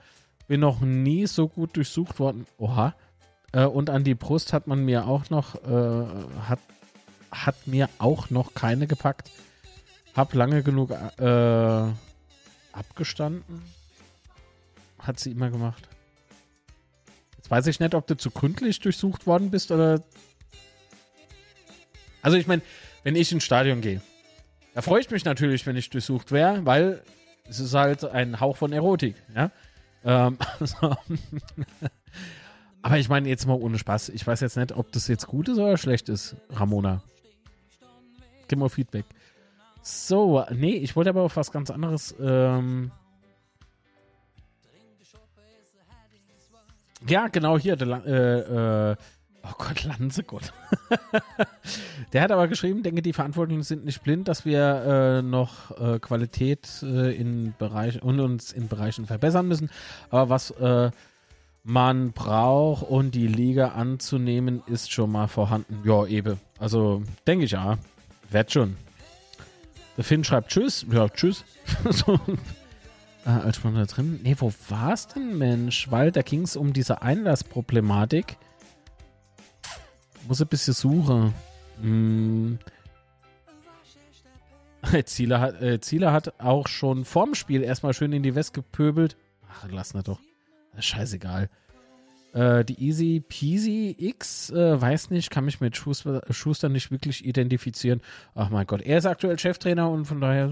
bin 0.49 0.61
noch 0.61 0.81
nie 0.81 1.27
so 1.27 1.49
gut 1.49 1.77
durchsucht 1.77 2.19
worden. 2.19 2.47
Oha. 2.57 2.95
Äh, 3.53 3.65
und 3.65 3.91
an 3.91 4.05
die 4.05 4.15
Brust 4.15 4.53
hat 4.53 4.67
man 4.67 4.85
mir 4.85 5.07
auch 5.07 5.29
noch, 5.29 5.55
äh, 5.57 6.07
hat, 6.49 6.61
hat 7.31 7.67
mir 7.67 7.89
auch 7.99 8.31
noch 8.31 8.55
keine 8.55 8.87
gepackt. 8.87 9.31
Hab 10.15 10.35
lange 10.35 10.63
genug 10.63 10.91
äh, 10.91 11.93
abgestanden. 12.73 13.63
Hat 14.99 15.21
sie 15.21 15.33
immer 15.33 15.51
gemacht. 15.51 15.89
Jetzt 17.37 17.51
weiß 17.51 17.67
ich 17.69 17.81
nicht, 17.81 17.95
ob 17.95 18.07
du 18.07 18.17
zu 18.17 18.31
gründlich 18.31 18.81
durchsucht 18.81 19.27
worden 19.27 19.51
bist 19.51 19.71
oder. 19.71 20.03
Also 22.23 22.37
ich 22.37 22.47
meine, 22.47 22.63
wenn 23.05 23.15
ich 23.15 23.31
ins 23.31 23.45
Stadion 23.45 23.81
gehe, 23.81 24.01
da 24.75 24.83
freue 24.83 25.01
ich 25.01 25.11
mich 25.11 25.25
natürlich, 25.25 25.65
wenn 25.65 25.77
ich 25.77 25.91
durchsucht 25.91 26.33
wäre, 26.33 26.67
weil 26.67 27.03
es 27.49 27.61
ist 27.61 27.75
halt 27.75 28.05
ein 28.05 28.41
Hauch 28.41 28.57
von 28.57 28.73
Erotik, 28.73 29.15
ja. 29.35 29.51
Ähm, 30.05 30.39
also, 30.61 30.97
aber 32.83 32.99
ich 32.99 33.09
meine 33.09 33.29
jetzt 33.29 33.47
mal 33.47 33.55
ohne 33.55 33.79
Spaß. 33.79 34.11
Ich 34.11 34.27
weiß 34.27 34.41
jetzt 34.41 34.57
nicht, 34.57 34.73
ob 34.73 34.93
das 34.93 35.09
jetzt 35.09 35.27
gut 35.27 35.49
ist 35.49 35.59
oder 35.59 35.77
schlecht 35.77 36.09
ist, 36.09 36.37
Ramona. 36.51 37.03
Gib 38.49 38.59
mal 38.59 38.69
Feedback. 38.69 39.05
So, 39.83 40.45
nee, 40.51 40.75
ich 40.77 40.97
wollte 40.97 41.11
aber 41.11 41.23
auf 41.23 41.37
was 41.37 41.53
ganz 41.53 41.71
anderes. 41.71 42.15
Ähm 42.21 42.91
ja, 47.07 47.29
genau 47.29 47.59
hier. 47.59 47.77
Der, 47.77 48.05
äh, 48.07 48.91
äh, 48.93 48.97
Oh 49.49 49.55
Gott, 49.59 49.85
Lanzegott. 49.85 50.53
Der 52.13 52.23
hat 52.23 52.33
aber 52.33 52.49
geschrieben, 52.49 52.83
denke, 52.83 53.03
die 53.03 53.13
Verantwortlichen 53.13 53.63
sind 53.63 53.85
nicht 53.85 54.03
blind, 54.03 54.27
dass 54.29 54.45
wir 54.45 54.61
äh, 54.61 55.23
noch 55.23 55.79
äh, 55.79 55.99
Qualität 56.01 56.83
äh, 56.83 57.15
in 57.15 57.55
Bereich 57.59 58.03
und 58.03 58.19
uns 58.19 58.53
in 58.53 58.67
Bereichen 58.69 59.07
verbessern 59.07 59.47
müssen. 59.47 59.71
Aber 60.11 60.31
was 60.31 60.51
äh, 60.53 60.91
man 61.63 62.13
braucht 62.13 62.89
und 62.89 63.15
die 63.15 63.29
Liga 63.29 63.69
anzunehmen, 63.69 64.63
ist 64.67 64.91
schon 64.91 65.13
mal 65.13 65.29
vorhanden. 65.29 65.81
Ja, 65.85 66.07
eben. 66.07 66.41
Also, 66.59 67.03
denke 67.27 67.45
ich 67.45 67.53
ja. 67.53 67.79
Wird 68.31 68.53
schon. 68.53 68.77
Der 69.97 70.05
Finn 70.05 70.25
schreibt 70.25 70.51
Tschüss. 70.51 70.87
Ja, 70.91 71.09
Tschüss. 71.09 71.45
so. 71.91 72.21
Äh, 73.25 73.31
als 73.31 73.65
man 73.65 73.75
da 73.75 73.87
drin. 73.87 74.21
Nee, 74.23 74.37
wo 74.39 74.53
war 74.69 74.93
es 74.93 75.09
denn, 75.09 75.39
Mensch? 75.39 75.91
Weil 75.91 76.13
da 76.13 76.23
ging 76.23 76.43
es 76.43 76.57
um 76.57 76.73
diese 76.73 77.03
Einlassproblematik. 77.03 78.37
Muss 80.29 80.41
ein 80.41 80.49
bisschen 80.49 80.75
suchen. 80.75 81.35
Hm. 81.81 82.59
Zieler 85.05 85.41
hat, 85.41 85.61
äh, 85.61 85.81
Zieler 85.81 86.13
hat 86.13 86.41
auch 86.41 86.69
schon 86.69 87.05
vorm 87.05 87.35
Spiel 87.35 87.63
erstmal 87.63 87.95
schön 87.95 88.13
in 88.13 88.23
die 88.23 88.35
West 88.35 88.55
gepöbelt. 88.55 89.17
Ach, 89.49 89.67
lass 89.71 89.93
das 89.93 90.05
doch. 90.05 90.21
Scheißegal. 90.79 91.49
Äh, 92.37 92.65
die 92.65 92.83
Easy 92.85 93.23
Peasy 93.27 93.97
X, 93.99 94.51
äh, 94.51 94.81
weiß 94.81 95.11
nicht, 95.11 95.31
kann 95.31 95.47
mich 95.47 95.61
mit 95.61 95.77
Schuster, 95.77 96.23
Schuster, 96.31 96.69
nicht 96.69 96.91
wirklich 96.91 97.25
identifizieren. 97.25 98.03
Ach 98.35 98.51
mein 98.51 98.67
Gott, 98.67 98.83
er 98.83 98.99
ist 98.99 99.07
aktuell 99.07 99.39
Cheftrainer 99.39 99.91
und 99.91 100.05
von 100.05 100.21
daher 100.21 100.51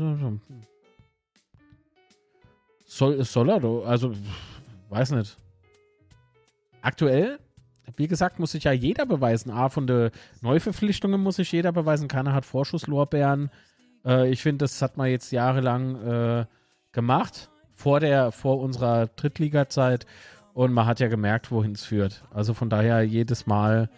soll, 2.87 3.23
soll 3.25 3.49
er 3.51 3.63
also 3.87 4.15
weiß 4.89 5.11
nicht. 5.13 5.37
Aktuell 6.81 7.39
wie 7.97 8.09
gesagt, 8.09 8.39
muss 8.39 8.53
sich 8.53 8.65
ja 8.65 8.73
jeder 8.73 9.07
beweisen. 9.07 9.51
A, 9.51 9.69
von 9.69 9.87
den 9.87 10.11
Neuverpflichtungen 10.41 11.21
muss 11.21 11.37
sich 11.37 11.53
jeder 11.53 11.73
beweisen. 11.73 12.09
Keiner 12.09 12.33
hat 12.33 12.45
Vorschusslorbeeren. 12.45 13.51
Äh, 14.05 14.31
ich 14.31 14.43
finde, 14.43 14.65
das 14.65 14.81
hat 14.83 14.97
man 14.97 15.09
jetzt 15.09 15.33
jahrelang 15.33 16.03
äh, 16.03 16.47
gemacht, 16.93 17.51
vor, 17.75 18.01
der, 18.01 18.33
vor 18.33 18.61
unserer 18.61 19.09
Drittliga-Zeit. 19.09 20.07
Und 20.55 20.73
man 20.73 20.87
hat 20.87 21.01
ja 21.01 21.09
gemerkt, 21.09 21.51
wohin 21.51 21.73
es 21.73 21.85
führt. 21.85 22.25
Also 22.33 22.55
von 22.55 22.71
daher, 22.71 23.03
jedes 23.03 23.47
Mal 23.47 23.91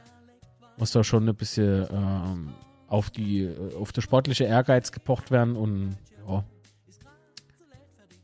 muss 0.78 0.90
da 0.90 1.04
schon 1.04 1.28
ein 1.28 1.34
bisschen 1.34 1.86
ähm, 1.92 2.48
auf, 2.88 3.10
die, 3.10 3.54
auf 3.78 3.92
das 3.92 4.02
sportliche 4.04 4.44
Ehrgeiz 4.44 4.90
gepocht 4.90 5.30
werden. 5.30 5.54
Und 5.54 5.96
ja. 6.26 6.44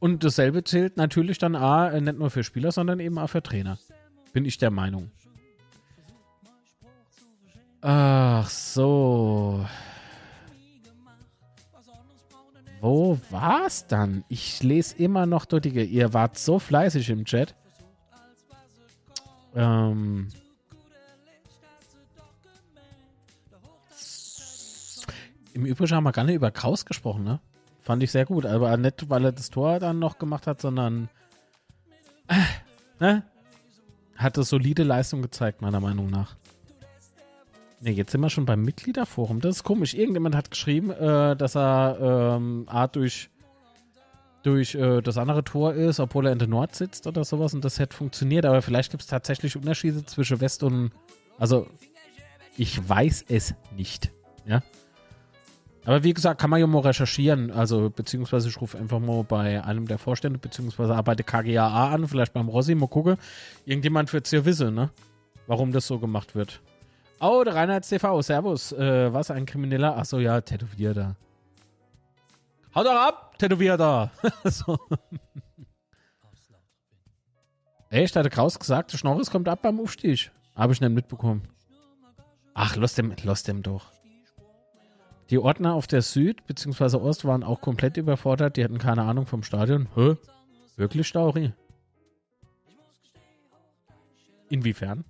Und 0.00 0.24
dasselbe 0.24 0.64
zählt 0.64 0.96
natürlich 0.96 1.38
dann 1.38 1.54
A, 1.54 2.00
nicht 2.00 2.18
nur 2.18 2.30
für 2.30 2.42
Spieler, 2.42 2.72
sondern 2.72 3.00
eben 3.00 3.18
auch 3.18 3.28
für 3.28 3.42
Trainer. 3.42 3.78
Bin 4.32 4.46
ich 4.46 4.56
der 4.56 4.70
Meinung. 4.70 5.10
Ach 7.82 8.48
so. 8.48 9.66
Wo 12.80 13.18
war's 13.30 13.86
dann? 13.86 14.24
Ich 14.28 14.62
lese 14.62 14.96
immer 14.96 15.26
noch 15.26 15.44
dort 15.44 15.66
die. 15.66 15.84
Ihr 15.84 16.14
wart 16.14 16.38
so 16.38 16.58
fleißig 16.58 17.10
im 17.10 17.24
Chat. 17.24 17.54
Ähm. 19.54 20.28
Im 25.54 25.66
Übrigen 25.66 25.94
haben 25.94 26.04
wir 26.04 26.12
gar 26.12 26.24
nicht 26.24 26.36
über 26.36 26.50
Kraus 26.50 26.86
gesprochen, 26.86 27.24
ne? 27.24 27.40
Fand 27.80 28.02
ich 28.02 28.10
sehr 28.10 28.24
gut. 28.24 28.46
Aber 28.46 28.76
nicht, 28.76 29.10
weil 29.10 29.24
er 29.24 29.32
das 29.32 29.50
Tor 29.50 29.78
dann 29.80 29.98
noch 29.98 30.18
gemacht 30.18 30.46
hat, 30.46 30.60
sondern. 30.60 31.08
Äh, 32.28 32.36
ne? 33.00 33.24
Hat 34.16 34.36
eine 34.36 34.44
solide 34.44 34.84
Leistung 34.84 35.20
gezeigt, 35.20 35.60
meiner 35.60 35.80
Meinung 35.80 36.08
nach. 36.08 36.36
Ne, 37.82 37.90
jetzt 37.90 38.12
sind 38.12 38.20
wir 38.20 38.30
schon 38.30 38.46
beim 38.46 38.62
Mitgliederforum. 38.62 39.40
Das 39.40 39.56
ist 39.56 39.64
komisch. 39.64 39.94
Irgendjemand 39.94 40.36
hat 40.36 40.50
geschrieben, 40.50 40.90
äh, 40.90 41.34
dass 41.34 41.56
er 41.56 42.36
ähm, 42.36 42.64
Art 42.68 42.94
durch, 42.94 43.28
durch 44.42 44.74
äh, 44.74 45.00
das 45.00 45.18
andere 45.18 45.44
Tor 45.44 45.74
ist, 45.74 46.00
obwohl 46.00 46.26
er 46.26 46.32
in 46.32 46.38
der 46.38 46.48
Nord 46.48 46.74
sitzt 46.74 47.06
oder 47.06 47.24
sowas 47.24 47.54
und 47.54 47.64
das 47.64 47.78
hätte 47.78 47.96
funktioniert. 47.96 48.44
Aber 48.44 48.62
vielleicht 48.62 48.90
gibt 48.90 49.02
es 49.02 49.08
tatsächlich 49.08 49.56
Unterschiede 49.56 50.04
zwischen 50.04 50.40
West 50.40 50.62
und. 50.62 50.90
Also, 51.38 51.66
ich 52.56 52.88
weiß 52.88 53.24
es 53.28 53.54
nicht. 53.76 54.12
Ja. 54.46 54.62
Aber 55.84 56.04
wie 56.04 56.14
gesagt, 56.14 56.40
kann 56.40 56.50
man 56.50 56.60
ja 56.60 56.66
mal 56.66 56.80
recherchieren. 56.80 57.50
Also, 57.50 57.90
beziehungsweise 57.90 58.48
ich 58.48 58.60
rufe 58.60 58.78
einfach 58.78 59.00
mal 59.00 59.24
bei 59.24 59.64
einem 59.64 59.86
der 59.86 59.98
Vorstände, 59.98 60.38
beziehungsweise 60.38 60.94
arbeite 60.94 61.24
KGAA 61.24 61.92
an, 61.92 62.06
vielleicht 62.06 62.32
beim 62.32 62.48
Rossi, 62.48 62.74
mal 62.74 62.88
gucke. 62.88 63.16
Irgendjemand 63.64 64.12
wird 64.12 64.26
es 64.26 64.32
ja 64.32 64.44
wissen, 64.44 64.74
ne? 64.74 64.90
Warum 65.48 65.72
das 65.72 65.86
so 65.86 65.98
gemacht 65.98 66.36
wird. 66.36 66.60
Oh, 67.20 67.42
der 67.44 67.54
Reinhardt 67.54 67.88
TV, 67.88 68.22
Servus. 68.22 68.72
Äh, 68.72 69.12
was, 69.12 69.30
ein 69.30 69.46
Krimineller? 69.46 69.96
Achso, 69.96 70.18
ja, 70.18 70.40
Tätowierter. 70.40 71.16
Haut 72.74 72.86
doch 72.86 72.92
ab, 72.92 73.38
Tätowierter. 73.38 74.10
so. 74.44 74.78
Echt, 77.90 78.16
hat 78.16 78.24
der 78.24 78.30
Kraus 78.30 78.58
gesagt, 78.58 78.92
der 78.92 78.98
Schnorris 78.98 79.30
kommt 79.30 79.48
ab 79.48 79.60
beim 79.62 79.78
Aufstich. 79.78 80.30
Habe 80.54 80.72
ich 80.72 80.80
nicht 80.80 80.90
mitbekommen. 80.92 81.42
Ach, 82.54 82.76
los 82.76 82.94
dem, 82.94 83.14
los 83.22 83.42
dem 83.42 83.62
doch. 83.62 83.92
Die 85.30 85.38
Ordner 85.38 85.74
auf 85.74 85.86
der 85.86 86.02
Süd- 86.02 86.44
bzw. 86.46 86.96
Ost 86.96 87.24
waren 87.24 87.44
auch 87.44 87.60
komplett 87.60 87.96
überfordert. 87.96 88.56
Die 88.56 88.64
hatten 88.64 88.78
keine 88.78 89.02
Ahnung 89.02 89.26
vom 89.26 89.42
Stadion. 89.42 89.88
Hä? 89.94 90.16
Wirklich, 90.76 91.06
Stauri? 91.08 91.52
Inwiefern? 94.48 95.04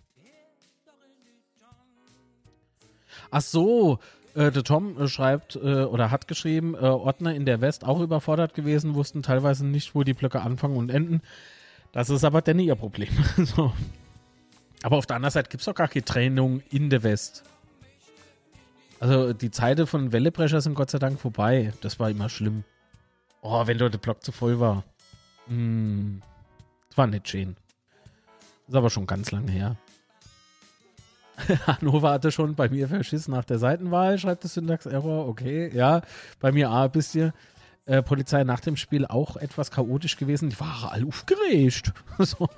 Ach 3.31 3.41
so, 3.41 3.99
äh, 4.35 4.51
der 4.51 4.65
Tom 4.65 4.99
äh, 4.99 5.09
schreibt 5.09 5.57
äh, 5.57 5.85
oder 5.85 6.11
hat 6.11 6.29
geschrieben, 6.29 6.75
äh, 6.75 6.79
Ordner 6.79 7.35
in 7.35 7.45
der 7.45 7.61
West 7.61 7.85
auch 7.85 8.01
überfordert 8.01 8.55
gewesen, 8.55 8.95
wussten 8.95 9.23
teilweise 9.23 9.67
nicht, 9.67 9.95
wo 9.95 10.03
die 10.03 10.15
Blöcke 10.15 10.41
anfangen 10.41 10.77
und 10.77 10.91
enden. 10.91 11.21
Das 11.93 12.11
ist 12.11 12.25
aber 12.25 12.41
dann 12.41 12.59
ihr 12.59 12.75
Problem. 12.75 13.11
so. 13.37 13.73
Aber 14.83 14.97
auf 14.97 15.07
der 15.07 15.17
anderen 15.17 15.33
Seite 15.33 15.51
gibt 15.51 15.61
es 15.61 15.67
doch 15.67 15.75
gar 15.75 15.89
keine 15.89 16.05
Trennung 16.05 16.63
in 16.71 16.91
der 16.91 17.03
West. 17.03 17.45
Also 18.99 19.33
die 19.33 19.51
Zeiten 19.51 19.87
von 19.87 20.13
Wellebrecher 20.13 20.61
sind 20.61 20.75
Gott 20.75 20.91
sei 20.91 20.99
Dank 20.99 21.21
vorbei. 21.21 21.73
Das 21.81 21.99
war 21.99 22.09
immer 22.09 22.29
schlimm. 22.29 22.65
Oh, 23.43 23.67
wenn 23.67 23.79
dort 23.79 23.95
der 23.95 23.99
Block 23.99 24.23
zu 24.23 24.33
voll 24.33 24.61
war. 24.61 24.85
Hm. 25.49 26.23
Das 26.89 26.99
war 26.99 27.07
nicht 27.07 27.29
schön. 27.29 27.57
Ist 28.69 28.77
aber 28.77 28.91
schon 28.91 29.07
ganz 29.07 29.31
lange 29.33 29.51
her. 29.51 29.77
Hannover 31.67 32.11
hatte 32.11 32.31
schon 32.31 32.55
bei 32.55 32.69
mir 32.69 32.89
verschissen 32.89 33.35
nach 33.35 33.45
der 33.45 33.59
Seitenwahl, 33.59 34.19
schreibt 34.19 34.45
das 34.45 34.55
Syntax-Error. 34.55 35.29
Okay, 35.29 35.71
ja. 35.75 36.03
Bei 36.41 36.53
mir 36.53 36.71
A 36.71 36.89
bist 36.89 37.15
ihr. 37.15 37.33
Äh, 37.85 38.01
Polizei 38.03 38.45
nach 38.45 38.61
dem 38.61 38.77
Spiel 38.77 39.07
auch 39.07 39.37
etwas 39.37 39.73
chaotisch 39.73 40.17
gewesen. 40.17 40.51
Die 40.51 40.61
waren 40.61 40.91
alle 40.91 41.07
aufgeregt. 41.07 41.93
so. 42.19 42.49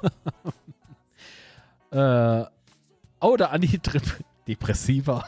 äh, 1.90 2.44
oh, 3.20 3.36
der 3.36 3.50
Antitrip. 3.52 4.02
Depressiver. 4.46 5.24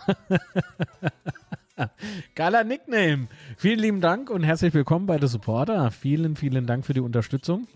Geiler 2.34 2.64
Nickname. 2.64 3.28
Vielen 3.56 3.78
lieben 3.78 4.00
Dank 4.02 4.28
und 4.28 4.42
herzlich 4.42 4.74
willkommen 4.74 5.06
bei 5.06 5.16
der 5.16 5.28
Supporter. 5.28 5.90
Vielen, 5.90 6.36
vielen 6.36 6.66
Dank 6.66 6.84
für 6.84 6.92
die 6.92 7.00
Unterstützung. 7.00 7.66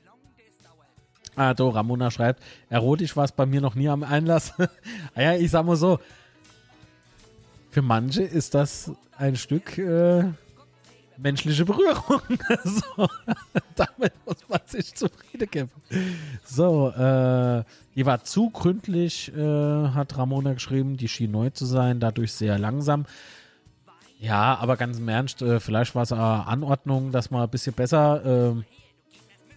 Ah, 1.36 1.55
do, 1.55 1.69
Ramona 1.69 2.11
schreibt, 2.11 2.43
erotisch 2.69 3.16
war 3.16 3.24
es 3.24 3.32
bei 3.32 3.47
mir 3.47 3.61
noch 3.61 3.74
nie 3.74 3.89
am 3.89 4.02
Einlass. 4.02 4.52
ah 5.15 5.23
ja, 5.23 5.35
ich 5.35 5.51
sag 5.51 5.65
mal 5.65 5.77
so, 5.77 5.98
für 7.70 7.82
manche 7.82 8.23
ist 8.23 8.55
das 8.55 8.90
ein 9.16 9.36
Stück 9.36 9.78
äh, 9.78 10.24
menschliche 11.16 11.65
Berührung. 11.65 12.20
so, 12.65 13.09
damit 13.77 14.12
muss 14.27 14.48
man 14.48 14.61
sich 14.66 14.94
zufrieden 14.94 15.51
geben. 15.51 15.70
So, 16.44 16.90
äh, 16.90 17.65
die 17.94 18.07
war 18.07 18.24
zu 18.24 18.51
gründlich, 18.51 19.32
äh, 19.35 19.89
hat 19.89 20.16
Ramona 20.16 20.55
geschrieben, 20.55 20.97
die 20.97 21.09
schien 21.09 21.31
neu 21.31 21.51
zu 21.51 21.65
sein, 21.65 22.01
dadurch 22.01 22.32
sehr 22.32 22.59
langsam. 22.59 23.07
Ja, 24.19 24.57
aber 24.57 24.77
ganz 24.77 24.98
im 24.98 25.09
Ernst, 25.09 25.40
äh, 25.43 25.61
vielleicht 25.61 25.94
war 25.94 26.02
es 26.02 26.12
eine 26.12 26.47
Anordnung, 26.47 27.11
dass 27.12 27.31
man 27.31 27.43
ein 27.43 27.48
bisschen 27.48 27.73
besser 27.73 28.55
äh, 28.55 28.62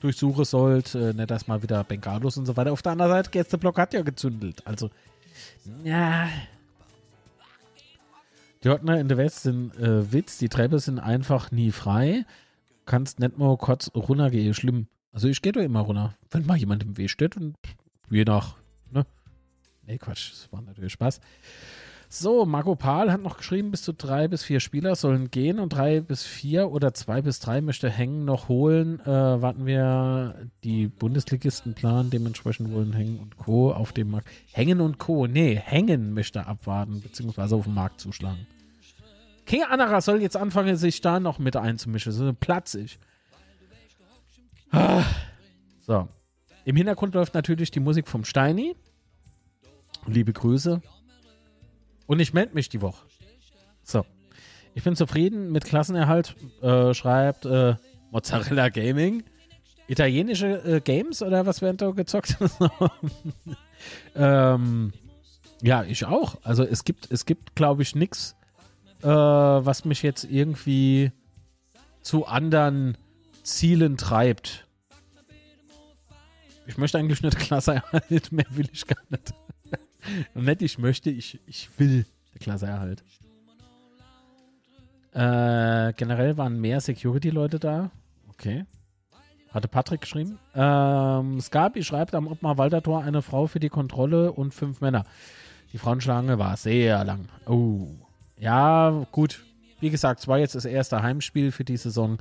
durchsuchen 0.04 0.44
sollt, 0.44 0.94
äh, 0.96 1.14
nicht 1.14 1.32
dass 1.32 1.48
mal 1.48 1.64
wieder 1.64 1.84
Bengalos 1.84 2.38
und 2.38 2.46
so 2.46 2.58
weiter. 2.58 2.74
Auf 2.74 2.82
der 2.82 2.92
anderen 2.92 3.12
Seite, 3.12 3.30
Gästeblock 3.32 3.80
hat 3.80 3.94
ja 3.94 4.02
gezündelt. 4.02 4.66
Also, 4.68 4.90
ja. 5.84 6.28
Die 8.64 8.70
Ordner 8.70 9.00
in 9.00 9.08
der 9.08 9.18
West 9.18 9.44
sind 9.44 9.76
äh, 9.78 10.12
Witz, 10.12 10.38
die 10.38 10.50
Treppe 10.50 10.80
sind 10.80 11.00
einfach 11.00 11.52
nie 11.52 11.72
frei. 11.72 12.26
Kannst 12.86 13.20
nicht 13.20 13.38
mal 13.38 13.58
kurz 13.58 13.90
runtergehen, 13.96 14.54
schlimm. 14.54 14.88
Also 15.14 15.28
ich 15.28 15.42
gehe 15.42 15.52
doch 15.52 15.62
immer 15.62 15.82
runter, 15.82 16.16
wenn 16.32 16.46
mal 16.46 16.58
jemand 16.58 16.84
im 16.84 16.98
Weg 16.98 17.10
steht 17.10 17.38
und 17.38 17.56
je 18.10 18.26
nach, 18.26 18.58
ne? 18.92 19.06
Nee, 19.86 19.98
Quatsch, 19.98 20.32
das 20.32 20.52
war 20.52 20.62
natürlich 20.62 20.94
Spaß. 20.94 21.22
So, 22.16 22.46
Marco 22.46 22.76
Pahl 22.76 23.12
hat 23.12 23.24
noch 23.24 23.38
geschrieben, 23.38 23.72
bis 23.72 23.82
zu 23.82 23.92
drei 23.92 24.28
bis 24.28 24.44
vier 24.44 24.60
Spieler 24.60 24.94
sollen 24.94 25.32
gehen 25.32 25.58
und 25.58 25.70
drei 25.70 26.00
bis 26.00 26.22
vier 26.22 26.70
oder 26.70 26.94
zwei 26.94 27.24
bis 27.24 27.40
drei 27.40 27.60
möchte 27.60 27.90
Hängen 27.90 28.24
noch 28.24 28.50
holen. 28.50 29.00
Äh, 29.00 29.08
warten 29.08 29.66
wir 29.66 30.48
die 30.64 30.90
Bundesligisten 30.90 31.74
planen, 31.74 32.12
dementsprechend 32.12 32.72
wollen 32.72 32.94
Hängen 32.94 33.18
und 33.18 33.38
Co. 33.38 33.74
auf 33.74 33.94
dem 33.94 34.12
Markt. 34.12 34.28
Hängen 34.52 34.80
und 34.80 35.00
Co. 35.00 35.26
Nee, 35.26 35.56
Hängen 35.56 36.14
möchte 36.14 36.46
abwarten, 36.46 37.02
beziehungsweise 37.02 37.56
auf 37.56 37.64
den 37.64 37.74
Markt 37.74 38.00
zuschlagen. 38.00 38.46
King 39.48 39.64
anderer 39.64 40.00
soll 40.00 40.22
jetzt 40.22 40.38
anfangen, 40.38 40.78
sich 40.78 41.02
da 41.02 41.20
noch 41.20 41.40
mit 41.40 41.56
einzumischen. 41.56 42.12
So 42.12 42.32
platzig. 42.32 43.00
Ah. 44.70 45.04
So. 45.82 46.08
Im 46.64 46.76
Hintergrund 46.76 47.16
läuft 47.16 47.34
natürlich 47.34 47.72
die 47.72 47.80
Musik 47.80 48.08
vom 48.08 48.24
Steini. 48.24 48.76
Liebe 50.06 50.32
Grüße. 50.32 50.80
Und 52.08 52.20
ich 52.20 52.34
melde 52.34 52.54
mich 52.54 52.70
die 52.70 52.82
Woche. 52.82 53.06
So. 53.84 54.06
Ich 54.76 54.84
bin 54.84 54.96
zufrieden 54.96 55.52
mit 55.52 55.66
Klassenerhalt, 55.66 56.36
äh, 56.62 56.94
schreibt 56.94 57.46
äh, 57.46 57.76
Mozzarella 58.12 58.70
Gaming. 58.70 59.24
Italienische 59.88 60.48
äh, 60.64 60.82
Games 60.82 61.22
oder 61.22 61.46
was 61.46 61.62
werden 61.62 61.78
da 61.78 61.92
gezockt? 61.92 62.38
ähm, 64.16 64.94
ja, 65.62 65.84
ich 65.84 66.06
auch. 66.06 66.38
Also 66.44 66.64
es 66.64 66.84
gibt, 66.84 67.12
es 67.12 67.26
gibt, 67.26 67.56
glaube 67.56 67.84
ich, 67.84 67.96
nichts, 67.96 68.36
äh, 69.02 69.08
was 69.08 69.86
mich 69.86 70.02
jetzt 70.02 70.24
irgendwie 70.24 71.12
zu 72.02 72.26
anderen 72.26 72.98
Zielen 73.44 73.98
treibt. 73.98 74.68
Ich 76.66 76.78
möchte 76.78 76.98
eigentlich 76.98 77.22
nicht 77.22 77.38
Klassenerhalt, 77.38 78.32
mehr 78.32 78.46
will 78.52 78.68
ich 78.72 78.88
gar 78.88 79.04
nicht. 79.10 79.34
Nicht 80.34 80.62
ich 80.62 80.78
möchte, 80.78 81.10
ich, 81.10 81.40
ich 81.46 81.70
will 81.78 82.06
der 82.34 82.40
Klassenerhalt. 82.40 83.04
Äh, 85.14 85.94
generell 85.94 86.38
waren 86.38 86.60
mehr 86.60 86.82
Security-Leute 86.82 87.60
da. 87.60 87.92
Okay. 88.30 88.66
Hatte 89.52 89.68
Patrick 89.68 90.02
geschrieben. 90.02 90.40
Ähm, 90.56 91.40
Scarpi 91.40 91.84
schreibt 91.84 92.16
am 92.16 92.28
Ottmar 92.28 92.58
Walter 92.58 92.82
Tor 92.82 93.04
eine 93.04 93.22
Frau 93.22 93.46
für 93.46 93.60
die 93.60 93.70
Kontrolle 93.70 94.32
und 94.32 94.54
fünf 94.54 94.82
Männer. 94.82 95.06
Die 95.72 95.78
Frauenschlange 95.78 96.40
war 96.40 96.58
sehr 96.58 97.04
lang. 97.04 97.28
Oh. 97.46 97.88
Ja, 98.40 99.06
gut. 99.12 99.44
Wie 99.80 99.92
gesagt, 99.92 100.22
es 100.22 100.28
war 100.28 100.40
jetzt 100.40 100.56
das 100.56 100.66
erste 100.66 101.04
Heimspiel 101.04 101.52
für 101.52 101.64
die 101.64 101.78
Saison. 101.78 102.18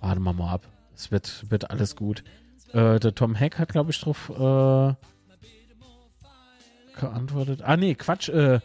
Warten 0.00 0.22
wir 0.22 0.32
mal 0.32 0.54
ab. 0.54 0.66
Es 0.94 1.10
wird, 1.10 1.50
wird 1.50 1.70
alles 1.70 1.96
gut. 1.96 2.24
Äh, 2.72 2.98
der 2.98 3.14
Tom 3.14 3.34
Heck 3.34 3.58
hat, 3.58 3.68
glaube 3.70 3.90
ich, 3.90 4.00
drauf 4.00 4.30
äh, 4.30 4.94
geantwortet. 6.98 7.62
Ah, 7.62 7.76
nee, 7.76 7.94
Quatsch. 7.94 8.28
Äh, 8.28 8.60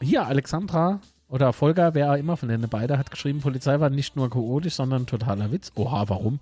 hier, 0.00 0.26
Alexandra 0.26 1.00
oder 1.28 1.52
Volker, 1.52 1.94
wer 1.94 2.12
auch 2.12 2.16
immer 2.16 2.36
von 2.36 2.48
denen 2.48 2.68
beide, 2.68 2.98
hat 2.98 3.10
geschrieben, 3.10 3.40
Polizei 3.40 3.80
war 3.80 3.90
nicht 3.90 4.16
nur 4.16 4.30
chaotisch, 4.30 4.74
sondern 4.74 5.06
totaler 5.06 5.50
Witz. 5.50 5.72
Oha, 5.74 6.08
warum? 6.08 6.40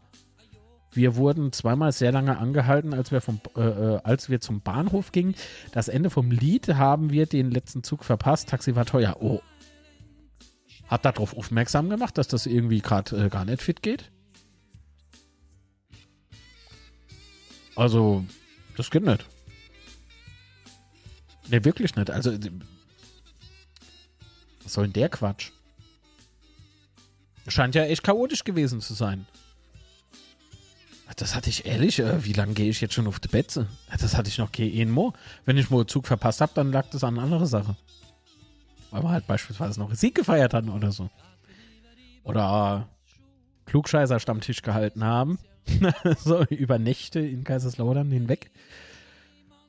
Wir 0.93 1.16
wurden 1.16 1.52
zweimal 1.52 1.93
sehr 1.93 2.12
lange 2.12 2.39
angehalten, 2.39 2.94
als 2.94 3.10
wir, 3.10 3.20
vom, 3.20 3.40
äh, 3.56 3.60
äh, 3.60 4.01
als 4.05 4.31
wir 4.31 4.40
zum 4.40 4.60
Bahnhof 4.60 5.10
gingen. 5.10 5.35
Das 5.72 5.89
Ende 5.89 6.09
vom 6.09 6.31
Lied 6.31 6.68
haben 6.68 7.10
wir 7.10 7.26
den 7.26 7.51
letzten 7.51 7.82
Zug 7.82 8.05
verpasst. 8.05 8.48
Taxi 8.48 8.76
war 8.76 8.86
teuer. 8.86 9.16
Oh. 9.20 9.40
Hat 10.86 11.05
darauf 11.05 11.36
aufmerksam 11.36 11.89
gemacht, 11.89 12.16
dass 12.16 12.28
das 12.28 12.47
irgendwie 12.47 12.81
gerade 12.81 13.24
äh, 13.24 13.28
gar 13.28 13.44
nicht 13.44 13.62
fit 13.62 13.82
geht? 13.82 14.12
Also, 17.74 18.24
das 18.76 18.90
geht 18.90 19.05
nicht. 19.05 19.26
Ne, 21.49 21.65
wirklich 21.65 21.95
nicht. 21.97 22.11
Also, 22.11 22.33
was 24.62 24.73
soll 24.73 24.85
denn 24.85 24.95
der 24.95 25.09
Quatsch? 25.09 25.51
Scheint 27.49 27.75
ja 27.75 27.85
echt 27.85 28.03
chaotisch 28.03 28.45
gewesen 28.45 28.81
zu 28.81 28.95
sein. 28.95 29.27
Das 31.16 31.35
hatte 31.35 31.51
ich 31.51 31.66
ehrlich, 31.66 32.01
äh, 32.01 32.25
wie 32.25 32.33
lange 32.33 32.55
gehe 32.55 32.71
ich 32.71 32.81
jetzt 32.81 32.95
schon 32.95 33.07
auf 33.07 33.21
die 33.21 33.29
Betze? 33.29 33.69
Das 34.01 34.16
hatte 34.16 34.29
ich 34.29 34.39
noch 34.39 34.51
kein 34.51 34.91
Mo. 34.91 35.12
Wenn 35.45 35.59
ich 35.59 35.71
mal 35.71 35.87
Zug 35.87 36.07
verpasst 36.07 36.41
habe, 36.41 36.53
dann 36.55 36.73
lag 36.73 36.87
das 36.91 37.05
an 37.05 37.19
andere 37.19 37.47
Sache. 37.47 37.77
weil 38.91 39.03
wir 39.03 39.11
halt 39.11 39.27
beispielsweise 39.27 39.79
noch 39.79 39.95
Sieg 39.95 40.15
gefeiert 40.15 40.55
hatten 40.55 40.71
oder 40.71 40.91
so. 40.93 41.11
Oder 42.25 42.89
Klugscheißer 43.66 44.19
Stammtisch 44.19 44.62
gehalten 44.62 45.05
haben. 45.05 45.39
so 46.19 46.43
über 46.45 46.79
Nächte 46.79 47.21
in 47.21 47.45
Kaiserslautern 47.45 48.11
hinweg. 48.11 48.51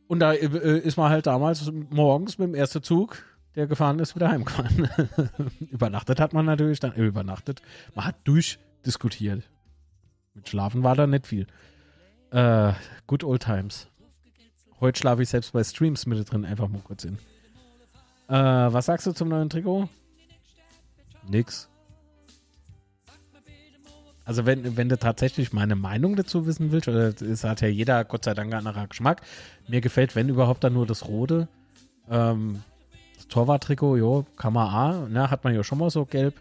Und 0.07 0.19
da 0.19 0.33
äh, 0.33 0.79
ist 0.79 0.97
man 0.97 1.09
halt 1.09 1.27
damals 1.27 1.71
morgens 1.89 2.37
mit 2.37 2.49
dem 2.49 2.55
ersten 2.55 2.83
Zug, 2.83 3.23
der 3.55 3.67
gefahren 3.67 3.99
ist, 3.99 4.15
wieder 4.15 4.29
heimgefahren. 4.29 4.89
übernachtet 5.71 6.19
hat 6.19 6.33
man 6.33 6.45
natürlich 6.45 6.79
dann, 6.79 6.93
äh, 6.93 7.03
übernachtet. 7.03 7.61
Man 7.95 8.05
hat 8.05 8.15
durchdiskutiert. 8.23 9.43
Mit 10.33 10.49
Schlafen 10.49 10.83
war 10.83 10.95
da 10.95 11.07
nicht 11.07 11.27
viel. 11.27 11.47
Äh, 12.31 12.73
good 13.07 13.23
old 13.23 13.41
times. 13.41 13.87
Heute 14.79 14.99
schlafe 14.99 15.23
ich 15.23 15.29
selbst 15.29 15.53
bei 15.53 15.63
Streams 15.63 16.05
mit 16.05 16.29
drin, 16.29 16.45
einfach 16.45 16.67
mal 16.67 16.81
kurz 16.81 17.03
hin. 17.03 17.17
Äh, 18.27 18.33
was 18.33 18.85
sagst 18.85 19.07
du 19.07 19.13
zum 19.13 19.29
neuen 19.29 19.49
Trikot? 19.49 19.87
Nix. 21.27 21.69
Also 24.25 24.47
wenn, 24.47 24.75
wenn 24.75 24.89
du 24.89 24.97
tatsächlich 24.97 25.53
meine 25.53 25.75
Meinung 25.75 26.15
dazu 26.15 26.47
wissen 26.47 26.71
willst, 26.71 26.87
oder 26.87 27.13
es 27.21 27.43
hat 27.43 27.61
ja 27.61 27.67
jeder 27.67 28.03
Gott 28.03 28.25
sei 28.25 28.33
Dank 28.33 28.51
einen 28.53 28.67
anderen 28.67 28.89
Geschmack. 28.89 29.21
Mir 29.67 29.81
gefällt, 29.81 30.15
wenn 30.15 30.29
überhaupt, 30.29 30.63
dann 30.63 30.73
nur 30.73 30.87
das 30.87 31.07
Rote. 31.07 31.47
Ähm, 32.09 32.63
das 33.15 33.27
Torwart-Trikot, 33.27 33.97
jo, 33.97 34.25
man 34.43 34.57
A, 34.57 35.07
ne, 35.07 35.29
hat 35.29 35.43
man 35.43 35.53
ja 35.53 35.63
schon 35.63 35.77
mal 35.77 35.91
so 35.91 36.05
gelb. 36.05 36.33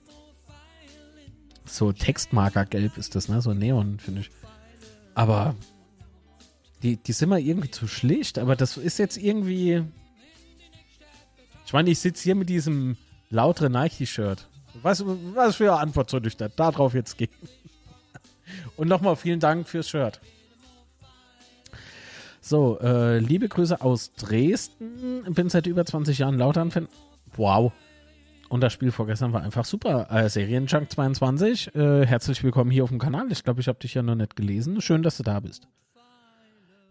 So 1.66 1.92
Textmarker-gelb 1.92 2.96
ist 2.96 3.14
das, 3.14 3.28
ne? 3.28 3.40
So 3.42 3.52
Neon, 3.52 3.98
finde 3.98 4.22
ich. 4.22 4.30
Aber 5.14 5.54
die, 6.82 6.96
die 6.96 7.12
sind 7.12 7.28
mal 7.28 7.40
irgendwie 7.40 7.70
zu 7.70 7.86
schlicht, 7.86 8.38
aber 8.38 8.56
das 8.56 8.76
ist 8.76 8.98
jetzt 8.98 9.16
irgendwie. 9.16 9.84
Ich 11.66 11.72
meine, 11.72 11.90
ich 11.90 11.98
sitze 11.98 12.24
hier 12.24 12.34
mit 12.34 12.48
diesem 12.48 12.96
lautere 13.30 13.70
Nike-Shirt. 13.70 14.48
Was, 14.82 15.04
was 15.34 15.56
für 15.56 15.72
eine 15.72 15.80
Antwort 15.80 16.10
soll 16.10 16.26
ich 16.26 16.36
da 16.36 16.48
darauf 16.48 16.94
jetzt 16.94 17.16
geben? 17.16 17.32
Und 18.76 18.88
nochmal 18.88 19.16
vielen 19.16 19.40
Dank 19.40 19.68
fürs 19.68 19.88
Shirt. 19.88 20.20
So, 22.40 22.78
äh, 22.80 23.18
liebe 23.18 23.48
Grüße 23.48 23.80
aus 23.80 24.12
Dresden. 24.12 25.24
Bin 25.30 25.48
seit 25.48 25.66
über 25.66 25.86
20 25.86 26.18
Jahren 26.18 26.36
Lautern-Fan. 26.36 26.88
Wow. 27.36 27.72
Und 28.50 28.60
das 28.60 28.72
Spiel 28.72 28.92
vorgestern 28.92 29.32
war 29.32 29.42
einfach 29.42 29.64
super. 29.64 30.08
Äh, 30.10 30.28
Serienjunk 30.28 30.90
22, 30.90 31.74
äh, 31.74 32.06
herzlich 32.06 32.44
willkommen 32.44 32.70
hier 32.70 32.84
auf 32.84 32.90
dem 32.90 32.98
Kanal. 32.98 33.32
Ich 33.32 33.42
glaube, 33.42 33.60
ich 33.60 33.68
habe 33.68 33.78
dich 33.78 33.94
ja 33.94 34.02
noch 34.02 34.14
nicht 34.14 34.36
gelesen. 34.36 34.80
Schön, 34.80 35.02
dass 35.02 35.16
du 35.16 35.22
da 35.22 35.40
bist. 35.40 35.66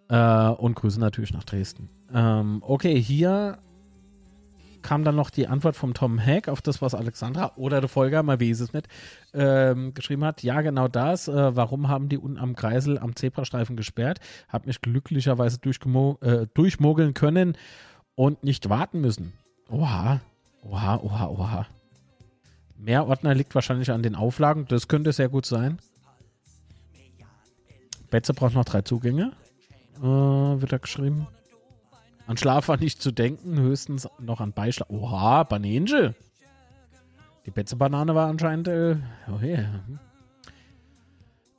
Äh, 0.10 0.50
und 0.50 0.76
Grüße 0.76 1.00
natürlich 1.00 1.34
nach 1.34 1.44
Dresden. 1.44 1.88
Ähm, 2.14 2.64
okay, 2.66 3.00
hier 3.00 3.60
kam 4.84 5.04
dann 5.04 5.16
noch 5.16 5.30
die 5.30 5.48
Antwort 5.48 5.76
vom 5.76 5.94
Tom 5.94 6.20
Hack 6.20 6.48
auf 6.48 6.62
das, 6.62 6.82
was 6.82 6.94
Alexandra 6.94 7.54
oder 7.56 7.80
der 7.80 7.90
Folger, 7.90 8.22
mal 8.22 8.40
wie 8.40 8.52
ist 8.52 8.60
es 8.60 8.74
nicht, 8.74 8.88
ähm, 9.34 9.94
geschrieben 9.94 10.24
hat. 10.24 10.44
Ja, 10.44 10.62
genau 10.62 10.88
das. 10.88 11.28
Äh, 11.28 11.56
warum 11.56 11.88
haben 11.88 12.10
die 12.10 12.18
unten 12.18 12.38
am 12.38 12.56
Kreisel 12.56 13.00
am 13.00 13.16
Zebrastreifen 13.16 13.76
gesperrt? 13.76 14.20
Hab 14.50 14.68
mich 14.68 14.82
glücklicherweise 14.82 15.58
äh, 15.58 16.48
durchmogeln 16.54 17.14
können 17.14 17.58
und 18.16 18.44
nicht 18.44 18.70
warten 18.70 19.02
müssen. 19.02 19.34
Oha, 19.70 20.22
oha, 20.62 20.98
oha, 20.98 21.28
oha. 21.28 21.66
Mehr 22.78 23.08
Ordner 23.08 23.34
liegt 23.34 23.56
wahrscheinlich 23.56 23.92
an 23.92 24.04
den 24.04 24.16
Auflagen. 24.16 24.66
Das 24.68 24.88
könnte 24.88 25.14
sehr 25.14 25.30
gut 25.30 25.46
sein. 25.46 25.80
Betze 28.12 28.34
braucht 28.34 28.54
noch 28.54 28.66
drei 28.66 28.82
Zugänge. 28.82 29.32
Äh, 29.98 30.04
wird 30.04 30.72
da 30.72 30.78
geschrieben. 30.78 31.28
An 32.26 32.38
Schlaf 32.38 32.68
war 32.70 32.78
nicht 32.78 33.02
zu 33.02 33.12
denken, 33.12 33.60
höchstens 33.60 34.08
noch 34.20 34.40
an 34.40 34.54
Beischlaf. 34.54 34.90
Oha, 34.90 35.44
Banange. 35.44 36.16
Die 37.46 37.52
Betze-Banane 37.52 38.16
war 38.16 38.30
anscheinend. 38.30 38.68
Äh, 38.70 38.96
oh 39.28 39.44
yeah. 39.44 39.82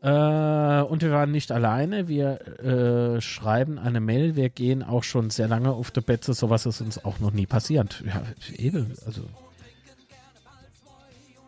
Äh, 0.04 0.82
und 0.82 1.02
wir 1.02 1.10
waren 1.12 1.30
nicht 1.30 1.52
alleine. 1.52 2.08
Wir 2.08 2.40
äh, 2.60 3.20
schreiben 3.20 3.78
eine 3.78 4.00
Mail. 4.00 4.36
Wir 4.36 4.48
gehen 4.48 4.82
auch 4.82 5.02
schon 5.02 5.30
sehr 5.30 5.48
lange 5.48 5.70
auf 5.70 5.90
der 5.90 6.00
Betze. 6.00 6.32
Sowas 6.34 6.66
ist 6.66 6.80
uns 6.80 7.04
auch 7.04 7.20
noch 7.20 7.32
nie 7.32 7.46
passiert. 7.46 8.02
Ja, 8.06 8.22
eben. 8.56 8.92
Also. 9.06 9.22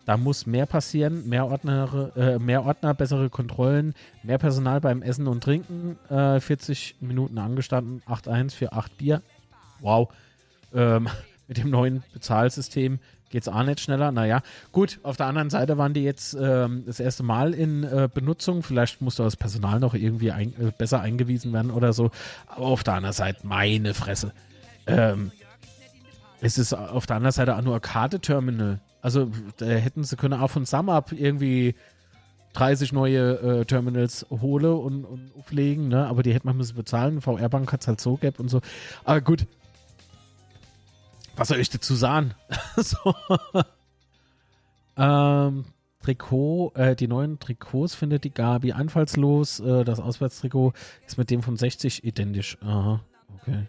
Da 0.07 0.17
muss 0.17 0.47
mehr 0.47 0.67
passieren, 0.67 1.29
mehr 1.29 1.47
Ordner, 1.47 2.13
äh, 2.17 2.39
mehr 2.39 2.65
Ordner, 2.65 2.95
bessere 2.95 3.29
Kontrollen, 3.29 3.93
mehr 4.23 4.39
Personal 4.39 4.81
beim 4.81 5.03
Essen 5.03 5.27
und 5.27 5.43
Trinken. 5.43 5.99
Äh, 6.09 6.39
40 6.39 6.97
Minuten 7.01 7.39
angestanden, 7.39 8.03
8-1 8.07 8.55
für 8.55 8.73
8 8.73 8.97
Bier. 8.97 9.23
Wow. 9.81 10.09
Ähm, 10.73 11.09
mit 11.49 11.59
dem 11.59 11.71
neuen 11.71 12.05
Bezahlsystem 12.13 13.01
geht 13.31 13.43
es 13.43 13.49
auch 13.49 13.65
nicht 13.65 13.81
schneller. 13.81 14.13
Naja, 14.13 14.43
gut, 14.71 15.01
auf 15.03 15.17
der 15.17 15.27
anderen 15.27 15.51
Seite 15.51 15.77
waren 15.77 15.93
die 15.93 16.05
jetzt 16.05 16.37
ähm, 16.41 16.85
das 16.87 17.01
erste 17.01 17.25
Mal 17.25 17.53
in 17.53 17.83
äh, 17.83 18.09
Benutzung. 18.13 18.63
Vielleicht 18.63 19.01
musste 19.01 19.25
das 19.25 19.37
Personal 19.37 19.81
noch 19.81 19.95
irgendwie 19.95 20.31
ein, 20.31 20.53
äh, 20.53 20.71
besser 20.77 21.01
eingewiesen 21.01 21.53
werden 21.53 21.73
oder 21.73 21.93
so. 21.93 22.13
Aber 22.47 22.67
auf 22.67 22.85
der 22.85 22.95
anderen 22.95 23.13
Seite, 23.13 23.45
meine 23.45 23.93
Fresse. 23.93 24.33
Ähm, 24.87 25.33
es 26.41 26.59
ist 26.59 26.75
auf 26.75 27.07
der 27.07 27.17
anderen 27.17 27.33
Seite 27.33 27.57
auch 27.57 27.63
nur 27.63 27.75
ein 27.75 27.81
Karteterminal. 27.81 28.79
Also 29.07 29.31
da 29.59 29.67
hätten 29.67 30.03
sie 30.03 30.17
können 30.17 30.41
auch 30.41 30.51
von 30.51 30.67
SumUp 30.67 31.13
irgendwie 31.13 31.77
30 32.55 32.93
neue 32.93 33.61
äh, 33.61 33.65
Terminals 33.65 34.27
hole 34.31 34.75
und, 34.75 35.05
und 35.05 35.31
auflegen, 35.39 35.87
ne? 35.87 36.09
Aber 36.09 36.25
die 36.25 36.35
hätte 36.35 36.45
man 36.45 36.57
müssen 36.57 36.75
bezahlen. 36.75 37.21
VR-Bank 37.21 37.73
hat 37.73 37.83
es 37.83 37.87
halt 37.87 38.01
so 38.01 38.17
gap 38.17 38.41
und 38.41 38.49
so. 38.49 38.63
Aber 39.05 39.21
gut. 39.21 39.47
Was 41.37 41.47
soll 41.47 41.61
ich 41.61 41.71
dazu 41.71 41.95
sagen? 41.95 42.35
so. 42.77 43.15
ähm, 44.97 45.67
Trikot, 46.03 46.73
äh, 46.75 46.97
die 46.97 47.07
neuen 47.07 47.39
Trikots 47.39 47.95
findet 47.95 48.25
die 48.25 48.35
Gabi 48.35 48.73
einfallslos. 48.73 49.61
Äh, 49.61 49.85
das 49.85 50.01
Auswärtstrikot 50.01 50.73
ist 51.07 51.17
mit 51.17 51.31
dem 51.31 51.45
von 51.45 51.57
60 51.57 52.03
identisch. 52.03 52.59
Aha, 52.61 53.05
okay. 53.37 53.69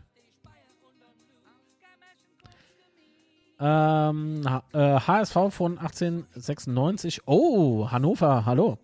Ähm, 3.60 4.42
äh, 4.74 4.78
HSV 4.78 5.34
von 5.50 5.78
1896. 5.80 7.22
Oh, 7.26 7.90
Hannover, 7.90 8.46
hallo. 8.46 8.78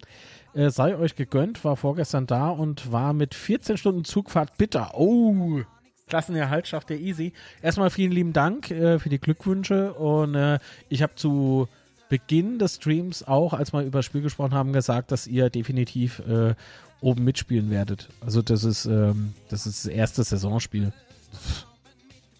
Äh, 0.53 0.69
sei 0.69 0.95
euch 0.97 1.15
gegönnt, 1.15 1.63
war 1.63 1.75
vorgestern 1.75 2.27
da 2.27 2.49
und 2.49 2.91
war 2.91 3.13
mit 3.13 3.35
14 3.35 3.77
Stunden 3.77 4.03
Zugfahrt 4.03 4.57
bitter. 4.57 4.91
Oh, 4.95 5.61
Klassenerhalt 6.07 6.67
schafft 6.67 6.89
der 6.89 6.99
easy. 6.99 7.33
Erstmal 7.61 7.89
vielen 7.89 8.11
lieben 8.11 8.33
Dank 8.33 8.69
äh, 8.71 8.99
für 8.99 9.09
die 9.09 9.19
Glückwünsche 9.19 9.93
und 9.93 10.35
äh, 10.35 10.59
ich 10.89 11.01
habe 11.01 11.15
zu 11.15 11.67
Beginn 12.09 12.59
des 12.59 12.75
Streams 12.75 13.23
auch, 13.27 13.53
als 13.53 13.73
wir 13.73 13.81
über 13.81 13.99
das 13.99 14.05
Spiel 14.05 14.21
gesprochen 14.21 14.53
haben, 14.53 14.73
gesagt, 14.73 15.11
dass 15.11 15.25
ihr 15.25 15.49
definitiv 15.49 16.19
äh, 16.19 16.53
oben 17.01 17.23
mitspielen 17.23 17.69
werdet. 17.69 18.09
Also 18.21 18.41
das 18.41 18.63
ist, 18.63 18.85
ähm, 18.85 19.33
das 19.49 19.65
ist 19.65 19.85
das 19.85 19.91
erste 19.91 20.23
Saisonspiel. 20.23 20.93
Pff, 21.33 21.65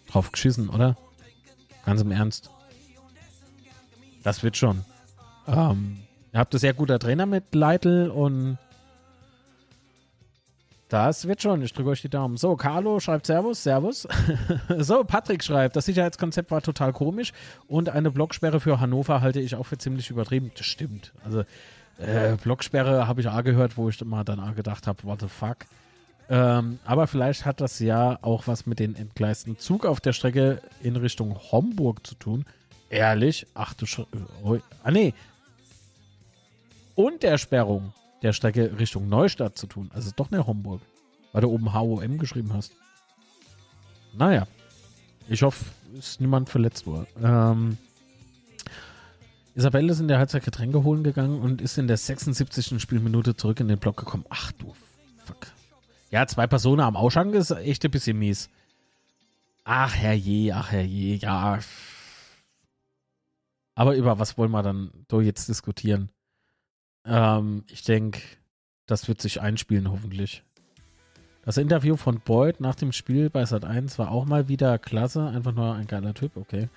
drauf 0.06 0.30
geschissen, 0.30 0.68
oder? 0.68 0.96
Ganz 1.84 2.00
im 2.00 2.10
Ernst. 2.10 2.50
Das 4.22 4.42
wird 4.42 4.56
schon. 4.56 4.84
Ähm, 5.46 5.98
ihr 6.32 6.40
habt 6.40 6.54
ein 6.54 6.58
sehr 6.58 6.72
guter 6.72 6.98
Trainer 6.98 7.26
mit 7.26 7.54
Leitl 7.54 8.08
und 8.08 8.58
das 10.88 11.26
wird 11.26 11.42
schon. 11.42 11.60
Ich 11.62 11.72
drücke 11.72 11.90
euch 11.90 12.02
die 12.02 12.08
Daumen. 12.08 12.36
So, 12.36 12.56
Carlo 12.56 13.00
schreibt 13.00 13.26
Servus, 13.26 13.62
Servus. 13.62 14.06
so, 14.78 15.02
Patrick 15.04 15.42
schreibt, 15.42 15.76
das 15.76 15.86
Sicherheitskonzept 15.86 16.50
war 16.50 16.62
total 16.62 16.92
komisch 16.92 17.32
und 17.66 17.88
eine 17.88 18.10
Blocksperre 18.10 18.60
für 18.60 18.80
Hannover 18.80 19.20
halte 19.20 19.40
ich 19.40 19.56
auch 19.56 19.66
für 19.66 19.76
ziemlich 19.78 20.10
übertrieben. 20.10 20.52
Das 20.56 20.66
stimmt. 20.66 21.12
Also, 21.24 21.44
äh, 21.98 22.36
Blocksperre 22.42 23.06
habe 23.08 23.20
ich 23.20 23.28
auch 23.28 23.42
gehört, 23.42 23.76
wo 23.76 23.88
ich 23.88 24.04
mal 24.04 24.24
dann 24.24 24.40
auch 24.40 24.54
gedacht 24.54 24.86
habe, 24.86 25.02
what 25.04 25.20
the 25.20 25.28
fuck. 25.28 25.58
Ähm, 26.28 26.78
aber 26.84 27.06
vielleicht 27.06 27.44
hat 27.44 27.60
das 27.60 27.78
ja 27.78 28.18
auch 28.22 28.46
was 28.46 28.66
mit 28.66 28.78
den 28.78 28.96
entgleisten 28.96 29.58
Zug 29.58 29.84
auf 29.84 30.00
der 30.00 30.12
Strecke 30.12 30.62
in 30.82 30.96
Richtung 30.96 31.38
Homburg 31.52 32.06
zu 32.06 32.14
tun. 32.14 32.46
Ehrlich? 32.88 33.46
Ach 33.54 33.74
du 33.74 33.86
Sch 33.86 34.00
oh, 34.42 34.58
Ah, 34.82 34.90
nee. 34.90 35.12
Und 36.94 37.22
der 37.22 37.38
Sperrung 37.38 37.92
der 38.22 38.32
Strecke 38.32 38.78
Richtung 38.78 39.08
Neustadt 39.08 39.58
zu 39.58 39.66
tun. 39.66 39.90
Also 39.92 40.10
doch 40.14 40.30
nicht 40.30 40.46
Homburg. 40.46 40.80
Weil 41.32 41.42
du 41.42 41.50
oben 41.50 41.74
HOM 41.74 42.18
geschrieben 42.18 42.52
hast. 42.52 42.72
Naja. 44.16 44.46
Ich 45.28 45.42
hoffe, 45.42 45.64
ist 45.98 46.20
niemand 46.20 46.48
verletzt 46.48 46.86
worden. 46.86 47.06
Ähm, 47.22 47.78
Isabelle 49.54 49.92
ist 49.92 50.00
in 50.00 50.08
der 50.08 50.18
Halbzeit 50.18 50.44
Getränke 50.44 50.84
holen 50.84 51.04
gegangen 51.04 51.40
und 51.40 51.60
ist 51.60 51.78
in 51.78 51.86
der 51.86 51.96
76. 51.96 52.80
Spielminute 52.80 53.36
zurück 53.36 53.60
in 53.60 53.68
den 53.68 53.78
Block 53.78 53.96
gekommen. 53.96 54.24
Ach 54.28 54.52
du 54.52 54.74
Fuck. 55.24 55.53
Ja, 56.14 56.28
zwei 56.28 56.46
Personen 56.46 56.80
am 56.80 56.94
Ausschank 56.94 57.34
ist 57.34 57.50
echt 57.50 57.84
ein 57.84 57.90
bisschen 57.90 58.16
mies. 58.16 58.48
Ach 59.64 59.96
herrje, 59.96 60.54
ach 60.54 60.70
herrje, 60.70 61.16
ja. 61.16 61.58
Aber 63.74 63.96
über 63.96 64.16
was 64.20 64.38
wollen 64.38 64.52
wir 64.52 64.62
dann 64.62 64.92
so 65.10 65.20
jetzt 65.20 65.48
diskutieren? 65.48 66.10
Ähm, 67.04 67.64
ich 67.68 67.82
denke, 67.82 68.20
das 68.86 69.08
wird 69.08 69.20
sich 69.20 69.40
einspielen, 69.40 69.90
hoffentlich. 69.90 70.44
Das 71.42 71.56
Interview 71.56 71.96
von 71.96 72.20
Boyd 72.20 72.60
nach 72.60 72.76
dem 72.76 72.92
Spiel 72.92 73.28
bei 73.28 73.44
Sat 73.44 73.64
1 73.64 73.98
war 73.98 74.12
auch 74.12 74.24
mal 74.24 74.46
wieder 74.46 74.78
klasse. 74.78 75.26
Einfach 75.26 75.52
nur 75.52 75.74
ein 75.74 75.88
geiler 75.88 76.14
Typ, 76.14 76.36
okay. 76.36 76.68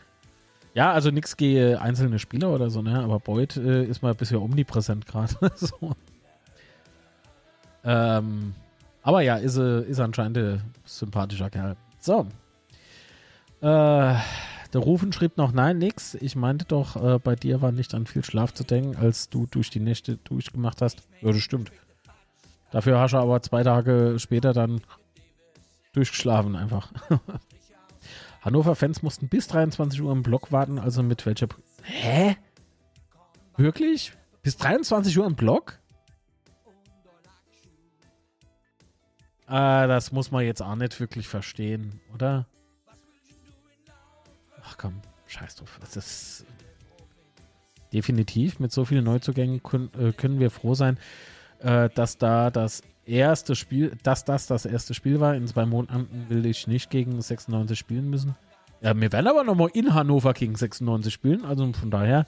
Ja, 0.74 0.94
also 0.94 1.12
nichts 1.12 1.38
gegen 1.38 1.76
einzelne 1.76 2.18
Spieler 2.18 2.50
oder 2.50 2.72
so, 2.72 2.82
ne? 2.82 3.04
Aber 3.04 3.20
Boyd 3.20 3.56
äh, 3.56 3.84
ist 3.84 4.02
mal 4.02 4.16
bisschen 4.16 4.38
omnipräsent 4.38 5.06
gerade. 5.06 5.36
so. 5.58 5.96
ähm, 7.84 8.56
aber 9.08 9.22
ja, 9.22 9.38
ist, 9.38 9.56
äh, 9.56 9.84
ist 9.84 10.02
anscheinend 10.02 10.38
ein 10.38 10.62
sympathischer 10.84 11.50
Kerl. 11.50 11.78
So. 11.98 12.28
Äh, 13.62 13.64
der 13.64 14.82
Rufen 14.82 15.14
schrieb 15.14 15.38
noch, 15.38 15.54
nein, 15.54 15.78
nix. 15.78 16.14
Ich 16.16 16.36
meinte 16.36 16.66
doch, 16.66 17.02
äh, 17.02 17.18
bei 17.18 17.38
dir 17.38 17.62
war 17.62 17.72
nicht 17.72 17.96
an 17.96 18.06
viel 18.06 18.26
Schlaf 18.26 18.54
zu 18.54 18.66
denken, 18.66 18.98
als 18.98 19.30
du 19.30 19.46
durch 19.46 19.70
die 19.70 19.80
Nächte 19.80 20.18
durchgemacht 20.18 20.82
hast. 20.82 21.08
Ja, 21.22 21.32
das 21.32 21.42
stimmt. 21.42 21.72
Dafür 22.72 23.00
hast 23.00 23.14
du 23.14 23.18
aber 23.18 23.42
zwei 23.42 23.64
Tage 23.64 24.16
später 24.20 24.52
dann 24.52 24.82
durchgeschlafen 25.94 26.58
einfach. 26.58 26.92
Hannover-Fans 28.42 29.04
mussten 29.04 29.30
bis 29.30 29.48
23 29.48 30.02
Uhr 30.02 30.12
im 30.12 30.22
Block 30.22 30.52
warten, 30.52 30.80
also 30.80 31.02
mit 31.02 31.26
welcher... 31.26 31.48
Hä? 31.84 32.36
Wirklich? 33.56 34.12
Bis 34.42 34.58
23 34.58 35.18
Uhr 35.18 35.26
im 35.26 35.36
Block? 35.36 35.80
Ah, 39.48 39.88
das 39.88 40.12
muss 40.12 40.30
man 40.30 40.44
jetzt 40.44 40.62
auch 40.62 40.76
nicht 40.76 41.00
wirklich 41.00 41.28
verstehen, 41.28 42.02
oder? 42.14 42.46
Ach 44.62 44.78
komm, 44.78 45.02
scheiß 45.28 45.56
drauf. 45.56 45.80
Das 45.80 45.96
ist 45.96 46.46
definitiv 47.94 48.60
mit 48.60 48.74
so 48.74 48.84
vielen 48.84 49.06
Neuzugängen 49.06 49.64
können, 49.64 49.90
äh, 49.98 50.12
können 50.12 50.42
wir 50.42 50.52
froh 50.52 50.74
sein, 50.74 50.98
äh, 51.60 51.90
dass 51.96 52.18
da 52.18 52.52
das 52.52 52.84
erste 53.06 53.56
Spiel, 53.56 53.96
dass 54.04 54.26
das 54.26 54.48
das 54.48 54.66
erste 54.66 54.94
Spiel 54.94 55.22
war. 55.22 55.34
In 55.36 55.48
zwei 55.48 55.66
Monaten 55.66 56.26
will 56.28 56.46
ich 56.46 56.68
nicht 56.68 56.90
gegen 56.90 57.22
96 57.22 57.80
spielen 57.80 58.10
müssen. 58.10 58.36
Ja, 58.82 59.00
wir 59.00 59.12
werden 59.14 59.28
aber 59.28 59.46
nochmal 59.46 59.70
in 59.74 59.94
Hannover 59.94 60.34
gegen 60.34 60.56
96 60.56 61.14
spielen. 61.14 61.46
Also 61.46 61.72
von 61.72 61.90
daher, 61.90 62.26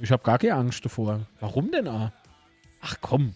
ich 0.00 0.10
habe 0.10 0.24
gar 0.24 0.38
keine 0.38 0.54
Angst 0.54 0.84
davor. 0.84 1.20
Warum 1.38 1.70
denn? 1.70 1.86
Ah? 1.86 2.12
Ach 2.80 2.96
komm, 3.00 3.34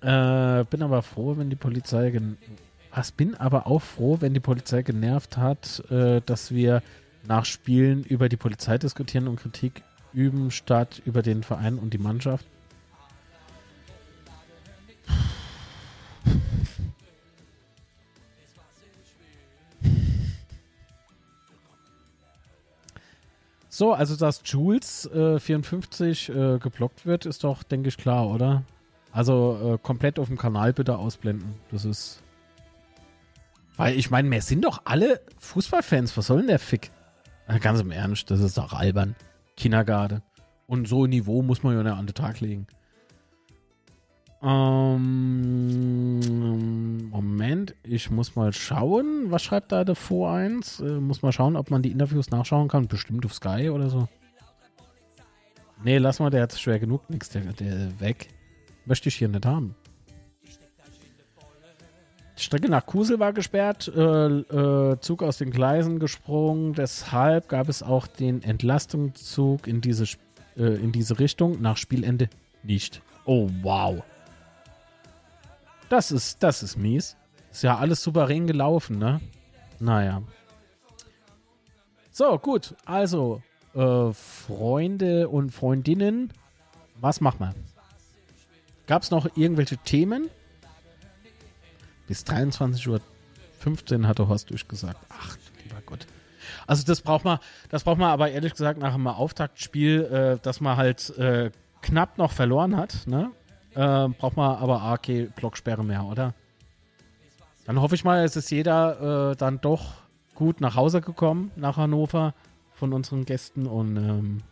Äh, 0.00 0.64
bin 0.64 0.82
aber 0.82 1.02
froh, 1.02 1.36
wenn 1.36 1.50
die 1.50 1.56
Polizei. 1.56 2.12
Was 2.94 3.12
bin 3.12 3.34
aber 3.34 3.66
auch 3.66 3.82
froh, 3.82 4.18
wenn 4.20 4.34
die 4.34 4.40
Polizei 4.40 4.82
genervt 4.82 5.36
hat, 5.36 5.82
äh, 5.90 6.20
dass 6.24 6.52
wir 6.52 6.82
nach 7.26 7.44
Spielen 7.44 8.04
über 8.04 8.28
die 8.28 8.36
Polizei 8.36 8.78
diskutieren 8.78 9.28
und 9.28 9.36
Kritik 9.36 9.82
üben, 10.12 10.50
statt 10.50 11.02
über 11.04 11.22
den 11.22 11.42
Verein 11.42 11.78
und 11.78 11.92
die 11.92 11.98
Mannschaft. 11.98 12.46
So, 23.68 23.92
also 23.92 24.16
dass 24.16 24.42
Jules 24.44 25.06
äh, 25.06 25.38
54 25.38 26.30
äh, 26.30 26.58
geblockt 26.58 27.06
wird, 27.06 27.26
ist 27.26 27.44
doch, 27.44 27.62
denke 27.62 27.88
ich, 27.88 27.96
klar, 27.96 28.26
oder? 28.26 28.64
Also 29.18 29.74
äh, 29.74 29.78
komplett 29.82 30.20
auf 30.20 30.28
dem 30.28 30.38
Kanal 30.38 30.72
bitte 30.72 30.96
ausblenden. 30.96 31.56
Das 31.72 31.84
ist. 31.84 32.22
Weil 33.76 33.96
ich 33.96 34.12
meine, 34.12 34.30
wir 34.30 34.40
sind 34.42 34.64
doch 34.64 34.82
alle 34.84 35.20
Fußballfans. 35.38 36.16
Was 36.16 36.28
soll 36.28 36.38
denn 36.38 36.46
der 36.46 36.60
Fick? 36.60 36.92
Ganz 37.60 37.80
im 37.80 37.90
Ernst, 37.90 38.30
das 38.30 38.38
ist 38.38 38.56
doch 38.58 38.72
albern. 38.72 39.16
Kindergarten. 39.56 40.22
Und 40.68 40.86
so 40.86 41.02
ein 41.04 41.10
Niveau 41.10 41.42
muss 41.42 41.64
man 41.64 41.84
ja 41.84 41.94
an 41.94 42.06
den 42.06 42.14
Tag 42.14 42.38
legen. 42.38 42.68
Ähm, 44.40 45.00
Moment, 47.10 47.74
ich 47.82 48.12
muss 48.12 48.36
mal 48.36 48.52
schauen. 48.52 49.32
Was 49.32 49.42
schreibt 49.42 49.72
da 49.72 49.82
der 49.82 49.96
Vor 49.96 50.30
1? 50.30 50.78
Äh, 50.78 51.00
muss 51.00 51.22
mal 51.22 51.32
schauen, 51.32 51.56
ob 51.56 51.72
man 51.72 51.82
die 51.82 51.90
Interviews 51.90 52.30
nachschauen 52.30 52.68
kann. 52.68 52.86
Bestimmt 52.86 53.26
auf 53.26 53.34
Sky 53.34 53.68
oder 53.70 53.90
so. 53.90 54.06
Nee, 55.82 55.98
lass 55.98 56.20
mal, 56.20 56.30
der 56.30 56.42
hat 56.42 56.52
schwer 56.52 56.78
genug. 56.78 57.10
Nix, 57.10 57.30
der, 57.30 57.42
der 57.54 57.98
weg. 57.98 58.28
Möchte 58.88 59.10
ich 59.10 59.16
hier 59.16 59.28
nicht 59.28 59.44
haben. 59.44 59.74
Die 62.38 62.42
Strecke 62.42 62.70
nach 62.70 62.86
Kusel 62.86 63.18
war 63.18 63.34
gesperrt, 63.34 63.92
äh, 63.94 64.00
äh, 64.00 65.00
Zug 65.00 65.22
aus 65.22 65.36
den 65.36 65.50
Gleisen 65.50 65.98
gesprungen. 65.98 66.72
Deshalb 66.72 67.48
gab 67.48 67.68
es 67.68 67.82
auch 67.82 68.06
den 68.06 68.42
Entlastungszug 68.42 69.66
in 69.66 69.82
diese, 69.82 70.04
äh, 70.56 70.62
in 70.62 70.90
diese 70.90 71.18
Richtung. 71.18 71.60
Nach 71.60 71.76
Spielende 71.76 72.30
nicht. 72.62 73.02
Oh, 73.26 73.50
wow. 73.60 74.02
Das 75.90 76.10
ist, 76.10 76.42
das 76.42 76.62
ist 76.62 76.76
mies. 76.76 77.16
Ist 77.50 77.62
ja 77.62 77.76
alles 77.76 78.02
souverän 78.02 78.46
gelaufen, 78.46 78.98
ne? 78.98 79.20
Naja. 79.80 80.22
So, 82.10 82.38
gut. 82.38 82.74
Also, 82.86 83.42
äh, 83.74 84.12
Freunde 84.12 85.28
und 85.28 85.50
Freundinnen, 85.50 86.32
was 87.00 87.20
machen 87.20 87.40
wir? 87.40 87.54
Gab 88.88 89.02
es 89.02 89.10
noch 89.10 89.28
irgendwelche 89.36 89.76
Themen? 89.76 90.30
Bis 92.06 92.24
23.15 92.24 94.00
Uhr 94.00 94.08
hatte 94.08 94.28
Horst 94.28 94.48
durchgesagt. 94.48 94.98
Ach, 95.10 95.36
lieber 95.62 95.80
Gott. 95.84 96.06
Also 96.66 96.84
das 96.86 97.02
braucht 97.02 97.22
man, 97.22 97.38
das 97.68 97.84
braucht 97.84 97.98
man 97.98 98.10
aber 98.10 98.30
ehrlich 98.30 98.52
gesagt 98.52 98.80
nach 98.80 98.94
einem 98.94 99.06
Auftaktspiel, 99.06 100.04
äh, 100.04 100.42
dass 100.42 100.62
man 100.62 100.78
halt 100.78 101.10
äh, 101.18 101.50
knapp 101.82 102.16
noch 102.16 102.32
verloren 102.32 102.76
hat, 102.76 103.06
ne? 103.06 103.30
Äh, 103.74 104.08
braucht 104.08 104.38
man 104.38 104.56
aber 104.56 104.82
AK 104.82 105.34
Blocksperre 105.36 105.84
mehr, 105.84 106.04
oder? 106.04 106.32
Dann 107.66 107.82
hoffe 107.82 107.94
ich 107.94 108.04
mal, 108.04 108.24
es 108.24 108.36
ist 108.36 108.50
jeder 108.50 109.32
äh, 109.32 109.36
dann 109.36 109.60
doch 109.60 109.96
gut 110.34 110.62
nach 110.62 110.76
Hause 110.76 111.02
gekommen 111.02 111.50
nach 111.56 111.76
Hannover 111.76 112.32
von 112.72 112.94
unseren 112.94 113.26
Gästen 113.26 113.66
und 113.66 113.98
ähm, 113.98 114.42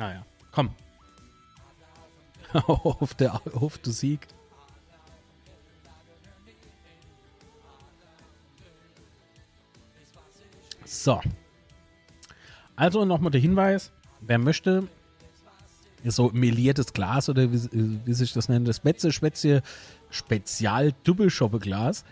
Naja, 0.00 0.24
komm. 0.50 0.70
auf, 2.54 3.12
der, 3.12 3.34
auf 3.54 3.76
der 3.76 3.92
Sieg. 3.92 4.26
So. 10.86 11.20
Also 12.76 13.04
nochmal 13.04 13.30
der 13.30 13.42
Hinweis, 13.42 13.92
wer 14.22 14.38
möchte, 14.38 14.88
ist 16.02 16.16
so 16.16 16.30
meliertes 16.32 16.94
Glas 16.94 17.28
oder 17.28 17.52
wie, 17.52 18.06
wie 18.06 18.14
sich 18.14 18.32
das 18.32 18.48
nennt, 18.48 18.66
das 18.66 18.80
Betze 18.80 19.12
Spätzle 19.12 19.62
Spezial 20.08 20.94
Doppelschoppe-Glas. 21.04 22.06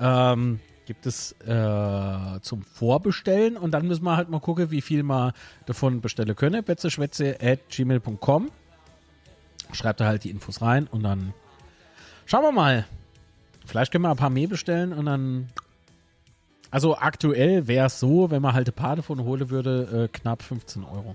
Ähm, 0.00 0.58
gibt 0.90 1.06
es 1.06 1.36
äh, 1.46 2.40
zum 2.42 2.62
Vorbestellen 2.64 3.56
und 3.56 3.70
dann 3.70 3.86
müssen 3.86 4.02
wir 4.02 4.16
halt 4.16 4.28
mal 4.28 4.40
gucken, 4.40 4.72
wie 4.72 4.80
viel 4.80 5.04
man 5.04 5.30
davon 5.66 6.00
bestellen 6.00 6.34
können. 6.34 6.64
betzeschwätze 6.64 7.38
at 7.40 7.60
gmail.com 7.68 8.50
Schreibt 9.72 10.00
da 10.00 10.06
halt 10.06 10.24
die 10.24 10.30
Infos 10.30 10.60
rein 10.62 10.88
und 10.88 11.04
dann 11.04 11.32
schauen 12.26 12.42
wir 12.42 12.50
mal. 12.50 12.86
Vielleicht 13.66 13.92
können 13.92 14.02
wir 14.02 14.10
ein 14.10 14.16
paar 14.16 14.30
mehr 14.30 14.48
bestellen 14.48 14.92
und 14.92 15.06
dann. 15.06 15.50
Also 16.72 16.96
aktuell 16.96 17.68
wäre 17.68 17.86
es 17.86 18.00
so, 18.00 18.32
wenn 18.32 18.42
man 18.42 18.54
halt 18.54 18.66
ein 18.66 18.74
paar 18.74 18.96
davon 18.96 19.20
holen 19.22 19.48
würde, 19.48 20.08
äh, 20.12 20.18
knapp 20.18 20.42
15 20.42 20.82
Euro. 20.82 21.14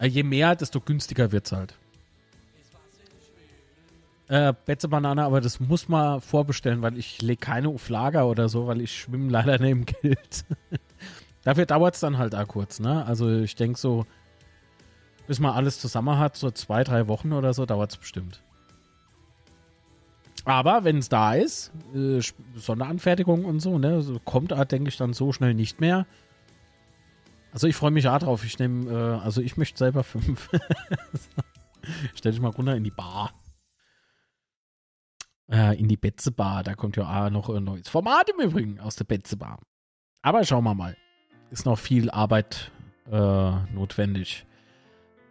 Äh, 0.00 0.08
je 0.08 0.24
mehr, 0.24 0.56
desto 0.56 0.80
günstiger 0.80 1.30
wird 1.30 1.46
es 1.46 1.52
halt. 1.52 1.74
Äh, 4.32 4.54
Betze 4.64 4.88
Banane, 4.88 5.24
aber 5.24 5.42
das 5.42 5.60
muss 5.60 5.90
man 5.90 6.22
vorbestellen, 6.22 6.80
weil 6.80 6.96
ich 6.96 7.20
lege 7.20 7.36
keine 7.36 7.68
auf 7.68 7.90
Lager 7.90 8.26
oder 8.26 8.48
so, 8.48 8.66
weil 8.66 8.80
ich 8.80 8.98
schwimme 8.98 9.30
leider 9.30 9.58
neben 9.58 9.84
Geld. 9.84 10.46
Dafür 11.44 11.66
dauert 11.66 11.96
es 11.96 12.00
dann 12.00 12.16
halt 12.16 12.34
auch 12.34 12.48
kurz, 12.48 12.80
ne? 12.80 13.04
Also 13.04 13.28
ich 13.28 13.56
denke 13.56 13.78
so, 13.78 14.06
bis 15.26 15.38
man 15.38 15.52
alles 15.52 15.80
zusammen 15.80 16.18
hat, 16.18 16.38
so 16.38 16.50
zwei, 16.50 16.82
drei 16.82 17.08
Wochen 17.08 17.34
oder 17.34 17.52
so, 17.52 17.66
dauert 17.66 17.90
es 17.90 17.98
bestimmt. 17.98 18.40
Aber 20.46 20.82
wenn 20.84 20.96
es 20.96 21.10
da 21.10 21.34
ist, 21.34 21.70
äh, 21.94 22.22
Sonderanfertigung 22.54 23.44
und 23.44 23.60
so, 23.60 23.78
ne, 23.78 24.00
so 24.00 24.18
kommt, 24.18 24.50
denke 24.72 24.88
ich, 24.88 24.96
dann 24.96 25.12
so 25.12 25.34
schnell 25.34 25.52
nicht 25.52 25.78
mehr. 25.78 26.06
Also 27.52 27.66
ich 27.66 27.76
freue 27.76 27.90
mich 27.90 28.08
auch 28.08 28.18
drauf. 28.18 28.46
Ich 28.46 28.58
nehme, 28.58 28.90
äh, 28.90 29.22
also 29.22 29.42
ich 29.42 29.58
möchte 29.58 29.76
selber 29.76 30.02
fünf. 30.02 30.48
Stell 32.14 32.32
dich 32.32 32.40
mal 32.40 32.48
runter 32.48 32.74
in 32.74 32.84
die 32.84 32.90
Bar 32.90 33.34
äh, 35.52 35.78
in 35.78 35.86
die 35.86 35.96
Betzebar. 35.96 36.62
Da 36.62 36.74
kommt 36.74 36.96
ja 36.96 37.26
auch 37.26 37.30
noch 37.30 37.48
ein 37.50 37.64
neues 37.64 37.88
Format 37.88 38.30
im 38.30 38.40
Übrigen 38.40 38.80
aus 38.80 38.96
der 38.96 39.04
Betzebar. 39.04 39.60
Aber 40.22 40.44
schauen 40.44 40.64
wir 40.64 40.74
mal. 40.74 40.96
Ist 41.50 41.66
noch 41.66 41.78
viel 41.78 42.10
Arbeit 42.10 42.70
äh, 43.10 43.52
notwendig. 43.74 44.46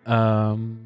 Ähm, 0.06 0.86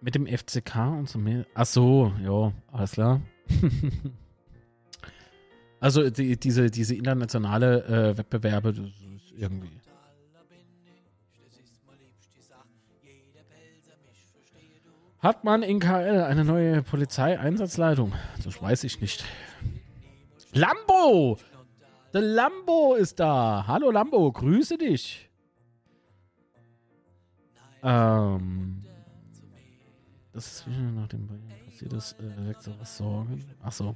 mit 0.00 0.14
dem 0.14 0.26
FCK 0.26 0.76
und 0.76 1.08
so 1.08 1.18
mehr. 1.18 1.46
Ach 1.54 1.66
so, 1.66 2.12
ja, 2.22 2.52
alles 2.72 2.92
klar. 2.92 3.20
also 5.80 6.10
die, 6.10 6.38
diese, 6.38 6.70
diese 6.70 6.94
internationale 6.94 7.84
äh, 7.84 8.18
Wettbewerbe, 8.18 8.72
das 8.72 8.86
ist 8.86 9.32
irgendwie. 9.36 9.70
Hat 15.22 15.44
man 15.44 15.62
in 15.62 15.78
KL 15.78 16.24
eine 16.24 16.44
neue 16.44 16.82
Polizeieinsatzleitung? 16.82 18.12
Das 18.42 18.60
weiß 18.60 18.82
ich 18.82 19.00
nicht. 19.00 19.24
Lambo! 20.52 21.38
Der 22.12 22.22
Lambo 22.22 22.96
ist 22.96 23.20
da. 23.20 23.64
Hallo 23.68 23.92
Lambo, 23.92 24.32
grüße 24.32 24.76
dich. 24.78 25.30
Ähm, 27.84 28.84
das 30.32 30.46
ist 30.46 30.66
nach 30.66 31.06
dem 31.06 31.28
passiert 31.66 31.92
ist, 31.92 32.18
äh, 32.18 32.48
weckt 32.48 32.62
sowas 32.62 32.96
Sorgen. 32.96 33.44
Ach 33.62 33.70
so. 33.70 33.94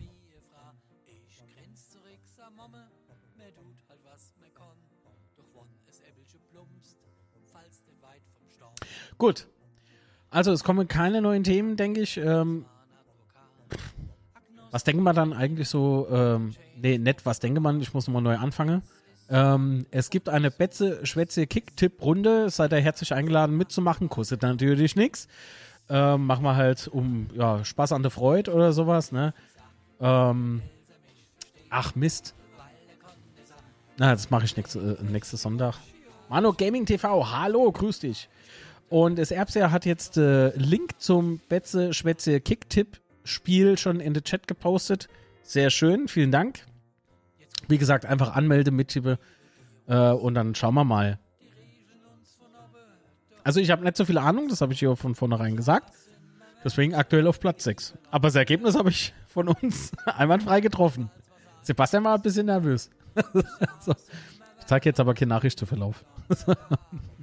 Gut. 9.18 9.48
Also 10.36 10.52
es 10.52 10.64
kommen 10.64 10.86
keine 10.86 11.22
neuen 11.22 11.44
Themen, 11.44 11.76
denke 11.76 12.02
ich. 12.02 12.18
Ähm, 12.18 12.66
was 14.70 14.84
denken 14.84 15.02
wir 15.02 15.14
dann 15.14 15.32
eigentlich 15.32 15.70
so? 15.70 16.06
Ähm, 16.10 16.52
nee, 16.76 16.98
nett, 16.98 17.24
was 17.24 17.40
denke 17.40 17.58
man? 17.60 17.80
Ich 17.80 17.94
muss 17.94 18.06
nochmal 18.06 18.20
neu 18.20 18.36
anfangen. 18.36 18.82
Ähm, 19.30 19.86
es 19.90 20.10
gibt 20.10 20.28
eine 20.28 20.50
Betze 20.50 21.06
Schwätze 21.06 21.46
Kick-Tipp-Runde. 21.46 22.50
Seid 22.50 22.72
ihr 22.74 22.80
herzlich 22.80 23.14
eingeladen 23.14 23.56
mitzumachen. 23.56 24.10
Kostet 24.10 24.42
natürlich 24.42 24.94
nichts. 24.94 25.26
Ähm, 25.88 26.26
machen 26.26 26.44
wir 26.44 26.54
halt 26.54 26.86
um 26.86 27.28
ja, 27.32 27.64
Spaß 27.64 27.92
an 27.92 28.02
der 28.02 28.10
Freude 28.10 28.52
oder 28.52 28.74
sowas. 28.74 29.12
Ne? 29.12 29.32
Ähm, 30.00 30.60
ach 31.70 31.94
Mist. 31.94 32.34
Na, 33.96 34.12
das 34.12 34.28
mache 34.28 34.44
ich 34.44 34.54
nächste, 34.54 34.98
äh, 35.00 35.02
nächste 35.02 35.38
Sonntag. 35.38 35.76
Mano 36.28 36.52
Gaming 36.52 36.84
TV, 36.84 37.30
hallo, 37.30 37.72
grüß 37.72 38.00
dich. 38.00 38.28
Und 38.88 39.18
das 39.18 39.30
Erbser 39.30 39.72
hat 39.72 39.84
jetzt 39.84 40.16
äh, 40.16 40.50
Link 40.56 40.92
zum 40.98 41.40
Betze 41.48 41.92
Schwätze 41.92 42.40
Kicktipp 42.40 43.00
Spiel 43.24 43.76
schon 43.76 43.98
in 44.00 44.14
den 44.14 44.22
Chat 44.22 44.46
gepostet. 44.46 45.08
Sehr 45.42 45.70
schön, 45.70 46.08
vielen 46.08 46.30
Dank. 46.30 46.64
Wie 47.68 47.78
gesagt, 47.78 48.06
einfach 48.06 48.34
anmelde, 48.34 48.70
mittippe 48.70 49.18
äh, 49.88 50.10
und 50.10 50.34
dann 50.34 50.54
schauen 50.54 50.74
wir 50.74 50.84
mal. 50.84 51.18
Also 53.42 53.60
ich 53.60 53.70
habe 53.70 53.84
nicht 53.84 53.96
so 53.96 54.04
viel 54.04 54.18
Ahnung, 54.18 54.48
das 54.48 54.60
habe 54.60 54.72
ich 54.72 54.78
hier 54.78 54.94
von 54.96 55.14
vornherein 55.14 55.56
gesagt. 55.56 55.92
Deswegen 56.64 56.94
aktuell 56.94 57.26
auf 57.26 57.38
Platz 57.38 57.64
6. 57.64 57.94
Aber 58.10 58.28
das 58.28 58.34
Ergebnis 58.34 58.76
habe 58.76 58.90
ich 58.90 59.14
von 59.28 59.48
uns 59.48 59.92
einwandfrei 60.04 60.60
getroffen. 60.60 61.10
Sebastian 61.62 62.04
war 62.04 62.16
ein 62.16 62.22
bisschen 62.22 62.46
nervös. 62.46 62.90
so. 63.80 63.92
Ich 64.60 64.66
zeige 64.66 64.88
jetzt 64.88 65.00
aber 65.00 65.14
keinen 65.14 65.28
Nachrichtenverlauf. 65.28 66.04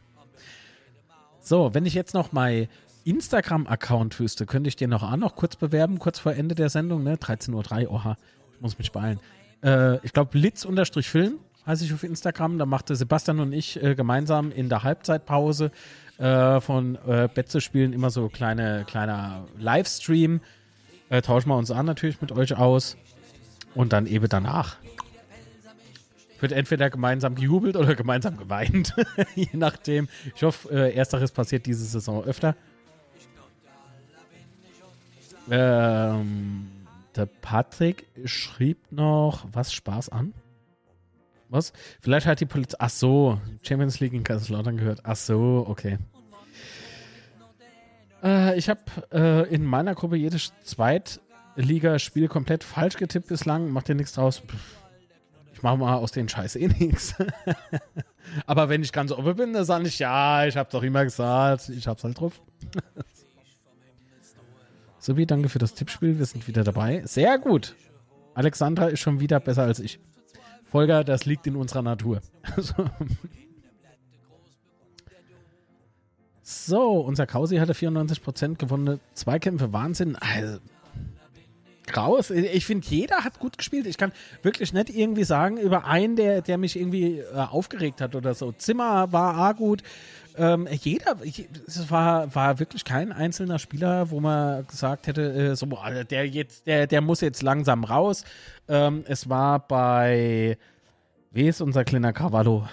so, 1.43 1.73
wenn 1.73 1.85
ich 1.85 1.93
jetzt 1.93 2.13
noch 2.13 2.31
mein 2.31 2.69
Instagram-Account 3.03 4.19
wüsste, 4.19 4.45
könnte 4.45 4.69
ich 4.69 4.77
den 4.77 4.89
noch 4.89 5.03
auch 5.03 5.17
noch 5.17 5.35
kurz 5.35 5.57
bewerben, 5.57 5.99
kurz 5.99 6.19
vor 6.19 6.33
Ende 6.33 6.55
der 6.55 6.69
Sendung, 6.69 7.03
ne? 7.03 7.17
13.03 7.17 7.85
Uhr, 7.85 7.91
oha, 7.91 8.17
ich 8.55 8.61
muss 8.61 8.77
mich 8.77 8.91
beeilen. 8.93 9.19
Äh, 9.61 9.97
ich 10.05 10.13
glaube, 10.13 10.37
Litz-Film 10.37 11.39
heiße 11.65 11.85
ich 11.85 11.93
auf 11.93 12.03
Instagram. 12.03 12.57
Da 12.57 12.65
machte 12.65 12.95
Sebastian 12.95 13.39
und 13.39 13.53
ich 13.53 13.81
äh, 13.83 13.95
gemeinsam 13.95 14.51
in 14.51 14.69
der 14.69 14.83
Halbzeitpause 14.83 15.71
äh, 16.17 16.61
von 16.61 16.97
äh, 17.07 17.27
Betze 17.33 17.61
spielen 17.61 17.93
immer 17.93 18.09
so 18.09 18.29
kleine, 18.29 18.85
kleiner 18.87 19.45
Livestream. 19.57 20.41
Äh, 21.09 21.21
tauschen 21.21 21.49
wir 21.49 21.57
uns 21.57 21.71
an 21.71 21.85
natürlich 21.85 22.21
mit 22.21 22.31
euch 22.31 22.55
aus. 22.55 22.97
Und 23.75 23.91
dann 23.91 24.05
eben 24.05 24.29
danach 24.29 24.77
wird 26.43 26.51
entweder 26.51 26.91
gemeinsam 26.91 27.33
gejubelt 27.33 27.75
oder 27.75 27.95
gemeinsam 27.95 28.37
geweint. 28.37 28.93
Je 29.35 29.47
nachdem. 29.53 30.07
Ich 30.35 30.43
hoffe, 30.43 30.69
äh, 30.69 30.93
ersteres 30.93 31.31
passiert 31.31 31.65
diese 31.65 31.85
Saison 31.85 32.23
öfter. 32.23 32.55
Ähm, 35.49 36.69
der 37.15 37.25
Patrick 37.25 38.07
schrieb 38.25 38.91
noch 38.91 39.47
was 39.51 39.73
Spaß 39.73 40.09
an. 40.09 40.33
Was? 41.49 41.73
Vielleicht 42.01 42.27
hat 42.27 42.39
die 42.39 42.45
Polizei. 42.45 42.77
Ach 42.79 42.89
so, 42.89 43.39
Champions 43.61 43.99
League 43.99 44.13
in 44.13 44.23
Kaiserslautern 44.23 44.77
gehört. 44.77 44.99
Ach 45.03 45.15
so, 45.15 45.65
okay. 45.67 45.97
Äh, 48.21 48.57
ich 48.57 48.69
habe 48.69 48.81
äh, 49.11 49.53
in 49.53 49.63
meiner 49.63 49.95
Gruppe 49.95 50.17
jedes 50.17 50.51
Zweitligaspiel 50.63 52.27
komplett 52.27 52.63
falsch 52.63 52.97
getippt 52.97 53.27
bislang. 53.27 53.69
Macht 53.69 53.87
dir 53.87 53.95
nichts 53.95 54.13
draus. 54.13 54.39
Pff 54.39 54.82
mache 55.63 55.77
mal 55.77 55.95
aus 55.95 56.11
den 56.11 56.29
Scheiß 56.29 56.57
eh 56.57 56.67
nichts. 56.67 57.15
Aber 58.45 58.69
wenn 58.69 58.83
ich 58.83 58.91
ganz 58.91 59.11
offen 59.11 59.35
bin, 59.35 59.53
dann 59.53 59.65
sage 59.65 59.87
ich, 59.87 59.97
ja, 59.99 60.45
ich 60.45 60.55
habe 60.57 60.69
doch 60.71 60.83
immer 60.83 61.03
gesagt, 61.03 61.69
ich 61.69 61.87
hab's 61.87 62.03
halt 62.03 62.19
drauf. 62.19 62.41
Sobi, 64.99 65.25
danke 65.25 65.49
für 65.49 65.59
das 65.59 65.73
Tippspiel, 65.73 66.19
wir 66.19 66.25
sind 66.25 66.47
wieder 66.47 66.63
dabei. 66.63 67.01
Sehr 67.05 67.37
gut. 67.37 67.75
Alexandra 68.35 68.87
ist 68.87 68.99
schon 68.99 69.19
wieder 69.19 69.39
besser 69.39 69.63
als 69.63 69.79
ich. 69.79 69.99
Volker, 70.65 71.03
das 71.03 71.25
liegt 71.25 71.45
in 71.47 71.55
unserer 71.55 71.81
Natur. 71.81 72.21
so, 76.41 76.99
unser 77.01 77.27
Kausi 77.27 77.57
hatte 77.57 77.73
94% 77.73 78.55
gewonnene 78.55 78.99
Zweikämpfe. 79.13 79.73
Wahnsinn. 79.73 80.15
Also, 80.15 80.59
Graus. 81.85 82.29
Ich 82.29 82.65
finde, 82.65 82.87
jeder 82.87 83.23
hat 83.23 83.39
gut 83.39 83.57
gespielt. 83.57 83.87
Ich 83.87 83.97
kann 83.97 84.11
wirklich 84.41 84.73
nicht 84.73 84.89
irgendwie 84.89 85.23
sagen 85.23 85.57
über 85.57 85.85
einen, 85.85 86.15
der, 86.15 86.41
der 86.41 86.57
mich 86.57 86.79
irgendwie 86.79 87.19
äh, 87.19 87.35
aufgeregt 87.35 88.01
hat 88.01 88.15
oder 88.15 88.33
so. 88.33 88.51
Zimmer 88.53 89.11
war 89.11 89.35
A 89.35 89.51
gut. 89.51 89.83
Ähm, 90.35 90.67
jeder, 90.71 91.17
es 91.67 91.91
war, 91.91 92.33
war 92.33 92.59
wirklich 92.59 92.85
kein 92.85 93.11
einzelner 93.11 93.59
Spieler, 93.59 94.09
wo 94.09 94.19
man 94.19 94.65
gesagt 94.65 95.07
hätte, 95.07 95.51
äh, 95.51 95.55
so, 95.55 95.67
der 96.09 96.27
jetzt, 96.27 96.65
der, 96.65 96.87
der 96.87 97.01
muss 97.01 97.21
jetzt 97.21 97.43
langsam 97.43 97.83
raus. 97.83 98.23
Ähm, 98.67 99.03
es 99.07 99.29
war 99.29 99.59
bei, 99.59 100.57
wie 101.31 101.47
ist 101.47 101.61
unser 101.61 101.83
kleiner 101.83 102.13
Cavallo? 102.13 102.67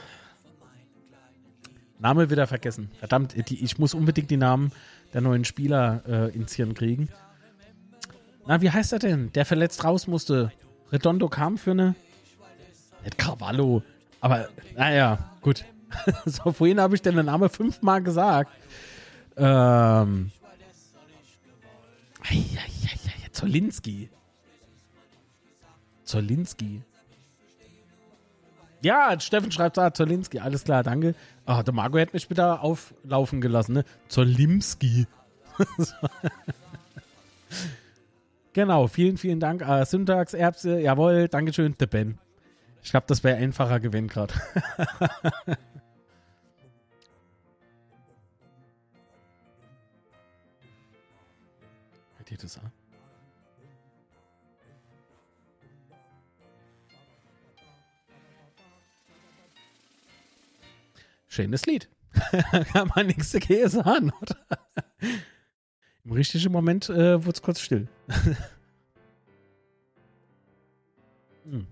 Name 1.99 2.31
wieder 2.31 2.47
vergessen. 2.47 2.91
Verdammt, 2.99 3.35
die, 3.51 3.63
ich 3.63 3.79
muss 3.79 3.93
unbedingt 3.93 4.31
die 4.31 4.39
Namen 4.39 4.73
der 5.13 5.21
neuen 5.21 5.45
Spieler 5.45 6.03
äh, 6.09 6.35
ins 6.35 6.55
Hirn 6.55 6.73
kriegen. 6.73 7.11
Na, 8.51 8.61
wie 8.61 8.71
heißt 8.73 8.93
er 8.93 8.99
denn? 8.99 9.33
Der 9.35 9.47
verletzt 9.47 9.85
raus 9.85 10.09
musste. 10.09 10.51
Redondo 10.91 11.29
kam 11.29 11.57
für 11.57 11.71
eine. 11.71 11.95
Nicht 13.05 13.17
Carvalho. 13.17 13.85
Aber, 14.21 14.49
naja, 14.75 15.31
gut. 15.41 15.65
so, 16.27 16.51
vorhin 16.51 16.81
habe 16.81 16.97
ich 16.97 17.01
den 17.01 17.15
Namen 17.25 17.49
fünfmal 17.49 18.03
gesagt. 18.03 18.51
Ähm. 19.37 20.33
Eieieiei, 22.23 23.31
Zolinski. 23.31 24.11
Zolinski. 26.03 26.83
Ja, 28.83 29.15
Steffen 29.21 29.53
schreibt 29.53 29.77
da, 29.77 29.95
Zolinski, 29.95 30.41
alles 30.41 30.65
klar, 30.65 30.83
danke. 30.83 31.15
Ah, 31.47 31.63
der 31.63 31.73
Marco 31.73 31.99
hätte 31.99 32.15
mich 32.15 32.29
wieder 32.29 32.65
auflaufen 32.65 33.41
gelassen, 33.41 33.75
ne? 33.75 33.85
Zolimski. 34.09 35.07
Genau, 38.53 38.89
vielen, 38.89 39.17
vielen 39.17 39.39
Dank. 39.39 39.63
Äh, 39.63 39.85
Syntax, 39.85 40.35
Erbse, 40.35 40.81
jawohl, 40.81 41.29
Dankeschön, 41.29 41.77
der 41.79 41.87
Ben. 41.87 42.19
Ich 42.83 42.91
glaube, 42.91 43.07
das 43.07 43.23
wäre 43.23 43.37
einfacher 43.37 43.79
Gewinn 43.79 44.09
gerade. 44.09 44.35
Hört 52.17 52.31
ihr 52.31 52.39
das 52.39 52.59
an? 52.59 52.73
Schönes 61.29 61.67
Lied. 61.67 61.89
Kann 62.73 62.91
man 62.97 63.07
nichts 63.07 63.31
dagegen 63.31 63.69
sagen, 63.69 64.13
oder? 64.21 64.37
Im 66.05 66.13
richtigen 66.13 66.51
Moment 66.51 66.89
äh, 66.89 67.25
wurde 67.25 67.37
es 67.37 67.43
kurz 67.43 67.61
still. 67.61 67.87
Hm. 71.45 71.67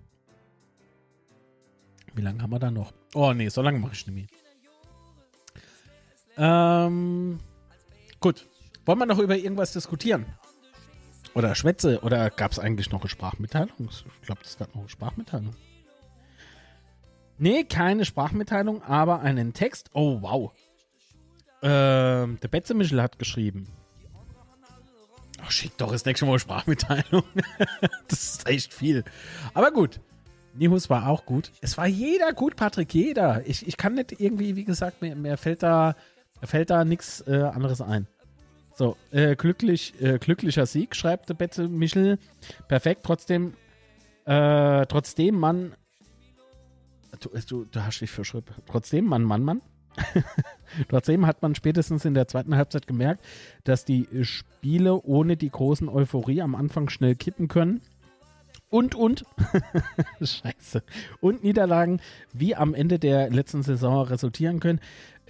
Wie 2.15 2.23
lange 2.23 2.43
haben 2.43 2.51
wir 2.51 2.59
da 2.59 2.70
noch? 2.70 2.93
Oh 3.15 3.32
nee, 3.32 3.48
so 3.48 3.62
lange 3.62 3.78
mache 3.78 3.93
ich 3.93 4.06
nicht 4.06 4.15
mehr. 4.15 4.27
Ähm, 6.36 7.40
gut. 8.20 8.47
Wollen 8.85 8.98
wir 8.98 9.06
noch 9.06 9.19
über 9.19 9.36
irgendwas 9.36 9.73
diskutieren? 9.73 10.27
Oder 11.35 11.55
Schwätze? 11.55 12.01
Oder 12.01 12.31
gab 12.31 12.52
es 12.52 12.59
eigentlich 12.59 12.90
noch 12.90 13.01
eine 13.01 13.10
Sprachmitteilung? 13.10 13.89
Ich 13.90 14.05
glaube, 14.23 14.40
es 14.44 14.56
gab 14.56 14.74
noch 14.74 14.82
eine 14.82 14.89
Sprachmitteilung. 14.89 15.55
Nee, 17.39 17.65
keine 17.65 18.05
Sprachmitteilung, 18.05 18.82
aber 18.82 19.20
einen 19.20 19.52
Text. 19.52 19.90
Oh, 19.93 20.23
wow. 20.23 20.52
Ähm, 21.62 22.39
der 22.40 22.48
Betze 22.48 22.74
Michel 22.74 23.02
hat 23.02 23.19
geschrieben. 23.19 23.69
Oh, 25.40 25.51
schick 25.51 25.77
doch 25.77 25.93
das 25.93 26.05
nächste 26.05 26.27
Mal 26.27 26.39
Sprachmitteilung. 26.39 27.24
das 28.09 28.35
ist 28.35 28.48
echt 28.48 28.74
viel. 28.74 29.05
Aber 29.55 29.70
gut. 29.70 30.01
Nihus 30.55 30.90
war 30.90 31.09
auch 31.09 31.24
gut. 31.24 31.52
Es 31.60 31.78
war 31.78 31.86
jeder 31.86 32.32
gut, 32.32 32.56
Patrick, 32.56 32.93
jeder. 32.93 33.47
Ich, 33.47 33.66
ich 33.66 33.77
kann 33.77 33.94
nicht 33.94 34.20
irgendwie, 34.20 34.56
wie 34.56 34.65
gesagt, 34.65 35.02
mir, 35.02 35.15
mir 35.15 35.36
fällt 35.36 35.62
da, 35.62 35.94
fällt 36.43 36.70
da 36.70 36.85
nichts 36.85 37.20
äh, 37.28 37.43
anderes 37.43 37.81
ein. 37.81 38.09
So, 38.74 38.97
äh, 39.10 39.36
glücklich, 39.36 40.01
äh, 40.01 40.19
glücklicher 40.19 40.66
Sieg, 40.66 40.94
schreibt 40.97 41.28
der 41.28 41.35
Betze 41.35 41.69
Michel. 41.69 42.19
Perfekt, 42.69 43.02
trotzdem, 43.05 43.55
äh, 44.24 44.86
trotzdem 44.86 45.36
man, 45.36 45.74
du, 47.20 47.31
du, 47.47 47.65
du 47.65 47.85
hast 47.85 48.01
dich 48.01 48.10
verschrieben. 48.10 48.47
Trotzdem 48.66 49.06
Mann, 49.06 49.24
Mann, 49.24 49.43
Mann. 49.43 49.62
trotzdem 50.89 51.27
hat 51.27 51.43
man 51.43 51.55
spätestens 51.55 52.05
in 52.05 52.15
der 52.15 52.28
zweiten 52.28 52.56
Halbzeit 52.56 52.86
gemerkt, 52.86 53.24
dass 53.65 53.85
die 53.85 54.06
Spiele 54.23 55.02
ohne 55.02 55.36
die 55.36 55.51
großen 55.51 55.89
Euphorie 55.89 56.43
am 56.43 56.55
Anfang 56.55 56.89
schnell 56.89 57.15
kippen 57.15 57.48
können. 57.48 57.81
Und, 58.70 58.95
und, 58.95 59.24
scheiße, 60.20 60.82
und 61.20 61.43
Niederlagen 61.43 62.01
wie 62.35 62.55
am 62.55 62.74
Ende 62.74 62.99
der 62.99 63.31
letzten 63.31 63.62
Saison 63.62 64.05
resultieren 64.05 64.61
können. 64.61 64.81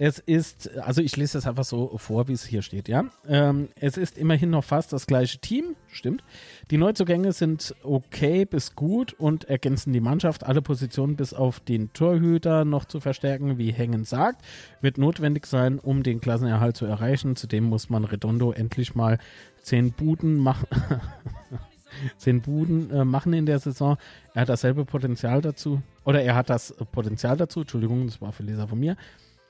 Es 0.01 0.17
ist, 0.17 0.77
also 0.77 1.01
ich 1.01 1.17
lese 1.17 1.37
das 1.37 1.45
einfach 1.45 1.65
so 1.65 1.97
vor, 1.97 2.29
wie 2.29 2.33
es 2.33 2.45
hier 2.45 2.61
steht, 2.61 2.87
ja. 2.87 3.05
Ähm, 3.27 3.67
es 3.75 3.97
ist 3.97 4.17
immerhin 4.17 4.49
noch 4.49 4.63
fast 4.63 4.93
das 4.93 5.07
gleiche 5.07 5.39
Team, 5.39 5.75
stimmt. 5.87 6.23
Die 6.71 6.77
Neuzugänge 6.77 7.33
sind 7.33 7.75
okay 7.83 8.45
bis 8.45 8.75
gut 8.75 9.11
und 9.13 9.45
ergänzen 9.45 9.91
die 9.91 9.99
Mannschaft. 9.99 10.45
Alle 10.45 10.61
Positionen 10.61 11.17
bis 11.17 11.33
auf 11.33 11.59
den 11.59 11.91
Torhüter 11.91 12.63
noch 12.63 12.85
zu 12.85 13.01
verstärken, 13.01 13.57
wie 13.57 13.73
Hängen 13.73 14.05
sagt, 14.05 14.41
wird 14.79 14.97
notwendig 14.97 15.45
sein, 15.45 15.79
um 15.79 16.03
den 16.03 16.21
Klassenerhalt 16.21 16.77
zu 16.77 16.85
erreichen. 16.85 17.35
Zudem 17.35 17.65
muss 17.65 17.89
man 17.89 18.05
Redondo 18.05 18.53
endlich 18.53 18.95
mal 18.95 19.17
zehn 19.61 19.91
Buden 19.91 20.37
machen. 20.37 20.67
zehn 22.17 22.41
Buden 22.41 22.91
äh, 22.91 23.05
machen 23.05 23.33
in 23.33 23.45
der 23.45 23.59
Saison. 23.59 23.97
Er 24.33 24.41
hat 24.43 24.49
dasselbe 24.49 24.85
Potenzial 24.85 25.41
dazu. 25.41 25.81
Oder 26.03 26.21
er 26.21 26.35
hat 26.35 26.49
das 26.49 26.73
Potenzial 26.91 27.37
dazu. 27.37 27.61
Entschuldigung, 27.61 28.05
das 28.05 28.21
war 28.21 28.31
für 28.31 28.43
Leser 28.43 28.67
von 28.67 28.79
mir. 28.79 28.95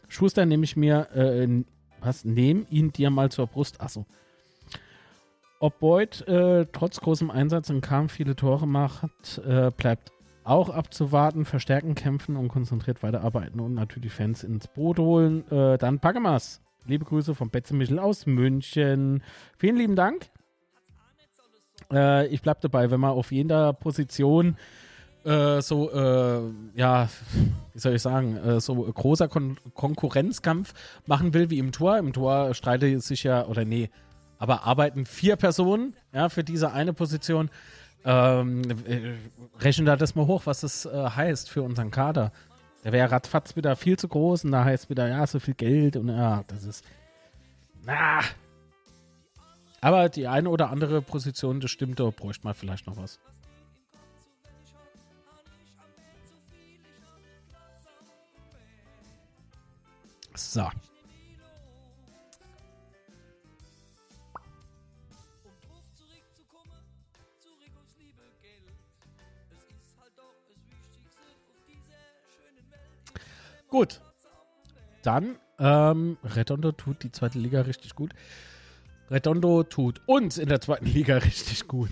Schuster 0.07 0.45
nehme 0.45 0.63
ich 0.63 0.75
mir, 0.75 1.07
äh, 1.13 1.47
was, 2.01 2.25
nehm 2.25 2.65
ihn 2.69 2.91
dir 2.91 3.09
mal 3.09 3.31
zur 3.31 3.47
Brust. 3.47 3.79
Achso. 3.81 4.05
Ob 5.59 5.79
Boyd 5.79 6.25
äh, 6.27 6.65
trotz 6.71 7.01
großem 7.01 7.29
Einsatz 7.29 7.69
im 7.69 7.81
Kampf 7.81 8.13
viele 8.13 8.35
Tore 8.35 8.65
macht, 8.65 9.41
äh, 9.45 9.71
bleibt 9.75 10.11
auch 10.45 10.69
abzuwarten. 10.69 11.45
Verstärken, 11.45 11.95
kämpfen 11.95 12.37
und 12.37 12.47
konzentriert 12.47 13.03
weiterarbeiten 13.03 13.59
und 13.59 13.73
natürlich 13.73 14.13
Fans 14.13 14.43
ins 14.43 14.67
Boot 14.67 14.99
holen. 14.99 15.49
Äh, 15.51 15.77
dann 15.77 15.99
Pagamas. 15.99 16.61
Liebe 16.85 17.05
Grüße 17.05 17.35
von 17.35 17.49
Betze 17.49 17.75
Michel 17.75 17.99
aus 17.99 18.25
München. 18.25 19.21
Vielen 19.57 19.75
lieben 19.75 19.95
Dank. 19.95 20.31
Äh, 21.91 22.27
ich 22.27 22.41
bleibe 22.41 22.59
dabei, 22.61 22.91
wenn 22.91 22.99
man 22.99 23.11
auf 23.11 23.31
jeder 23.31 23.73
Position 23.73 24.57
äh, 25.25 25.61
so, 25.61 25.91
äh, 25.91 26.41
ja, 26.75 27.09
wie 27.73 27.79
soll 27.79 27.95
ich 27.95 28.01
sagen, 28.01 28.37
äh, 28.37 28.59
so 28.61 28.75
großer 28.75 29.27
Kon 29.27 29.57
Konkurrenzkampf 29.73 30.73
machen 31.05 31.33
will 31.33 31.49
wie 31.49 31.59
im 31.59 31.71
Tor. 31.71 31.97
Im 31.97 32.13
Tor 32.13 32.53
streitet 32.53 33.03
sich 33.03 33.23
ja, 33.23 33.45
oder 33.45 33.65
nee, 33.65 33.89
aber 34.37 34.63
arbeiten 34.63 35.05
vier 35.05 35.35
Personen 35.35 35.95
ja, 36.13 36.29
für 36.29 36.43
diese 36.43 36.71
eine 36.71 36.93
Position. 36.93 37.49
Ähm, 38.05 38.61
äh, 38.87 39.15
rechnen 39.61 39.85
da 39.85 39.97
das 39.97 40.15
mal 40.15 40.25
hoch, 40.25 40.43
was 40.45 40.61
das 40.61 40.85
äh, 40.85 41.09
heißt 41.09 41.49
für 41.49 41.63
unseren 41.63 41.91
Kader. 41.91 42.31
Der 42.85 42.93
wäre 42.93 43.11
ratzfatz 43.11 43.57
wieder 43.57 43.75
viel 43.75 43.99
zu 43.99 44.07
groß 44.07 44.45
und 44.45 44.51
da 44.53 44.63
heißt 44.63 44.89
wieder, 44.89 45.09
ja, 45.09 45.27
so 45.27 45.39
viel 45.39 45.53
Geld 45.53 45.97
und 45.97 46.07
ja, 46.07 46.45
das 46.47 46.63
ist. 46.63 46.85
Na, 47.85 48.21
aber 49.81 50.09
die 50.09 50.27
eine 50.27 50.49
oder 50.49 50.69
andere 50.69 51.01
Position, 51.01 51.59
das 51.59 51.71
stimmt, 51.71 51.99
da 51.99 52.09
bräuchte 52.09 52.45
man 52.45 52.53
vielleicht 52.53 52.87
noch 52.87 52.97
was. 52.97 53.19
So. 60.35 60.69
Gut. 73.69 74.01
Dann, 75.03 75.37
ähm, 75.59 76.17
Redondo 76.23 76.71
tut 76.71 77.03
die 77.03 77.11
zweite 77.11 77.39
Liga 77.39 77.61
richtig 77.61 77.95
gut. 77.95 78.13
Redondo 79.11 79.63
tut 79.63 80.01
uns 80.05 80.37
in 80.37 80.49
der 80.49 80.61
zweiten 80.61 80.85
Liga 80.85 81.17
richtig 81.29 81.67
gut. 81.67 81.89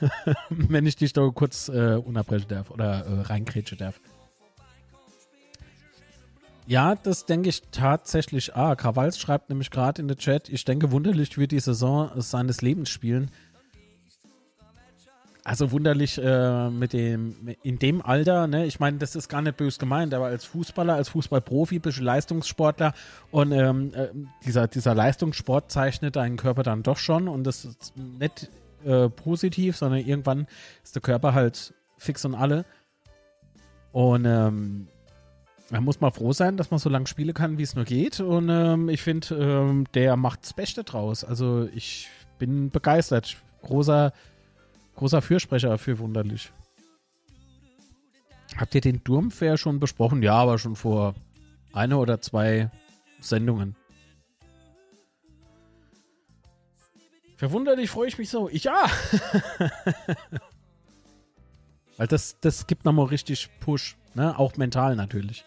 Wenn 0.50 0.86
ich 0.86 0.96
dich 0.96 1.12
da 1.12 1.28
kurz 1.34 1.68
äh, 1.68 1.94
unterbrechen 1.94 2.48
darf 2.48 2.70
oder 2.70 3.06
äh, 3.06 3.20
reinkrätschen 3.22 3.78
darf. 3.78 4.00
Ja, 6.66 6.96
das 6.96 7.24
denke 7.24 7.48
ich 7.48 7.62
tatsächlich. 7.72 8.54
Ah, 8.54 8.76
Krawals 8.76 9.18
schreibt 9.18 9.48
nämlich 9.48 9.70
gerade 9.70 10.02
in 10.02 10.08
der 10.08 10.18
Chat, 10.18 10.50
ich 10.50 10.66
denke, 10.66 10.92
wunderlich 10.92 11.38
wird 11.38 11.52
die 11.52 11.60
Saison 11.60 12.10
seines 12.16 12.60
Lebens 12.60 12.90
spielen. 12.90 13.30
Also 15.48 15.72
wunderlich 15.72 16.20
äh, 16.22 16.68
mit 16.68 16.92
dem, 16.92 17.56
in 17.62 17.78
dem 17.78 18.02
Alter, 18.02 18.46
ne? 18.46 18.66
Ich 18.66 18.80
meine, 18.80 18.98
das 18.98 19.16
ist 19.16 19.30
gar 19.30 19.40
nicht 19.40 19.56
bös 19.56 19.78
gemeint, 19.78 20.12
aber 20.12 20.26
als 20.26 20.44
Fußballer, 20.44 20.94
als 20.94 21.08
Fußballprofi, 21.08 21.78
bist 21.78 21.96
du 21.96 22.02
Leistungssportler 22.02 22.92
und 23.30 23.52
ähm, 23.52 23.94
äh, 23.94 24.08
dieser, 24.44 24.68
dieser 24.68 24.94
Leistungssport 24.94 25.72
zeichnet 25.72 26.16
deinen 26.16 26.36
Körper 26.36 26.64
dann 26.64 26.82
doch 26.82 26.98
schon 26.98 27.28
und 27.28 27.44
das 27.44 27.64
ist 27.64 27.94
nicht 27.96 28.50
äh, 28.84 29.08
positiv, 29.08 29.78
sondern 29.78 30.00
irgendwann 30.00 30.46
ist 30.84 30.96
der 30.96 31.00
Körper 31.00 31.32
halt 31.32 31.72
fix 31.96 32.26
und 32.26 32.34
alle. 32.34 32.66
Und 33.92 34.26
ähm, 34.26 34.88
da 35.70 35.80
muss 35.80 36.02
man 36.02 36.12
froh 36.12 36.34
sein, 36.34 36.58
dass 36.58 36.70
man 36.70 36.78
so 36.78 36.90
lange 36.90 37.06
spielen 37.06 37.32
kann, 37.32 37.56
wie 37.56 37.62
es 37.62 37.74
nur 37.74 37.86
geht. 37.86 38.20
Und 38.20 38.50
ähm, 38.50 38.90
ich 38.90 39.00
finde, 39.00 39.34
ähm, 39.34 39.86
der 39.94 40.16
macht 40.16 40.42
das 40.42 40.52
Beste 40.52 40.84
draus. 40.84 41.24
Also 41.24 41.66
ich 41.74 42.10
bin 42.38 42.68
begeistert. 42.68 43.38
Großer 43.62 44.12
Großer 44.98 45.22
Fürsprecher 45.22 45.78
für 45.78 46.00
Wunderlich. 46.00 46.50
Habt 48.56 48.74
ihr 48.74 48.80
den 48.80 49.04
Durmfair 49.04 49.56
schon 49.56 49.78
besprochen? 49.78 50.24
Ja, 50.24 50.34
aber 50.34 50.58
schon 50.58 50.74
vor 50.74 51.14
einer 51.72 52.00
oder 52.00 52.20
zwei 52.20 52.72
Sendungen. 53.20 53.76
Verwunderlich 57.36 57.90
freue 57.90 58.08
ich 58.08 58.18
mich 58.18 58.28
so. 58.28 58.48
Ich 58.48 58.64
ja. 58.64 58.86
Weil 61.96 62.08
das, 62.08 62.40
das 62.40 62.66
gibt 62.66 62.84
nochmal 62.84 63.06
richtig 63.06 63.50
Push. 63.60 63.96
Ne? 64.14 64.36
Auch 64.36 64.56
mental 64.56 64.96
natürlich. 64.96 65.44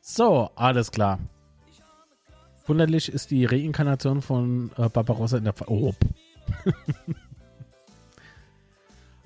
So, 0.00 0.50
alles 0.56 0.90
klar. 0.90 1.20
Wunderlich 2.66 3.12
ist 3.12 3.30
die 3.30 3.44
Reinkarnation 3.44 4.22
von 4.22 4.72
äh, 4.76 4.88
Barbarossa 4.88 5.38
in 5.38 5.44
der. 5.44 5.52
Fa 5.52 5.66
oh, 5.68 5.94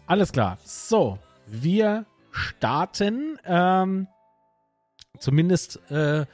Alles 0.06 0.32
klar. 0.32 0.58
So, 0.64 1.18
wir 1.46 2.06
starten. 2.30 3.38
Ähm, 3.44 4.08
zumindest, 5.18 5.76
äh, 5.90 6.26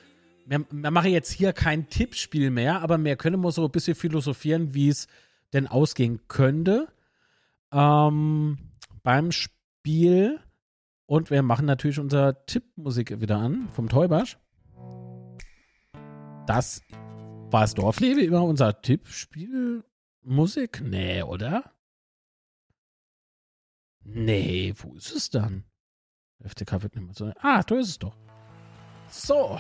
wir, 0.47 0.65
wir 0.71 0.91
machen 0.91 1.11
jetzt 1.11 1.31
hier 1.31 1.53
kein 1.53 1.89
Tippspiel 1.89 2.51
mehr, 2.51 2.81
aber 2.83 3.03
wir 3.03 3.17
können 3.17 3.41
mal 3.41 3.53
so 3.53 3.65
ein 3.65 3.71
bisschen 3.71 3.95
philosophieren, 3.95 4.75
wie 4.75 4.89
es 4.89 5.07
denn 5.53 5.67
ausgehen 5.67 6.21
könnte 6.29 6.89
ähm, 7.73 8.59
beim 9.03 9.33
Spiel. 9.33 10.41
Und 11.07 11.31
wir 11.31 11.43
machen 11.43 11.67
natürlich 11.67 11.99
unser 11.99 12.45
Tippmusik 12.45 13.21
wieder 13.21 13.39
an 13.39 13.69
vom 13.73 13.89
Teubasch. 13.89 14.39
Das 16.47 16.83
war 17.51 17.65
es 17.65 17.75
Dorflebe 17.75 18.23
immer 18.23 18.45
unser 18.45 18.81
Tippspiel 18.83 19.85
Musik? 20.29 20.83
Nee, 20.83 21.23
oder? 21.23 21.65
Nee, 24.05 24.75
wo 24.77 24.95
ist 24.95 25.15
es 25.15 25.31
dann? 25.31 25.65
FTK 26.45 26.83
wird 26.83 26.97
nicht 26.97 27.05
mehr 27.05 27.15
so. 27.15 27.33
Ah, 27.41 27.63
da 27.63 27.75
ist 27.77 27.89
es 27.89 27.99
doch. 27.99 28.15
So. 29.09 29.59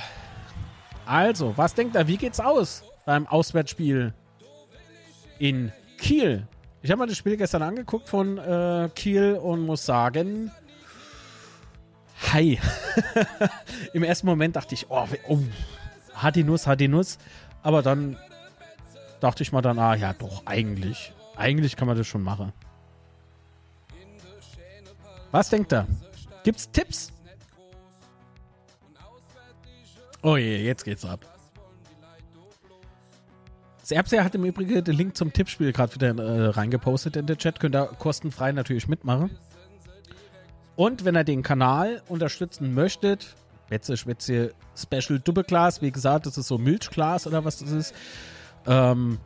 Also, 1.06 1.56
was 1.56 1.74
denkt 1.74 1.96
er? 1.96 2.06
Wie 2.06 2.18
geht's 2.18 2.38
aus 2.38 2.84
beim 3.06 3.26
Auswärtsspiel 3.26 4.12
in 5.38 5.72
Kiel? 5.96 6.46
Ich 6.82 6.90
habe 6.90 7.00
mir 7.00 7.06
das 7.08 7.16
Spiel 7.16 7.38
gestern 7.38 7.62
angeguckt 7.62 8.08
von 8.08 8.36
äh, 8.36 8.90
Kiel 8.94 9.34
und 9.34 9.64
muss 9.64 9.86
sagen, 9.86 10.50
hi. 12.30 12.60
Im 13.94 14.02
ersten 14.02 14.26
Moment 14.26 14.56
dachte 14.56 14.74
ich, 14.74 14.90
oh, 14.90 15.06
oh 15.28 15.38
hat 16.12 16.36
die 16.36 16.44
Nuss, 16.44 16.66
hat 16.66 16.80
die 16.80 16.88
Nuss. 16.88 17.18
Aber 17.62 17.82
dann 17.82 18.18
dachte 19.20 19.42
ich 19.42 19.52
mal 19.52 19.62
dann, 19.62 19.78
ah 19.78 19.94
ja, 19.94 20.12
doch, 20.12 20.42
eigentlich. 20.46 21.12
Eigentlich 21.36 21.76
kann 21.76 21.88
man 21.88 21.96
das 21.96 22.06
schon 22.06 22.22
machen. 22.22 22.52
Was 25.30 25.50
denkt 25.50 25.72
er? 25.72 25.86
Gibt's 26.42 26.70
Tipps? 26.70 27.12
Oh 30.22 30.36
je, 30.36 30.64
jetzt 30.64 30.84
geht's 30.84 31.04
ab. 31.04 31.24
Serbsia 33.82 34.24
hat 34.24 34.34
im 34.34 34.44
Übrigen 34.44 34.84
den 34.84 34.96
Link 34.96 35.16
zum 35.16 35.32
Tippspiel 35.32 35.72
gerade 35.72 35.94
wieder 35.94 36.08
äh, 36.08 36.48
reingepostet 36.48 37.16
in 37.16 37.26
den 37.26 37.38
Chat. 37.38 37.60
Könnt 37.60 37.74
ihr 37.74 37.86
kostenfrei 37.86 38.52
natürlich 38.52 38.88
mitmachen. 38.88 39.38
Und 40.76 41.04
wenn 41.04 41.16
ihr 41.16 41.24
den 41.24 41.42
Kanal 41.42 42.02
unterstützen 42.08 42.74
möchtet, 42.74 43.34
Betze 43.68 43.96
Schwätze 43.96 44.54
Special 44.76 45.18
Doppelglas. 45.18 45.82
Wie 45.82 45.90
gesagt, 45.90 46.26
das 46.26 46.38
ist 46.38 46.48
so 46.48 46.58
Milchglas 46.58 47.26
oder 47.26 47.44
was 47.44 47.58
das 47.58 47.70
ist. 47.70 47.94
Ähm, 48.68 49.18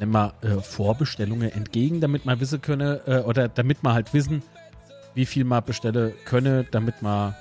nehmen 0.00 0.12
wir 0.12 0.34
äh, 0.42 0.60
Vorbestellungen 0.60 1.52
entgegen, 1.52 2.00
damit 2.00 2.24
man 2.24 2.40
wissen 2.40 2.60
könne, 2.60 3.02
äh, 3.06 3.18
oder 3.18 3.48
damit 3.48 3.82
man 3.82 3.92
halt 3.94 4.12
wissen, 4.14 4.42
wie 5.14 5.26
viel 5.26 5.44
man 5.44 5.62
bestelle 5.64 6.12
könne, 6.24 6.64
damit 6.70 7.02
man 7.02 7.34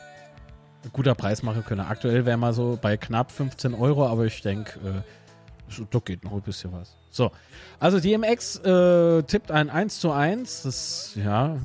ein 0.83 0.91
guter 0.93 1.15
Preis 1.15 1.43
machen 1.43 1.63
könne. 1.65 1.87
Aktuell 1.87 2.25
wäre 2.25 2.37
man 2.37 2.53
so 2.53 2.77
bei 2.81 2.97
knapp 2.97 3.31
15 3.31 3.73
Euro, 3.73 4.07
aber 4.07 4.25
ich 4.25 4.41
denke, 4.41 4.79
äh, 4.79 5.83
da 5.89 5.99
geht 5.99 6.23
noch 6.23 6.33
ein 6.33 6.41
bisschen 6.41 6.71
was. 6.73 6.95
So, 7.09 7.31
also 7.79 7.99
DMX 7.99 8.57
äh, 8.57 9.23
tippt 9.23 9.51
ein 9.51 9.69
1 9.69 9.99
zu 9.99 10.11
1. 10.11 10.63
Das, 10.63 11.13
ja, 11.15 11.57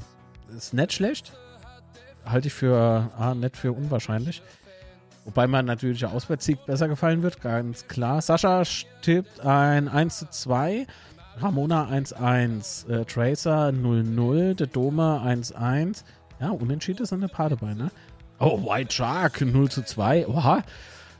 ist 0.57 0.75
nicht 0.75 0.93
schlecht. 0.93 1.33
Halte 2.25 2.49
ich 2.49 2.55
für, 2.55 3.11
ah, 3.19 3.35
nicht 3.35 3.57
für 3.57 3.73
unwahrscheinlich. 3.73 4.43
Wobei 5.25 5.47
man 5.47 5.65
natürlich 5.65 6.01
der 6.01 6.13
Auswärtssieg 6.13 6.65
besser 6.67 6.89
gefallen 6.89 7.23
wird, 7.23 7.41
ganz 7.41 7.89
klar. 7.89 8.21
Sascha 8.21 8.63
tippt 9.03 9.41
ein 9.41 9.89
1 9.89 10.19
zu 10.19 10.31
2. 10.31 10.87
Ramona 11.39 11.89
1-1, 11.89 12.89
äh, 12.89 13.05
Tracer 13.07 13.69
0-0, 13.71 14.55
der 14.55 14.67
Dome 14.67 15.21
1-1. 15.25 16.05
Ja, 16.41 16.51
Unentschieden 16.51 17.03
ist 17.03 17.13
an 17.13 17.21
der 17.23 17.29
Paar 17.29 17.49
dabei, 17.51 17.75
ne? 17.75 17.91
Oh, 18.39 18.61
White 18.63 18.93
Shark 18.93 19.41
0 19.41 19.71
zu 19.71 19.83
2. 19.83 20.29
Oha. 20.29 20.63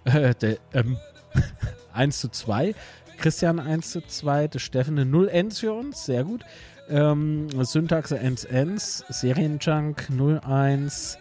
Äh, 0.05 0.35
der, 0.35 0.59
ähm, 0.73 0.99
1 1.93 2.21
zu 2.21 2.29
2. 2.29 2.75
Christian 3.19 3.59
1 3.59 3.91
zu 3.91 4.01
2. 4.03 4.49
Der 4.49 4.59
Steffen 4.59 5.11
0 5.11 5.29
Ends 5.29 5.61
für 5.61 5.73
uns. 5.73 6.05
Sehr 6.05 6.25
gut. 6.25 6.45
Ähm, 6.89 7.49
Syntaxe 7.65 8.19
Ends 8.19 8.45
Ends. 8.45 9.05
Serienjunk 9.09 10.09
0-1. 10.11 11.17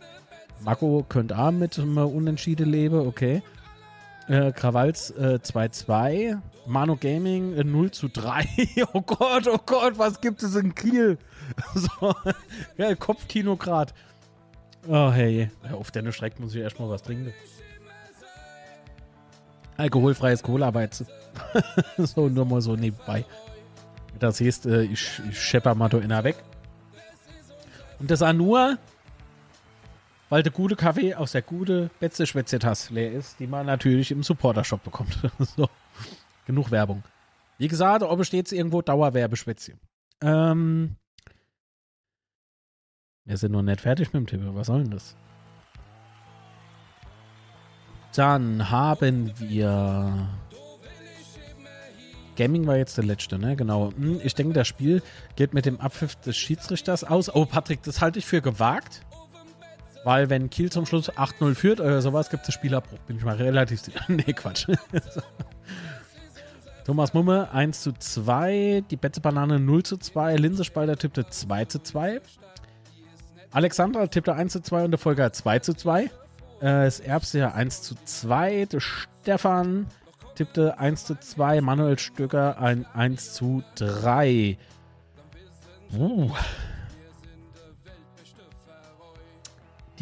Marco 0.64 1.06
könnte 1.07 1.38
auch 1.38 1.52
mit 1.52 1.77
einem 1.77 1.98
Unentschieden 1.98 2.69
leben, 2.69 3.07
okay. 3.07 3.41
Äh, 4.27 4.52
Krawalz 4.53 5.14
2-2. 5.18 6.11
Äh, 6.11 6.35
Mano 6.65 6.95
Gaming 6.95 7.53
äh, 7.56 7.64
0 7.64 7.91
zu 7.91 8.07
3. 8.07 8.48
oh 8.94 9.02
Gott, 9.02 9.48
oh 9.48 9.60
Gott, 9.65 9.98
was 9.98 10.22
gibt 10.22 10.41
es 10.44 10.56
in 10.56 10.73
Kiel? 10.73 11.18
so, 11.76 12.15
ja, 12.77 12.95
Kopfkino 12.95 13.57
grad. 13.57 13.94
Oh 14.88 15.11
hey, 15.11 15.49
auf 15.72 15.91
deine 15.91 16.11
Strecke 16.11 16.41
muss 16.41 16.56
ich 16.56 16.61
erstmal 16.61 16.90
was 16.90 17.03
trinken. 17.03 17.34
Alkoholfreies 19.77 20.44
Cola 20.44 20.72
so, 21.98 22.30
nur 22.30 22.45
mal 22.45 22.61
so 22.61 22.76
nebenbei. 22.76 23.26
Das 24.19 24.40
heißt, 24.40 24.68
äh, 24.68 24.84
ich, 24.84 25.22
ich 25.30 25.41
schepper 25.41 25.76
mal 25.76 25.90
da 25.90 26.23
weg. 26.23 26.35
Und 27.99 28.11
das 28.11 28.22
auch 28.22 28.34
nur, 28.34 28.77
weil 30.34 30.42
der 30.42 30.52
gute 30.52 30.76
Kaffee 30.76 31.14
aus 31.14 31.34
der 31.34 31.44
gute 31.44 31.92
Betze 32.00 32.26
Schwätzetasse 32.26 32.92
leer 32.92 33.12
ist, 33.12 33.40
die 33.40 33.46
man 33.46 33.68
natürlich 33.68 34.10
im 34.10 34.24
Supporter-Shop 34.24 34.84
bekommt. 34.84 35.16
so. 35.38 35.70
Genug 36.48 36.72
Werbung. 36.72 37.04
Wie 37.60 37.68
gesagt, 37.68 38.02
ob 38.02 38.26
steht 38.26 38.52
irgendwo 38.52 38.82
Dauerwerbeschwätzchen. 38.82 39.80
Ähm, 40.22 40.96
wir 43.26 43.38
sind 43.38 43.52
noch 43.52 43.62
nicht 43.62 43.82
fertig 43.82 44.12
mit 44.12 44.22
dem 44.22 44.26
Tipp. 44.26 44.42
Was 44.56 44.66
soll 44.66 44.82
denn 44.82 44.90
das? 44.90 45.16
Dann 48.16 48.72
haben 48.72 49.40
wir. 49.40 50.30
Gaming 52.38 52.66
war 52.66 52.78
jetzt 52.78 52.98
der 52.98 53.06
letzte, 53.06 53.38
ne? 53.38 53.56
Genau. 53.56 53.92
Hm, 53.92 54.20
ich 54.24 54.34
denke, 54.34 54.54
das 54.54 54.68
Spiel 54.68 55.04
geht 55.36 55.54
mit 55.54 55.68
dem 55.68 55.80
Abpfiff 55.80 56.16
des 56.16 56.36
Schiedsrichters 56.36 57.04
aus. 57.04 57.30
Oh, 57.36 57.46
Patrick, 57.46 57.84
das 57.84 58.02
halte 58.02 58.18
ich 58.18 58.26
für 58.26 58.42
gewagt. 58.42 59.06
Weil, 60.04 60.30
wenn 60.30 60.50
Kiel 60.50 60.72
zum 60.72 60.86
Schluss 60.86 61.12
8-0 61.12 61.56
führt 61.56 61.80
oder 61.80 62.02
sowas, 62.02 62.30
gibt 62.30 62.48
es 62.48 62.54
Spielabbruch. 62.54 63.00
Bin 63.08 63.18
ich 63.18 63.24
mal 63.24 63.36
relativ 63.36 63.82
sicher. 63.82 64.02
nee, 64.08 64.34
Quatsch. 64.34 64.68
Thomas 66.86 67.14
Mumme 67.14 67.50
1 67.52 67.82
zu 67.82 67.94
2. 67.94 68.84
Die 68.90 68.98
Betze 68.98 69.22
Banane 69.22 69.60
0 69.60 69.84
zu 69.84 69.98
2. 69.98 70.36
Linse 70.36 70.66
Spalter 70.66 70.98
tippte 70.98 71.28
2 71.28 71.66
zu 71.66 71.80
2. 71.80 72.20
Alexandra 73.52 74.08
tippte 74.08 74.34
1 74.34 74.52
zu 74.52 74.62
2 74.62 74.86
und 74.86 74.92
der 74.92 74.98
Volker 74.98 75.32
2 75.32 75.60
zu 75.60 75.74
2. 75.74 76.04
Äh, 76.04 76.10
das 76.60 77.00
Erbse 77.00 77.54
1 77.54 77.84
zu 77.84 77.96
2. 78.04 78.66
Der 78.66 78.82
Stefan 78.82 79.88
tippte 80.36 80.78
1 80.78 81.06
zu 81.06 81.18
2. 81.18 81.62
Manuel 81.62 81.98
Stöcker 81.98 82.60
ein 82.60 82.86
1 82.94 83.34
zu 83.34 83.64
3. 83.76 84.58
Uh. 85.98 86.32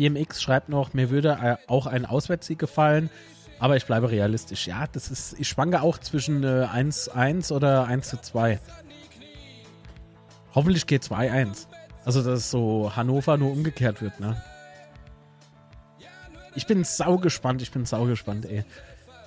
DMX 0.02 0.42
schreibt 0.42 0.70
noch, 0.70 0.94
mir 0.94 1.12
würde 1.12 1.38
äh, 1.42 1.58
auch 1.68 1.86
ein 1.86 2.06
Auswärtssieg 2.06 2.58
gefallen, 2.58 3.10
aber 3.60 3.78
ich 3.78 3.86
bleibe 3.86 4.10
realistisch. 4.10 4.66
Ja, 4.66 4.88
das 4.92 5.12
ist, 5.12 5.40
ich 5.40 5.48
schwanke 5.48 5.82
auch 5.82 6.00
zwischen 6.00 6.44
äh, 6.44 6.66
1-1 6.66 7.54
oder 7.54 7.86
1 7.86 8.10
zu 8.10 8.20
2. 8.20 8.60
Hoffentlich 10.56 10.88
geht 10.88 11.04
2-1. 11.04 11.68
Also, 12.04 12.24
dass 12.24 12.50
so 12.50 12.92
Hannover 12.96 13.38
nur 13.38 13.52
umgekehrt 13.52 14.02
wird, 14.02 14.20
ne? 14.20 14.42
Ich 16.56 16.66
bin 16.66 16.84
sau 16.84 17.18
gespannt, 17.18 17.62
ich 17.62 17.72
bin 17.72 17.86
sau 17.86 18.06
gespannt, 18.06 18.46
ey. 18.46 18.66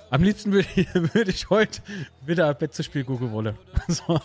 Am 0.09 0.21
liebsten 0.21 0.51
würde 0.51 0.67
ich, 0.75 0.93
würd 0.93 1.29
ich 1.29 1.49
heute 1.49 1.81
wieder 2.25 2.53
Betzespiel 2.53 3.05
gucken 3.05 3.31
wollen. 3.31 3.57
so. 3.87 4.19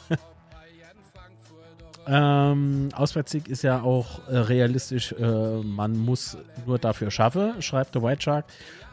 Ähm, 2.13 2.89
Auswärtssieg 2.93 3.47
ist 3.47 3.63
ja 3.63 3.83
auch 3.83 4.27
äh, 4.29 4.37
realistisch. 4.37 5.13
Äh, 5.13 5.63
man 5.63 5.97
muss 5.97 6.37
nur 6.67 6.79
dafür 6.81 7.13
schaffen, 7.13 7.63
schreibt 7.63 7.95
der 7.95 8.03
White 8.03 8.23
Shark. 8.23 8.47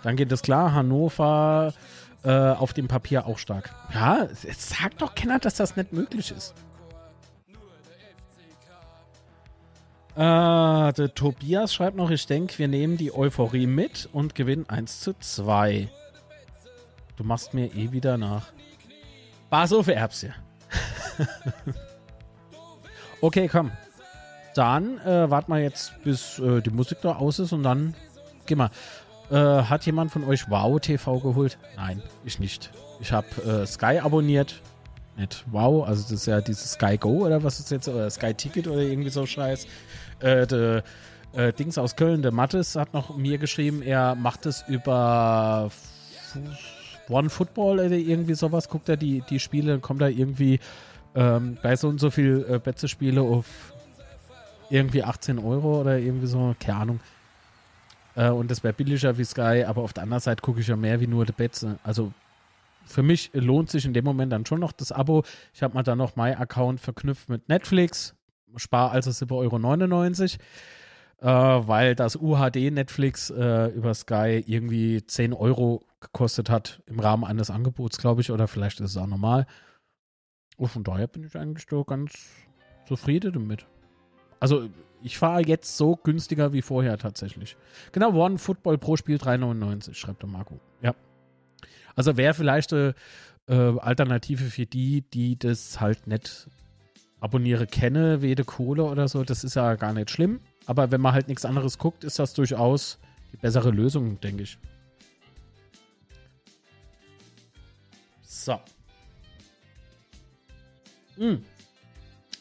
Dann 0.03 0.15
geht 0.15 0.31
es 0.31 0.43
klar. 0.43 0.73
Hannover 0.73 1.73
äh, 2.23 2.31
auf 2.31 2.73
dem 2.73 2.87
Papier 2.87 3.25
auch 3.25 3.39
stark. 3.39 3.73
Ja, 3.91 4.27
sagt 4.55 5.01
doch 5.01 5.15
keiner, 5.15 5.39
dass 5.39 5.55
das 5.55 5.75
nicht 5.75 5.93
möglich 5.93 6.31
ist. 6.31 6.53
Äh, 10.15 10.93
der 10.93 11.11
Tobias 11.15 11.73
schreibt 11.73 11.97
noch, 11.97 12.11
ich 12.11 12.27
denke, 12.27 12.59
wir 12.59 12.67
nehmen 12.67 12.97
die 12.97 13.11
Euphorie 13.11 13.65
mit 13.65 14.07
und 14.13 14.35
gewinnen 14.35 14.69
1 14.69 15.01
zu 15.01 15.13
2. 15.17 15.89
Du 17.15 17.23
machst 17.23 17.55
mir 17.55 17.75
eh 17.75 17.91
wieder 17.91 18.17
nach. 18.17 18.51
Baso 19.49 19.81
für 19.81 19.95
Erbse. 19.95 20.35
okay, 23.21 23.47
komm. 23.47 23.71
Dann 24.55 24.99
äh, 24.99 25.29
warten 25.29 25.51
wir 25.51 25.59
jetzt, 25.59 25.93
bis 26.03 26.39
äh, 26.39 26.61
die 26.61 26.71
Musik 26.71 26.99
da 27.01 27.15
aus 27.15 27.39
ist 27.39 27.51
und 27.51 27.63
dann 27.63 27.93
gehen 28.45 28.57
wir. 28.57 28.71
Äh, 29.29 29.63
hat 29.63 29.85
jemand 29.85 30.11
von 30.11 30.23
euch 30.23 30.49
Wow 30.49 30.79
TV 30.79 31.19
geholt? 31.19 31.57
Nein, 31.75 32.01
ich 32.23 32.39
nicht. 32.39 32.71
Ich 33.01 33.11
habe 33.11 33.27
äh, 33.43 33.65
Sky 33.67 33.99
abonniert. 33.99 34.61
Nicht 35.17 35.43
Wow, 35.51 35.87
also 35.87 36.03
das 36.03 36.11
ist 36.11 36.25
ja 36.27 36.41
dieses 36.41 36.73
Sky 36.73 36.97
Go 36.97 37.25
oder 37.25 37.43
was 37.43 37.59
ist 37.59 37.71
jetzt, 37.71 37.87
oder 37.87 38.09
Sky 38.09 38.33
Ticket 38.33 38.67
oder 38.67 38.81
irgendwie 38.81 39.09
so 39.09 39.25
Scheiß. 39.25 39.67
Äh, 40.19 40.47
der 40.47 40.83
äh, 41.33 41.51
Dings 41.53 41.77
aus 41.77 41.95
Köln, 41.95 42.21
der 42.21 42.31
Mattes, 42.31 42.75
hat 42.75 42.93
noch 42.93 43.17
mir 43.17 43.37
geschrieben, 43.37 43.81
er 43.81 44.15
macht 44.15 44.45
es 44.45 44.63
über 44.67 45.69
One 47.09 47.29
Football 47.29 47.79
oder 47.79 47.91
irgendwie 47.91 48.33
sowas. 48.35 48.69
Guckt 48.69 48.89
er 48.89 48.97
die, 48.97 49.23
die 49.29 49.39
Spiele, 49.39 49.79
kommt 49.79 50.01
da 50.01 50.07
irgendwie 50.07 50.59
ähm, 51.17 51.57
bei 51.61 51.75
so 51.75 51.89
und 51.89 51.99
so 51.99 52.09
viel 52.09 52.45
äh, 52.49 52.59
Betze-Spiele 52.59 53.21
auf 53.21 53.45
irgendwie 54.69 55.03
18 55.03 55.39
Euro 55.39 55.81
oder 55.81 55.97
irgendwie 55.97 56.27
so, 56.27 56.55
keine 56.59 56.77
Ahnung. 56.77 56.99
Äh, 58.15 58.29
und 58.29 58.49
das 58.49 58.63
wäre 58.63 58.73
billiger 58.73 59.17
wie 59.17 59.25
Sky, 59.25 59.65
aber 59.67 59.81
auf 59.81 59.93
der 59.93 60.03
anderen 60.03 60.21
Seite 60.21 60.41
gucke 60.41 60.61
ich 60.61 60.67
ja 60.67 60.75
mehr 60.75 61.01
wie 61.01 61.07
nur 61.07 61.25
die 61.25 61.33
Betze. 61.33 61.79
Also 61.83 62.13
für 62.85 63.03
mich 63.03 63.31
lohnt 63.33 63.69
sich 63.69 63.83
in 63.85 63.93
dem 63.93 64.05
Moment 64.05 64.31
dann 64.31 64.45
schon 64.45 64.61
noch 64.61 64.71
das 64.71 64.93
Abo. 64.93 65.23
Ich 65.53 65.63
habe 65.63 65.73
mal 65.73 65.83
dann 65.83 65.97
noch 65.97 66.15
mein 66.15 66.37
Account 66.37 66.79
verknüpft 66.79 67.27
mit 67.27 67.49
Netflix 67.49 68.13
spare 68.55 68.91
also 68.91 69.11
7,99 69.11 70.39
Euro, 71.21 71.61
äh, 71.61 71.67
weil 71.67 71.95
das 71.95 72.15
UHD 72.15 72.71
Netflix 72.71 73.29
äh, 73.29 73.67
über 73.67 73.93
Sky 73.93 74.43
irgendwie 74.45 75.05
10 75.05 75.33
Euro 75.33 75.83
gekostet 75.99 76.49
hat 76.49 76.81
im 76.85 76.99
Rahmen 76.99 77.23
eines 77.23 77.49
Angebots, 77.49 77.97
glaube 77.97 78.21
ich, 78.21 78.31
oder 78.31 78.47
vielleicht 78.47 78.79
ist 78.79 78.91
es 78.91 78.97
auch 78.97 79.07
normal. 79.07 79.45
Und 80.57 80.67
von 80.67 80.83
daher 80.83 81.07
bin 81.07 81.23
ich 81.23 81.35
eigentlich 81.37 81.67
doch 81.67 81.85
ganz 81.85 82.13
zufrieden 82.87 83.33
damit. 83.33 83.65
Also 84.39 84.69
ich 85.01 85.17
fahre 85.17 85.45
jetzt 85.45 85.77
so 85.77 85.95
günstiger 85.95 86.53
wie 86.53 86.61
vorher 86.61 86.97
tatsächlich. 86.97 87.55
Genau, 87.91 88.13
One 88.13 88.37
Football 88.37 88.77
pro 88.77 88.97
Spiel 88.97 89.17
3,99, 89.17 89.93
schreibt 89.93 90.23
der 90.23 90.29
Marco. 90.29 90.59
Ja. 90.81 90.95
Also 91.95 92.17
wäre 92.17 92.33
vielleicht 92.33 92.73
eine 92.73 92.95
äh, 93.47 93.53
Alternative 93.79 94.45
für 94.45 94.65
die, 94.65 95.01
die 95.01 95.37
das 95.37 95.79
halt 95.79 96.07
nicht 96.07 96.47
abonniere 97.19 97.67
kenne, 97.67 98.21
Wede 98.21 98.43
Kohle 98.43 98.83
oder 98.83 99.07
so, 99.07 99.23
das 99.23 99.43
ist 99.43 99.55
ja 99.55 99.75
gar 99.75 99.93
nicht 99.93 100.11
schlimm. 100.11 100.39
Aber 100.65 100.91
wenn 100.91 101.01
man 101.01 101.13
halt 101.13 101.27
nichts 101.27 101.45
anderes 101.45 101.77
guckt, 101.77 102.03
ist 102.03 102.19
das 102.19 102.33
durchaus 102.33 102.99
die 103.31 103.37
bessere 103.37 103.71
Lösung, 103.71 104.19
denke 104.19 104.43
ich. 104.43 104.57
So. 108.21 108.59
Hm. 111.17 111.43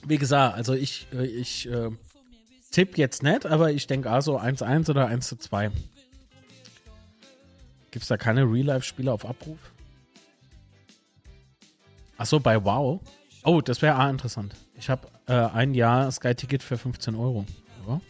Wie 0.07 0.19
gesagt, 0.19 0.57
also 0.57 0.75
ich, 0.75 1.07
äh, 1.13 1.27
ich 1.27 1.69
äh, 1.69 1.91
tippe 2.71 2.99
jetzt 2.99 3.23
nicht, 3.23 3.47
aber 3.47 3.73
ich 3.73 3.87
denke 3.87 4.11
also 4.11 4.39
1-1 4.39 4.91
oder 4.91 5.09
1-2. 5.09 5.71
Gibt 7.91 8.03
es 8.03 8.09
da 8.09 8.17
keine 8.17 8.43
Real-Life-Spiele 8.43 9.13
auf 9.13 9.25
Abruf? 9.25 9.59
Achso, 12.19 12.39
bei 12.39 12.63
WoW. 12.63 13.01
Oh, 13.45 13.61
das 13.61 13.83
wäre 13.83 13.99
auch 13.99 14.09
interessant. 14.09 14.55
Ich 14.75 14.91
habe 14.91 15.09
äh, 15.27 15.33
ein 15.33 15.75
Jahr 15.75 16.11
Sky-Ticket 16.11 16.63
für 16.63 16.79
15 16.79 17.15
Euro. 17.15 17.47
Ja. 17.87 18.01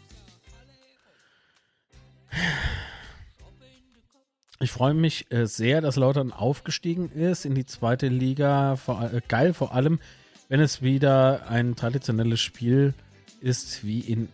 Ich 4.59 4.71
freue 4.71 4.95
mich 4.95 5.31
äh, 5.31 5.47
sehr, 5.47 5.81
dass 5.83 5.97
Lautern 5.97 6.33
aufgestiegen 6.33 7.11
ist 7.11 7.45
in 7.45 7.55
die 7.55 7.67
zweite 7.67 8.09
Liga. 8.09 8.77
Vor, 8.77 9.03
äh, 9.13 9.21
geil, 9.29 9.53
vor 9.53 9.75
allem, 9.75 10.01
wenn 10.49 10.61
es 10.61 10.83
wieder 10.83 11.49
ein 11.49 11.77
traditionelles 11.77 12.41
Spiel 12.41 12.95
ist 13.41 13.85
wie 13.85 14.01
in 14.01 14.29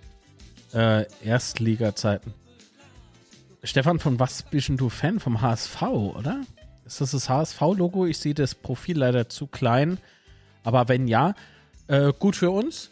äh, 0.74 1.06
Erstliga-Zeiten. 1.24 2.32
Stefan, 3.64 3.98
von 3.98 4.18
was 4.18 4.42
bist 4.42 4.70
du 4.70 4.88
Fan? 4.88 5.20
Vom 5.20 5.40
HSV, 5.40 5.82
oder? 5.82 6.42
Ist 6.84 7.00
das 7.00 7.12
das 7.12 7.28
HSV-Logo? 7.28 8.06
Ich 8.06 8.18
sehe 8.18 8.34
das 8.34 8.54
Profil 8.54 8.98
leider 8.98 9.28
zu 9.28 9.46
klein. 9.46 9.98
Aber 10.64 10.88
wenn 10.88 11.06
ja, 11.06 11.34
äh, 11.86 12.12
gut 12.18 12.36
für 12.36 12.50
uns. 12.50 12.90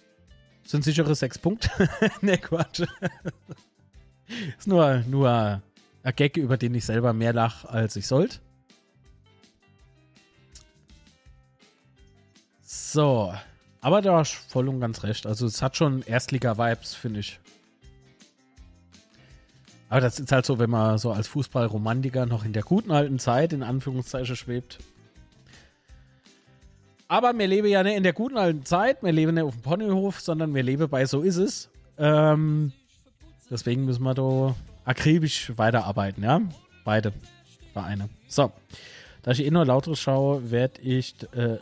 Sind 0.62 0.84
sichere 0.84 1.14
sechs 1.14 1.38
Punkte. 1.38 1.70
ne, 2.20 2.38
Quatsch. 2.38 2.82
ist 4.58 4.68
nur, 4.68 5.02
nur 5.08 5.62
ein 6.02 6.16
Gag, 6.16 6.36
über 6.36 6.56
den 6.56 6.74
ich 6.74 6.84
selber 6.84 7.12
mehr 7.12 7.32
lache, 7.32 7.68
als 7.68 7.96
ich 7.96 8.06
sollte. 8.06 8.38
So. 12.72 13.34
Aber 13.80 14.00
da 14.00 14.18
hast 14.18 14.32
voll 14.32 14.68
und 14.68 14.78
ganz 14.78 15.02
recht. 15.02 15.26
Also 15.26 15.44
es 15.44 15.60
hat 15.60 15.76
schon 15.76 16.02
Erstliga-Vibes, 16.02 16.94
finde 16.94 17.18
ich. 17.18 17.40
Aber 19.88 20.00
das 20.00 20.20
ist 20.20 20.30
halt 20.30 20.46
so, 20.46 20.60
wenn 20.60 20.70
man 20.70 20.96
so 20.96 21.10
als 21.10 21.26
Fußballromantiker 21.26 22.26
noch 22.26 22.44
in 22.44 22.52
der 22.52 22.62
guten 22.62 22.92
alten 22.92 23.18
Zeit 23.18 23.52
in 23.52 23.64
Anführungszeichen 23.64 24.36
schwebt. 24.36 24.78
Aber 27.08 27.36
wir 27.36 27.48
leben 27.48 27.66
ja 27.66 27.82
nicht 27.82 27.96
in 27.96 28.04
der 28.04 28.12
guten 28.12 28.38
alten 28.38 28.64
Zeit, 28.64 29.02
wir 29.02 29.10
leben 29.10 29.34
nicht 29.34 29.42
auf 29.42 29.54
dem 29.54 29.62
Ponyhof, 29.62 30.20
sondern 30.20 30.54
wir 30.54 30.62
leben 30.62 30.88
bei 30.88 31.06
So 31.06 31.22
ist 31.22 31.38
es. 31.38 31.70
Ähm, 31.98 32.70
deswegen 33.50 33.84
müssen 33.84 34.04
wir 34.04 34.14
da 34.14 34.54
akribisch 34.84 35.50
weiterarbeiten, 35.56 36.22
ja? 36.22 36.40
Beide 36.84 37.12
Vereine. 37.72 38.08
So. 38.28 38.52
Da 39.22 39.32
ich 39.32 39.44
eh 39.44 39.50
nur 39.50 39.66
lauter 39.66 39.96
schaue, 39.96 40.52
werde 40.52 40.80
ich 40.82 41.16
äh, 41.32 41.58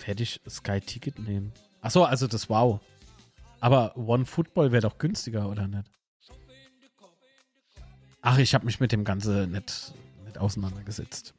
fertig 0.00 0.40
Sky 0.48 0.80
Ticket 0.80 1.18
nehmen. 1.18 1.52
Achso, 1.80 2.04
also 2.04 2.26
das 2.26 2.48
Wow. 2.48 2.80
Aber 3.60 3.96
One 3.96 4.24
Football 4.24 4.72
wäre 4.72 4.82
doch 4.82 4.98
günstiger, 4.98 5.48
oder 5.48 5.66
nicht? 5.66 5.84
Ach, 8.22 8.38
ich 8.38 8.54
habe 8.54 8.66
mich 8.66 8.80
mit 8.80 8.92
dem 8.92 9.04
Ganze 9.04 9.46
nicht, 9.46 9.92
nicht 10.24 10.38
auseinandergesetzt. 10.38 11.34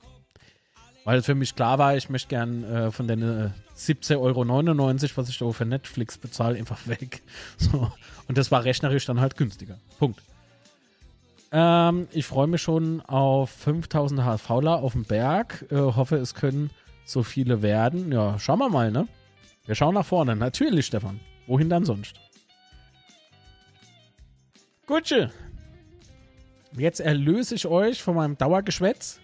Weil 1.03 1.23
für 1.23 1.35
mich 1.35 1.55
klar 1.55 1.79
war, 1.79 1.95
ich 1.95 2.09
möchte 2.09 2.29
gern 2.29 2.63
äh, 2.63 2.91
von 2.91 3.07
den 3.07 3.21
äh, 3.21 3.49
17,99 3.75 4.17
Euro, 4.19 5.09
was 5.15 5.29
ich 5.29 5.37
da 5.39 5.51
für 5.51 5.65
Netflix 5.65 6.17
bezahle, 6.17 6.57
einfach 6.57 6.87
weg. 6.87 7.21
So. 7.57 7.91
Und 8.27 8.37
das 8.37 8.51
war 8.51 8.63
rechnerisch 8.63 9.05
dann 9.05 9.19
halt 9.19 9.35
günstiger. 9.35 9.77
Punkt. 9.97 10.21
Ähm, 11.51 12.07
ich 12.11 12.25
freue 12.25 12.47
mich 12.47 12.61
schon 12.61 13.01
auf 13.01 13.49
5000 13.49 14.23
HSVler 14.23 14.77
auf 14.77 14.93
dem 14.93 15.03
Berg. 15.03 15.65
Äh, 15.71 15.75
hoffe, 15.75 16.17
es 16.17 16.33
können 16.33 16.69
so 17.03 17.23
viele 17.23 17.61
werden. 17.61 18.11
Ja, 18.11 18.37
schauen 18.39 18.59
wir 18.59 18.69
mal, 18.69 18.91
ne? 18.91 19.07
Wir 19.65 19.75
schauen 19.75 19.93
nach 19.93 20.05
vorne. 20.05 20.35
Natürlich, 20.35 20.87
Stefan. 20.87 21.19
Wohin 21.47 21.69
dann 21.69 21.85
sonst? 21.85 22.19
Gutsche. 24.85 25.31
Jetzt 26.77 26.99
erlöse 26.99 27.55
ich 27.55 27.67
euch 27.67 28.01
von 28.01 28.15
meinem 28.15 28.37
Dauergeschwätz, 28.37 29.19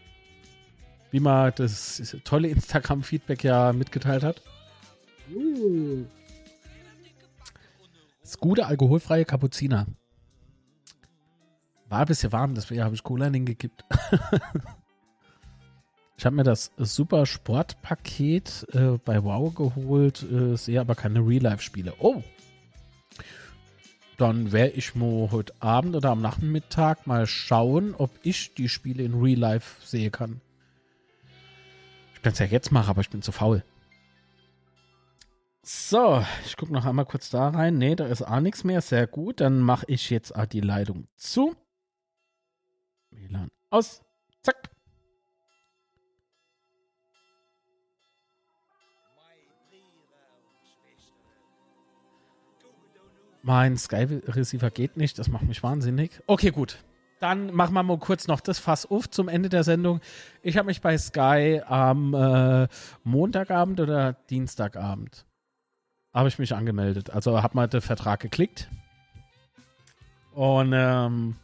wie 1.11 1.19
man 1.19 1.53
das 1.55 2.17
tolle 2.23 2.49
Instagram-Feedback 2.49 3.43
ja 3.43 3.71
mitgeteilt 3.71 4.23
hat. 4.23 4.41
Das 8.21 8.37
gute 8.37 8.65
alkoholfreie 8.65 9.23
Kapuziner. 9.23 9.87
War 11.89 11.99
ein 11.99 12.05
bisschen 12.05 12.33
warm, 12.33 12.53
deswegen 12.53 12.83
habe 12.83 12.95
ich 12.95 13.03
Cola 13.03 13.27
hingekippt. 13.27 13.85
ich 16.17 16.25
habe 16.25 16.35
mir 16.35 16.43
das 16.43 16.71
Super 16.77 17.25
Sportpaket 17.27 18.65
äh, 18.73 18.97
bei 19.05 19.23
Wow 19.23 19.53
geholt, 19.53 20.23
äh, 20.23 20.55
sehe 20.57 20.81
aber 20.81 20.95
keine 20.95 21.19
Real-Life-Spiele. 21.19 21.93
Oh, 21.99 22.23
dann 24.17 24.51
werde 24.51 24.73
ich 24.73 24.95
mal 24.95 25.29
heute 25.31 25.53
Abend 25.59 25.95
oder 25.95 26.09
am 26.09 26.21
Nachmittag 26.21 27.05
mal 27.05 27.27
schauen, 27.27 27.93
ob 27.95 28.09
ich 28.23 28.55
die 28.55 28.67
Spiele 28.67 29.03
in 29.03 29.13
Real 29.13 29.37
Life 29.37 29.85
sehen 29.85 30.11
kann. 30.11 30.41
Ich 32.15 32.23
kann 32.23 32.33
es 32.33 32.39
ja 32.39 32.47
jetzt 32.47 32.71
machen, 32.71 32.89
aber 32.89 33.01
ich 33.01 33.11
bin 33.11 33.21
zu 33.21 33.31
faul. 33.31 33.63
So, 35.61 36.25
ich 36.45 36.57
gucke 36.57 36.73
noch 36.73 36.85
einmal 36.85 37.05
kurz 37.05 37.29
da 37.29 37.49
rein. 37.49 37.77
Ne, 37.77 37.95
da 37.95 38.07
ist 38.07 38.23
auch 38.23 38.39
nichts 38.39 38.63
mehr. 38.63 38.81
Sehr 38.81 39.05
gut. 39.05 39.41
Dann 39.41 39.59
mache 39.59 39.85
ich 39.87 40.09
jetzt 40.09 40.33
die 40.51 40.61
Leitung 40.61 41.07
zu. 41.15 41.55
WLAN 43.11 43.51
aus. 43.69 44.01
Zack. 44.41 44.76
Mein 53.47 53.77
Sky-Receiver 53.77 54.69
geht 54.71 54.97
nicht, 54.97 55.17
das 55.17 55.29
macht 55.29 55.47
mich 55.47 55.63
wahnsinnig. 55.63 56.21
Okay, 56.27 56.51
gut. 56.51 56.79
Dann 57.21 57.55
machen 57.55 57.73
wir 57.75 57.81
mal 57.81 57.97
kurz 57.97 58.27
noch 58.27 58.41
das 58.41 58.59
Fass 58.59 58.85
auf 58.85 59.09
zum 59.09 59.29
Ende 59.29 59.47
der 59.47 59.63
Sendung. 59.63 60.01
Ich 60.43 60.57
habe 60.57 60.65
mich 60.65 60.81
bei 60.81 60.97
Sky 60.97 61.61
am 61.65 62.13
äh, 62.13 62.67
Montagabend 63.05 63.79
oder 63.79 64.17
Dienstagabend 64.29 65.25
habe 66.13 66.27
ich 66.27 66.39
mich 66.39 66.53
angemeldet. 66.53 67.11
Also 67.11 67.41
habe 67.41 67.55
mal 67.55 67.69
den 67.69 67.79
Vertrag 67.79 68.19
geklickt. 68.19 68.67
Und 70.33 70.73
ähm, 70.75 71.37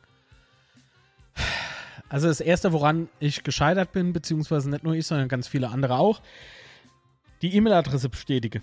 also 2.10 2.28
das 2.28 2.42
erste, 2.42 2.74
woran 2.74 3.08
ich 3.22 3.44
gescheitert 3.44 3.94
bin, 3.94 4.12
beziehungsweise 4.12 4.70
nicht 4.70 4.84
nur 4.84 4.94
ich, 4.94 5.08
sondern 5.08 5.30
ganz 5.30 5.48
viele 5.48 5.70
andere 5.70 6.00
auch, 6.00 6.22
die 7.42 7.56
E-Mail-Adresse 7.56 8.10
bestätige 8.10 8.60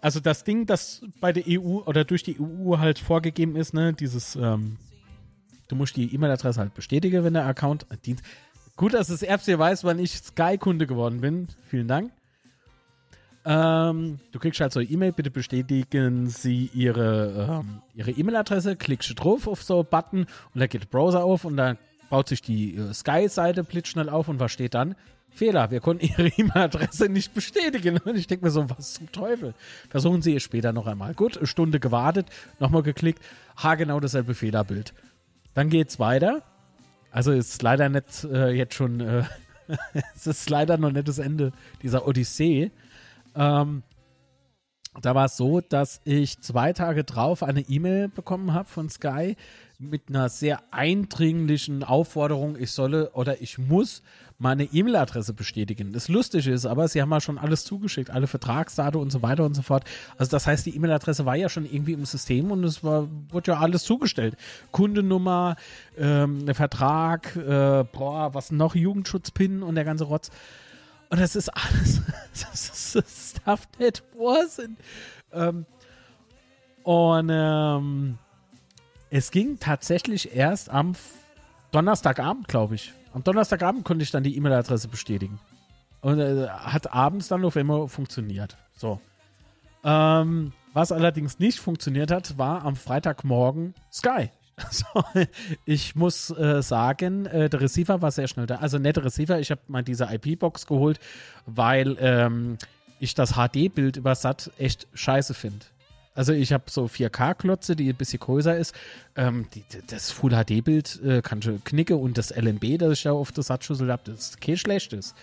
also 0.00 0.20
das 0.20 0.44
Ding, 0.44 0.66
das 0.66 1.02
bei 1.20 1.32
der 1.32 1.44
EU 1.46 1.80
oder 1.84 2.04
durch 2.04 2.22
die 2.22 2.38
EU 2.40 2.78
halt 2.78 2.98
vorgegeben 2.98 3.56
ist, 3.56 3.74
ne, 3.74 3.92
dieses, 3.92 4.36
ähm, 4.36 4.78
du 5.68 5.76
musst 5.76 5.96
die 5.96 6.14
E-Mail-Adresse 6.14 6.60
halt 6.60 6.74
bestätigen, 6.74 7.24
wenn 7.24 7.34
der 7.34 7.46
Account 7.46 7.86
dient. 8.06 8.22
Gut, 8.76 8.94
dass 8.94 9.08
das 9.08 9.44
hier 9.44 9.58
weiß, 9.58 9.84
wann 9.84 9.98
ich 9.98 10.12
Sky-Kunde 10.12 10.86
geworden 10.86 11.20
bin. 11.20 11.48
Vielen 11.68 11.88
Dank. 11.88 12.12
Ähm, 13.44 14.20
du 14.32 14.38
kriegst 14.38 14.60
halt 14.60 14.72
so 14.72 14.80
eine 14.80 14.88
E-Mail, 14.88 15.12
bitte 15.12 15.30
bestätigen 15.30 16.28
Sie 16.28 16.70
Ihre 16.74 17.62
ähm, 17.62 17.82
Ihre 17.94 18.10
E-Mail-Adresse, 18.10 18.76
klickst 18.76 19.08
du 19.10 19.14
drauf 19.14 19.46
auf 19.46 19.62
so 19.62 19.80
einen 19.80 19.88
Button 19.88 20.26
und 20.54 20.60
da 20.60 20.66
geht 20.66 20.82
der 20.82 20.88
Browser 20.88 21.24
auf 21.24 21.44
und 21.44 21.56
dann 21.56 21.78
baut 22.10 22.28
sich 22.28 22.42
die 22.42 22.76
äh, 22.76 22.92
Sky-Seite 22.92 23.64
blitzschnell 23.64 24.10
auf 24.10 24.28
und 24.28 24.40
was 24.40 24.52
steht 24.52 24.74
dann? 24.74 24.94
Fehler, 25.30 25.70
wir 25.70 25.80
konnten 25.80 26.06
Ihre 26.06 26.28
E-Mail-Adresse 26.36 27.08
nicht 27.08 27.34
bestätigen. 27.34 27.98
Und 27.98 28.16
ich 28.16 28.26
denke 28.26 28.44
mir 28.44 28.50
so, 28.50 28.68
was 28.70 28.94
zum 28.94 29.10
Teufel? 29.12 29.54
Versuchen 29.88 30.22
Sie 30.22 30.34
es 30.34 30.42
später 30.42 30.72
noch 30.72 30.86
einmal. 30.86 31.14
Gut, 31.14 31.38
Stunde 31.44 31.80
gewartet, 31.80 32.26
nochmal 32.58 32.82
geklickt, 32.82 33.22
ha, 33.56 33.74
genau 33.74 34.00
dasselbe 34.00 34.34
Fehlerbild. 34.34 34.92
Dann 35.54 35.70
geht 35.70 35.88
es 35.88 35.98
weiter. 35.98 36.42
Also 37.10 37.32
ist 37.32 37.62
leider 37.62 37.88
nicht 37.88 38.24
äh, 38.24 38.50
jetzt 38.50 38.74
schon, 38.74 39.00
äh, 39.00 39.24
es 40.14 40.26
ist 40.26 40.48
leider 40.50 40.78
noch 40.78 40.92
nicht 40.92 41.08
das 41.08 41.18
Ende 41.18 41.52
dieser 41.82 42.06
Odyssee. 42.06 42.70
Ähm, 43.34 43.82
da 45.00 45.14
war 45.14 45.26
es 45.26 45.36
so, 45.36 45.60
dass 45.60 46.00
ich 46.04 46.40
zwei 46.40 46.72
Tage 46.72 47.04
drauf 47.04 47.42
eine 47.42 47.60
E-Mail 47.60 48.08
bekommen 48.08 48.52
habe 48.52 48.68
von 48.68 48.90
Sky 48.90 49.36
mit 49.78 50.08
einer 50.08 50.28
sehr 50.28 50.60
eindringlichen 50.72 51.84
Aufforderung, 51.84 52.56
ich 52.58 52.72
solle 52.72 53.10
oder 53.12 53.40
ich 53.40 53.56
muss 53.58 54.02
meine 54.40 54.64
E-Mail-Adresse 54.64 55.34
bestätigen. 55.34 55.92
Das 55.92 56.08
Lustige 56.08 56.50
ist 56.50 56.66
aber, 56.66 56.88
sie 56.88 57.00
haben 57.00 57.10
mal 57.10 57.20
schon 57.20 57.38
alles 57.38 57.64
zugeschickt, 57.64 58.10
alle 58.10 58.26
Vertragsdaten 58.26 59.00
und 59.00 59.10
so 59.10 59.22
weiter 59.22 59.44
und 59.44 59.54
so 59.54 59.62
fort. 59.62 59.84
Also 60.16 60.30
das 60.30 60.46
heißt, 60.46 60.66
die 60.66 60.74
E-Mail-Adresse 60.74 61.26
war 61.26 61.36
ja 61.36 61.48
schon 61.48 61.66
irgendwie 61.66 61.92
im 61.92 62.04
System 62.06 62.50
und 62.50 62.64
es 62.64 62.82
war, 62.82 63.06
wurde 63.28 63.52
ja 63.52 63.58
alles 63.58 63.84
zugestellt. 63.84 64.36
Kundennummer, 64.70 65.56
ähm, 65.96 66.46
Vertrag, 66.54 67.36
äh, 67.36 67.84
boah, 67.84 68.34
was 68.34 68.50
noch, 68.50 68.74
Jugendschutzpin 68.74 69.62
und 69.62 69.74
der 69.74 69.84
ganze 69.84 70.04
Rotz. 70.04 70.30
Und 71.10 71.20
das 71.20 71.36
ist 71.36 71.48
alles, 71.48 72.02
das, 72.40 72.94
ist, 72.94 73.40
nicht 73.78 74.02
wahr 74.16 74.46
sein. 74.48 74.76
Ähm, 75.32 75.66
und 76.84 77.30
ähm, 77.30 78.18
es 79.10 79.30
ging 79.30 79.58
tatsächlich 79.58 80.34
erst 80.34 80.70
am 80.70 80.94
Donnerstagabend, 81.72 82.48
glaube 82.48 82.76
ich. 82.76 82.94
Am 83.12 83.24
Donnerstagabend 83.24 83.84
konnte 83.84 84.04
ich 84.04 84.12
dann 84.12 84.22
die 84.22 84.36
E-Mail-Adresse 84.36 84.88
bestätigen. 84.88 85.40
Und 86.00 86.20
äh, 86.20 86.48
hat 86.48 86.92
abends 86.92 87.28
dann 87.28 87.44
auf 87.44 87.56
immer 87.56 87.88
funktioniert. 87.88 88.56
So. 88.74 89.00
Ähm, 89.84 90.52
was 90.72 90.92
allerdings 90.92 91.40
nicht 91.40 91.58
funktioniert 91.58 92.12
hat, 92.12 92.38
war 92.38 92.64
am 92.64 92.76
Freitagmorgen 92.76 93.74
Sky. 93.92 94.30
Also, 94.64 94.84
ich 95.64 95.94
muss 95.94 96.30
äh, 96.30 96.62
sagen, 96.62 97.26
äh, 97.26 97.48
der 97.48 97.60
Receiver 97.60 98.02
war 98.02 98.10
sehr 98.10 98.28
schnell 98.28 98.46
da. 98.46 98.56
Also 98.56 98.78
nicht 98.78 98.96
der 98.96 99.04
Receiver, 99.04 99.38
ich 99.38 99.50
habe 99.50 99.60
mal 99.68 99.82
diese 99.82 100.04
IP-Box 100.04 100.66
geholt, 100.66 101.00
weil 101.46 101.96
ähm, 102.00 102.58
ich 102.98 103.14
das 103.14 103.32
HD-Bild 103.32 103.96
über 103.96 104.14
SAT 104.14 104.50
echt 104.58 104.86
scheiße 104.94 105.34
finde. 105.34 105.66
Also 106.14 106.32
ich 106.32 106.52
habe 106.52 106.64
so 106.68 106.84
4K-Klotze, 106.86 107.76
die 107.76 107.88
ein 107.88 107.96
bisschen 107.96 108.18
größer 108.18 108.56
ist. 108.56 108.74
Ähm, 109.16 109.46
die, 109.54 109.64
das 109.86 110.10
Full 110.10 110.32
HD-Bild 110.32 111.00
äh, 111.02 111.22
kann 111.22 111.40
schon 111.40 111.62
knicke 111.64 111.96
und 111.96 112.18
das 112.18 112.30
LNB, 112.30 112.78
das 112.78 112.92
ich 112.92 113.02
da 113.04 113.12
auf 113.12 113.32
der 113.32 113.44
Satzschüssel 113.44 113.90
habe, 113.90 114.02
das 114.04 114.30
ist 114.30 114.40
kein 114.40 114.56
schlechtes. 114.56 115.14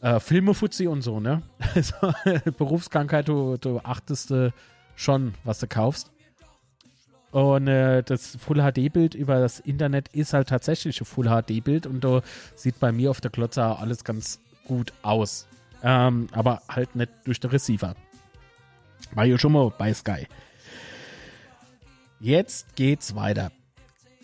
Äh, 0.00 0.20
Filme 0.20 0.54
Fuzzi 0.54 0.86
und 0.86 1.02
so, 1.02 1.20
ne? 1.20 1.42
Also, 1.74 1.94
Berufskrankheit, 2.56 3.28
du, 3.28 3.56
du 3.56 3.80
achtest 3.80 4.30
äh, 4.30 4.52
schon, 4.94 5.34
was 5.44 5.58
du 5.58 5.66
kaufst. 5.66 6.10
Und 7.32 7.68
äh, 7.68 8.02
das 8.02 8.36
Full 8.36 8.58
HD-Bild 8.58 9.14
über 9.14 9.40
das 9.40 9.60
Internet 9.60 10.08
ist 10.08 10.32
halt 10.32 10.48
tatsächlich 10.48 11.00
ein 11.00 11.04
Full 11.04 11.26
HD-Bild 11.26 11.86
und 11.86 12.02
da 12.02 12.22
sieht 12.54 12.80
bei 12.80 12.92
mir 12.92 13.10
auf 13.10 13.20
der 13.20 13.30
Klotze 13.30 13.62
alles 13.62 14.04
ganz 14.04 14.40
gut 14.66 14.92
aus. 15.02 15.46
Ähm, 15.82 16.28
aber 16.32 16.62
halt 16.68 16.96
nicht 16.96 17.10
durch 17.24 17.40
den 17.40 17.50
Receiver. 17.50 17.94
War 19.12 19.24
ja 19.24 19.38
schon 19.38 19.52
mal 19.52 19.72
bei 19.76 19.92
Sky. 19.92 20.26
Jetzt 22.20 22.74
geht's 22.76 23.14
weiter. 23.14 23.52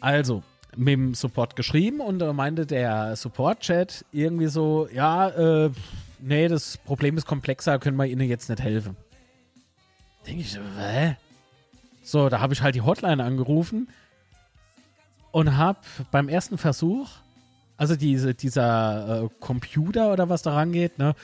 Also, 0.00 0.42
mit 0.76 0.94
dem 0.94 1.14
Support 1.14 1.56
geschrieben 1.56 2.00
und 2.00 2.18
da 2.18 2.32
meinte 2.32 2.66
der 2.66 3.14
Support-Chat 3.16 4.04
irgendwie 4.12 4.46
so, 4.46 4.88
ja, 4.92 5.28
äh, 5.28 5.70
nee, 6.18 6.48
das 6.48 6.78
Problem 6.78 7.16
ist 7.16 7.26
komplexer, 7.26 7.78
können 7.78 7.96
wir 7.96 8.06
Ihnen 8.06 8.28
jetzt 8.28 8.48
nicht 8.48 8.62
helfen. 8.62 8.96
Denke 10.26 10.42
ich 10.42 10.58
hä? 10.78 11.16
So, 12.02 12.28
da 12.28 12.40
habe 12.40 12.52
ich 12.52 12.62
halt 12.62 12.74
die 12.74 12.80
Hotline 12.80 13.22
angerufen 13.22 13.88
und 15.30 15.56
habe 15.56 15.78
beim 16.10 16.28
ersten 16.28 16.58
Versuch, 16.58 17.08
also 17.76 17.96
diese, 17.96 18.34
dieser 18.34 19.24
äh, 19.24 19.28
Computer 19.40 20.12
oder 20.12 20.28
was 20.28 20.42
da 20.42 20.54
rangeht, 20.54 20.98
ne, 20.98 21.14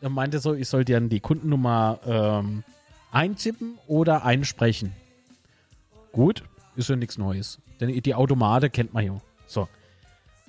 meinte 0.00 0.38
so, 0.38 0.54
ich 0.54 0.68
soll 0.68 0.84
dann 0.84 1.08
die 1.08 1.20
Kundennummer 1.20 1.98
ähm, 2.04 2.62
eintippen 3.10 3.78
oder 3.86 4.24
einsprechen. 4.24 4.92
Gut, 6.12 6.44
ist 6.76 6.88
ja 6.88 6.96
nichts 6.96 7.16
Neues. 7.16 7.60
Denn 7.80 7.88
die 7.88 8.14
Automate 8.14 8.70
kennt 8.70 8.92
man 8.92 9.04
ja. 9.04 9.20
So. 9.46 9.68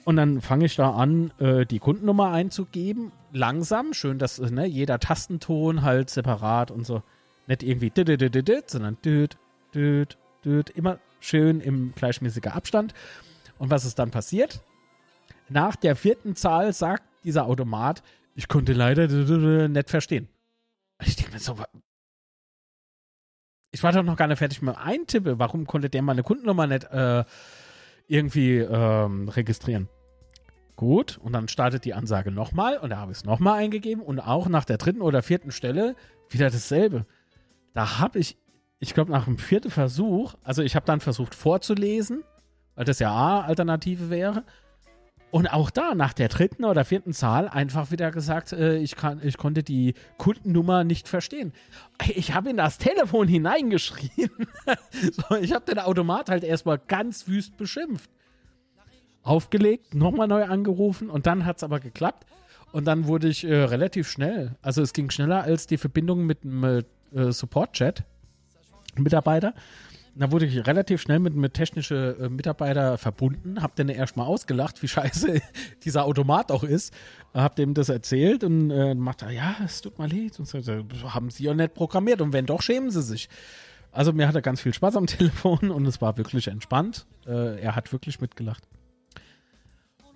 Und 0.04 0.18
dann 0.18 0.42
fange 0.42 0.66
ich 0.66 0.76
da 0.76 0.92
an, 0.92 1.32
äh, 1.40 1.66
die 1.66 1.80
Kundennummer 1.80 2.32
einzugeben. 2.32 3.12
Langsam, 3.32 3.94
schön, 3.94 4.20
dass 4.20 4.40
ne, 4.40 4.66
jeder 4.66 5.00
Tastenton 5.00 5.82
halt 5.82 6.10
separat 6.10 6.70
und 6.70 6.86
so. 6.86 7.02
Nicht 7.48 7.64
irgendwie 7.64 7.90
sondern 8.70 8.98
düt, 9.76 10.18
düt. 10.44 10.70
Immer 10.72 11.00
schön 11.20 11.60
im 11.60 11.94
gleichmäßigen 11.94 12.52
Abstand. 12.52 12.94
Und 13.58 13.70
was 13.70 13.86
ist 13.86 14.00
dann 14.00 14.12
passiert? 14.12 14.62
Nach 15.50 15.76
der 15.76 15.96
vierten 15.96 16.36
Zahl 16.36 16.74
sagt 16.74 17.04
dieser 17.24 17.46
Automat, 17.46 18.02
ich 18.34 18.48
konnte 18.48 18.74
leider 18.74 19.08
nicht 19.68 19.90
verstehen. 19.90 20.28
Ich 21.04 21.16
denke 21.16 21.34
mir 21.34 21.40
so, 21.40 21.58
ich 23.72 23.84
war 23.84 23.92
doch 23.92 24.04
noch 24.04 24.16
gar 24.16 24.28
nicht 24.28 24.38
fertig 24.38 24.62
mit 24.62 24.78
Eintippe. 24.78 25.38
Warum 25.38 25.68
konnte 25.68 25.90
der 25.90 26.02
meine 26.02 26.24
Kundennummer 26.24 26.66
nicht 26.66 26.86
äh, 26.86 27.26
irgendwie 28.08 28.58
ähm, 28.58 29.28
registrieren? 29.28 29.90
Gut, 30.76 31.18
und 31.18 31.34
dann 31.34 31.48
startet 31.48 31.86
die 31.86 31.94
Ansage 31.94 32.32
nochmal 32.32 32.78
und 32.78 32.90
da 32.90 32.98
habe 32.98 33.12
ich 33.12 33.20
es 33.20 33.24
nochmal 33.24 33.60
eingegeben 33.60 34.04
und 34.04 34.20
auch 34.20 34.48
nach 34.48 34.66
der 34.66 34.78
dritten 34.78 35.02
oder 35.02 35.22
vierten 35.22 35.52
Stelle 35.52 35.96
wieder 36.30 36.50
dasselbe. 36.50 37.06
Da 37.74 38.00
habe 38.00 38.20
ich, 38.20 38.38
ich 38.80 38.94
glaube, 38.94 39.12
nach 39.12 39.26
dem 39.26 39.38
vierten 39.38 39.72
Versuch, 39.72 40.36
also 40.44 40.62
ich 40.62 40.76
habe 40.76 40.86
dann 40.86 41.00
versucht 41.00 41.36
vorzulesen, 41.36 42.24
weil 42.76 42.86
das 42.86 43.00
ja 43.00 43.12
A-Alternative 43.12 44.10
wäre. 44.10 44.44
Und 45.32 45.48
auch 45.48 45.70
da, 45.70 45.96
nach 45.96 46.14
der 46.14 46.30
dritten 46.30 46.64
oder 46.64 46.86
vierten 46.86 47.12
Zahl, 47.12 47.50
einfach 47.50 47.92
wieder 47.92 48.12
gesagt, 48.12 48.54
äh, 48.54 48.78
ich, 48.78 48.96
kann, 48.96 49.20
ich 49.22 49.38
konnte 49.38 49.64
die 49.64 49.94
Kundennummer 50.18 50.84
nicht 50.84 51.10
verstehen. 51.10 51.52
Ich 52.16 52.34
habe 52.34 52.52
in 52.52 52.58
das 52.58 52.78
Telefon 52.78 53.28
hineingeschrieben. 53.28 54.48
so, 55.12 55.36
ich 55.36 55.52
habe 55.52 55.66
den 55.66 55.80
Automat 55.80 56.30
halt 56.30 56.44
erstmal 56.44 56.78
ganz 56.78 57.28
wüst 57.28 57.58
beschimpft. 57.58 58.10
Aufgelegt, 59.24 59.94
nochmal 59.96 60.28
neu 60.28 60.46
angerufen 60.46 61.10
und 61.10 61.26
dann 61.26 61.46
hat 61.46 61.58
es 61.58 61.64
aber 61.64 61.80
geklappt. 61.80 62.26
Und 62.72 62.86
dann 62.86 63.08
wurde 63.08 63.28
ich 63.28 63.44
äh, 63.44 63.56
relativ 63.56 64.10
schnell, 64.10 64.56
also 64.62 64.82
es 64.82 64.94
ging 64.94 65.10
schneller 65.10 65.44
als 65.44 65.66
die 65.66 65.78
Verbindung 65.78 66.26
mit 66.26 66.44
dem 66.44 66.64
äh, 66.64 66.84
Support-Chat-Mitarbeiter. 68.96 69.54
Da 70.18 70.32
wurde 70.32 70.46
ich 70.46 70.66
relativ 70.66 71.02
schnell 71.02 71.20
mit 71.20 71.34
einem 71.34 71.52
technischen 71.52 72.20
äh, 72.20 72.30
Mitarbeiter 72.30 72.98
verbunden, 72.98 73.62
hab 73.62 73.76
den 73.76 73.90
erstmal 73.90 74.28
ausgelacht, 74.28 74.82
wie 74.82 74.88
scheiße 74.88 75.42
dieser 75.84 76.06
Automat 76.06 76.52
auch 76.52 76.64
ist. 76.64 76.94
Hab 77.34 77.58
dem 77.58 77.74
das 77.74 77.90
erzählt 77.90 78.46
und 78.46 78.72
äh, 78.72 78.96
macht 78.96 79.24
er, 79.24 79.32
ja, 79.32 79.58
es 79.66 79.82
tut 79.82 80.00
mir 80.00 80.08
leid. 80.08 80.40
Und 80.40 80.48
so, 80.48 80.60
haben 81.14 81.30
sie 81.30 81.44
ja 81.44 81.54
nicht 81.54 81.74
programmiert 81.74 82.22
und 82.22 82.32
wenn 82.32 82.46
doch, 82.46 82.62
schämen 82.62 82.92
sie 82.92 83.02
sich. 83.02 83.28
Also 83.92 84.14
mir 84.14 84.28
hat 84.28 84.36
er 84.36 84.42
ganz 84.42 84.62
viel 84.62 84.74
Spaß 84.74 84.96
am 84.96 85.06
Telefon 85.08 85.70
und 85.70 85.86
es 85.86 86.00
war 86.02 86.18
wirklich 86.18 86.48
entspannt. 86.48 87.06
Äh, 87.28 87.60
er 87.60 87.76
hat 87.76 87.92
wirklich 87.92 88.22
mitgelacht. 88.22 88.64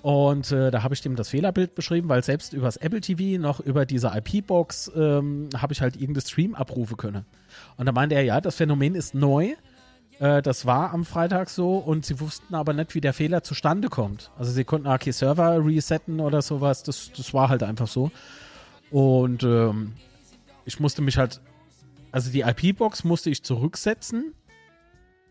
Und 0.02 0.52
äh, 0.52 0.72
da 0.72 0.84
habe 0.84 0.94
ich 0.94 1.02
dem 1.02 1.16
das 1.16 1.30
Fehlerbild 1.30 1.76
beschrieben, 1.76 2.08
weil 2.08 2.24
selbst 2.24 2.54
übers 2.54 2.78
Apple 2.78 3.02
TV 3.02 3.42
noch 3.42 3.60
über 3.60 3.86
diese 3.86 4.12
IP-Box 4.16 4.92
ähm, 4.96 5.50
habe 5.58 5.74
ich 5.74 5.82
halt 5.82 5.96
irgendeinen 5.96 6.26
Stream 6.26 6.56
abrufen 6.56 6.96
können. 6.96 7.26
Und 7.76 7.86
da 7.86 7.92
meinte 7.92 8.16
er, 8.16 8.24
ja, 8.24 8.40
das 8.40 8.56
Phänomen 8.56 8.96
ist 8.96 9.14
neu. 9.14 9.56
Äh, 10.20 10.42
das 10.42 10.66
war 10.66 10.94
am 10.94 11.04
Freitag 11.04 11.50
so 11.50 11.78
und 11.78 12.06
sie 12.06 12.22
wussten 12.22 12.56
aber 12.56 12.72
nicht, 12.72 12.96
wie 12.96 13.02
der 13.02 13.14
Fehler 13.14 13.44
zustande 13.44 13.90
kommt. 13.90 14.32
Also 14.38 14.52
sie 14.54 14.64
konnten 14.64 14.88
AK 14.88 15.14
Server 15.14 15.66
resetten 15.66 16.22
oder 16.22 16.42
sowas. 16.42 16.84
Das, 16.84 17.12
das 17.16 17.34
war 17.34 17.50
halt 17.50 17.64
einfach 17.64 17.88
so. 17.88 18.10
Und 18.92 19.44
ähm, 19.44 19.94
ich 20.64 20.80
musste 20.80 21.02
mich 21.02 21.18
halt, 21.18 21.42
also 22.12 22.32
die 22.32 22.42
IP-Box 22.42 23.04
musste 23.04 23.30
ich 23.30 23.44
zurücksetzen, 23.44 24.34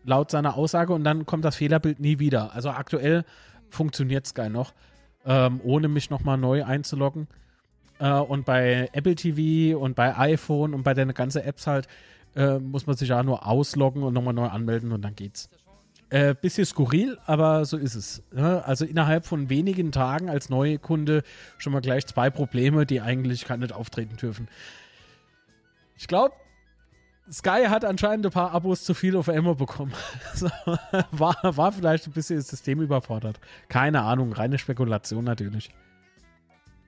laut 0.03 0.29
seiner 0.31 0.55
Aussage, 0.55 0.93
und 0.93 1.03
dann 1.03 1.25
kommt 1.25 1.43
das 1.43 1.55
Fehlerbild 1.55 1.99
nie 1.99 2.19
wieder. 2.19 2.53
Also 2.53 2.69
aktuell 2.69 3.25
funktioniert 3.69 4.27
Sky 4.27 4.49
noch, 4.49 4.73
ähm, 5.25 5.61
ohne 5.63 5.87
mich 5.87 6.09
nochmal 6.09 6.37
neu 6.37 6.63
einzuloggen. 6.63 7.27
Äh, 7.99 8.11
und 8.11 8.45
bei 8.45 8.89
Apple 8.93 9.15
TV 9.15 9.77
und 9.77 9.95
bei 9.95 10.17
iPhone 10.17 10.73
und 10.73 10.83
bei 10.83 10.93
den 10.93 11.13
ganzen 11.13 11.43
Apps 11.43 11.67
halt 11.67 11.87
äh, 12.35 12.59
muss 12.59 12.87
man 12.87 12.95
sich 12.95 13.09
ja 13.09 13.21
nur 13.23 13.45
ausloggen 13.45 14.03
und 14.03 14.13
nochmal 14.13 14.33
neu 14.33 14.47
anmelden 14.47 14.91
und 14.91 15.01
dann 15.01 15.15
geht's. 15.15 15.49
Äh, 16.11 16.33
bisschen 16.33 16.65
skurril, 16.65 17.19
aber 17.27 17.65
so 17.65 17.77
ist 17.77 17.93
es. 17.93 18.23
Ja, 18.35 18.61
also 18.61 18.83
innerhalb 18.83 19.25
von 19.25 19.49
wenigen 19.49 19.91
Tagen 19.91 20.27
als 20.27 20.49
neue 20.49 20.79
Kunde 20.79 21.21
schon 21.59 21.71
mal 21.71 21.81
gleich 21.81 22.07
zwei 22.07 22.31
Probleme, 22.31 22.87
die 22.87 22.99
eigentlich 22.99 23.45
gar 23.45 23.57
nicht 23.57 23.73
auftreten 23.73 24.17
dürfen. 24.17 24.47
Ich 25.95 26.07
glaube, 26.07 26.33
Sky 27.31 27.65
hat 27.67 27.85
anscheinend 27.85 28.25
ein 28.25 28.31
paar 28.31 28.51
Abos 28.51 28.83
zu 28.83 28.93
viel 28.93 29.15
auf 29.15 29.29
einmal 29.29 29.55
bekommen. 29.55 29.93
war, 31.11 31.35
war 31.41 31.71
vielleicht 31.71 32.07
ein 32.07 32.11
bisschen 32.11 32.37
das 32.37 32.47
System 32.47 32.81
überfordert. 32.81 33.39
Keine 33.67 34.01
Ahnung, 34.01 34.33
reine 34.33 34.57
Spekulation 34.57 35.23
natürlich. 35.23 35.69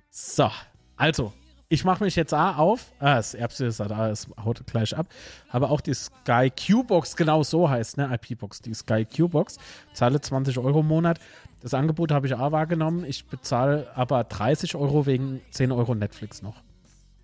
So, 0.09 0.49
also, 0.97 1.31
ich 1.69 1.85
mache 1.85 2.03
mich 2.03 2.17
jetzt 2.17 2.33
A 2.33 2.55
auf. 2.57 2.91
Ah, 2.99 3.15
das 3.15 3.33
Erbse 3.33 3.67
ist 3.67 3.79
da, 3.79 4.09
es 4.09 4.27
haut 4.43 4.61
gleich 4.67 4.97
ab. 4.97 5.07
Habe 5.49 5.69
auch 5.69 5.79
die 5.79 5.93
Sky 5.93 6.49
Q-Box, 6.49 7.15
genau 7.15 7.43
so 7.43 7.69
heißt, 7.69 7.97
ne? 7.97 8.13
IP-Box, 8.13 8.61
die 8.61 8.73
Sky 8.73 9.05
Q-Box. 9.05 9.57
Zahle 9.93 10.19
20 10.19 10.57
Euro 10.57 10.81
im 10.81 10.87
Monat. 10.87 11.19
Das 11.61 11.73
Angebot 11.73 12.11
habe 12.11 12.27
ich 12.27 12.35
A 12.35 12.51
wahrgenommen. 12.51 13.05
Ich 13.05 13.25
bezahle 13.25 13.87
aber 13.95 14.23
30 14.25 14.75
Euro 14.75 15.05
wegen 15.05 15.39
10 15.51 15.71
Euro 15.71 15.95
Netflix 15.95 16.41
noch. 16.41 16.55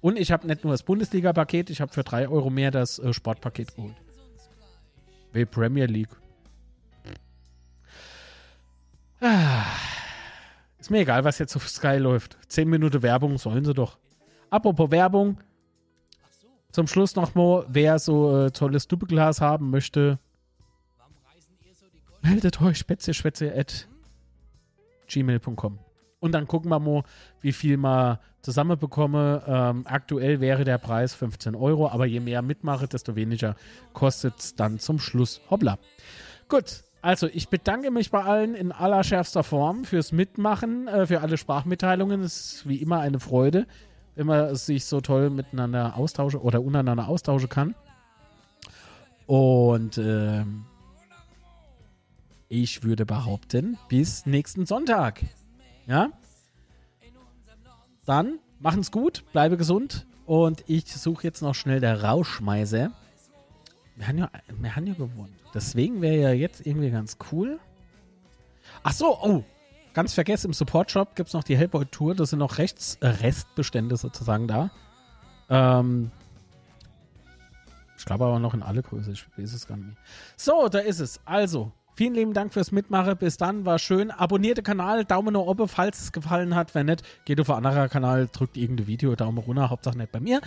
Und 0.02 0.18
ich 0.18 0.32
habe 0.32 0.48
nicht 0.48 0.64
nur 0.64 0.74
das 0.74 0.84
Bundesliga-Paket, 0.84 1.69
ich 1.69 1.82
habe 1.82 1.91
für 1.91 2.03
3 2.03 2.30
Euro 2.30 2.49
mehr 2.49 2.72
das 2.72 2.99
äh, 2.99 3.14
Sportpaket 3.14 3.76
geholt. 3.76 3.95
Wie 5.34 5.45
Premier 5.45 5.86
League. 5.86 6.15
Ah. 9.19 9.65
Ist 10.80 10.91
mir 10.91 10.99
egal, 10.99 11.24
was 11.24 11.40
jetzt 11.40 11.56
auf 11.56 11.68
Sky 11.68 11.98
läuft. 11.98 12.38
10 12.48 12.69
Minuten 12.69 13.02
Werbung 13.02 13.38
sollen 13.38 13.65
sie 13.65 13.74
doch. 13.74 13.98
Apropos 14.49 14.91
Werbung. 14.91 15.38
Zum 16.72 16.88
Schluss 16.88 17.15
nochmal, 17.15 17.65
wer 17.68 17.98
so 17.98 18.45
äh, 18.45 18.52
tolles 18.52 18.88
Doppelglas 18.88 19.41
haben 19.41 19.72
möchte, 19.72 20.19
meldet 22.22 22.61
euch 22.61 22.78
spätzle 22.78 23.57
at 23.57 23.88
gmail.com. 25.07 25.80
Und 26.19 26.31
dann 26.31 26.48
gucken 26.48 26.69
wir 26.69 26.80
mal, 26.80 27.03
wie 27.41 27.52
viel 27.52 27.77
wir 27.77 28.19
zusammenbekomme. 28.41 29.44
Ähm, 29.48 29.85
aktuell 29.85 30.39
wäre 30.39 30.64
der 30.64 30.77
Preis 30.77 31.14
15 31.14 31.56
Euro, 31.56 31.89
aber 31.89 32.06
je 32.06 32.19
mehr 32.19 32.41
mitmache, 32.41 32.88
desto 32.88 33.15
weniger 33.15 33.56
kostet 33.94 34.39
es 34.39 34.56
dann 34.56 34.80
zum 34.80 34.99
Schluss. 34.99 35.41
Hoppla. 35.49 35.77
Gut, 36.49 36.84
also 37.02 37.27
ich 37.27 37.49
bedanke 37.49 37.91
mich 37.91 38.10
bei 38.10 38.23
allen 38.23 38.56
in 38.56 38.72
allerschärfster 38.72 39.44
Form 39.44 39.85
fürs 39.85 40.11
Mitmachen, 40.11 40.88
äh, 40.88 41.06
für 41.06 41.22
alle 41.22 41.38
Sprachmitteilungen. 41.38 42.22
Es 42.22 42.53
ist 42.53 42.68
wie 42.68 42.77
immer 42.77 42.99
eine 42.99 43.19
Freude 43.19 43.68
wenn 44.18 44.26
man 44.26 44.56
sich 44.56 44.85
so 44.85 44.99
toll 44.99 45.30
miteinander 45.30 45.95
austauschen 45.95 46.39
oder 46.39 46.61
untereinander 46.61 47.07
austauschen 47.07 47.49
kann. 47.49 47.76
Und 49.27 49.99
ähm, 49.99 50.65
ich 52.49 52.84
würde 52.84 53.06
behaupten, 53.06 53.77
bis 53.89 54.26
nächsten 54.26 54.65
Sonntag. 54.65 55.22
Ja? 55.88 56.11
Dann 58.05 58.39
machen's 58.59 58.91
gut, 58.91 59.23
bleibe 59.31 59.57
gesund 59.57 60.05
und 60.26 60.64
ich 60.68 60.93
suche 60.93 61.23
jetzt 61.23 61.41
noch 61.41 61.55
schnell 61.55 61.80
der 61.80 62.03
Rauschmeiser. 62.03 62.91
Wir 63.95 64.07
haben 64.07 64.18
ja, 64.18 64.30
wir 64.47 64.76
haben 64.76 64.85
ja 64.85 64.93
gewonnen. 64.93 65.35
Deswegen 65.53 66.01
wäre 66.01 66.18
ja 66.18 66.31
jetzt 66.31 66.65
irgendwie 66.65 66.91
ganz 66.91 67.18
cool. 67.31 67.59
Ach 68.84 68.91
so, 68.91 69.18
oh, 69.22 69.43
ganz 69.93 70.14
vergessen, 70.14 70.47
im 70.47 70.53
Support-Shop 70.53 71.15
gibt 71.15 71.30
es 71.30 71.34
noch 71.34 71.43
die 71.43 71.57
Hellboy-Tour. 71.57 72.15
Da 72.15 72.26
sind 72.26 72.39
noch 72.39 72.59
Rechts, 72.59 72.97
Restbestände 73.01 73.97
sozusagen 73.97 74.47
da. 74.47 74.69
Ähm, 75.49 76.11
ich 77.97 78.05
glaube 78.05 78.26
aber 78.26 78.39
noch 78.39 78.53
in 78.53 78.61
alle 78.61 78.84
Größe. 78.84 79.11
Ich 79.11 79.26
weiß 79.38 79.53
es 79.53 79.68
gar 79.68 79.77
nicht 79.77 79.88
mehr. 79.88 79.97
So, 80.35 80.69
da 80.69 80.80
ist 80.80 80.99
es. 80.99 81.19
Also, 81.26 81.72
vielen 81.98 82.14
lieben 82.14 82.34
Dank 82.34 82.53
fürs 82.53 82.72
Mitmachen. 82.72 83.18
Bis 83.18 83.38
dann, 83.38 83.65
war 83.65 83.80
schön. 83.80 84.11
Abonniert 84.11 84.57
den 84.57 84.64
Kanal, 84.64 85.03
Daumen 85.03 85.34
nach 85.34 85.41
oben, 85.41 85.68
falls 85.68 85.99
es 85.99 86.11
gefallen 86.11 86.56
hat. 86.56 86.76
Wenn 86.76 86.86
nicht, 86.86 87.03
geht 87.26 87.41
auf 87.41 87.49
einen 87.49 87.65
anderen 87.65 87.90
Kanal, 87.90 88.30
drückt 88.32 88.56
irgendein 88.56 88.88
Video, 88.88 89.15
Daumen 89.15 89.40
runter, 89.40 89.69
Hauptsache 89.69 89.98
nicht 89.98 90.11
bei 90.11 90.19
mir. 90.19 90.40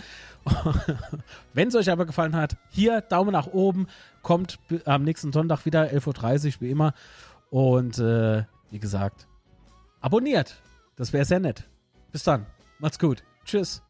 Wenn 1.53 1.67
es 1.67 1.75
euch 1.75 1.91
aber 1.91 2.05
gefallen 2.05 2.35
hat, 2.35 2.55
hier 2.69 3.01
Daumen 3.01 3.33
nach 3.33 3.47
oben. 3.47 3.87
Kommt 4.21 4.59
am 4.85 5.03
nächsten 5.03 5.33
Sonntag 5.33 5.65
wieder, 5.65 5.83
11.30 5.83 6.47
Uhr, 6.47 6.61
wie 6.61 6.71
immer. 6.71 6.93
Und 7.49 7.99
äh, 7.99 8.43
wie 8.69 8.79
gesagt, 8.79 9.27
abonniert. 9.99 10.55
Das 10.95 11.11
wäre 11.11 11.25
sehr 11.25 11.39
nett. 11.39 11.67
Bis 12.11 12.23
dann. 12.23 12.45
Macht's 12.79 12.97
gut. 12.97 13.23
Tschüss. 13.45 13.83